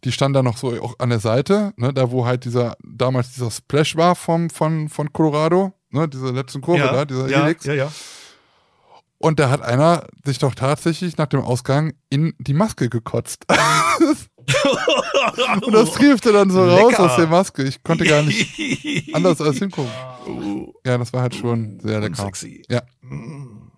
[0.04, 3.32] die stand da noch so auch an der Seite, ne, da wo halt dieser, damals
[3.34, 7.42] dieser Splash war vom, von, von Colorado, ne, diese letzten Kurve ja, da, dieser ja,
[7.42, 7.64] Helix.
[7.64, 7.92] Ja, ja.
[9.18, 13.44] Und da hat einer sich doch tatsächlich nach dem Ausgang in die Maske gekotzt.
[15.62, 16.82] Und das triefte dann so Lecker.
[16.82, 17.64] raus aus der Maske.
[17.64, 19.90] Ich konnte gar nicht anders als hingucken.
[20.86, 22.22] Ja, das war halt schon sehr lecker.
[22.22, 22.62] Sexy.
[22.68, 22.82] Ja.
[23.02, 23.70] Mm.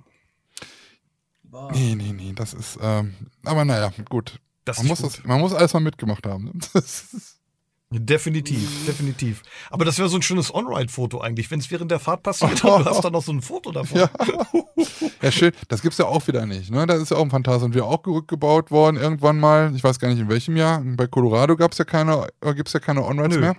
[1.73, 3.15] Nee, nee, nee, das ist, ähm,
[3.45, 4.39] aber naja, gut.
[4.67, 6.59] Man muss, das, man, muss alles mal mitgemacht haben.
[7.93, 9.43] Definitiv, definitiv.
[9.69, 12.85] Aber das wäre so ein schönes On-Ride-Foto eigentlich, wenn es während der Fahrt passiert und
[12.85, 13.99] du hast dann noch so ein Foto davon.
[13.99, 14.11] Ja,
[15.21, 15.51] ja schön.
[15.67, 16.71] Das gibt's ja auch wieder nicht.
[16.71, 16.87] Ne?
[16.87, 19.73] Das ist ja auch ein Phantasien wir auch rückgebaut worden irgendwann mal.
[19.75, 20.81] Ich weiß gar nicht in welchem Jahr.
[20.85, 23.57] Bei Colorado gab's ja keine, äh, gibt's ja keine On-Rides mehr.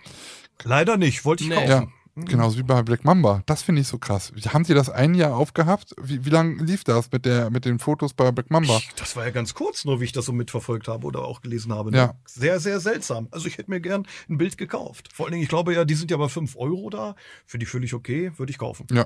[0.63, 1.25] Leider nicht.
[1.25, 1.55] Wollte ich nee.
[1.55, 1.69] kaufen.
[1.69, 1.87] Ja.
[2.15, 2.25] Mhm.
[2.25, 3.41] Genauso wie bei Black Mamba.
[3.45, 4.33] Das finde ich so krass.
[4.49, 5.95] Haben Sie das ein Jahr aufgehabt?
[6.01, 8.81] Wie, wie lange lief das mit, der, mit den Fotos bei Black Mamba?
[8.97, 11.73] Das war ja ganz kurz, nur wie ich das so mitverfolgt habe oder auch gelesen
[11.73, 11.91] habe.
[11.91, 11.97] Ne?
[11.97, 12.15] Ja.
[12.25, 13.27] Sehr, sehr seltsam.
[13.31, 15.09] Also ich hätte mir gern ein Bild gekauft.
[15.13, 17.15] Vor allen Dingen, ich glaube ja, die sind ja bei 5 Euro da.
[17.45, 18.87] Für die völlig okay, würde ich kaufen.
[18.91, 19.05] Ja.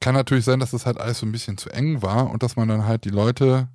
[0.00, 2.56] Kann natürlich sein, dass das halt alles so ein bisschen zu eng war und dass
[2.56, 3.68] man dann halt die Leute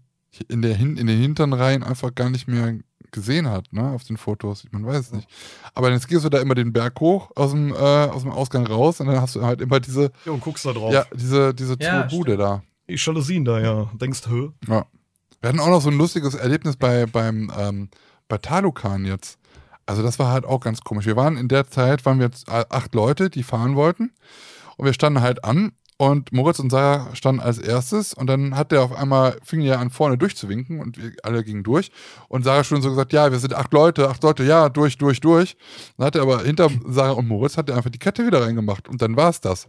[0.48, 2.80] in, der, in den hinteren Reihen einfach gar nicht mehr
[3.14, 4.66] gesehen hat, ne, auf den Fotos.
[4.72, 5.30] Man weiß es nicht.
[5.74, 8.68] Aber jetzt gehst du da immer den Berg hoch aus dem, äh, aus dem Ausgang
[8.68, 10.12] raus und dann hast du halt immer diese.
[10.26, 10.92] Ja, und guckst da drauf.
[10.92, 12.64] Ja, diese, diese ja, Bude da.
[12.90, 13.90] Die Jalousien da, ja.
[13.94, 14.50] Denkst, hö?
[14.68, 14.86] Ja.
[15.40, 17.90] Wir hatten auch noch so ein lustiges Erlebnis bei, beim, ähm,
[18.28, 19.38] bei Talukan jetzt.
[19.86, 21.06] Also das war halt auch ganz komisch.
[21.06, 24.12] Wir waren in der Zeit, waren wir jetzt acht Leute, die fahren wollten.
[24.78, 25.74] Und wir standen halt an
[26.12, 29.80] und Moritz und Sarah standen als erstes und dann hat der auf einmal, fing er
[29.80, 31.92] an vorne durchzuwinken und wir alle gingen durch.
[32.28, 35.20] Und Sarah schon so gesagt, ja, wir sind acht Leute, acht Leute, ja, durch, durch,
[35.22, 35.56] durch.
[35.98, 38.88] Dann hat er aber hinter Sarah und Moritz hat er einfach die Kette wieder reingemacht
[38.90, 39.68] und dann war es das.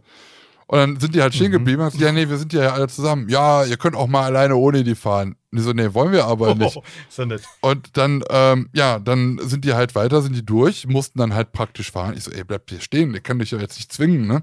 [0.67, 1.53] Und dann sind die halt stehen mhm.
[1.53, 3.29] geblieben und gesagt, ja, nee, wir sind ja alle zusammen.
[3.29, 5.35] Ja, ihr könnt auch mal alleine ohne die fahren.
[5.51, 6.75] Und die so, nee, wollen wir aber nicht.
[6.75, 7.43] Oh, ist ja nett.
[7.61, 11.51] Und dann, ähm, ja, dann sind die halt weiter, sind die durch, mussten dann halt
[11.51, 12.15] praktisch fahren.
[12.17, 14.41] Ich so, ey, bleibt hier stehen, ihr könnt dich ja jetzt nicht zwingen, ne?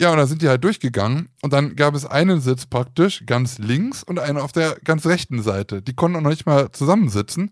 [0.00, 3.58] Ja, und dann sind die halt durchgegangen und dann gab es einen Sitz praktisch ganz
[3.58, 5.82] links und einen auf der ganz rechten Seite.
[5.82, 7.50] Die konnten auch noch nicht mal zusammensitzen.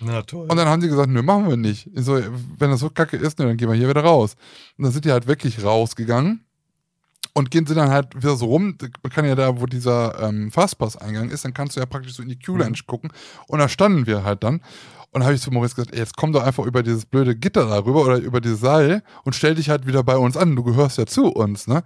[0.00, 0.48] Na toll.
[0.50, 1.88] Und dann haben sie gesagt, nö, machen wir nicht.
[1.94, 2.20] Ich so,
[2.58, 4.34] wenn das so kacke ist, dann gehen wir hier wieder raus.
[4.76, 6.44] Und dann sind die halt wirklich rausgegangen
[7.34, 8.78] und gehen sie dann halt wieder so rum.
[9.02, 12.22] Man kann ja da, wo dieser ähm, Fastpass-Eingang ist, dann kannst du ja praktisch so
[12.22, 12.86] in die Q-Lounge mhm.
[12.86, 13.12] gucken.
[13.48, 14.60] Und da standen wir halt dann.
[15.10, 17.66] Und habe ich zu Maurice gesagt, ey, jetzt komm doch einfach über dieses blöde Gitter
[17.66, 20.56] darüber oder über dieses Seil und stell dich halt wieder bei uns an.
[20.56, 21.84] Du gehörst ja zu uns, ne?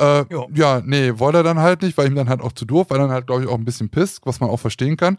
[0.00, 0.24] Äh,
[0.54, 2.98] ja, nee, wollte er dann halt nicht, weil ihm dann halt auch zu doof, weil
[2.98, 5.18] dann halt, glaube ich, auch ein bisschen pisst, was man auch verstehen kann.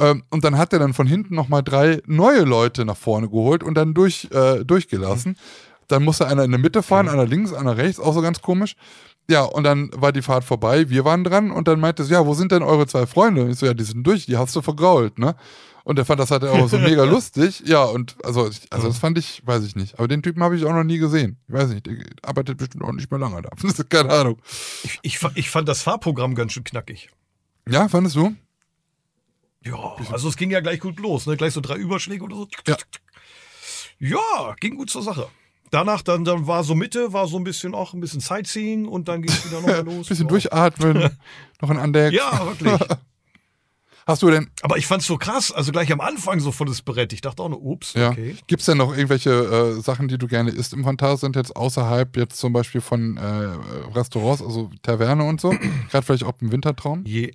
[0.00, 3.62] Ähm, und dann hat er dann von hinten nochmal drei neue Leute nach vorne geholt
[3.62, 5.32] und dann durch, äh, durchgelassen.
[5.32, 5.36] Mhm.
[5.88, 7.12] Dann musste einer in der Mitte fahren, mhm.
[7.12, 8.76] einer links, einer rechts, auch so ganz komisch.
[9.28, 12.24] Ja, und dann war die Fahrt vorbei, wir waren dran und dann meinte sie, ja,
[12.26, 13.48] wo sind denn eure zwei Freunde?
[13.48, 15.34] ich so, ja, die sind durch, die hast du vergrault, ne?
[15.86, 17.62] Und er fand das halt auch so mega lustig.
[17.64, 19.96] Ja, und also, also das fand ich, weiß ich nicht.
[19.98, 21.38] Aber den Typen habe ich auch noch nie gesehen.
[21.46, 23.50] Ich weiß nicht, der arbeitet bestimmt auch nicht mehr lange da.
[23.88, 24.42] Keine Ahnung.
[24.82, 27.08] Ich, ich, ich fand das Fahrprogramm ganz schön knackig.
[27.68, 28.34] Ja, fandest du?
[29.64, 31.36] Ja, also es ging ja gleich gut los, ne?
[31.36, 32.48] Gleich so drei Überschläge oder so.
[32.66, 32.76] Ja,
[34.00, 35.28] ja ging gut zur Sache.
[35.70, 39.08] Danach dann, dann war so Mitte, war so ein bisschen auch ein bisschen Sightseeing und
[39.08, 40.08] dann ging es wieder noch los.
[40.08, 41.10] bisschen durchatmen,
[41.60, 42.12] noch ein Andeck.
[42.12, 42.78] Ja, wirklich.
[44.06, 44.48] Hast du denn.
[44.62, 47.12] Aber ich fand's so krass, also gleich am Anfang so volles Brett.
[47.12, 48.10] Ich dachte auch nur, ups, ja.
[48.10, 48.36] okay.
[48.46, 52.38] Gibt's denn noch irgendwelche äh, Sachen, die du gerne isst im Phantasialand jetzt außerhalb jetzt
[52.38, 55.50] zum Beispiel von äh, Restaurants, also Taverne und so?
[55.90, 57.02] Gerade vielleicht auch im Wintertraum?
[57.04, 57.34] Je,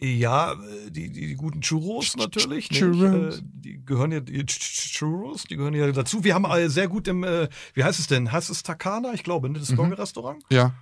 [0.00, 0.56] ja,
[0.88, 2.68] die, die, die guten Churros natürlich.
[2.68, 3.38] Churros.
[3.38, 6.24] Äh, die gehören ja, die Churros, die gehören ja dazu.
[6.24, 8.32] Wir haben sehr gut im, äh, wie heißt es denn?
[8.32, 9.12] Heißt es Takana?
[9.12, 9.58] Ich glaube, ne?
[9.58, 9.92] Das mhm.
[9.92, 10.42] Restaurant.
[10.50, 10.74] Ja.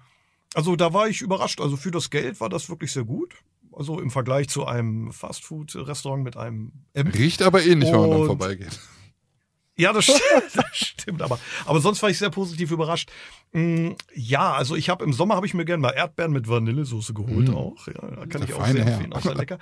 [0.55, 1.61] Also da war ich überrascht.
[1.61, 3.35] Also für das Geld war das wirklich sehr gut.
[3.73, 7.09] Also im Vergleich zu einem Fastfood-Restaurant mit einem M.
[7.09, 8.79] Riecht aber ähnlich, wenn man dann vorbeigeht.
[9.79, 11.39] Ja, das stimmt, das stimmt aber.
[11.65, 13.11] Aber sonst war ich sehr positiv überrascht.
[13.53, 17.15] Mm, ja, also ich habe im Sommer habe ich mir gerne mal Erdbeeren mit Vanillesoße
[17.15, 17.55] geholt mm.
[17.55, 17.87] auch.
[17.87, 19.59] Ja, kann ich auch sehr empfehlen, auch sehr lecker.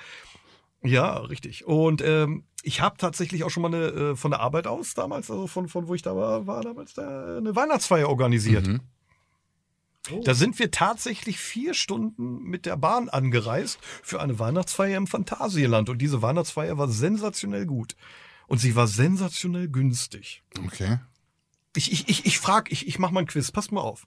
[0.83, 1.67] Ja, richtig.
[1.67, 5.31] Und ähm, ich habe tatsächlich auch schon mal eine, äh, von der Arbeit aus damals,
[5.31, 8.67] also von, von wo ich da war, war damals da eine Weihnachtsfeier organisiert.
[8.67, 8.81] Mhm.
[10.11, 10.23] Oh.
[10.25, 15.91] Da sind wir tatsächlich vier Stunden mit der Bahn angereist für eine Weihnachtsfeier im Phantasialand.
[15.91, 17.97] Und diese Weihnachtsfeier war sensationell gut.
[18.47, 20.43] Und sie war sensationell günstig.
[20.65, 20.99] Okay.
[21.75, 24.07] Ich, ich, ich, ich frage, ich, ich mache mal ein Quiz, passt mal auf.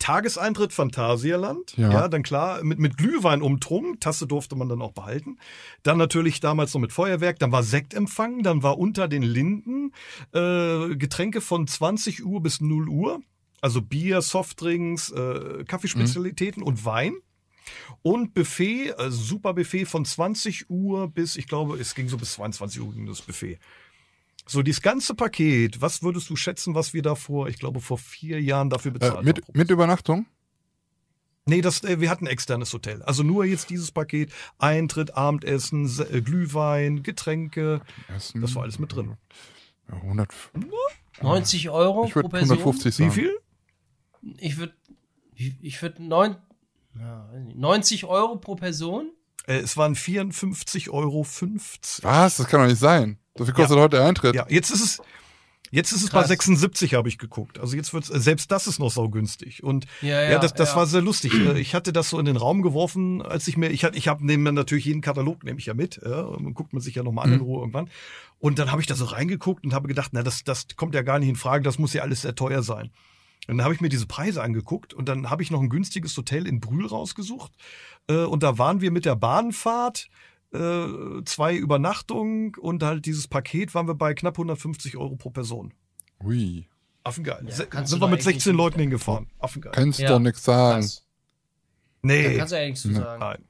[0.00, 1.92] Tageseintritt Phantasialand, ja.
[1.92, 5.38] ja, dann klar, mit, mit Glühwein umtrunken, Tasse durfte man dann auch behalten.
[5.82, 9.92] Dann natürlich damals noch mit Feuerwerk, dann war Sektempfang, dann war unter den Linden
[10.32, 13.20] äh, Getränke von 20 Uhr bis 0 Uhr,
[13.60, 16.66] also Bier, Softdrinks, äh, Kaffeespezialitäten mhm.
[16.66, 17.12] und Wein.
[18.02, 22.32] Und Buffet, also super Buffet von 20 Uhr bis, ich glaube, es ging so bis
[22.32, 23.58] 22 Uhr ging das Buffet.
[24.46, 27.98] So, dieses ganze Paket, was würdest du schätzen, was wir da vor, ich glaube, vor
[27.98, 29.52] vier Jahren dafür bezahlt äh, mit, haben?
[29.52, 30.26] Mit Übernachtung?
[31.46, 33.02] Nee, das, äh, wir hatten ein externes Hotel.
[33.02, 37.80] Also nur jetzt dieses Paket, Eintritt, Abendessen, äh, Glühwein, Getränke.
[38.14, 39.16] Essen, das war alles mit drin.
[39.88, 40.32] Ja, 100,
[41.22, 42.58] 90 Euro ich pro Person.
[42.58, 43.10] 150 sagen.
[43.10, 43.38] Wie viel?
[44.38, 44.74] Ich würde
[45.36, 45.98] ich würd
[46.94, 49.10] 90 Euro pro Person.
[49.46, 51.24] Äh, es waren 54,50 Euro.
[52.02, 52.36] Was?
[52.36, 53.18] Das kann doch nicht sein.
[53.36, 53.82] So viel kostet ja.
[53.82, 54.34] heute der Eintritt.
[54.34, 55.02] Ja, jetzt ist es.
[55.72, 56.24] Jetzt ist es Krass.
[56.24, 57.60] bei 76, habe ich geguckt.
[57.60, 59.62] Also jetzt wird's, selbst das ist noch saugünstig.
[59.62, 60.76] Und ja, ja, ja das, das ja.
[60.76, 61.32] war sehr lustig.
[61.32, 64.08] Äh, ich hatte das so in den Raum geworfen, als ich mir, ich hatte, ich
[64.08, 66.96] habe neben mir natürlich jeden Katalog, nehme ich ja mit, ja, und guckt man sich
[66.96, 67.44] ja nochmal an in mhm.
[67.44, 67.88] Ruhe irgendwann.
[68.40, 71.02] Und dann habe ich da so reingeguckt und habe gedacht, na, das, das kommt ja
[71.02, 72.90] gar nicht in Frage, das muss ja alles sehr teuer sein.
[73.50, 76.16] Und dann habe ich mir diese Preise angeguckt und dann habe ich noch ein günstiges
[76.16, 77.50] Hotel in Brühl rausgesucht.
[78.08, 80.08] Äh, und da waren wir mit der Bahnfahrt
[80.52, 80.86] äh,
[81.24, 85.74] zwei Übernachtungen und halt dieses Paket waren wir bei knapp 150 Euro pro Person.
[86.22, 86.68] Ui.
[87.02, 87.44] Affengeil.
[87.48, 89.28] Ja, sind wir mit 16 Leuten hingefahren.
[89.40, 89.72] Affengeil.
[89.72, 90.82] Kannst ja, doch nichts sagen.
[90.82, 91.04] Das.
[92.02, 92.32] Nee.
[92.32, 93.20] Da kannst du ja nichts zu sagen.
[93.20, 93.44] Nein.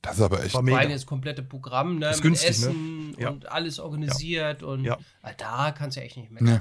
[0.00, 0.56] Das ist aber echt.
[0.56, 2.10] Allem das komplette Programm, ne?
[2.10, 3.16] Ist günstig, Essen ne?
[3.18, 3.30] ja.
[3.30, 4.96] und alles organisiert und ja.
[5.36, 6.42] da kannst du ja echt nicht mehr.
[6.42, 6.60] Nee.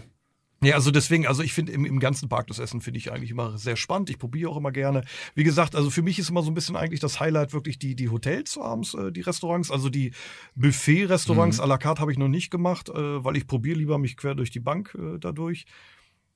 [0.63, 3.29] Ja, also deswegen, also ich finde im, im ganzen Park das Essen finde ich eigentlich
[3.29, 4.09] immer sehr spannend.
[4.09, 5.03] Ich probiere auch immer gerne.
[5.35, 7.95] Wie gesagt, also für mich ist immer so ein bisschen eigentlich das Highlight wirklich die,
[7.95, 9.69] die Hotels abends, äh, die Restaurants.
[9.69, 10.13] Also die
[10.55, 11.63] Buffet-Restaurants mhm.
[11.63, 14.34] à la carte habe ich noch nicht gemacht, äh, weil ich probiere lieber mich quer
[14.34, 15.65] durch die Bank äh, dadurch.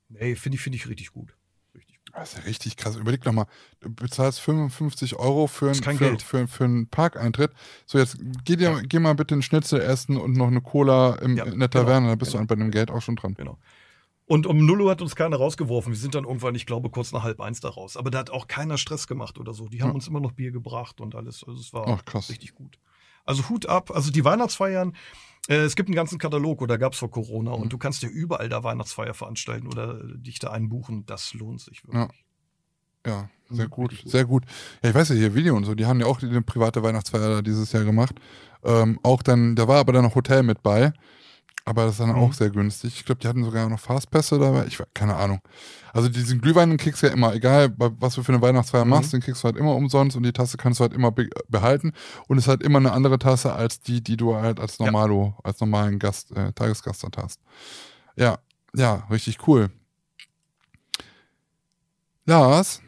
[0.08, 1.34] Nee, finde ich, finde ich richtig gut.
[1.74, 2.14] Richtig gut.
[2.14, 2.94] Das ist ja richtig krass.
[2.94, 3.46] Überleg doch mal,
[3.80, 6.22] du bezahlst 55 Euro für, ein, für, Geld.
[6.22, 7.50] für, für, einen Parkeintritt.
[7.86, 8.80] So, jetzt geh, dir, ja.
[8.82, 12.00] geh mal bitte einen Schnitzel essen und noch eine Cola im, ja, in der Taverne,
[12.00, 12.44] genau, dann bist genau.
[12.44, 13.34] du bei dem Geld auch schon dran.
[13.34, 13.58] Genau.
[14.26, 15.92] Und um 0 Uhr hat uns keiner rausgeworfen.
[15.92, 17.96] Wir sind dann irgendwann, ich glaube, kurz nach halb eins da raus.
[17.96, 19.68] Aber da hat auch keiner Stress gemacht oder so.
[19.68, 19.94] Die haben ja.
[19.94, 21.44] uns immer noch Bier gebracht und alles.
[21.46, 22.78] Also es war Ach, richtig gut.
[23.24, 23.90] Also Hut ab.
[23.90, 24.94] Also die Weihnachtsfeiern,
[25.48, 27.56] äh, es gibt einen ganzen Katalog, oder gab es vor Corona.
[27.56, 27.62] Mhm.
[27.62, 31.04] Und du kannst dir überall da Weihnachtsfeier veranstalten oder dich da einbuchen.
[31.06, 32.08] Das lohnt sich wirklich.
[33.06, 34.44] Ja, ja sehr gut, gut, sehr gut.
[34.82, 37.42] Ja, ich weiß ja hier Video und so, die haben ja auch eine private Weihnachtsfeier
[37.42, 38.14] dieses Jahr gemacht.
[38.64, 40.92] Ähm, auch dann, da war aber dann noch Hotel mit bei.
[41.64, 42.16] Aber das ist dann mhm.
[42.16, 42.94] auch sehr günstig.
[42.96, 44.66] Ich glaube, die hatten sogar noch Fastpässe dabei.
[44.66, 45.40] Ich keine Ahnung.
[45.92, 48.90] Also diesen Glühwein den kriegst du ja immer, egal was du für eine Weihnachtsfeier mhm.
[48.90, 51.28] machst, den kriegst du halt immer umsonst und die Tasse kannst du halt immer be
[51.48, 51.92] behalten.
[52.26, 55.34] Und es ist halt immer eine andere Tasse als die, die du halt als Normalo,
[55.36, 55.44] ja.
[55.44, 57.40] als normalen Gast, äh, Tagesgast hast.
[58.16, 58.38] Ja,
[58.74, 59.70] ja, richtig cool.
[62.24, 62.80] Lars?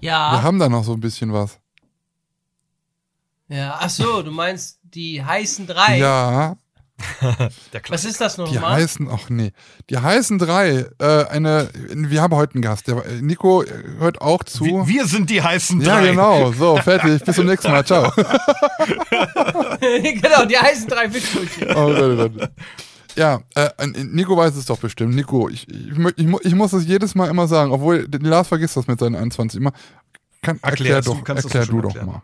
[0.00, 0.32] Ja.
[0.32, 1.58] Wir haben da noch so ein bisschen was.
[3.48, 5.98] Ja, ach so, du meinst die heißen drei?
[5.98, 6.56] Ja.
[7.88, 8.52] Was ist das nochmal?
[8.52, 9.52] Die heißen, ach nee,
[9.90, 10.86] die heißen drei.
[10.98, 12.88] Äh, eine, wir haben heute einen Gast.
[12.88, 13.64] Der, Nico
[13.98, 14.64] hört auch zu.
[14.64, 16.06] Wir, wir sind die heißen drei.
[16.06, 16.52] Ja, genau.
[16.52, 17.24] So, fertig.
[17.24, 17.84] Bis zum nächsten Mal.
[17.84, 18.10] Ciao.
[19.80, 21.70] genau, die heißen drei Fischbrötchen.
[21.70, 22.50] Oh Gott, oh Gott.
[23.14, 25.14] Ja, äh, Nico weiß es doch bestimmt.
[25.14, 28.86] Nico, ich, ich, ich, ich muss es jedes Mal immer sagen, obwohl Lars vergisst das
[28.86, 29.72] mit seinen 21 immer.
[30.40, 32.22] Kann, erklär, erklär doch, erklär du doch mal.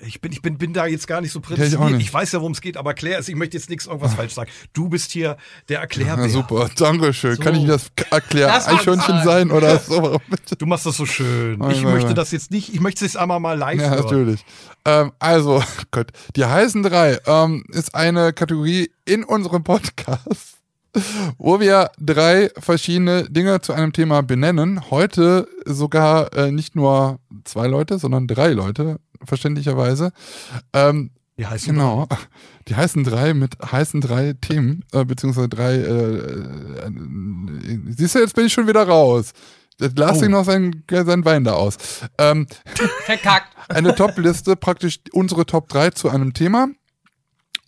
[0.00, 1.90] Ich bin, ich bin, bin da jetzt gar nicht so prädestiniert.
[1.90, 3.28] Ja, ich, weiß ja, worum es geht, aber klär es.
[3.28, 4.50] Ich möchte jetzt nichts irgendwas falsch sagen.
[4.72, 5.36] Du bist hier
[5.68, 6.26] der Erklärbär.
[6.26, 7.36] Ja, super, Dankeschön.
[7.36, 7.42] So.
[7.42, 8.50] Kann ich das erklären?
[8.50, 10.20] Das Eichhörnchen sein oder so?
[10.56, 11.54] Du machst das so schön.
[11.70, 12.14] Ich nein, möchte nein.
[12.14, 14.04] das jetzt nicht, ich möchte es jetzt einmal mal live Ja, hören.
[14.04, 14.44] natürlich.
[14.84, 20.54] Ähm, also, Gott, die heißen drei ähm, ist eine Kategorie in unserem Podcast
[21.36, 24.90] wo wir drei verschiedene Dinge zu einem Thema benennen.
[24.90, 30.12] Heute sogar äh, nicht nur zwei Leute, sondern drei Leute verständlicherweise.
[30.72, 32.06] Ähm, die heißen genau.
[32.06, 32.16] Drei.
[32.66, 35.74] Die heißen drei mit heißen drei Themen, äh, beziehungsweise drei.
[35.74, 36.16] Äh,
[36.86, 36.90] äh,
[37.88, 39.32] siehst du, jetzt bin ich schon wieder raus.
[39.78, 40.24] Lass oh.
[40.24, 41.76] ihn noch seinen, seinen Wein da aus.
[42.18, 42.48] Ähm,
[43.04, 43.54] Verkackt.
[43.68, 46.68] Eine Top-Liste, praktisch unsere Top 3 zu einem Thema.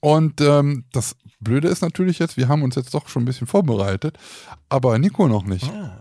[0.00, 3.46] Und ähm, das Blöde ist natürlich jetzt, wir haben uns jetzt doch schon ein bisschen
[3.46, 4.18] vorbereitet,
[4.68, 5.70] aber Nico noch nicht.
[5.70, 5.99] Ah.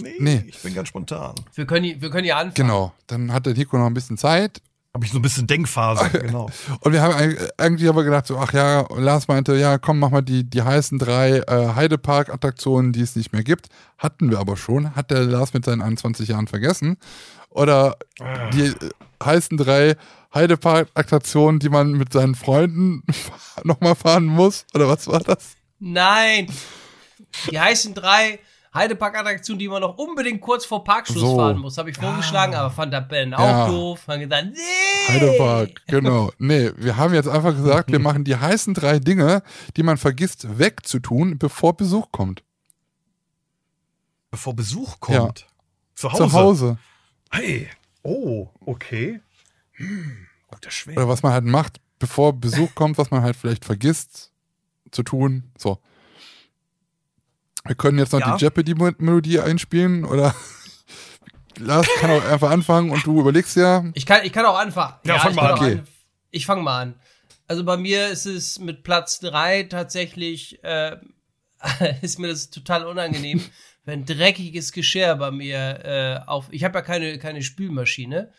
[0.00, 1.34] Nee, nee, ich bin ganz spontan.
[1.54, 2.54] Wir können, wir können ja anfangen.
[2.54, 4.60] Genau, dann hat der Nico noch ein bisschen Zeit.
[4.96, 6.48] Habe ich so ein bisschen Denkphase, genau.
[6.80, 10.22] Und wir haben eigentlich aber gedacht, so, ach ja, Lars meinte, ja, komm, mach mal
[10.22, 13.66] die, die heißen drei äh, Heidepark-Attraktionen, die es nicht mehr gibt.
[13.98, 14.96] Hatten wir aber schon.
[14.96, 16.96] Hat der Lars mit seinen 21 Jahren vergessen?
[17.50, 18.48] Oder ah.
[18.48, 18.74] die äh,
[19.22, 19.96] heißen drei
[20.34, 23.02] Heidepark-Attraktionen, die man mit seinen Freunden
[23.64, 24.64] nochmal fahren muss?
[24.74, 25.56] Oder was war das?
[25.78, 26.50] Nein!
[27.50, 28.38] Die heißen drei
[28.76, 31.36] Heidepark-Attraktion, die man noch unbedingt kurz vor Parkschluss so.
[31.36, 31.78] fahren muss.
[31.78, 32.60] Habe ich vorgeschlagen, ah.
[32.60, 33.66] aber fand der Ben auch ja.
[33.66, 34.06] doof.
[34.06, 35.12] Haben gedacht, nee.
[35.14, 36.30] Heidepark, genau.
[36.38, 39.42] Nee, wir haben jetzt einfach gesagt, wir machen die heißen drei Dinge,
[39.76, 42.44] die man vergisst wegzutun, bevor Besuch kommt.
[44.30, 45.40] Bevor Besuch kommt?
[45.40, 45.46] Ja.
[45.94, 46.18] Zu Hause?
[46.18, 46.78] Zu Hause.
[47.30, 47.68] Hey,
[48.02, 49.20] oh, okay.
[49.72, 51.00] Hm, guter Schwede.
[51.00, 54.32] Oder was man halt macht, bevor Besuch kommt, was man halt vielleicht vergisst
[54.90, 55.50] zu tun.
[55.56, 55.78] So.
[57.66, 58.36] Wir können jetzt noch ja.
[58.36, 60.34] die Jeopardy-Melodie einspielen oder
[61.58, 63.84] Lars kann auch einfach anfangen und du überlegst ja.
[63.94, 64.94] Ich kann, ich kann auch anfangen.
[65.04, 65.58] Ja, ja fang mal an.
[65.58, 65.72] Okay.
[65.72, 65.88] an.
[66.30, 66.94] Ich fange mal an.
[67.48, 70.96] Also bei mir ist es mit Platz 3 tatsächlich, äh,
[72.02, 73.40] ist mir das total unangenehm,
[73.84, 76.48] wenn dreckiges Geschirr bei mir äh, auf.
[76.50, 78.32] Ich habe ja keine, keine Spülmaschine.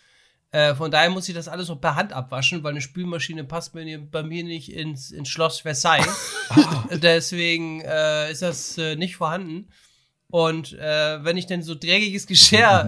[0.51, 3.75] Äh, von daher muss ich das alles noch per Hand abwaschen, weil eine Spülmaschine passt
[3.75, 6.07] mir, bei mir nicht ins, ins Schloss Versailles.
[6.91, 9.69] Deswegen äh, ist das äh, nicht vorhanden.
[10.29, 12.85] Und äh, wenn ich denn so dreckiges Geschirr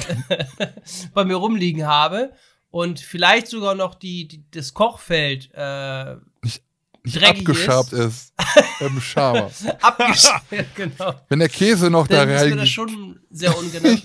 [1.14, 2.34] bei mir rumliegen habe
[2.70, 6.64] und vielleicht sogar noch die, die das Kochfeld äh, nicht,
[7.04, 8.34] nicht abgeschabt ist,
[8.82, 9.52] im Schaber.
[9.82, 11.14] abgeschabt, genau.
[11.30, 12.52] Wenn der Käse noch dann da rein.
[12.52, 13.98] Ist das schon sehr ungenau.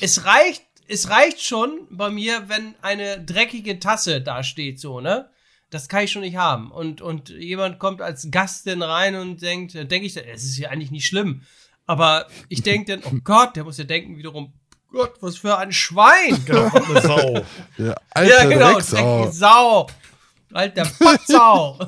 [0.00, 5.30] es reicht es reicht schon bei mir, wenn eine dreckige Tasse da steht, so, ne?
[5.70, 6.72] Das kann ich schon nicht haben.
[6.72, 10.70] Und, und jemand kommt als Gast denn rein und denkt, denke ich, es ist ja
[10.70, 11.42] eigentlich nicht schlimm.
[11.86, 14.52] Aber ich denke dann, oh Gott, der muss ja denken wiederum,
[14.90, 16.42] Gott, was für ein Schwein.
[16.44, 17.44] Genau, eine Sau.
[17.78, 18.80] Ja, ja genau.
[19.30, 19.86] Sau.
[20.52, 21.78] Alter Patzau.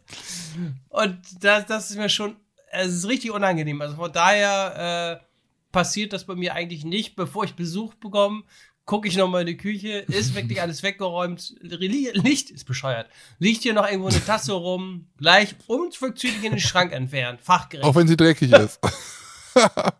[0.90, 2.36] und das, das ist mir schon,
[2.70, 3.80] es ist richtig unangenehm.
[3.80, 5.27] Also von daher, äh,
[5.72, 7.16] passiert das bei mir eigentlich nicht.
[7.16, 8.42] Bevor ich Besuch bekomme,
[8.88, 13.08] gucke ich noch mal in die Küche, ist wirklich alles weggeräumt, Licht ist bescheuert.
[13.38, 17.86] Liegt hier noch irgendwo eine Tasse rum, gleich unverzüglich in den Schrank entfernt, fachgerecht.
[17.86, 18.80] Auch wenn sie dreckig ist.
[19.54, 19.94] Auch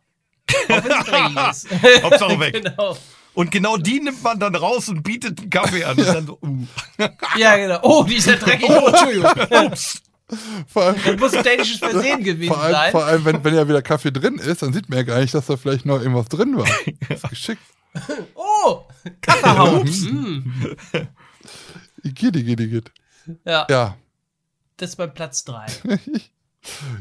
[0.69, 2.03] wenn sie dreckig ist.
[2.03, 2.63] Hauptsache weg.
[2.63, 2.97] genau.
[3.35, 5.97] Und genau die nimmt man dann raus und bietet einen Kaffee an.
[6.27, 6.67] So, uh.
[7.37, 7.79] Ja, genau.
[7.83, 8.69] Oh, die ist ja dreckig.
[8.69, 9.73] Oh, Entschuldigung.
[10.67, 12.91] Vor allem, das muss ein dänisches Versehen gewesen vor allem, sein.
[12.93, 15.33] Vor allem, wenn, wenn ja wieder Kaffee drin ist, dann sieht man ja gar nicht,
[15.33, 16.69] dass da vielleicht noch irgendwas drin war.
[17.09, 17.63] Das ist geschickt.
[18.35, 18.83] Oh,
[19.23, 20.03] Kaffeehaus.
[20.11, 20.53] mm.
[22.03, 22.93] Igitt, igitt, igitt.
[23.45, 23.67] Ja.
[23.71, 23.97] ja.
[24.77, 25.67] Das ist bei Platz 3.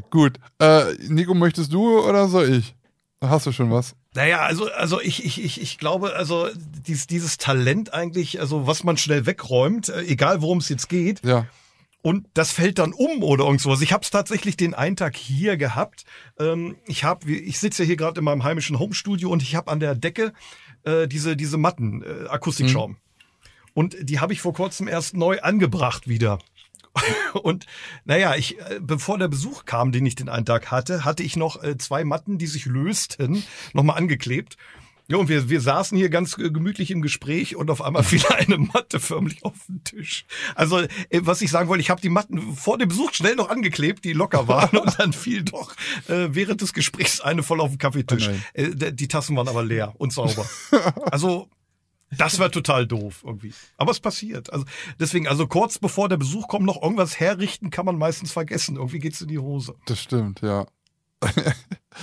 [0.09, 0.39] Gut.
[0.59, 2.75] Äh, Nico, möchtest du oder soll ich?
[3.19, 3.95] Hast du schon was?
[4.13, 8.83] Naja, also, also ich, ich, ich, ich glaube, also dies, dieses Talent eigentlich, also was
[8.83, 11.45] man schnell wegräumt, äh, egal worum es jetzt geht, ja
[12.01, 13.81] und das fällt dann um oder irgendwas.
[13.81, 16.05] Ich habe es tatsächlich den einen Tag hier gehabt.
[16.39, 19.71] Ähm, ich habe, ich sitze ja hier gerade in meinem heimischen Homestudio und ich habe
[19.71, 20.33] an der Decke
[20.83, 22.91] äh, diese diese Matten äh, Akustikschaum.
[22.91, 22.97] Mhm.
[23.73, 26.39] Und die habe ich vor kurzem erst neu angebracht wieder.
[27.43, 27.65] Und
[28.05, 31.35] naja, ich, äh, bevor der Besuch kam, den ich den einen Tag hatte, hatte ich
[31.35, 33.43] noch äh, zwei Matten, die sich lösten,
[33.73, 34.57] nochmal angeklebt.
[35.09, 38.57] Ja, und wir, wir saßen hier ganz gemütlich im Gespräch und auf einmal fiel eine
[38.57, 40.25] Matte förmlich auf den Tisch.
[40.55, 40.87] Also, äh,
[41.21, 44.13] was ich sagen wollte, ich habe die Matten vor dem Besuch schnell noch angeklebt, die
[44.13, 45.73] locker waren, und dann fiel doch
[46.07, 48.29] äh, während des Gesprächs eine voll auf den Kaffeetisch.
[48.29, 50.45] Oh äh, die Tassen waren aber leer und sauber.
[51.11, 51.49] Also,
[52.11, 53.53] das wäre total doof irgendwie.
[53.75, 54.51] Aber es passiert.
[54.53, 54.65] Also
[54.99, 58.77] deswegen, also kurz bevor der Besuch kommt, noch irgendwas herrichten, kann man meistens vergessen.
[58.77, 59.75] Irgendwie geht's in die Hose.
[59.85, 60.65] Das stimmt, ja.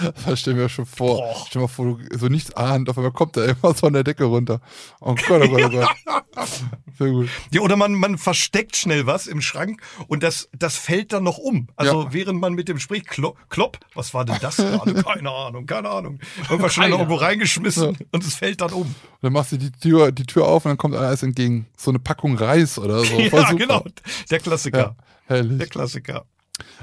[0.27, 1.19] Das stell mir schon vor.
[1.19, 1.45] Boah.
[1.49, 4.25] Stell mir vor, du so nichts ahnt, auf einmal kommt da irgendwas von der Decke
[4.25, 4.61] runter.
[5.01, 5.89] Oh Gott, oh Gott, oh Gott.
[6.99, 7.29] Sehr gut.
[7.51, 11.39] Ja, oder man, man versteckt schnell was im Schrank und das, das fällt dann noch
[11.39, 11.69] um.
[11.77, 12.13] Also ja.
[12.13, 14.95] während man mit dem spricht, klopp, klopp, was war denn das gerade?
[15.05, 16.19] Keine Ahnung, keine Ahnung.
[16.49, 18.07] Irgendwas schnell irgendwo reingeschmissen ja.
[18.13, 18.83] und es fällt dann um.
[18.83, 21.67] Und dann machst du die Tür, die Tür auf und dann kommt alles entgegen.
[21.77, 23.19] So eine Packung Reis oder so.
[23.19, 23.85] ja, genau.
[24.31, 24.79] Der Klassiker.
[24.79, 25.59] Ja, herrlich.
[25.59, 26.25] Der Klassiker.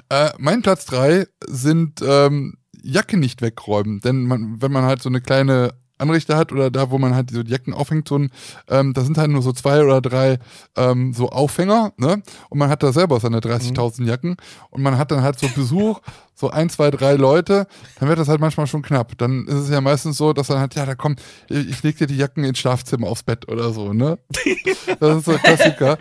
[0.10, 4.00] Äh, mein Platz drei sind ähm, Jacke nicht wegräumen.
[4.00, 7.32] Denn man, wenn man halt so eine kleine Anrichter hat oder da, wo man halt
[7.32, 8.32] so die Jacken aufhängt, so ein,
[8.68, 10.40] ähm, da sind halt nur so zwei oder drei
[10.76, 12.22] ähm, so Aufhänger, ne?
[12.50, 14.08] Und man hat da selber seine 30.000 mhm.
[14.08, 14.38] Jacken
[14.72, 16.02] und man hat dann halt so Besuch,
[16.42, 17.68] so ein, zwei, drei Leute,
[18.00, 19.18] dann wird das halt manchmal schon knapp.
[19.18, 22.08] Dann ist es ja meistens so, dass dann halt, ja, da kommt, ich leg dir
[22.08, 24.18] die Jacken ins Schlafzimmer aufs Bett oder so, ne?
[25.00, 25.98] Das ist so ein Klassiker.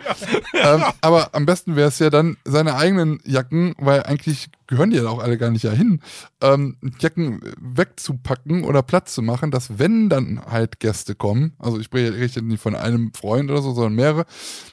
[0.53, 4.97] ähm, aber am besten wäre es ja dann, seine eigenen Jacken, weil eigentlich gehören die
[4.97, 5.99] ja auch alle gar nicht ja hin,
[6.41, 11.93] ähm, Jacken wegzupacken oder Platz zu machen, dass wenn dann halt Gäste kommen, also ich
[11.93, 14.25] rede nicht von einem Freund oder so, sondern mehrere,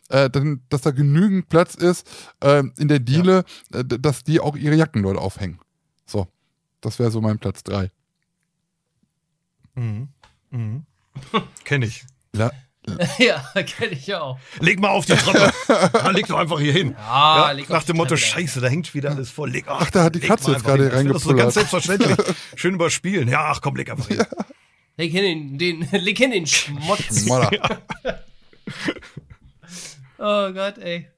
[0.09, 2.09] äh, dann, dass da genügend Platz ist
[2.41, 3.81] äh, in der Diele, ja.
[3.81, 5.61] äh, dass die auch ihre Jacken dort aufhängen.
[6.07, 6.29] So,
[6.81, 7.91] das wäre so mein Platz 3.
[9.75, 10.09] Mhm.
[10.51, 10.87] Mhm.
[11.65, 12.05] Kenn ich.
[12.35, 12.51] Ja.
[13.19, 14.39] ja, kenne ich auch.
[14.61, 15.53] Leg mal auf die Treppe.
[15.69, 16.95] ja, leg doch einfach hier hin.
[16.99, 19.51] Ja, ja nach dem Motto, Scheiße, da hängt wieder alles voll.
[19.51, 21.15] Leg, ach, ach da hat die Katze jetzt gerade reingepullert.
[21.15, 22.17] Das ist so ganz selbstverständlich.
[22.55, 23.29] Schön überspielen.
[23.29, 24.25] Ja, ach komm, leg einfach hin.
[24.97, 27.27] Leg hin den, den, leg hin den Schmutz.
[30.19, 31.09] Oh Gott, ey.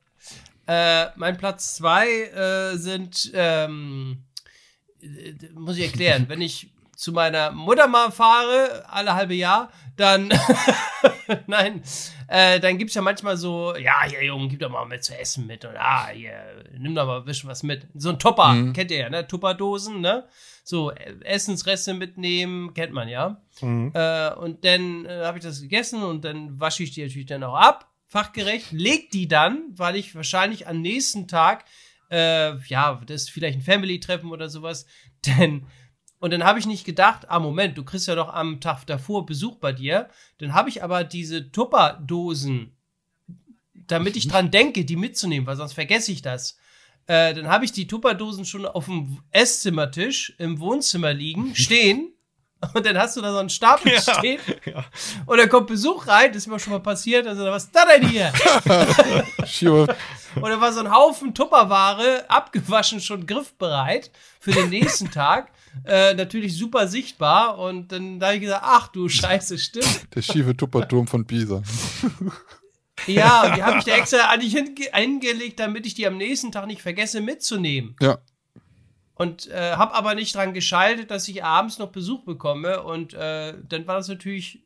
[0.66, 4.24] Äh, mein Platz zwei äh, sind, ähm,
[5.54, 10.30] muss ich erklären, wenn ich zu meiner Mutter mal fahre, alle halbe Jahr, dann,
[11.46, 11.82] nein,
[12.28, 15.46] äh, dann gibt's ja manchmal so, ja, hier, Junge, gib doch mal mit zu essen
[15.46, 17.86] mit und ah, hier, nimm doch mal ein bisschen was mit.
[17.94, 18.72] So ein Topper, mhm.
[18.74, 19.26] kennt ihr ja, ne?
[19.26, 20.26] Tupperdosen, ne?
[20.62, 23.40] So, äh, Essensreste mitnehmen, kennt man ja.
[23.62, 23.92] Mhm.
[23.94, 27.42] Äh, und dann äh, habe ich das gegessen und dann wasche ich die natürlich dann
[27.42, 31.64] auch ab, fachgerecht, leg die dann, weil ich wahrscheinlich am nächsten Tag,
[32.10, 34.84] äh, ja, das ist vielleicht ein Family-Treffen oder sowas,
[35.26, 35.66] denn
[36.18, 39.24] und dann habe ich nicht gedacht, ah Moment, du kriegst ja doch am Tag davor
[39.24, 40.10] Besuch bei dir.
[40.36, 42.76] Dann habe ich aber diese Tupperdosen,
[43.72, 46.58] damit ich dran denke, die mitzunehmen, weil sonst vergesse ich das.
[47.06, 52.12] Äh, dann habe ich die Tupperdosen schon auf dem Esszimmertisch im Wohnzimmer liegen, stehen.
[52.74, 54.40] Und dann hast du da so einen Stapel ja, stehen.
[54.66, 54.84] Ja.
[55.24, 57.26] Und dann kommt Besuch rein, das ist mir schon mal passiert.
[57.26, 58.32] Also, was ist da denn hier?
[60.34, 65.50] und da war so ein Haufen Tupperware, abgewaschen, schon griffbereit für den nächsten Tag.
[65.84, 67.58] Äh, natürlich super sichtbar.
[67.58, 70.14] Und dann habe ich gesagt, ach du Scheiße, stimmt.
[70.14, 71.62] Der schiefe Tupperturm von Pisa.
[73.06, 76.66] ja, und die habe ich da extra eigentlich eingelegt, damit ich die am nächsten Tag
[76.66, 77.96] nicht vergesse mitzunehmen.
[78.00, 78.18] Ja.
[79.20, 82.82] Und äh, habe aber nicht dran geschaltet, dass ich abends noch Besuch bekomme.
[82.82, 84.64] Und äh, dann war das natürlich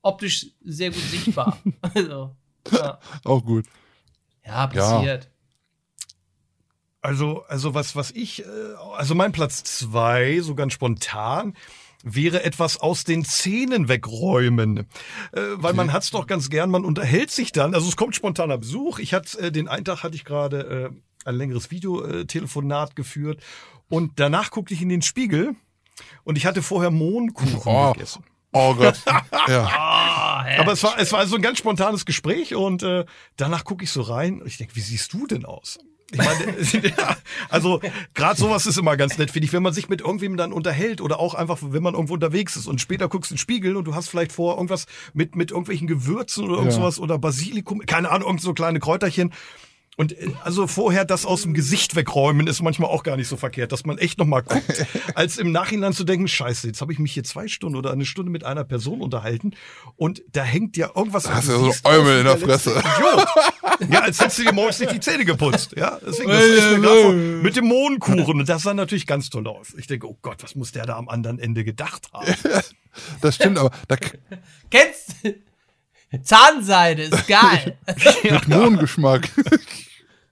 [0.00, 1.58] optisch sehr gut sichtbar.
[1.80, 2.36] also,
[2.70, 3.00] ja.
[3.24, 3.66] Auch gut.
[4.44, 5.24] Ja, passiert.
[5.24, 5.30] Ja.
[7.00, 8.46] Also, also was, was ich, äh,
[8.96, 11.54] also mein Platz zwei, so ganz spontan,
[12.04, 14.86] wäre etwas aus den Zähnen wegräumen.
[15.32, 17.74] Äh, weil man hat's doch ganz gern, man unterhält sich dann.
[17.74, 19.00] Also es kommt spontaner Besuch.
[19.00, 23.42] Ich hatte äh, den einen Tag hatte ich gerade äh, ein längeres Videotelefonat geführt
[23.88, 25.54] und danach guckte ich in den Spiegel
[26.24, 27.92] und ich hatte vorher Mohnkuchen oh.
[27.92, 28.24] gegessen.
[28.52, 29.00] Oh Gott.
[29.48, 29.64] ja.
[29.64, 33.04] Oh, Aber es war, es war so ein ganz spontanes Gespräch und äh,
[33.36, 35.78] danach gucke ich so rein und ich denke, wie siehst du denn aus?
[36.12, 36.56] Ich meine,
[36.96, 37.16] ja,
[37.48, 37.80] also
[38.14, 41.00] gerade sowas ist immer ganz nett, finde ich, wenn man sich mit irgendwem dann unterhält
[41.00, 43.86] oder auch einfach, wenn man irgendwo unterwegs ist und später guckst in den Spiegel und
[43.86, 47.02] du hast vielleicht vor irgendwas mit mit irgendwelchen Gewürzen oder irgend ja.
[47.02, 49.32] oder Basilikum, keine Ahnung, irgend so kleine Kräuterchen
[49.96, 53.36] und äh, also vorher das aus dem Gesicht wegräumen ist manchmal auch gar nicht so
[53.36, 56.98] verkehrt, dass man echt nochmal guckt, als im Nachhinein zu denken, scheiße, jetzt habe ich
[56.98, 59.52] mich hier zwei Stunden oder eine Stunde mit einer Person unterhalten
[59.96, 61.24] und da hängt ja irgendwas.
[61.24, 62.70] Da hast du ja so Eumel in der, der Fresse.
[62.70, 63.26] Idiot.
[63.90, 65.74] Ja, als hättest du dir morgens nicht die Zähne geputzt.
[65.76, 68.40] Ja, deswegen, das ist mir vor, mit dem Mohnkuchen.
[68.40, 69.74] Und das sah natürlich ganz toll aus.
[69.76, 72.34] Ich denke, oh Gott, was muss der da am anderen Ende gedacht haben?
[73.20, 73.96] das stimmt, aber da
[74.70, 75.16] Kennst
[76.22, 77.76] Zahnseide ist geil.
[78.22, 79.28] mit Mohngeschmack.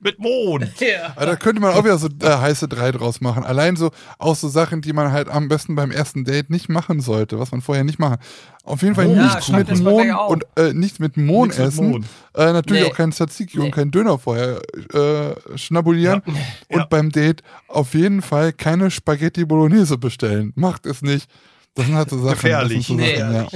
[0.05, 0.70] Mit Mond.
[0.84, 1.15] Ja.
[1.18, 3.42] Da könnte man auch wieder so äh, heiße drei draus machen.
[3.42, 7.00] Allein so auch so Sachen, die man halt am besten beim ersten Date nicht machen
[7.00, 8.18] sollte, was man vorher nicht machen.
[8.65, 11.91] Auf jeden Fall ja, nichts mit Mohn und äh, nichts mit Mohn nichts essen.
[11.91, 12.49] Mit Mohn.
[12.49, 12.91] Äh, natürlich nee.
[12.91, 13.65] auch kein Tzatziki nee.
[13.65, 14.60] und kein Döner vorher
[14.92, 16.23] äh, schnabulieren.
[16.26, 16.33] Ja.
[16.68, 16.86] Und ja.
[16.86, 20.52] beim Date auf jeden Fall keine Spaghetti Bolognese bestellen.
[20.57, 21.31] Macht es nicht.
[21.74, 22.34] Das sind halt so Sachen.
[22.34, 22.86] Gefährlich.
[22.86, 23.49] So nee, Sachen, ja.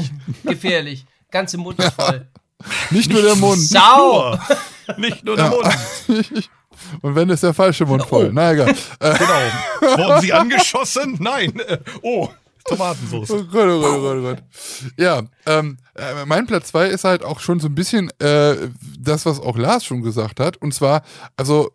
[0.50, 1.04] Gefährlich.
[1.30, 2.26] Ganze Mund ist voll.
[2.90, 3.60] Nicht nur der Mund.
[3.60, 4.36] Sau!
[4.96, 5.68] Nicht nur der Mund.
[7.02, 8.26] Und wenn ist der falsche Mund voll.
[8.28, 8.32] Oh.
[8.32, 8.74] Na egal.
[9.00, 9.98] Genau.
[9.98, 11.16] Wurden sie angeschossen?
[11.20, 11.60] Nein.
[12.02, 12.28] Oh.
[12.64, 13.30] Tomatensauce.
[13.30, 14.42] Oh Gott, oh Gott, oh Gott, oh Gott.
[14.96, 19.26] Ja, ähm, äh, mein Platz 2 ist halt auch schon so ein bisschen äh, das,
[19.26, 20.56] was auch Lars schon gesagt hat.
[20.58, 21.02] Und zwar,
[21.36, 21.70] also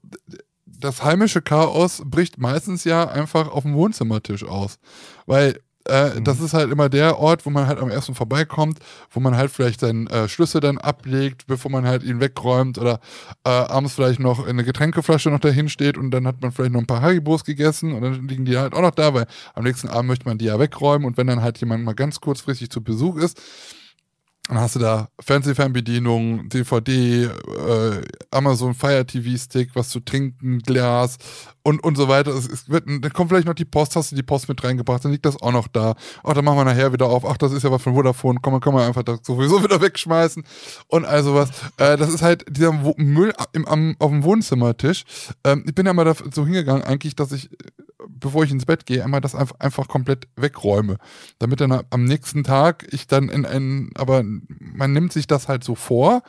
[0.66, 4.78] das heimische Chaos bricht meistens ja einfach auf dem Wohnzimmertisch aus.
[5.26, 6.24] Weil äh, mhm.
[6.24, 8.80] Das ist halt immer der Ort, wo man halt am ersten vorbeikommt,
[9.12, 13.00] wo man halt vielleicht seinen äh, Schlüssel dann ablegt, bevor man halt ihn wegräumt oder
[13.44, 16.80] äh, abends vielleicht noch eine Getränkeflasche noch dahin steht und dann hat man vielleicht noch
[16.80, 19.90] ein paar Haribos gegessen und dann liegen die halt auch noch da, weil am nächsten
[19.90, 22.82] Abend möchte man die ja wegräumen und wenn dann halt jemand mal ganz kurzfristig zu
[22.82, 23.42] Besuch ist,
[24.50, 31.18] Dann hast du da Fernsehfernbedienung, DVD, äh, Amazon Fire TV Stick, was zu trinken, Glas
[31.64, 32.32] und, und so weiter.
[32.32, 35.06] Es, es wird, dann kommt vielleicht noch die Post, hast du die Post mit reingebracht,
[35.06, 35.96] dann liegt das auch noch da.
[36.26, 37.24] Ach, dann machen wir nachher wieder auf.
[37.24, 38.40] Ach, das ist ja was von Vodafone.
[38.42, 40.44] Komm, kann man einfach das sowieso wieder wegschmeißen
[40.88, 41.50] und all sowas.
[41.78, 45.06] Äh, das ist halt dieser Müll im, am, auf dem Wohnzimmertisch.
[45.46, 47.50] Ähm, ich bin ja mal so hingegangen, eigentlich, dass ich
[48.08, 50.98] bevor ich ins Bett gehe, einmal das einfach, einfach komplett wegräume.
[51.40, 54.24] Damit dann am nächsten Tag ich dann in ein, aber
[54.60, 56.24] man nimmt sich das halt so vor.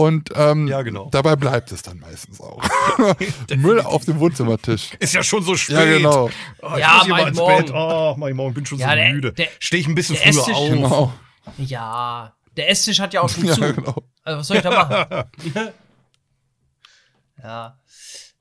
[0.00, 1.10] Und ähm, ja, genau.
[1.10, 2.62] dabei bleibt es dann meistens auch.
[3.56, 4.92] Müll auf dem Wohnzimmertisch.
[4.98, 5.76] Ist ja schon so spät.
[5.76, 6.30] Ja, genau.
[6.62, 7.66] Oh, ich ja, mein morgen.
[7.66, 7.74] Bett.
[7.74, 9.34] Oh, mein Morgen bin schon ja, so der, müde.
[9.58, 10.70] Stehe ich ein bisschen früher Esstisch, auf.
[10.70, 11.12] Genau.
[11.58, 13.74] Ja, der Esstisch hat ja auch schon ja, zu.
[13.74, 13.94] Genau.
[14.22, 15.24] Also was soll ich da machen?
[17.42, 17.78] ja.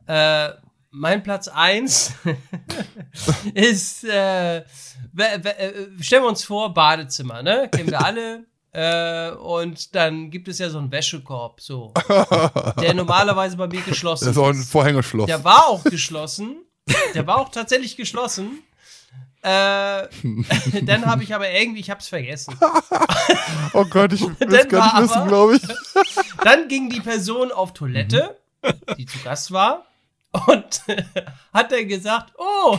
[0.07, 0.53] Äh,
[0.91, 2.13] mein Platz 1
[3.53, 4.63] ist, äh, äh,
[5.99, 7.69] stellen wir uns vor, Badezimmer, ne?
[7.71, 8.45] Kennen wir alle.
[8.71, 11.93] Äh, und dann gibt es ja so einen Wäschekorb, so.
[12.79, 14.27] der normalerweise bei mir geschlossen ist.
[14.27, 15.25] Das ist auch ein Vorhängeschloss.
[15.25, 16.57] Der war auch geschlossen.
[17.13, 18.59] Der war auch tatsächlich geschlossen.
[19.41, 20.07] Äh,
[20.83, 22.57] dann habe ich aber irgendwie, ich habe es vergessen.
[23.73, 25.61] oh Gott, ich will es gar nicht wissen, glaube ich.
[26.43, 28.37] dann ging die Person auf Toilette,
[28.97, 29.85] die zu Gast war,
[30.31, 30.83] und
[31.53, 32.77] hat dann gesagt, oh,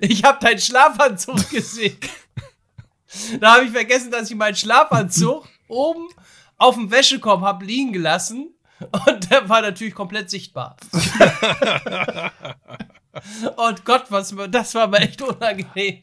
[0.00, 1.96] ich habe deinen Schlafanzug gesehen.
[3.40, 6.08] Da habe ich vergessen, dass ich meinen Schlafanzug oben
[6.56, 8.54] auf dem Wäschekorb habe liegen gelassen
[9.06, 10.76] und der war natürlich komplett sichtbar.
[13.56, 16.02] und Gott, was, das war mir echt unangenehm.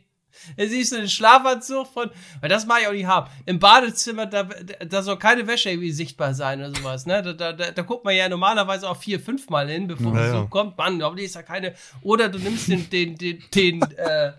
[0.57, 2.09] Da siehst du den Schlafanzug von,
[2.39, 3.29] weil das mag ich auch nicht haben.
[3.45, 7.21] Im Badezimmer, da, da soll keine Wäsche irgendwie sichtbar sein oder sowas, ne?
[7.21, 10.31] Da, da, da, da guckt man ja normalerweise auch vier, fünf Mal hin, bevor naja.
[10.31, 10.77] so kommt.
[10.77, 11.75] Mann, hoffentlich ist da keine.
[12.01, 14.33] Oder du nimmst den, den, den, den, äh,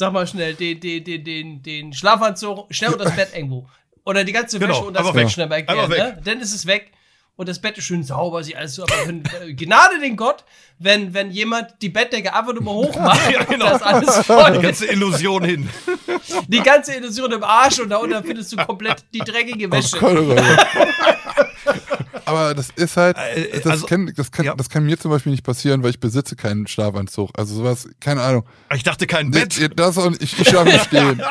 [0.00, 3.68] sag mal schnell, den, den, den, den, den Schlafanzug schnell unter das Bett irgendwo.
[4.04, 5.30] Oder die ganze Wäsche genau, unter das Bett weg.
[5.30, 6.18] schnell weg, ne?
[6.24, 6.90] Dann ist es weg
[7.36, 10.44] und das Bett ist schön sauber, sie alles so, aber wenn, äh, Gnade den Gott,
[10.78, 13.66] wenn, wenn jemand die Bettdecke einfach nur mal hoch macht, ja, genau.
[13.66, 14.52] das alles voll.
[14.52, 15.68] Die ganze Illusion hin.
[16.48, 19.96] Die ganze Illusion im Arsch und da unten findest du komplett die dreckige oh Wäsche.
[19.96, 21.69] Oh Gott, oh Gott.
[22.30, 24.54] aber das ist halt, äh, äh, das, also, kann, das, kann, ja.
[24.54, 27.30] das kann mir zum Beispiel nicht passieren, weil ich besitze keinen Schlafanzug.
[27.34, 28.44] Also sowas, keine Ahnung.
[28.74, 29.78] Ich dachte kein Bett.
[29.78, 31.22] Das und ich, ich schlafe im Stehen.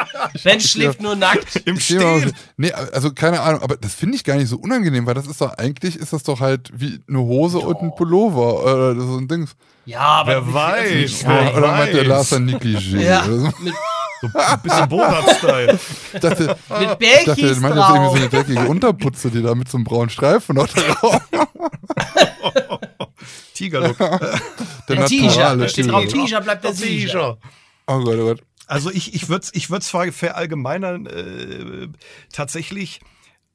[0.43, 1.55] Ben schläft nur nackt.
[1.65, 2.33] Im Stehen.
[2.57, 5.39] Nee, also keine Ahnung, aber das finde ich gar nicht so unangenehm, weil das ist
[5.39, 7.69] doch eigentlich, ist das doch halt wie eine Hose oh.
[7.69, 9.47] und ein Pullover oder so ein Ding.
[9.89, 11.25] Ja, aber wer weiß.
[11.25, 13.01] Oder, oder meint der Lars ein Negligé?
[13.01, 13.73] Ja, mit
[14.21, 15.79] so ein bisschen Borat-Style.
[16.13, 19.55] Ich dachte, mit ich dachte, du meinst jetzt irgendwie so eine dreckige Unterputze, die da
[19.55, 21.21] mit so einem braunen Streifen noch drauf.
[23.55, 23.97] Tigerlook.
[24.89, 27.37] Der T-Shirt, da steht drauf, T-Shirt bleibt der T-Shirt.
[27.87, 28.43] Oh Gott, oh Gott.
[28.67, 31.87] Also ich, ich würde es ich würd's verallgemeinern, äh,
[32.31, 33.01] tatsächlich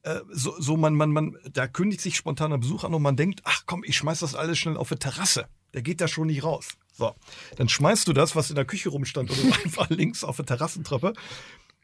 [0.03, 3.41] äh, so, so man, man, man, da kündigt sich spontaner Besuch an und man denkt,
[3.45, 5.47] ach komm, ich schmeiß das alles schnell auf eine Terrasse.
[5.75, 6.69] Der geht da schon nicht raus.
[6.93, 7.13] So,
[7.57, 11.13] dann schmeißt du das, was in der Küche rumstand, oder einfach links auf der Terrassentreppe.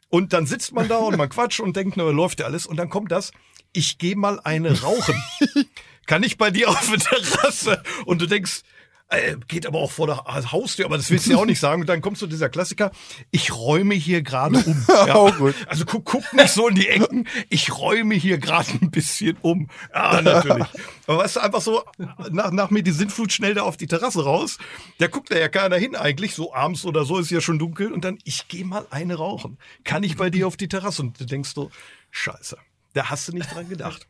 [0.08, 2.66] Und dann sitzt man da und man quatscht und denkt, na, läuft ja alles.
[2.66, 3.32] Und dann kommt das,
[3.72, 5.14] ich gehe mal eine rauchen.
[6.06, 7.82] Kann ich bei dir auf der Terrasse?
[8.06, 8.62] Und du denkst,
[9.12, 11.82] äh, geht aber auch vor der Haustür, aber das willst du ja auch nicht sagen.
[11.82, 12.90] Und dann kommst du dieser Klassiker,
[13.30, 14.86] ich räume hier gerade um.
[15.02, 15.16] Ja.
[15.16, 19.36] oh, also guck, guck nicht so in die Ecken, ich räume hier gerade ein bisschen
[19.42, 19.68] um.
[19.92, 20.66] Ja, natürlich.
[21.06, 21.82] Aber weißt du, einfach so,
[22.30, 24.58] nach, nach mir die Sintflut schnell da auf die Terrasse raus.
[24.98, 27.92] Da guckt da ja keiner hin eigentlich, so abends oder so ist ja schon dunkel.
[27.92, 29.58] Und dann, ich gehe mal eine rauchen.
[29.84, 31.02] Kann ich bei dir auf die Terrasse?
[31.02, 31.70] Und du denkst so,
[32.10, 32.56] scheiße,
[32.94, 34.06] da hast du nicht dran gedacht.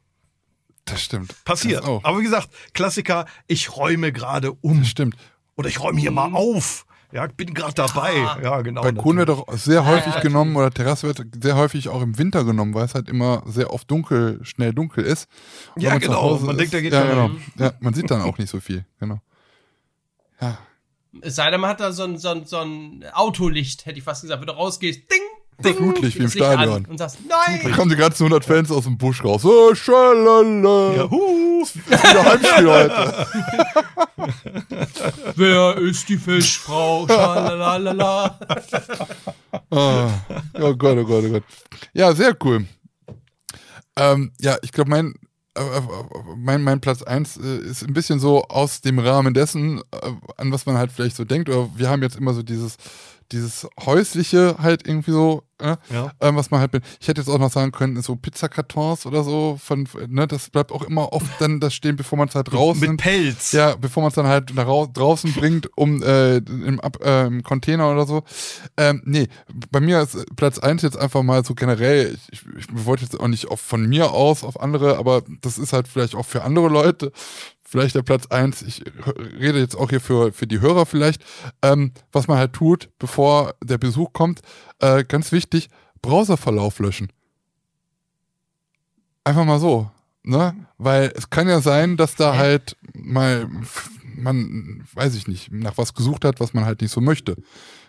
[0.84, 1.34] Das stimmt.
[1.44, 1.82] Passiert.
[1.82, 4.80] Das Aber wie gesagt, Klassiker, ich räume gerade um.
[4.80, 5.16] Das stimmt.
[5.56, 6.36] Oder ich räume hier mal mhm.
[6.36, 6.86] auf.
[7.12, 8.14] Ja, bin gerade dabei.
[8.14, 8.38] Ah.
[8.42, 8.80] Ja, genau.
[8.80, 12.42] Balkon wird auch sehr häufig ja, genommen oder Terrasse wird sehr häufig auch im Winter
[12.44, 15.28] genommen, weil es halt immer sehr oft dunkel, schnell dunkel ist.
[15.74, 16.38] Und ja, genau.
[16.38, 17.30] Man ist, denkt, da geht ja, genau.
[17.58, 18.86] ja, man sieht dann auch nicht so viel.
[18.98, 19.20] Genau.
[20.40, 20.58] Ja.
[21.20, 24.04] Es sei denn, man hat da so ein, so ein, so ein Autolicht, hätte ich
[24.04, 24.40] fast gesagt.
[24.40, 25.20] Wenn du rausgehst, ding,
[25.62, 26.84] Ding, Flutlicht wie im Stadion.
[26.86, 27.60] Und sagst, nein!
[27.62, 29.44] Da kommen die ganzen 100 Fans aus dem Busch raus.
[29.44, 30.94] Oh, schalala.
[30.94, 31.64] Ja, hu.
[31.64, 33.26] Wieder Heimspiel heute.
[35.36, 37.06] Wer ist die Fischfrau?
[37.06, 38.38] Schalalala.
[39.70, 40.08] ah,
[40.60, 41.44] oh Gott, oh Gott, oh Gott.
[41.92, 42.66] Ja, sehr cool.
[43.96, 45.14] Ähm, ja, ich glaube, mein,
[45.54, 45.82] äh, äh,
[46.36, 49.82] mein, mein Platz 1 äh, ist ein bisschen so aus dem Rahmen dessen,
[50.36, 51.48] an was man halt vielleicht so denkt.
[51.48, 52.76] Oder wir haben jetzt immer so dieses
[53.30, 56.12] dieses häusliche halt irgendwie so, äh, Ja.
[56.20, 59.58] ähm, was man halt, ich hätte jetzt auch noch sagen können, so Pizzakartons oder so,
[59.62, 62.78] von, ne, das bleibt auch immer oft dann das stehen, bevor man es halt raus
[62.78, 62.96] Mit.
[62.96, 63.52] Pelz.
[63.52, 67.26] Ja, bevor man es dann halt nach rau- draußen bringt, um äh, im, Ab äh,
[67.26, 68.22] im Container oder so.
[68.76, 69.28] Ähm, nee,
[69.70, 73.18] bei mir ist Platz eins jetzt einfach mal so generell, ich, ich, ich wollte jetzt
[73.20, 76.42] auch nicht auf, von mir aus auf andere, aber das ist halt vielleicht auch für
[76.42, 77.12] andere Leute.
[77.72, 78.60] Vielleicht der Platz eins.
[78.60, 78.84] ich
[79.40, 81.24] rede jetzt auch hier für, für die Hörer vielleicht,
[81.62, 84.42] ähm, was man halt tut, bevor der Besuch kommt.
[84.78, 85.70] Äh, ganz wichtig,
[86.02, 87.10] Browserverlauf löschen.
[89.24, 89.90] Einfach mal so.
[90.22, 90.54] Ne?
[90.76, 93.48] Weil es kann ja sein, dass da halt mal
[94.16, 97.36] man, weiß ich nicht, nach was gesucht hat, was man halt nicht so möchte.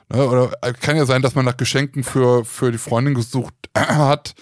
[0.08, 0.26] Ne?
[0.26, 4.34] Oder äh, kann ja sein, dass man nach Geschenken für, für die Freundin gesucht hat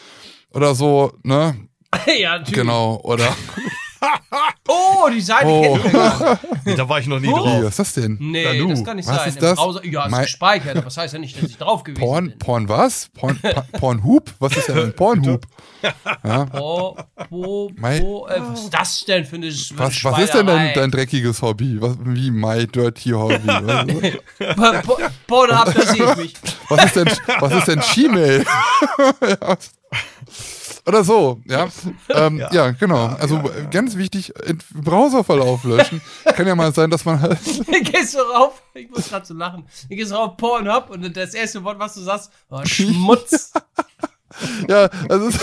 [0.52, 1.56] oder so, ne?
[2.20, 2.54] ja, natürlich.
[2.54, 3.02] Genau.
[3.04, 3.36] Oder
[4.68, 5.78] Oh, die Seite Oh.
[6.66, 7.38] Nee, da war ich noch nie Oh.
[7.38, 7.64] drauf.
[7.64, 8.18] ist das denn?
[8.20, 8.70] Nee, Ja, du.
[8.70, 9.30] das kann nicht Was sein.
[9.30, 9.56] ist das?
[9.58, 12.30] Browser, ja, ist Mein- gespeichert, aber das heißt ja nicht, dass ich drauf gewesen Porn,
[12.30, 12.40] bin.
[12.40, 13.10] Porn was?
[13.18, 13.40] Porn,
[13.80, 14.32] Pornhub?
[14.40, 15.46] Was ist denn ein Pornhub?
[16.24, 16.46] Ja.
[16.46, 16.96] Po,
[17.28, 20.74] po, Mei- po, äh, was ist das denn für eine Was, was ist denn dein,
[20.76, 21.78] dein dreckiges Hobby?
[21.82, 23.48] Was, wie my dirty Hobby?
[23.48, 26.34] Was, Po- Pornhub, da sehe ich mich.
[26.70, 28.46] was ist denn, was ist denn Gmail?
[29.28, 29.58] ja.
[30.86, 31.68] Oder so, ja.
[32.10, 32.50] Ähm, ja.
[32.52, 32.72] Ja.
[32.72, 33.08] genau.
[33.20, 34.34] Also äh, ganz wichtig,
[34.74, 36.02] Browserverlauf löschen.
[36.26, 37.40] Kann ja mal sein, dass man halt.
[37.84, 41.34] Gehst du rauf, ich muss gerade so lachen, dann gehst du rauf Pornhub und das
[41.34, 43.54] erste Wort, was du sagst, oh, Schmutz.
[44.68, 45.42] Ja, es ist,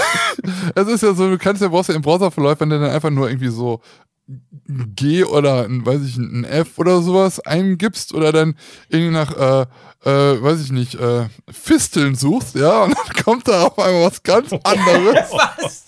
[0.74, 3.10] es ist ja so, du kannst ja, brauchst ja im Browserverlauf, wenn du dann einfach
[3.10, 3.80] nur irgendwie so
[4.28, 8.56] ein G oder ein, weiß ich, ein F oder sowas eingibst oder dann
[8.88, 9.66] irgendwie nach, äh,
[10.04, 14.22] äh, weiß ich nicht, äh, Fisteln suchst, ja, und dann kommt da auf einmal was
[14.22, 15.30] ganz anderes.
[15.32, 15.86] Was?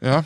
[0.00, 0.24] Ja,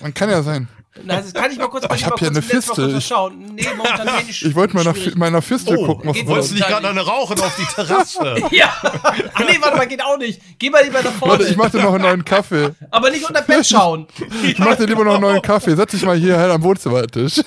[0.00, 0.68] man kann ja sein.
[1.04, 2.96] Na, das kann ich mal kurz, ich mal hab hier kurz eine Fistel.
[2.98, 3.54] Ich- schauen.
[3.54, 3.64] Nee,
[4.28, 7.38] Ich wollte mal nach meiner Fistel Oh, gucken, geht wolltest du nicht gerade eine rauchen
[7.40, 8.36] auf die Terrasse?
[8.50, 8.72] Ja.
[8.82, 10.40] Ach nee, warte mal, geht auch nicht.
[10.58, 11.34] Geh mal lieber nach vorne.
[11.34, 12.70] Warte, ich mach dir noch einen neuen Kaffee.
[12.90, 14.06] Aber nicht unter Bett schauen.
[14.42, 15.76] Ich mach dir lieber noch einen neuen Kaffee.
[15.76, 17.40] Setz dich mal hier halt am Wohnzimmertisch.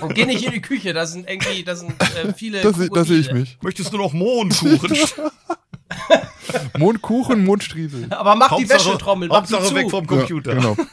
[0.00, 2.60] Und geh nicht in die Küche, da sind irgendwie, da sind äh, viele.
[2.60, 3.58] Da, se- da sehe ich mich.
[3.62, 4.96] Möchtest du noch Mohnkuchen?
[6.78, 8.06] Mondkuchen, Mondstriesel.
[8.10, 9.80] Aber mach die Hauptsache- Wäschetrommel, mach sie Hauptsache zu.
[9.80, 10.54] weg vom Computer.
[10.54, 10.76] Ja, genau.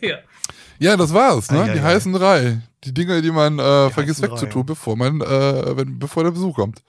[0.00, 0.16] Ja.
[0.80, 1.58] Ja, das war's, ne?
[1.62, 1.82] Ei, ei, die ei.
[1.82, 2.60] heißen drei.
[2.84, 6.30] Die Dinge, die man äh, vergisst heißen drei, wegzutun, bevor man, äh, wenn, bevor der
[6.30, 6.82] Besuch kommt.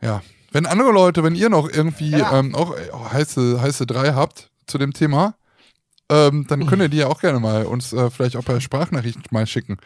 [0.00, 0.22] Ja.
[0.52, 2.38] Wenn andere Leute, wenn ihr noch irgendwie Ja.
[2.38, 5.34] ähm, auch äh, heiße, heiße drei habt zu dem Thema,
[6.10, 9.24] ähm, dann könnt ihr die ja auch gerne mal uns äh, vielleicht auch per Sprachnachrichten
[9.30, 9.76] mal schicken.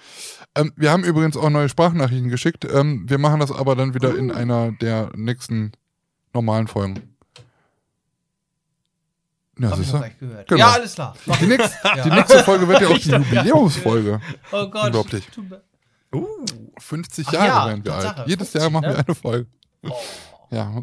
[0.54, 2.64] Ähm, wir haben übrigens auch neue Sprachnachrichten geschickt.
[2.72, 5.72] Ähm, wir machen das aber dann wieder in einer der nächsten
[6.34, 7.16] normalen Folgen.
[9.58, 10.06] Ja, Hab ich siehst noch du?
[10.08, 10.48] gleich gehört.
[10.48, 10.58] Genau.
[10.60, 11.14] Ja, alles klar.
[11.26, 11.38] Mach.
[11.38, 13.18] Die, nächst, die nächste Folge wird ja auch die ja.
[13.18, 14.20] Jubiläumsfolge.
[14.50, 14.86] Oh Gott.
[14.86, 15.26] Unglaublich.
[15.28, 15.62] Tut mir-
[16.78, 18.16] 50 Ach Jahre ja, werden wir Tatsache.
[18.20, 18.28] alt.
[18.28, 19.04] Jedes 50, Jahr machen wir ne?
[19.06, 19.46] eine Folge.
[19.82, 19.92] Oh,
[20.50, 20.82] Ja.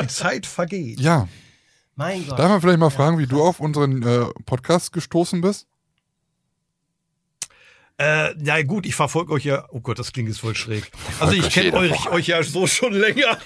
[0.00, 1.00] Die Zeit vergeht.
[1.00, 1.28] ja.
[1.96, 2.38] mein Gott.
[2.38, 5.66] Darf man vielleicht mal fragen, wie du auf unseren äh, Podcast gestoßen bist?
[7.96, 9.66] Äh, ja gut, ich verfolge euch ja.
[9.70, 10.90] Oh Gott, das klingt jetzt voll schräg.
[11.20, 13.38] Also ich kenne euch, euch ja so schon länger.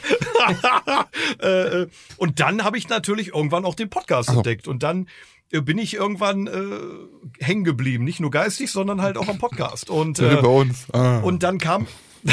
[1.42, 4.38] äh, äh, und dann habe ich natürlich irgendwann auch den Podcast Ach so.
[4.38, 4.66] entdeckt.
[4.66, 5.08] Und dann
[5.52, 8.04] äh, bin ich irgendwann äh, hängen geblieben.
[8.04, 9.90] Nicht nur geistig, sondern halt auch am Podcast.
[9.90, 10.86] Und, äh, bei uns.
[10.92, 11.18] Ah.
[11.18, 11.86] und dann kam.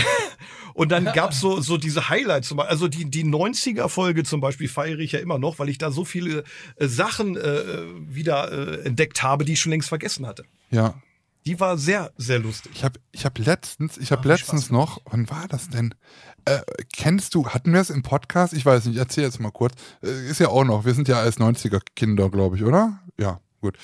[0.73, 4.67] Und dann gab's so, so diese Highlights, zum Beispiel, also die, die 90er-Folge zum Beispiel
[4.67, 6.43] feiere ich ja immer noch, weil ich da so viele
[6.75, 10.43] äh, Sachen äh, wieder äh, entdeckt habe, die ich schon längst vergessen hatte.
[10.71, 10.95] ja.
[11.45, 12.71] Die war sehr, sehr lustig.
[12.75, 15.93] Ich habe ich hab letztens, ich habe letztens noch, wann war das denn?
[16.45, 18.53] Äh, kennst du, hatten wir es im Podcast?
[18.53, 19.75] Ich weiß nicht, erzähl jetzt mal kurz.
[20.01, 22.99] Äh, ist ja auch noch, wir sind ja als 90er-Kinder, glaube ich, oder?
[23.19, 23.77] Ja, gut.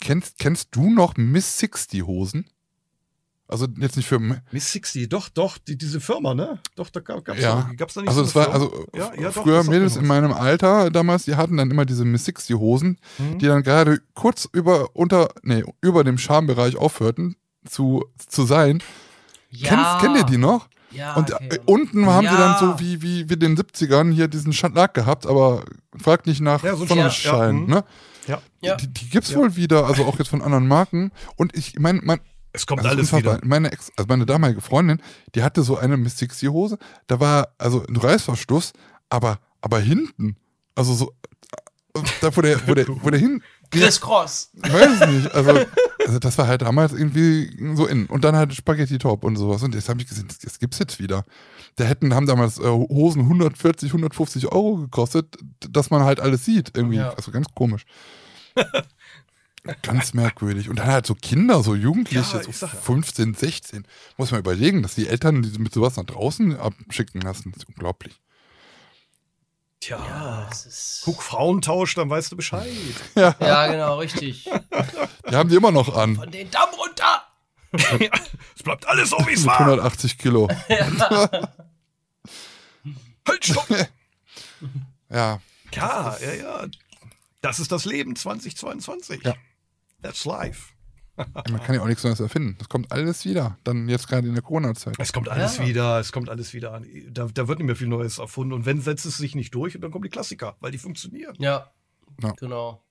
[0.00, 2.46] Kennst, kennst du noch Miss 60 Hosen?
[3.50, 6.58] Also jetzt nicht für Miss 60, doch, doch, die, diese Firma, ne?
[6.76, 7.68] Doch, da gab es Ja.
[7.76, 8.54] gab's da nicht Also so es war, Firma?
[8.58, 12.04] also Ja, ja, doch, früher Mädels in meinem Alter damals, die hatten dann immer diese
[12.04, 13.38] Miss 60 Hosen, Mhm.
[13.38, 17.36] die dann gerade kurz über unter nee, über dem Schambereich aufhörten
[17.68, 18.82] zu, zu sein.
[19.50, 19.68] ja.
[19.68, 20.68] Kennst, kennt ihr die noch?
[20.92, 21.48] Ja, Und okay.
[21.52, 22.58] äh, unten haben sie dann Ja.
[22.58, 25.64] so wie wie wie den 70ern hier diesen Schlag gehabt, aber
[25.96, 27.66] fragt nicht nach Ja, so ein Sonnenschein, ja, mhm.
[27.70, 27.84] ne?
[28.26, 28.76] Ja, Ja.
[28.76, 32.20] Die, die gibt's wohl wieder, also auch jetzt von anderen Marken und ich mein, mein
[32.52, 33.38] es kommt also alles unfassbar.
[33.38, 33.46] wieder.
[33.46, 35.00] Meine Ex, also meine damalige Freundin,
[35.34, 38.72] die hatte so eine Miss 60 Hose, da war also ein Reißverschluss,
[39.08, 40.36] aber, aber hinten,
[40.74, 41.14] also so,
[42.20, 44.50] da wo der, wo der, wo der hin, Chris Cross.
[44.64, 45.64] ich weiß es nicht, also,
[46.04, 48.06] also das war halt damals irgendwie so in.
[48.06, 49.62] Und dann halt Spaghetti Top und sowas.
[49.62, 51.24] Und jetzt habe ich gesehen, das, das gibt's jetzt wieder.
[51.76, 55.36] Da hätten, haben damals äh, Hosen 140, 150 Euro gekostet,
[55.68, 56.76] dass man halt alles sieht.
[56.76, 56.96] Irgendwie.
[56.96, 57.10] Ja.
[57.10, 57.84] Also ganz komisch.
[59.82, 60.70] Ganz merkwürdig.
[60.70, 63.86] Und dann halt so Kinder, so Jugendliche, ja, so 15, 16.
[64.16, 67.52] Muss man überlegen, dass die Eltern die mit sowas nach draußen abschicken lassen.
[67.52, 68.18] Das ist unglaublich.
[69.80, 70.48] Tja, ja,
[71.04, 72.68] guck Frauentausch, dann weißt du Bescheid.
[73.14, 74.44] Ja, ja genau, richtig.
[75.30, 76.16] Die haben die immer noch an.
[76.16, 77.24] Von den Damm runter!
[78.56, 79.60] es bleibt alles so, wie es war.
[79.60, 80.48] 180 Kilo.
[83.26, 83.68] halt, stopp!
[85.08, 85.40] ja.
[85.72, 86.66] Ja, ja, ja.
[87.40, 89.22] Das ist das Leben 2022.
[89.24, 89.34] Ja.
[90.02, 90.72] That's life.
[91.16, 92.56] Man kann ja auch nichts Neues erfinden.
[92.58, 93.58] Das kommt alles wieder.
[93.64, 94.94] Dann jetzt gerade in der Corona-Zeit.
[94.98, 95.66] Es kommt alles ja.
[95.66, 96.80] wieder, es kommt alles wieder.
[97.10, 98.52] Da, da, wird nicht mehr viel Neues erfunden.
[98.52, 101.34] Und wenn, setzt es sich nicht durch und dann kommen die Klassiker, weil die funktionieren.
[101.38, 101.72] Ja.
[102.22, 102.32] ja.
[102.38, 102.82] Genau.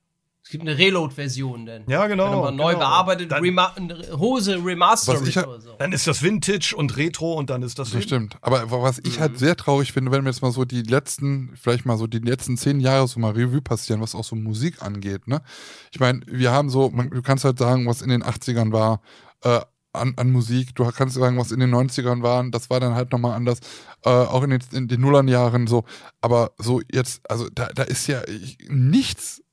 [0.49, 1.83] Es gibt eine Reload-Version denn.
[1.87, 2.31] Ja, genau.
[2.31, 2.79] Wenn man neu genau.
[2.79, 3.75] bearbeitet, dann, Rema
[4.17, 5.75] Hose Remastered oder so.
[5.77, 7.91] Dann ist das Vintage und Retro und dann ist das.
[7.91, 8.35] Das stimmt.
[8.41, 9.19] Aber was ich halt mhm.
[9.19, 12.17] halt sehr traurig finde, wenn wir jetzt mal so die letzten, vielleicht mal so die
[12.17, 15.43] letzten zehn Jahre so mal Revue passieren, was auch so Musik angeht, ne?
[15.91, 19.01] Ich meine, wir haben so, man, du kannst halt sagen, was in den 80ern war,
[19.43, 19.59] äh,
[19.93, 20.73] an, an, Musik.
[20.73, 23.59] Du kannst sagen, was in den 90ern waren, das war dann halt nochmal anders.
[24.03, 25.83] Äh, auch in den, in den Nullernjahren so.
[26.21, 28.23] Aber so jetzt, also da, da ist ja
[28.67, 29.43] nichts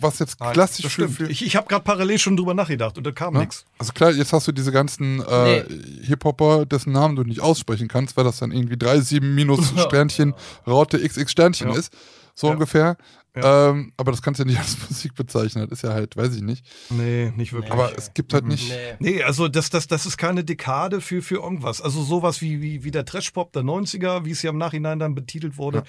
[0.00, 3.12] was jetzt klassisch für, für, Ich, ich habe gerade parallel schon drüber nachgedacht und da
[3.12, 3.40] kam ja?
[3.40, 3.64] nichts.
[3.78, 6.06] Also klar, jetzt hast du diese ganzen äh, nee.
[6.06, 10.34] Hip-Hopper, dessen Namen du nicht aussprechen kannst, weil das dann irgendwie 37 minus Sternchen,
[10.66, 11.76] Raute XX Sternchen ja.
[11.76, 11.92] ist.
[12.40, 12.54] So ja.
[12.54, 12.96] ungefähr.
[13.34, 15.68] Ähm, aber das kannst du ja nicht als Musik bezeichnen.
[15.68, 16.64] Das ist ja halt, weiß ich nicht.
[16.88, 17.70] Nee, nicht wirklich.
[17.70, 18.70] Aber es gibt halt nicht.
[18.98, 21.82] Nee, nee also das, das, das ist keine Dekade für, für irgendwas.
[21.82, 25.14] Also sowas wie, wie, wie der Trash-Pop der 90er, wie es ja im Nachhinein dann
[25.14, 25.78] betitelt wurde.
[25.78, 25.84] Ja.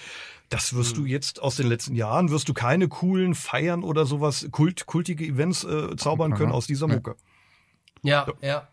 [0.50, 1.04] Das wirst mhm.
[1.04, 5.26] du jetzt aus den letzten Jahren, wirst du keine coolen Feiern oder sowas, kult, kultige
[5.26, 7.16] Events äh, zaubern können aus dieser Mucke.
[8.04, 8.68] Ja, ja.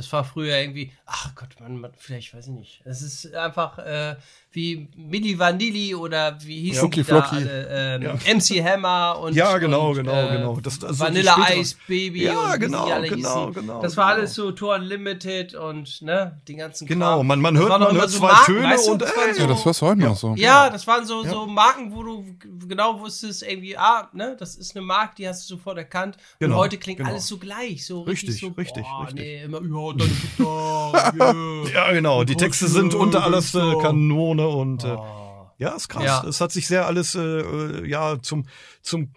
[0.00, 2.80] Das war früher irgendwie, ach Gott, man, man vielleicht weiß ich nicht.
[2.86, 4.16] Es ist einfach äh,
[4.52, 8.34] wie Milli Vanilli oder wie hieß ja, da alle, ähm, ja.
[8.34, 12.56] MC Hammer und ja genau und, genau äh, genau das, also Vanilla Ice Baby ja
[12.56, 17.28] genau genau genau das war alles so Tour Unlimited und ne die ganzen genau Kram.
[17.28, 19.40] man man hört man hört so zwei Marken, Töne weißt du, und das ey, so,
[19.40, 22.24] ja das war heute noch so ja das waren so so Marken wo du
[22.66, 26.56] genau wusstest irgendwie ah ne das ist eine Marke die hast du sofort erkannt genau,
[26.56, 27.10] und heute klingt genau.
[27.10, 29.20] alles so gleich so richtig richtig so, richtig, boah, richtig.
[29.20, 29.60] nee immer
[29.98, 31.86] ja deine Gitarre yeah.
[31.86, 35.20] ja genau die Texte sind unter alles Kanone und äh, oh.
[35.60, 36.04] Ja, ist krass.
[36.04, 36.24] Ja.
[36.24, 38.46] Es hat sich sehr alles äh, äh ja zum
[38.80, 39.12] zum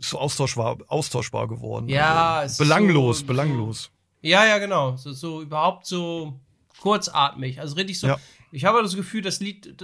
[0.00, 1.90] so austauschbar austauschbar geworden.
[1.90, 3.90] Ja, also, belanglos, so, belanglos.
[4.22, 4.96] Ja, ja, genau.
[4.96, 6.40] So, so überhaupt so
[6.80, 7.60] kurzatmig.
[7.60, 8.06] Also richtig so.
[8.06, 8.18] Ja.
[8.50, 9.76] Ich habe das Gefühl, das Lied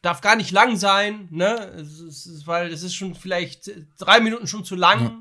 [0.00, 1.54] darf gar nicht lang sein, ne?
[1.78, 5.02] Es ist, weil es ist schon vielleicht drei Minuten schon zu lang.
[5.02, 5.18] Ja.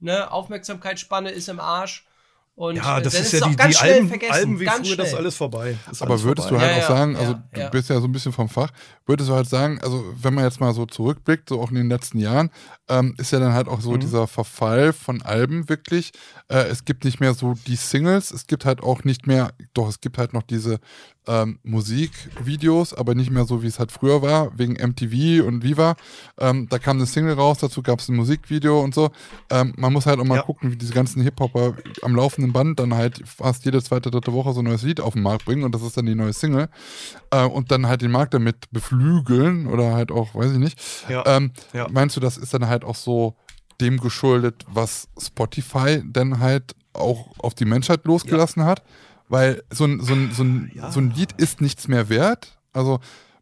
[0.00, 0.32] Ne?
[0.32, 2.06] Aufmerksamkeitsspanne ist im Arsch.
[2.54, 4.96] Und ja, das ist ja die, die Alben, Alben wie früher, schnell.
[4.98, 5.74] das alles vorbei.
[5.90, 6.64] Ist Aber würdest vorbei.
[6.64, 8.70] du halt ja, auch sagen, also ja, du bist ja so ein bisschen vom Fach,
[9.06, 11.88] würdest du halt sagen, also wenn man jetzt mal so zurückblickt, so auch in den
[11.88, 12.50] letzten Jahren,
[12.88, 14.00] ähm, ist ja dann halt auch so mhm.
[14.00, 16.12] dieser Verfall von Alben wirklich.
[16.48, 19.88] Äh, es gibt nicht mehr so die Singles, es gibt halt auch nicht mehr, doch,
[19.88, 20.78] es gibt halt noch diese
[21.26, 25.94] ähm, Musikvideos, aber nicht mehr so, wie es halt früher war, wegen MTV und Viva.
[26.38, 29.10] Ähm, da kam eine Single raus, dazu gab es ein Musikvideo und so.
[29.50, 30.42] Ähm, man muss halt auch mal ja.
[30.42, 34.52] gucken, wie diese ganzen Hip-Hopper am laufenden Band dann halt fast jede zweite, dritte Woche
[34.52, 36.68] so ein neues Lied auf den Markt bringen und das ist dann die neue Single.
[37.30, 40.80] Äh, und dann halt den Markt damit beflügeln oder halt auch, weiß ich nicht.
[41.08, 41.24] Ja.
[41.26, 41.86] Ähm, ja.
[41.90, 43.36] Meinst du, das ist dann halt auch so
[43.80, 48.82] dem geschuldet, was Spotify dann halt auch auf die Menschheit losgelassen hat?
[49.32, 50.90] Weil so ein, so ein, so ein, ja.
[50.92, 52.58] so ein Lied ist nichts mehr wert.
[52.74, 53.00] Also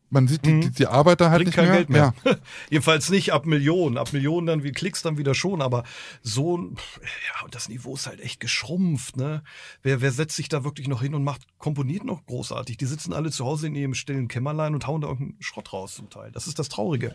[0.09, 0.61] man sieht die, mhm.
[0.61, 1.77] die, die Arbeiter halt Bringt nicht kein mehr.
[1.79, 2.15] Geld mehr.
[2.25, 2.37] Ja.
[2.71, 3.99] Jedenfalls nicht ab Millionen.
[3.99, 5.83] Ab Millionen dann wie Klicks dann wieder schon, aber
[6.23, 9.43] so ja, das Niveau ist halt echt geschrumpft, ne?
[9.83, 12.77] Wer, wer setzt sich da wirklich noch hin und macht, komponiert noch großartig?
[12.77, 15.97] Die sitzen alle zu Hause in ihrem stillen Kämmerlein und hauen da irgendeinen Schrott raus
[15.97, 16.31] zum Teil.
[16.31, 17.15] Das ist das Traurige.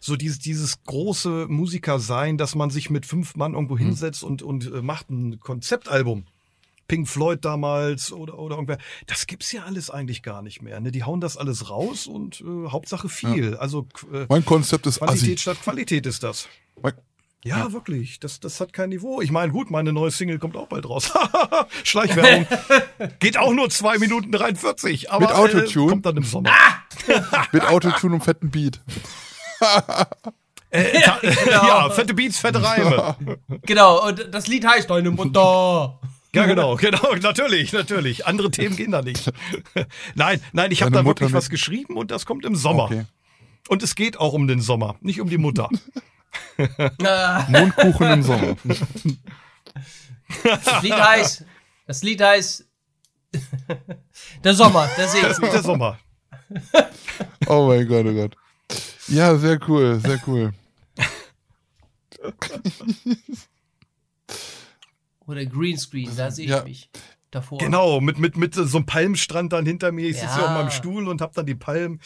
[0.00, 3.78] So dieses, dieses große Musiker sein, dass man sich mit fünf Mann irgendwo mhm.
[3.78, 6.24] hinsetzt und, und äh, macht ein Konzeptalbum.
[6.88, 8.78] Pink Floyd damals oder, oder irgendwer.
[9.06, 10.80] Das gibt's ja alles eigentlich gar nicht mehr.
[10.80, 10.92] Ne?
[10.92, 13.52] Die hauen das alles raus und äh, Hauptsache viel.
[13.52, 13.58] Ja.
[13.58, 15.38] Also äh, mein Konzept ist Qualität Assi.
[15.38, 16.48] statt Qualität ist das.
[16.82, 16.94] Mein
[17.46, 18.18] ja, ja, wirklich.
[18.18, 19.20] Das, das hat kein Niveau.
[19.20, 21.12] Ich meine, gut, meine neue Single kommt auch bald raus.
[21.84, 22.44] Schleichwerbung.
[23.20, 25.12] Geht auch nur zwei Minuten 43.
[25.12, 25.86] Aber Mit Autotune.
[25.86, 26.50] Äh, kommt dann im Sommer.
[27.52, 28.80] Mit Autotune und fetten Beat.
[30.70, 31.66] äh, genau.
[31.66, 33.16] Ja, fette Beats, fette Reime.
[33.62, 36.00] Genau, und das Lied heißt Deine Mutter.
[36.36, 38.26] Ja, genau, genau, natürlich, natürlich.
[38.26, 39.32] Andere Themen gehen da nicht.
[40.14, 42.84] nein, nein, ich habe da wirklich was geschrieben und das kommt im Sommer.
[42.84, 43.06] Okay.
[43.68, 45.70] Und es geht auch um den Sommer, nicht um die Mutter.
[47.48, 48.56] Mondkuchen im Sommer.
[50.44, 51.44] Das Lied heißt,
[51.86, 52.66] das Lied heißt
[54.44, 55.22] der Sommer, der See.
[55.22, 55.98] Das ist der Sommer.
[57.46, 58.36] Oh mein Gott, oh Gott.
[59.08, 60.52] Ja, sehr cool, sehr cool.
[65.26, 66.62] Oder Greenscreen, da sehe ich Ja.
[66.62, 66.90] mich
[67.30, 67.58] davor.
[67.58, 70.08] Genau, mit, mit, mit so einem Palmstrand dann hinter mir.
[70.08, 70.34] Ich sitze Ja.
[70.36, 72.00] hier auf meinem Stuhl und hab dann die Palmen.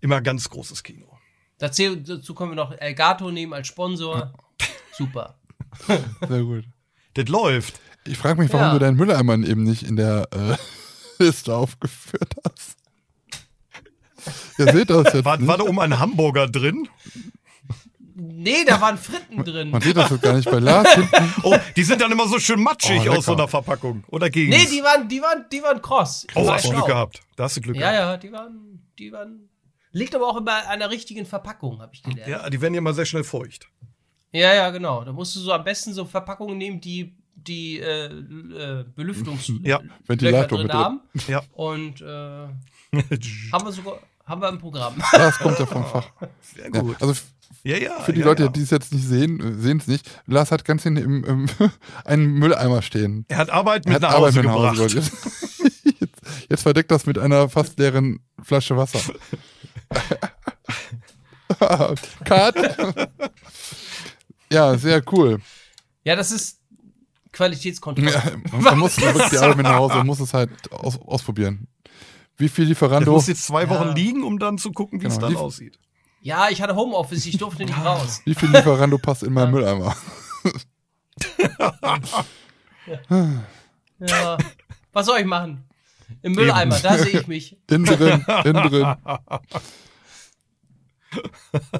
[0.00, 1.06] Immer ganz großes Kino.
[1.58, 4.32] Dazu, dazu können wir noch Elgato nehmen als Sponsor.
[4.92, 5.38] Super.
[6.28, 6.64] Sehr gut.
[7.14, 7.80] Das läuft.
[8.06, 8.72] Ich frage mich, warum Ja.
[8.72, 10.56] du deinen Mülleimer eben nicht in der äh,
[11.22, 12.76] Liste aufgeführt hast.
[14.58, 15.46] Ihr seht das jetzt War, nicht.
[15.46, 16.88] war da oben ein Hamburger drin?
[18.16, 19.70] Nee, da waren Fritten drin.
[19.70, 20.86] Man sieht das jetzt gar nicht bei Lars.
[21.42, 24.04] Oh, die sind dann immer so schön matschig Oh, aus so einer Verpackung.
[24.08, 24.50] Oder gegen?
[24.50, 26.26] Nee, die waren, die waren, die waren cross.
[26.34, 27.20] Oh, hast du Glück gehabt.
[27.36, 28.22] Da hast du Glück Ja, gehabt.
[28.24, 29.48] ja, die waren, die waren.
[29.90, 32.28] Liegt aber auch immer einer richtigen Verpackung, habe ich gelernt.
[32.30, 32.42] Ja.
[32.42, 33.68] Ja, die werden ja immer sehr schnell feucht.
[34.32, 35.04] ja, genau.
[35.04, 39.80] Da musst du so am besten so Verpackungen nehmen, die die äh, äh, Belüftungs Ja.
[40.06, 41.00] Ventilator drin haben.
[41.26, 41.42] Ja.
[41.52, 42.04] Und äh,
[43.52, 44.94] haben wir sogar haben wir im Programm.
[45.12, 46.08] Das kommt ja vom Fach.
[46.40, 46.96] Sehr Ja, gut.
[47.00, 47.24] also f-
[47.66, 47.98] Ja, ja.
[48.00, 48.48] für die ja, Leute, ja.
[48.50, 50.10] die es jetzt nicht sehen, sehen es nicht.
[50.26, 51.46] Lars hat ganz hinten im, im
[52.04, 53.24] einen Mülleimer stehen.
[53.28, 54.78] Er hat Arbeit Er mit hat nach Arbeit Hause mit nach gebracht.
[54.78, 55.12] Hause gebracht.
[56.00, 56.20] Jetzt,
[56.50, 59.00] jetzt verdeckt das mit einer fast leeren Flasche Wasser.
[62.24, 62.54] Cut.
[64.52, 65.40] ja, sehr cool.
[66.04, 66.60] Ja, das ist
[67.32, 68.10] Qualitätskontrolle.
[68.12, 68.22] Ja,
[68.58, 71.66] man muss wirklich die Arbeit mit nach Hause, man muss es halt aus, ausprobieren.
[72.36, 73.12] Wie viel Das Lieferando?
[73.12, 73.92] muss jetzt zwei Wochen Ja.
[73.94, 75.26] liegen, um dann zu gucken, wie es Genau.
[75.26, 75.78] dann Lief- aussieht.
[76.24, 78.22] Ja, ich hatte Homeoffice, ich durfte nicht raus.
[78.24, 79.94] Wie viel Lieferando passt in meinen Mülleimer?
[84.00, 84.36] Ja.
[84.92, 85.64] Was soll ich machen?
[86.20, 87.56] Im Mülleimer, da sehe ich mich.
[87.70, 88.96] Innen drin, innen drin.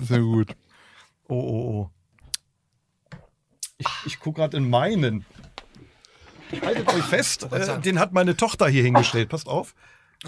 [0.01, 0.57] Sehr gut.
[1.29, 1.91] Oh, oh, oh.
[3.77, 5.27] Ich, ich gucke gerade in meinen.
[6.63, 9.29] Haltet euch fest, äh, den hat meine Tochter hier hingestellt.
[9.29, 9.75] Passt auf.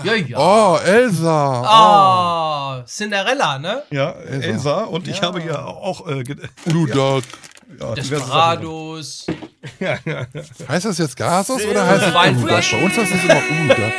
[0.02, 0.38] Ja, ja.
[0.38, 1.62] Oh, Elsa.
[1.64, 3.82] Ah, Cinderella, ne?
[3.90, 4.84] Ja, Elsa.
[4.84, 7.24] Und ich habe ja auch äh, ge- Ludak.
[7.80, 7.94] ja.
[7.94, 9.26] Desperados.
[9.80, 10.42] Ja, ja, ja.
[10.68, 12.72] Heißt das jetzt Gasos oder heißt es Weinflash.
[12.72, 12.80] Ludak?
[12.80, 13.92] Bei uns heißt es immer Ludak.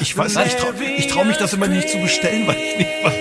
[0.00, 0.56] Ich weiß nicht,
[0.98, 3.14] ich traue trau mich das immer nicht zu bestellen, weil ich nicht weiß,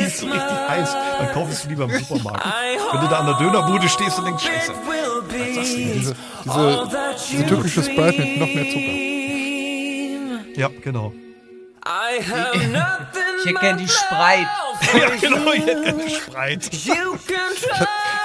[0.00, 0.94] wie es so richtig heißt.
[1.18, 2.44] Dann kauf es lieber im Supermarkt.
[2.92, 5.92] Wenn du da an der Dönerbude stehst und denkst, scheiße, was sagst du denn?
[5.92, 6.88] Diese, diese,
[7.30, 9.19] diese türkische Sprite mit noch mehr Zucker.
[10.60, 11.14] Ja, genau.
[12.20, 14.46] Ich hätte gern die Spreit.
[14.92, 16.70] Ja, genau, ich hätte gerne Spreit.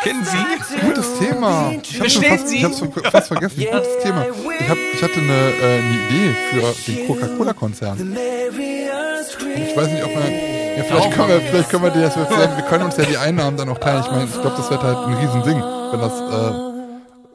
[0.04, 0.76] Kennen Sie?
[0.86, 1.72] Gutes Thema.
[1.72, 2.58] Ich hab's Verstehen fast, Sie?
[2.58, 3.66] ich hab's fast vergessen.
[3.72, 4.26] Gutes Thema.
[4.60, 8.18] Ich, hab, ich hatte eine, äh, eine Idee für den Coca-Cola-Konzern.
[8.18, 10.76] Ich weiß nicht, ob wir.
[10.78, 13.56] Ja, vielleicht können wir, vielleicht können wir dir das wir können uns ja die Einnahmen
[13.56, 14.02] dann auch teilen.
[14.04, 16.75] Ich meine, ich glaube, das wird halt ein Riesending, wenn das, äh,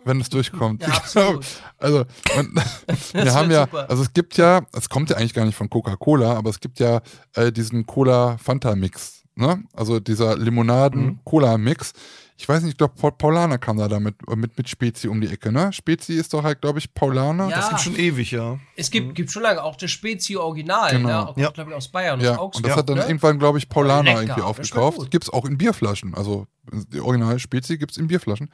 [0.04, 0.82] wenn es durchkommt.
[0.82, 1.44] Ja, absolut.
[1.78, 2.04] Also,
[2.38, 2.54] und,
[3.12, 3.88] wir haben ja, super.
[3.90, 6.78] also es gibt ja, es kommt ja eigentlich gar nicht von Coca-Cola, aber es gibt
[6.80, 7.00] ja
[7.34, 9.62] äh, diesen Cola-Fanta-Mix, ne?
[9.72, 10.42] Also dieser Mhm.
[10.44, 11.92] Limonaden-Cola-Mix.
[12.36, 15.28] Ich weiß nicht, ich glaube, Paul- Paulaner kam da damit mit, mit Spezi um die
[15.28, 15.74] Ecke, ne?
[15.74, 17.50] Spezi ist doch halt, glaube ich, Paulaner.
[17.50, 17.56] Ja.
[17.56, 18.58] Das gibt schon ewig, ja.
[18.76, 21.08] Es gibt, gibt schon lange auch das Spezio Original, Genau.
[21.08, 21.28] ne?
[21.28, 21.50] Auch, Ja.
[21.50, 22.66] glaube ich, aus Bayern, Ja, aus und Augsburg.
[22.66, 23.04] das hat dann ne?
[23.04, 24.96] irgendwann, glaube ich, Paulaner Lecker, irgendwie aufgekauft.
[24.96, 25.10] gut.
[25.10, 26.14] Gibt's auch in Bierflaschen.
[26.14, 28.48] Also die originale Spezi gibt's in Bierflaschen.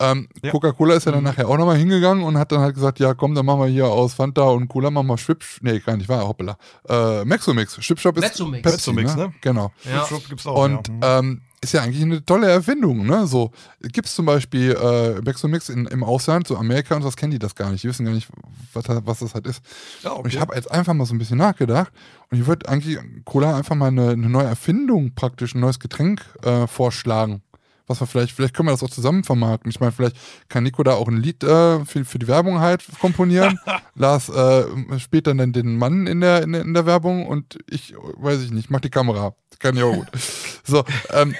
[0.00, 0.50] Ähm, Ja.
[0.50, 3.34] Coca-Cola ist ja dann nachher auch nochmal hingegangen und hat dann halt gesagt, ja komm,
[3.34, 5.58] dann machen wir hier aus Fanta und Cola, machen wir Schwipsch.
[5.62, 6.56] Nee, gar nicht, war hoppala.
[6.88, 7.82] Äh, Mexomix.
[7.84, 8.62] Schwipschop ist Mezzomix.
[8.62, 9.26] Pepsi, Mezzomix, ne?
[9.28, 9.34] ne?
[9.40, 9.72] Genau.
[9.84, 10.08] Ja.
[10.28, 11.18] Gibt's auch, Und ja.
[11.18, 13.26] ähm, ist ja eigentlich eine tolle Erfindung, ne?
[13.26, 13.50] So,
[13.82, 17.54] gibt's zum Beispiel äh, Mexomix in, im Ausland, so Amerika und was kennen die das
[17.54, 17.84] gar nicht.
[17.84, 18.28] Die wissen gar nicht,
[18.72, 19.62] was, was das halt ist.
[20.02, 20.22] Ja, okay.
[20.22, 21.92] Und ich habe jetzt einfach mal so ein bisschen nachgedacht
[22.30, 26.22] und ich würde eigentlich Cola einfach mal eine, eine neue Erfindung praktisch, ein neues Getränk
[26.42, 27.42] äh, vorschlagen.
[27.90, 29.68] Was wir vielleicht, vielleicht können wir das auch zusammen vermarkten.
[29.68, 30.16] Ich meine, vielleicht
[30.48, 33.58] kann Nico da auch ein Lied äh, für, für die Werbung halt komponieren.
[33.96, 34.64] Lars äh,
[35.00, 38.42] spielt dann den, den Mann in der, in, der, in der Werbung und ich, weiß
[38.42, 39.34] ich nicht, mach die Kamera.
[39.58, 40.06] Kann ich auch gut.
[40.64, 41.34] So, ähm,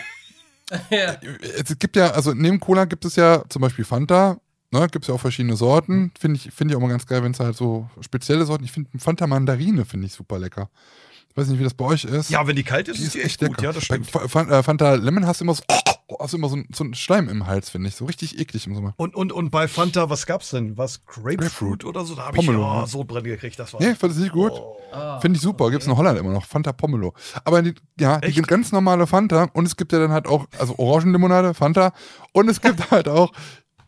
[0.90, 1.16] ja.
[1.56, 4.38] es gibt ja, also neben Cola gibt es ja zum Beispiel Fanta,
[4.72, 6.10] ne, gibt es ja auch verschiedene Sorten.
[6.18, 8.72] Finde ich, finde ich auch mal ganz geil, wenn es halt so spezielle Sorten, ich
[8.72, 10.68] finde Fanta Mandarine finde ich super lecker.
[11.28, 12.28] Ich weiß nicht, wie das bei euch ist.
[12.30, 13.62] ja, wenn die kalt ist, die ist die echt gut.
[13.62, 14.10] Ja, das stimmt.
[14.10, 15.62] Bei Fa- Fanta Lemon hast du immer so,
[16.18, 17.94] hast du immer so, ein- so einen Schleim im Hals, finde ich.
[17.96, 18.94] So richtig eklig im Sommer.
[18.96, 20.76] Und, und, und bei Fanta, was gab's denn?
[20.78, 21.04] Was?
[21.06, 21.84] Grapefruit, Grapefruit.
[21.84, 22.14] oder so?
[22.14, 22.86] Da habe ich Pomelo, oh, ne?
[22.86, 23.58] Sodbrennen gekriegt.
[23.58, 23.80] Das war.
[23.80, 24.52] Nee, fand ich nicht gut.
[24.92, 25.70] Ah, Finde ich super.
[25.70, 26.44] Gibt's in Holland immer noch.
[26.44, 27.14] Fanta Pomelo.
[27.44, 28.36] Aber die, ja, die Echt?
[28.36, 31.92] gibt ganz normale Fanta und es gibt ja dann halt auch, also Orangenlimonade, Fanta
[32.32, 33.30] und es gibt halt auch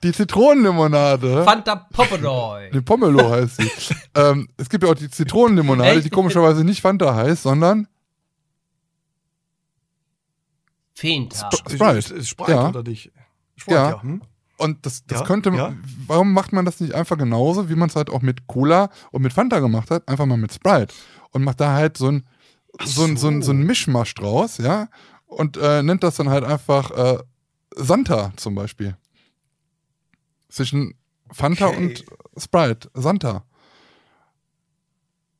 [0.05, 1.45] die Zitronenlimonade.
[1.45, 2.71] Fanta Poppedoy.
[2.73, 3.71] Die Pomelo heißt sie.
[4.17, 6.05] ähm, es gibt ja auch die Zitronenlimonade, Echt?
[6.07, 7.87] die komischerweise nicht Fanta heißt, sondern
[11.03, 11.53] Feentag.
[11.53, 12.25] Sp- Sprite.
[12.25, 12.69] Sprite Ja.
[12.69, 13.11] oder nicht?
[13.57, 13.91] Sprite, Ja.
[13.91, 14.03] ja.
[14.03, 14.23] Hm?
[14.59, 15.75] und das, das Ja, könnte man, ja.
[16.07, 19.23] warum macht man das nicht einfach genauso, wie man es halt auch mit Cola und
[19.23, 20.95] mit Fanta gemacht hat, einfach mal mit Sprite
[21.33, 22.25] und macht da halt so ein
[22.85, 24.89] so ein, so ein, so ein Mischmasch draus, ja,
[25.27, 27.19] und äh, nennt das dann halt einfach äh,
[27.77, 28.97] Santa zum Beispiel.
[30.49, 30.95] Zwischen
[31.31, 31.77] Fanta Okay.
[31.77, 32.05] und
[32.43, 32.89] Sprite.
[32.95, 33.45] Santa.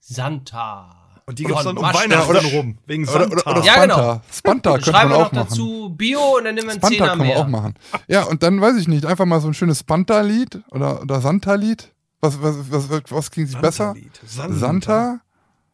[0.01, 1.02] Santa.
[1.33, 1.93] Und die gibt's Von dann um.
[1.95, 2.79] Weihnachten oder- rum.
[2.87, 3.33] Wegen Oder, Santa.
[3.37, 3.97] oder, oder Ja, Spanta.
[3.97, 4.21] genau.
[4.33, 5.49] Spanta könnte Schreiben man wir auch noch machen.
[5.51, 7.39] dazu Bio und dann nehmen wir einen Spanta Zehner kann man mehr.
[7.39, 7.75] auch machen.
[8.07, 11.91] Ja, und dann weiß ich nicht, einfach mal so ein schönes Spanta-Lied oder, oder Santa-Lied.
[12.21, 13.95] Was, was, was, was, was klingt sich besser?
[14.27, 14.55] Santa.
[14.59, 15.21] Santa?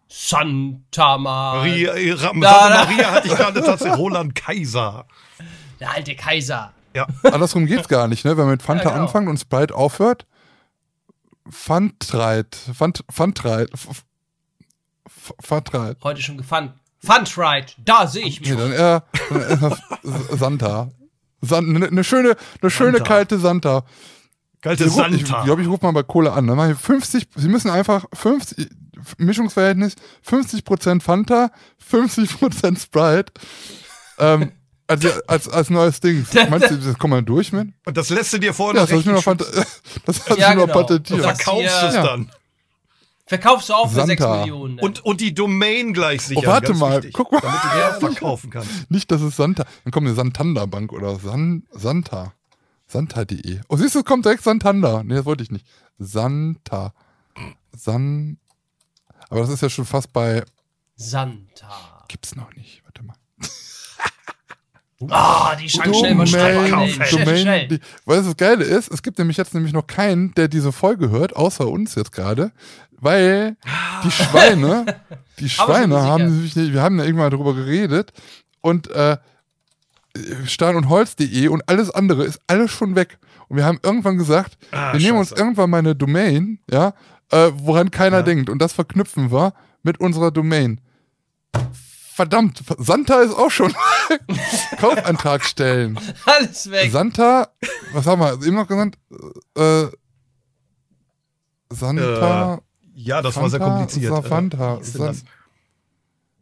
[0.09, 1.93] Santa Maria.
[1.93, 2.41] Maria, äh, Santa.
[2.41, 5.05] Maria hatte ich gerade tatsächlich Roland Kaiser.
[5.81, 6.73] Der alte Kaiser.
[6.95, 7.07] Ja.
[7.25, 8.31] Andersrum geht's gar nicht, ne?
[8.37, 9.03] Wenn man mit Fanta Ja, genau.
[9.03, 10.25] anfängt und Sprite aufhört.
[11.51, 12.57] Fantreit.
[12.75, 13.71] Fant, Fantreit.
[15.09, 15.97] F- F- Fantreit.
[16.03, 16.73] Heute schon gefangen.
[17.05, 18.51] Funtright, da sehe ich mich.
[18.51, 20.91] Nee, dann eher, dann eher Santa.
[21.41, 23.05] San, ne, ne schöne, ne schöne Santa.
[23.09, 23.85] kalte Santa.
[24.61, 25.45] Kalte Ich glaube, ich, Santa.
[25.45, 26.47] glaub, ich rufe mal bei Kohle an.
[26.49, 28.69] Dann mache ich 50, Sie müssen einfach 50,
[29.19, 29.95] Mischungsverhältnis
[30.29, 31.51] 50% Fanta,
[31.89, 33.33] 50% Sprite.
[34.19, 34.51] Ähm,
[34.89, 36.27] als, als, als neues Ding.
[36.51, 37.69] Meinst du, das kommt man durch mit?
[37.87, 39.25] Und das lässt du dir vorher Ja, das ich recht mir noch,
[40.07, 40.67] das Ja, noch genau.
[40.81, 41.21] patentiert.
[41.21, 42.03] Und das- verkaufst hier- es Ja.
[42.03, 42.31] dann.
[43.29, 44.07] Verkaufst du auch für Santa.
[44.07, 44.75] 6 Millionen.
[44.77, 44.83] ne?
[44.83, 46.45] Und, und die Domain gleich sichern.
[46.45, 47.41] Oh, warte ganz mal, wichtig, guck mal.
[47.41, 48.71] Damit du die auch verkaufen kannst.
[48.91, 49.65] Nicht, dass es Santa.
[49.85, 52.33] Dann kommt eine Santander Bank oder San, Santa.
[52.87, 53.61] Santa.de.
[53.69, 55.05] Oh, siehst du, es kommt direkt Santander.
[55.05, 55.67] Nee, das wollte ich nicht.
[55.99, 56.95] Santa.
[57.77, 58.39] San.
[59.29, 60.43] Aber das ist ja schon fast bei.
[60.97, 62.05] Santa.
[62.09, 62.83] Gibt's noch nicht.
[62.85, 63.15] Warte mal.
[65.11, 66.71] Ah, die schnell schnell mal schnell.
[67.11, 70.49] Domain, schnell, die, weil das Geile ist, es gibt nämlich jetzt nämlich noch keinen, der
[70.49, 72.51] diese Folge hört, außer uns jetzt gerade,
[73.01, 73.57] weil
[74.03, 74.85] die Schweine,
[75.39, 78.13] die Schweine haben nämlich nicht, wir haben ja irgendwann darüber geredet
[78.61, 79.19] und äh,
[80.47, 83.19] Stahl- und Holz.de und alles andere ist alles schon weg.
[83.47, 86.93] Und wir haben irgendwann gesagt, Ah, wir nehmen uns irgendwann mal eine Domain, ja,
[87.31, 88.23] äh, woran keiner Ja.
[88.25, 88.51] denkt.
[88.51, 89.53] Und das verknüpfen wir
[89.85, 90.81] mit unserer Domain.
[92.19, 93.73] Verdammt, Santa ist auch schon.
[94.81, 95.97] Kaufantrag stellen.
[96.25, 96.91] Alles weg.
[96.91, 97.47] Santa,
[97.93, 98.99] was haben wir eben noch genannt?
[99.57, 99.85] Äh,
[101.71, 102.61] Santa.
[102.95, 104.13] Ja, das war sehr kompliziert.
[104.13, 105.25] Sa- Äh, Fanta, wie ist denn San- das?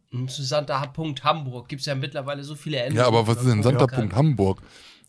[0.09, 0.93] Hm, Zu Santa H.
[1.23, 2.97] Hamburg gibt es ja mittlerweile so viele Enden.
[2.97, 3.85] ja, aber was ist denn Santa.
[3.85, 4.15] Kann.
[4.15, 4.61] Hamburg?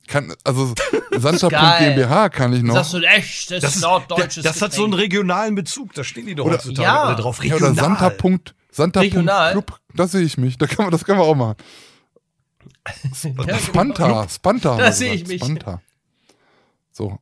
[0.06, 0.74] Kann, also
[1.18, 1.78] Santa.
[1.78, 2.74] GmbH kann ich noch.
[2.74, 5.94] Das ist so ein echtes Das, ist, norddeutsches das hat so einen regionalen Bezug.
[5.94, 7.04] Da stehen die doch Oder- heutzutage Ja.
[7.04, 7.42] alle drauf.
[7.42, 7.72] ja, Regional.
[7.72, 8.10] oder Santa.
[8.10, 9.00] Punkt, Santa.
[9.00, 9.52] Regional.
[9.52, 10.58] Club, da sehe ich mich.
[10.58, 11.56] Da kann man, das können wir auch machen.
[13.22, 13.58] Ja, genau.
[13.58, 14.76] Spanta, Spanta.
[14.76, 15.40] Da sehe ich mich.
[15.42, 15.80] Spanta.
[16.92, 17.18] So.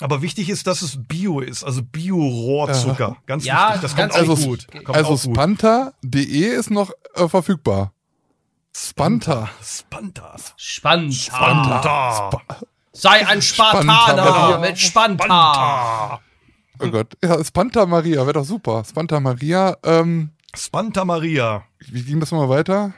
[0.00, 3.16] Aber wichtig ist, dass es Bio ist, also Bio-Rohrzucker.
[3.26, 3.82] Ganz Ja, wichtig.
[3.82, 4.66] Das kommt ganz auch Also, gut.
[4.84, 5.34] Kommt also auch gut.
[5.34, 7.92] Spanta.de ist noch äh, verfügbar.
[8.76, 9.48] Spanta.
[9.62, 10.34] Spanta.
[10.56, 11.10] Spanta.
[11.12, 12.60] Spanta.
[12.92, 14.58] Sei ein Spartaner Spanta.
[14.58, 15.24] mit Spanta.
[15.24, 16.20] Spanta.
[16.80, 17.16] Oh Gott.
[17.22, 18.82] Ja, Spanta Maria wäre doch super.
[18.84, 19.76] Spanta Maria.
[19.84, 21.64] Ähm, Spanta Maria.
[21.78, 22.94] wie ging das mal weiter?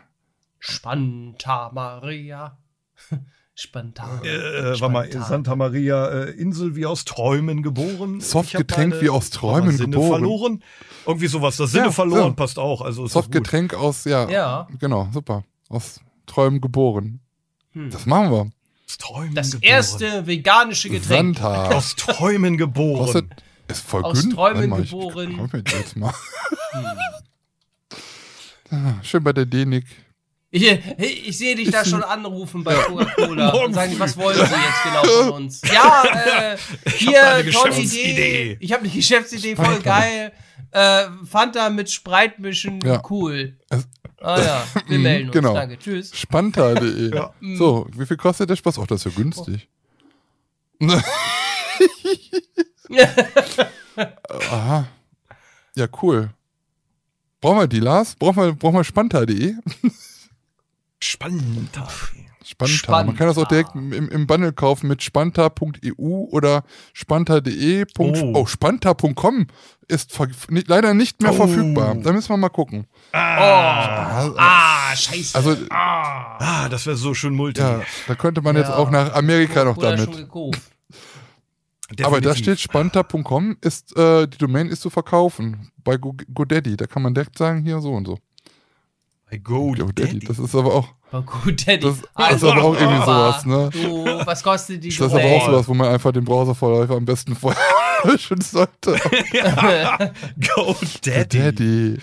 [0.59, 2.59] Spanta Maria.
[3.59, 4.21] Spanta.
[4.23, 8.21] Äh, warte mal, Santa Maria, äh, Insel wie aus Träumen geboren.
[8.21, 10.09] Softgetränk wie aus Träumen Sinne geboren.
[10.21, 10.63] verloren.
[11.07, 11.57] Irgendwie sowas.
[11.57, 12.31] Das Sinne Ja, verloren ja.
[12.35, 12.83] passt auch.
[12.83, 13.07] Also.
[13.07, 14.69] Softgetränk aus, ja, Ja.
[14.79, 15.45] Genau, super.
[15.71, 17.21] Aus Träumen geboren.
[17.73, 17.89] Hm.
[17.91, 18.41] Das machen wir.
[18.87, 19.69] Aus Träumen Das geboren.
[19.71, 21.39] erste veganische Getränk.
[21.39, 21.71] Santa.
[21.71, 22.99] Aus Träumen geboren.
[23.07, 23.27] Kostet,
[23.69, 24.21] ist voll Aus.
[24.29, 25.51] Träumen Warte mal, ich- geboren.
[25.67, 26.13] Ich, jetzt mal.
[28.71, 29.85] Ah, Schön bei der Denik.
[30.51, 30.63] Ich,
[30.99, 35.03] ich sehe dich da schon anrufen bei Coca-Cola und sagen, was wollen Sie jetzt genau
[35.25, 35.61] von uns?
[35.71, 36.57] Ja, äh,
[36.97, 37.75] hier, tolle.
[37.77, 38.57] Idee.
[38.61, 40.33] Ich habe eine Geschäftsidee, voll geil.
[40.71, 43.03] Äh, Fanta mit Sprite mischen, Ja.
[43.11, 43.59] cool.
[44.21, 45.33] Ah ja, wir Mhm, melden uns.
[45.35, 45.53] genau.
[45.55, 46.17] Danke, tschüss.
[46.17, 47.15] Spanta.de.
[47.15, 47.35] Ja.
[47.59, 48.79] So, wie viel kostet der Spaß?
[48.79, 49.69] Oh, das ist ja günstig.
[54.51, 54.87] Aha.
[55.75, 56.31] Ja, cool.
[57.41, 58.15] Brauchen wir die, Lars?
[58.17, 59.55] Brauchen wir, brauchen wir Spanta.de?
[61.03, 61.87] Spanta.
[62.45, 63.05] Spanta.
[63.05, 67.85] Man kann das auch direkt im, im Bundle kaufen mit spanta.eu oder spanta.de.
[67.99, 68.13] Oh.
[68.35, 69.49] Oh, spanta.com
[69.89, 70.17] ist
[70.69, 71.37] leider nicht mehr Oh.
[71.37, 71.97] verfügbar.
[71.97, 72.87] Da müssen wir mal gucken.
[73.13, 75.35] Ah, ah scheiße.
[75.37, 77.61] Also, ah, Ah, das wäre so schön multi.
[77.61, 78.77] ja, da könnte man jetzt Ja.
[78.77, 80.05] auch nach Amerika noch damit.
[80.05, 80.61] schon gekauft.
[82.03, 82.59] Aber da Definitiv.
[82.59, 85.71] steht spanta.com, ist, äh, die Domain ist zu verkaufen.
[85.85, 86.77] Bei Go GoDaddy.
[86.77, 88.19] Da kann man direkt sagen, hier so und so.
[89.31, 90.19] Bei Go GoDaddy.
[90.21, 91.79] Das ist aber auch, War gut, Daddy.
[91.81, 91.99] das
[92.37, 93.71] ist aber auch irgendwie sowas, ne?
[93.73, 95.47] Du, was kostet die Das ist aber auch Domain?
[95.47, 97.61] sowas, wo man einfach den Browserverläufer am besten vorher
[98.05, 98.97] löschen sollte.
[100.55, 101.39] Go Daddy.
[101.39, 101.99] Daddy.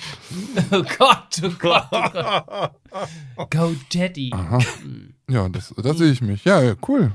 [0.72, 3.52] Oh Gott, oh Gott, oh Gott.
[3.52, 4.32] Go Daddy.
[4.34, 4.60] Aha.
[5.30, 6.46] Ja, das, da sehe ich mich.
[6.46, 7.12] Ja, ja, cool.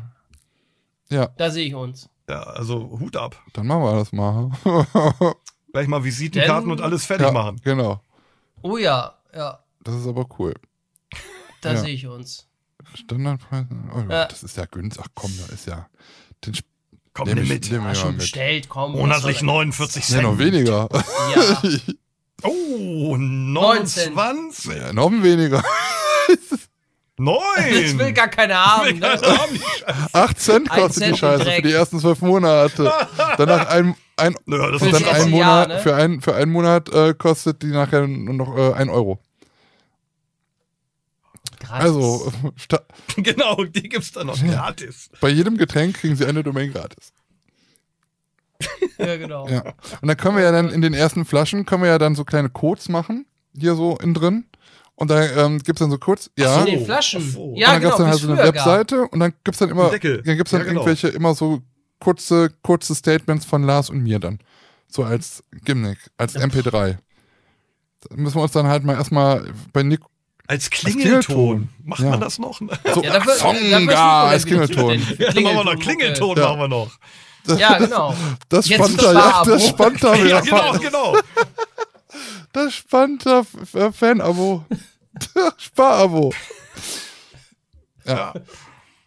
[1.11, 2.09] Ja, Da sehe ich uns.
[2.29, 3.37] Ja, also Hut ab.
[3.55, 4.51] dann machen wir das mal.
[5.73, 7.61] Gleich mal Visitenkarten Denn- und alles fertig ja, machen.
[7.65, 8.03] Genau.
[8.63, 10.55] Oh ja, ja, Das ist aber cool.
[11.63, 11.81] da Ja.
[11.81, 12.47] sehe ich uns.
[12.95, 13.67] Standardpreis.
[13.95, 14.27] Oh, Ja.
[14.27, 15.03] Das ist ja günstig.
[15.05, 15.89] Ach komm, da ist ja.
[16.45, 16.67] Den Sp-
[17.15, 17.71] Komm, nehm nimm ich- mit.
[17.71, 18.19] nehm ich Ah, schon mit.
[18.21, 18.93] bestellt, komm.
[18.93, 20.23] Monatlich soll 49 Ja, Cent.
[20.29, 20.89] noch weniger.
[21.35, 21.63] Ja.
[22.45, 24.15] Oh, 19.
[24.15, 24.73] 29.
[24.77, 25.61] ja, noch weniger.
[27.19, 27.41] Neun.
[27.83, 28.99] Das will gar keiner haben.
[28.99, 29.19] Ne?
[30.13, 31.57] 8 Cent Ein kostet Cent die Scheiße Dreck.
[31.57, 32.93] für die ersten zwölf Monate.
[33.37, 35.79] Danach ein, ein, Ja, und dann ein Monat, Jahr, ne?
[35.81, 39.19] für, ein, für einen Monat äh, kostet die nachher nur noch äh, 1 Euro.
[41.61, 41.85] Gratis.
[41.85, 42.33] Also
[43.17, 45.11] genau, die gibt's dann noch gratis.
[45.21, 47.13] bei jedem Getränk kriegen sie eine Domain gratis.
[48.99, 49.49] Ja, genau.
[49.49, 49.63] Ja.
[50.01, 52.25] Und dann können wir ja dann in den ersten Flaschen, können wir ja dann so
[52.25, 54.45] kleine Codes machen, hier so innen drin.
[55.01, 56.55] Und da ähm, gibt es dann so Codes, ja.
[56.57, 57.23] In und den Flaschen.
[57.25, 57.55] Ach so.
[57.57, 58.55] Ja, dann genau, gibt's dann halt so eine früher gab.
[58.55, 60.23] Webseite und dann gibt es dann immer, Deckel.
[60.23, 60.81] dann gibt's dann Ja, genau.
[60.81, 61.61] irgendwelche immer so
[62.01, 64.41] kurze, kurze Statements von Lars und mir dann.
[64.89, 66.97] So als Gimmick, als MP3.
[68.01, 70.01] Da müssen wir uns dann halt mal erstmal bei Nick.
[70.49, 71.21] Als Klingelton.
[71.23, 71.69] Klingelton.
[71.85, 72.11] Macht Ja.
[72.11, 72.59] man das noch?
[72.59, 72.67] So,
[73.05, 74.89] Ja, dafür, Songa dafür als Klingelton.
[74.89, 76.35] den Ja, dann machen wir noch Klingelton.
[76.35, 76.91] Klingelton, machen wir noch.
[77.59, 78.15] Ja, genau.
[78.49, 81.17] Das Jetzt Spanta, das ja, das Spanta, Ja, ja, genau, genau.
[82.53, 84.65] Das Spanta F- F- Fan-Abo.
[85.57, 86.33] Sparabo.
[88.05, 88.33] Ja.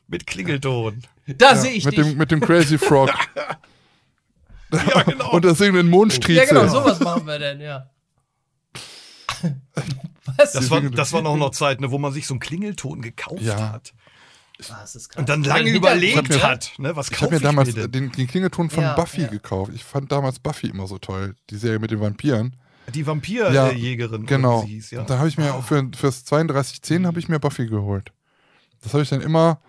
[0.08, 1.04] Mit Klingelton.
[1.28, 2.06] Da sehe ich mit dich.
[2.06, 3.12] dem, mit dem Crazy Frog.
[4.74, 5.32] Ja, genau.
[5.32, 6.48] Und das singenden ja, Mondstriezel.
[6.48, 7.90] genau, sowas machen wir denn, ja.
[10.38, 10.54] Was?
[10.54, 13.42] Das war, das war noch noch Zeit, ne, wo man sich so einen Klingelton gekauft
[13.42, 13.74] Ja.
[13.74, 13.94] hat.
[14.70, 14.86] Ah.
[15.18, 16.72] Und dann lange überlegt Hintergrund, hat.
[16.78, 17.92] Ne, was Ich habe kaufe mir ich damals mir denn?
[17.92, 19.28] den, den Klingelton von Ja, Buffy ja.
[19.28, 19.72] gekauft.
[19.76, 21.36] Ich fand damals Buffy immer so toll.
[21.50, 22.56] Die Serie mit den Vampiren.
[22.92, 24.26] Die Ja, Vampirjägerin.
[24.26, 24.64] Genau.
[24.64, 25.00] wie sie hieß, ja.
[25.02, 28.12] Und da habe ich mir auch für, fürs 3210 habe ich mir Buffy geholt.
[28.84, 29.60] Das habe ich dann immer.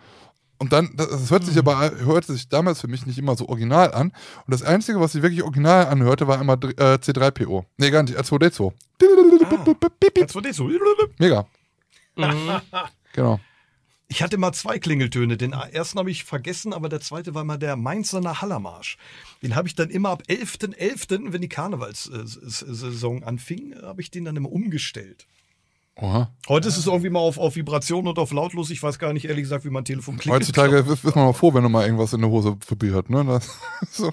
[0.58, 1.60] Und dann, das, das hört sich Mhm.
[1.68, 4.08] aber hörte sich damals für mich nicht immer so original an.
[4.46, 7.64] Und das Einzige, was sich wirklich original anhörte, war immer äh, C3PO.
[7.78, 8.72] Nee, gar nicht, R2D2.
[10.16, 10.70] Jetzt wurde so.
[11.18, 11.46] Mega.
[12.14, 12.60] Mhm.
[13.14, 13.40] Genau.
[14.12, 15.38] Ich hatte mal zwei Klingeltöne.
[15.38, 18.98] Den ersten habe ich vergessen, aber der zweite war mal der Mainzer Hallermarsch.
[19.42, 24.36] Den habe ich dann immer ab 11.11., wenn die Karnevalssaison anfing, habe ich den dann
[24.36, 25.26] immer umgestellt.
[25.96, 26.30] Oha.
[26.46, 28.68] Heute ist es irgendwie mal auf, auf Vibration und auf lautlos.
[28.68, 30.36] Ich weiß gar nicht ehrlich gesagt, wie mein Telefon klingt.
[30.36, 33.24] Heutzutage ist, man mal froh, wenn du mal irgendwas in der Hose probiert, ne?
[33.24, 33.50] Das,
[33.92, 34.12] so.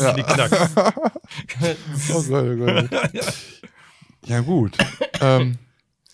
[0.00, 0.14] ja.
[2.14, 2.90] Oh Gott, oh Gott.
[4.26, 4.76] Ja, gut.
[5.20, 5.58] ähm,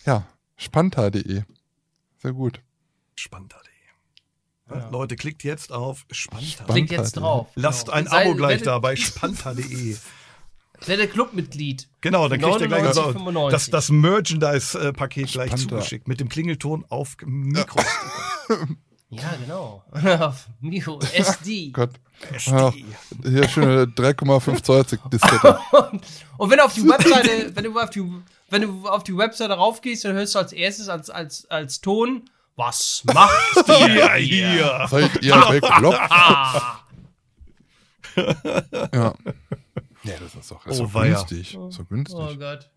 [0.07, 0.27] ja,
[0.63, 1.43] spanta.de.
[2.19, 2.61] Sehr gut.
[3.17, 3.71] Spanta.de.
[4.91, 6.65] Leute, klickt jetzt auf Spanta.
[6.65, 7.49] Klickt jetzt drauf.
[7.57, 7.97] Lasst Genau.
[7.99, 9.97] ein Sei- Abo gleich da bei spanta.de.
[10.87, 11.89] Werdet Clubmitglied.
[12.01, 13.51] Genau, dann kriegt ihr gleich 99,95.
[13.51, 17.81] das, das Merchandise-Paket gleich zugeschickt mit dem Klingelton auf Mikro.
[19.15, 19.85] Ja, genau.
[20.21, 21.71] Auf Mio SD.
[21.75, 21.91] Gott.
[22.33, 22.51] SD.
[22.57, 22.73] Ach,
[23.23, 25.59] hier schöne 3,5 Zoll Diskette.
[26.39, 28.01] Und wenn du auf die Webseite, wenn du auf die,
[28.53, 32.29] wenn du auf die Webseite raufgehst, dann hörst du als erstes als, als, als Ton,
[32.57, 34.87] was macht ihr hier?
[34.89, 35.99] Seid ihr bekloppt?
[36.11, 36.81] Ah,
[38.93, 39.15] Ja.
[40.05, 41.15] Ja, das ist doch, das Oh, weia.
[41.15, 41.57] günstig.
[41.71, 42.19] So günstig.
[42.19, 42.69] oh Gott.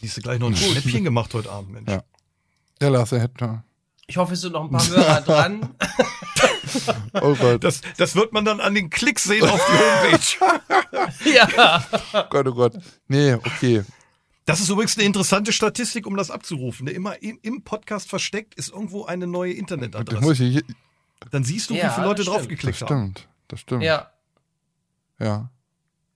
[0.00, 1.88] Siehst du gleich noch ein Schnäppchen gemacht heute Abend, Mensch.
[1.90, 2.02] Ja.
[2.82, 3.62] Ja, Lars, er hätte.
[4.08, 5.74] Ich hoffe, es sind noch ein paar Hörer dran.
[7.20, 11.06] Oh Gott, Das, das wird man dann an den Klicks sehen auf die Homepage.
[11.34, 11.84] ja.
[12.12, 12.74] oh Gott, oh Gott.
[13.08, 13.84] Nee, okay.
[14.44, 16.86] Das ist übrigens eine interessante Statistik, um das abzurufen.
[16.86, 20.44] Immer im, im Podcast versteckt ist irgendwo eine neue Das muss Internetadresse.
[20.44, 20.64] ich,
[21.30, 22.86] Dann siehst du, Ja, wie viele Leute das das draufgeklickt haben.
[23.14, 23.28] stimmt.
[23.48, 23.82] Das stimmt.
[23.82, 24.10] Ja.
[25.18, 25.50] ja.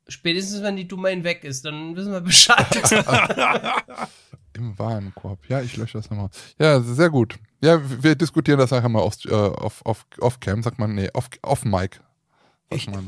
[0.06, 2.66] Spätestens, wenn die Domain weg ist, dann wissen wir Bescheid.
[4.54, 5.38] Im Warenkorb.
[5.48, 6.28] Ja, ich lösche das nochmal.
[6.58, 7.36] Ja, sehr gut.
[7.62, 11.08] Ja, wir diskutieren das nachher mal auf, äh, auf, auf, auf Cam, sagt man, nee,
[11.12, 12.00] auf, auf Mic.
[12.70, 13.00] Ich, Ja,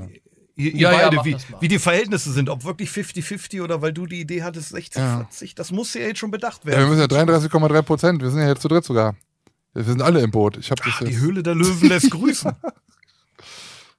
[0.57, 4.21] ja, beide, mach wie, wie die Verhältnisse sind, ob wirklich 50-50 oder weil du die
[4.21, 6.89] Idee hattest, 60-40, das muss ja jetzt schon bedacht Ja, wir werden.
[6.91, 8.23] müssen ja 33,3 Prozent.
[8.23, 9.17] Wir sind ja jetzt zu dritt sogar.
[9.73, 10.59] Wir sind alle im Boot.
[10.59, 11.17] Ich habe das Ach, die.
[11.19, 12.53] Höhle der Löwen lässt grüßen.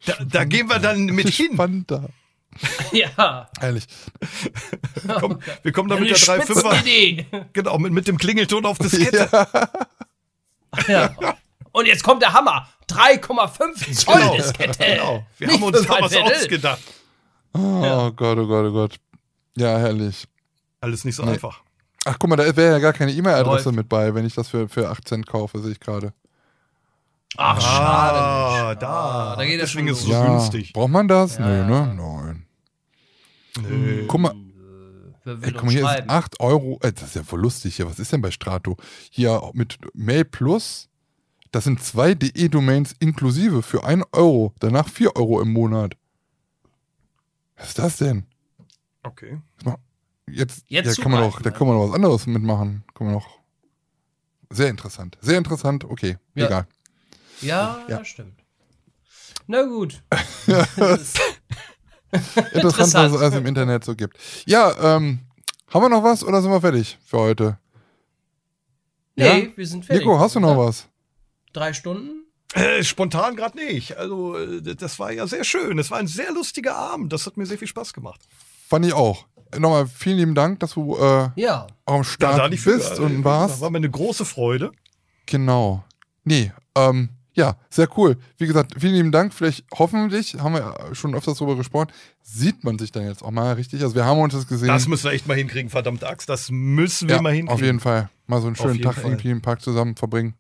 [0.06, 1.54] Da, da gehen wir dann mit hin.
[1.54, 1.90] Spannend
[2.92, 3.50] ja.
[3.62, 3.86] Ehrlich.
[5.20, 6.42] Komm, wir kommen da mit der 3,5er.
[6.44, 7.26] Spitzenidee.
[7.54, 9.30] Genau, mit, mit dem Klingelton auf Diskette.
[10.88, 11.16] Ja.
[11.72, 12.68] Und jetzt kommt der Hammer.
[12.90, 14.36] 3,5 Zoll Genau.
[14.36, 14.84] Diskette.
[14.86, 15.26] Genau.
[15.38, 16.82] Wir Nicht haben uns da was ausgedacht.
[17.54, 18.96] Oh Gott, oh Gott, oh Gott.
[19.56, 20.26] Ja, herrlich.
[20.82, 21.32] Alles nicht so Nee.
[21.34, 21.62] einfach.
[22.06, 24.68] Ach, guck mal, da wäre ja gar keine E-Mail-Adresse mit bei, wenn ich das für,
[24.68, 26.14] für 8 Cent kaufe, sehe ich gerade.
[27.38, 28.18] Ach, schade.
[28.20, 28.90] Ah, da.
[28.90, 30.74] Ah, da geht das Deswegen schon ist es so ja, günstig.
[30.74, 31.38] braucht man das?
[31.38, 31.94] Ja, Nö, ne?
[31.96, 32.46] Nein.
[33.62, 34.06] Nö.
[34.08, 34.34] Guck mal,
[35.24, 36.10] will ey, guck mal, hier ist schreiben?
[36.10, 36.80] 8 Euro.
[36.82, 37.88] Ey, das ist ja voll lustig hier.
[37.90, 38.78] Was ist denn bei Strato?
[39.10, 40.90] Hier mit Mail Plus,
[41.52, 44.54] das sind zwei DE-Domains inklusive für 1 Euro.
[44.60, 45.96] Danach 4 Euro im Monat.
[47.58, 48.26] Was ist das denn?
[49.04, 49.40] Okay.
[50.30, 51.56] Jetzt, Jetzt ja, kann man doch, da ne?
[51.56, 52.84] kann man noch was anderes mitmachen.
[52.96, 53.28] Kann man noch
[54.50, 55.18] sehr interessant.
[55.22, 56.46] Sehr interessant, okay, Ja.
[56.46, 56.68] egal.
[57.44, 58.00] Ja, Ja.
[58.00, 58.40] das stimmt.
[59.48, 60.02] Na gut.
[62.54, 64.18] Interessant, was es alles im Internet so gibt.
[64.46, 65.20] Ja, ähm,
[65.74, 67.58] haben wir noch was oder sind wir fertig für heute?
[69.16, 69.58] Nee, Ja?
[69.58, 70.06] wir sind fertig.
[70.06, 70.88] Nico, hast du noch was?
[71.54, 72.26] Drei Stunden?
[72.54, 73.98] Äh, spontan gerade nicht.
[73.98, 75.80] Also, äh, das war ja sehr schön.
[75.80, 77.12] Es war ein sehr lustiger Abend.
[77.12, 78.22] Das hat mir sehr viel Spaß gemacht.
[78.70, 79.26] Fand ich auch.
[79.58, 81.68] Nochmal vielen lieben Dank, dass du äh, Ja.
[81.86, 82.76] am Start da nicht für.
[82.76, 83.60] bist Äh, und warst.
[83.62, 84.72] War mir eine große Freude.
[85.26, 85.84] Genau.
[86.24, 88.18] Nee, ähm, ja, sehr cool.
[88.38, 89.34] Wie gesagt, vielen lieben Dank.
[89.34, 91.88] Vielleicht, hoffentlich, haben wir schon öfters darüber gesprochen,
[92.22, 93.82] sieht man sich dann jetzt auch mal richtig.
[93.82, 94.68] Also wir haben uns das gesehen.
[94.68, 96.30] Das müssen wir echt mal hinkriegen, verdammte Axt.
[96.30, 97.54] Das müssen wir ja, mal hinkriegen.
[97.54, 98.10] auf jeden Fall.
[98.28, 99.06] Mal so einen Auf schönen Tag Fall.
[99.06, 100.36] irgendwie im Park zusammen verbringen.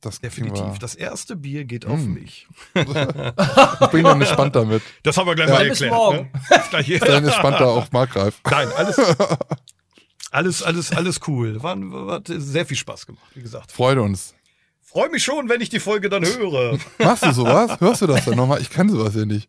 [0.00, 0.60] Das Definitiv.
[0.64, 0.78] wir.
[0.78, 2.12] Das erste Bier geht auf Mm.
[2.14, 2.46] mich.
[2.74, 4.80] Ich bring dann eine Spanta mit.
[5.02, 5.54] Das haben wir gleich Ja.
[5.56, 5.92] mal Bis erklärt.
[5.92, 6.18] morgen.
[6.32, 6.62] Ne?
[6.70, 8.40] Gleich Dann ist Spanta auch markreif.
[8.48, 8.96] Nein, alles,
[10.30, 11.60] alles, alles, alles cool.
[11.62, 13.72] War, war, hat sehr viel Spaß gemacht, wie gesagt.
[13.72, 14.34] Freut uns.
[14.98, 16.76] Freue mich schon, wenn ich die Folge dann höre.
[16.98, 17.80] Machst du sowas?
[17.80, 18.60] Hörst du das dann nochmal?
[18.60, 19.48] Ich kann sowas ja nicht.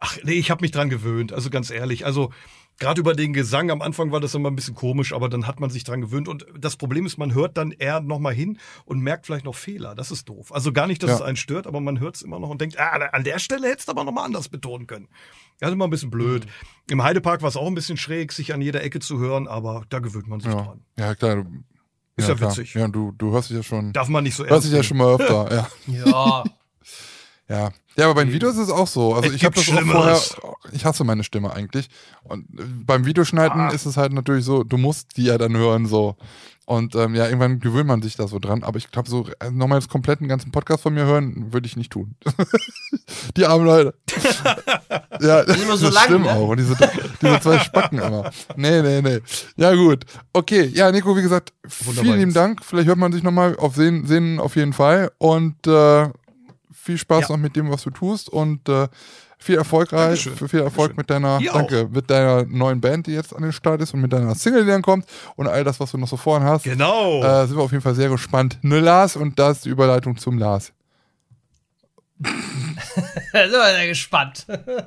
[0.00, 2.04] Ach nee, ich habe mich dran gewöhnt, also ganz ehrlich.
[2.04, 2.32] Also
[2.80, 5.60] gerade über den Gesang, am Anfang war das immer ein bisschen komisch, aber dann hat
[5.60, 6.26] man sich dran gewöhnt.
[6.26, 9.94] Und das Problem ist, man hört dann eher nochmal hin und merkt vielleicht noch Fehler.
[9.94, 10.52] Das ist doof.
[10.52, 11.16] Also gar nicht, dass Ja.
[11.16, 13.68] es einen stört, aber man hört es immer noch und denkt, ah, an der Stelle
[13.68, 15.06] hättest du aber nochmal anders betonen können.
[15.60, 16.44] Das ist immer ein bisschen blöd.
[16.90, 19.84] Im Heidepark war es auch ein bisschen schräg, sich an jeder Ecke zu hören, aber
[19.90, 20.80] da gewöhnt man sich Ja, dran.
[20.98, 21.46] ja klar.
[22.16, 22.50] Ist ja klar.
[22.50, 22.74] witzig.
[22.74, 23.92] Ja, du, du hörst dich ja schon.
[23.92, 26.04] Darf man nicht so Hörst ernst dich ja schon mal öfter, ja.
[26.06, 26.44] Ja.
[27.48, 27.70] Ja.
[27.96, 29.14] Ja, aber bei den Videos ist es auch so.
[29.14, 30.16] Also Es ich habe das gibt auch vorher.
[30.16, 30.36] Schlimmeres.
[30.72, 31.90] Ich hasse meine Stimme eigentlich.
[32.22, 32.46] Und
[32.86, 33.68] beim Videoschneiden Ah.
[33.68, 36.16] ist es halt natürlich so, du musst die ja dann hören so.
[36.64, 38.62] Und ähm, ja, irgendwann gewöhnt man sich da so dran.
[38.62, 41.76] Aber ich glaube, so äh, nochmal das kompletten ganzen Podcast von mir hören, würde ich
[41.76, 42.14] nicht tun.
[43.36, 43.94] die armen Leute.
[45.20, 46.32] ja, das sind immer so ist lang, schlimm ne?
[46.32, 46.48] auch.
[46.48, 46.76] Und diese,
[47.20, 48.30] diese zwei Spacken immer.
[48.56, 49.18] Nee, nee, nee.
[49.56, 50.04] Ja, gut.
[50.32, 51.52] Okay, ja, Nico, wie gesagt,
[51.84, 52.32] Wunderbar, vielen lieben.
[52.34, 52.64] Dank.
[52.64, 55.10] Vielleicht hört man sich nochmal auf Sehen, Sehen auf jeden Fall.
[55.18, 56.08] Und äh,
[56.72, 57.34] viel Spaß Ja.
[57.36, 58.28] noch mit dem, was du tust.
[58.28, 58.86] Und äh,
[59.42, 60.48] viel Erfolgreich, Dankeschön.
[60.48, 60.96] viel Erfolg Dankeschön.
[60.96, 64.12] mit deiner, danke, mit deiner neuen Band, die jetzt an den Start ist und mit
[64.12, 65.06] deiner Single, die dann kommt
[65.36, 66.64] und all das, was du noch so vorhin hast.
[66.64, 67.22] Genau.
[67.22, 68.58] Äh, sind wir auf jeden Fall sehr gespannt.
[68.62, 70.72] Ne Lars und da ist die Überleitung zum Lars.
[73.32, 74.46] Da sind wir sehr gespannt.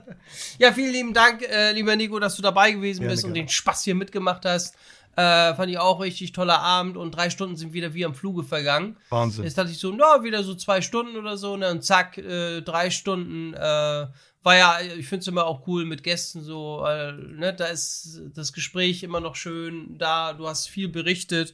[0.59, 3.49] ja, vielen lieben Dank, äh, lieber Nico, dass du dabei gewesen Gerne, bist und den
[3.49, 4.75] Spaß hier mitgemacht hast.
[5.15, 8.43] Äh, fand ich auch richtig toller Abend und drei Stunden sind wieder wie am Fluge
[8.43, 8.97] vergangen.
[9.09, 9.45] Wahnsinn.
[9.45, 12.61] Jetzt dachte ich so, na, wieder so zwei Stunden oder so, ne, und zack, äh,
[12.61, 13.53] drei Stunden.
[13.53, 14.07] Äh,
[14.45, 18.21] war ja, ich finde es immer auch cool mit Gästen so, äh, ne, da ist
[18.33, 21.53] das Gespräch immer noch schön da, du hast viel berichtet,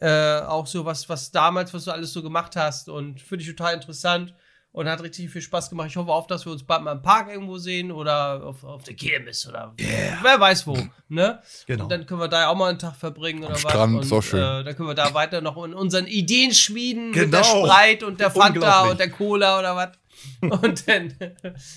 [0.00, 3.50] äh, auch so was, was damals, was du alles so gemacht hast und finde ich
[3.50, 4.34] total interessant
[4.72, 5.88] und hat richtig viel Spaß gemacht.
[5.90, 8.84] Ich hoffe auch, dass wir uns bald mal im Park irgendwo sehen oder auf, auf
[8.84, 9.74] der Kirmes oder
[10.22, 10.78] wer weiß wo,
[11.08, 11.42] ne?
[11.66, 11.84] Genau.
[11.84, 13.60] Und dann können wir da ja auch mal einen Tag verbringen oder was.
[13.60, 14.40] Strand, und, auch schön.
[14.40, 17.66] Äh, dann können wir da weiter noch in unseren Ideen schmieden mit der Genau.
[17.66, 19.90] Sprite und der Fanta und der Cola oder was.
[20.40, 21.14] Und dann,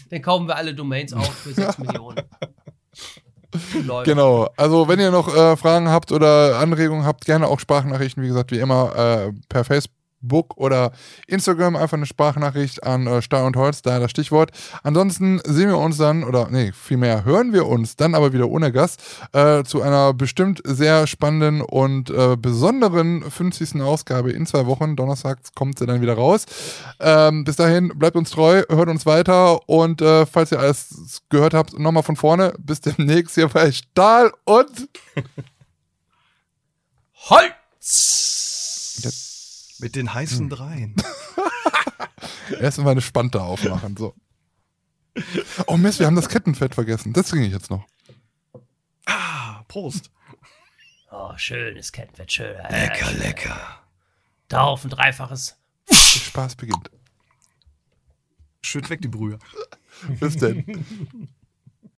[0.10, 2.22] dann kaufen wir alle Domains auf für 6 Millionen.
[3.86, 4.06] Läuft.
[4.06, 4.50] Genau.
[4.58, 8.52] Also, wenn ihr noch äh, Fragen habt oder Anregungen habt, gerne auch Sprachnachrichten, wie gesagt,
[8.52, 10.03] wie immer äh, per Facebook
[10.58, 10.92] oder
[11.28, 14.52] Instagram einfach eine Sprachnachricht an äh, Stahl und Holz, da das Stichwort.
[14.84, 18.72] Ansonsten sehen wir uns dann, oder nee, vielmehr hören wir uns dann aber wieder ohne
[18.72, 19.02] Gast
[19.34, 23.82] äh, zu einer bestimmt sehr spannenden und äh, besonderen 50.
[23.82, 24.96] Ausgabe in zwei Wochen.
[24.96, 26.46] Donnerstags kommt sie dann wieder raus.
[27.00, 31.54] Ähm, bis dahin, bleibt uns treu, hört uns weiter und äh, falls ihr alles gehört
[31.54, 32.54] habt, nochmal von vorne.
[32.60, 34.90] Bis demnächst hier bei Stahl und
[37.30, 39.33] Holz!
[39.84, 40.96] Mit den heißen Dreien.
[42.60, 43.98] erstmal eine Spante aufmachen.
[43.98, 44.16] So.
[45.68, 47.14] Oh Mist, wir haben das Kettenfett vergessen.
[47.14, 47.86] Das trinke ich jetzt noch.
[49.06, 50.10] Ah, Prost.
[51.12, 52.56] Oh, schönes Kettenfett, schön.
[52.70, 53.84] Lecker, lecker.
[54.48, 55.58] Darauf ein dreifaches.
[55.90, 56.90] Der Spaß beginnt.
[58.62, 59.38] Schütt weg die Brühe.
[60.20, 60.86] Bis denn.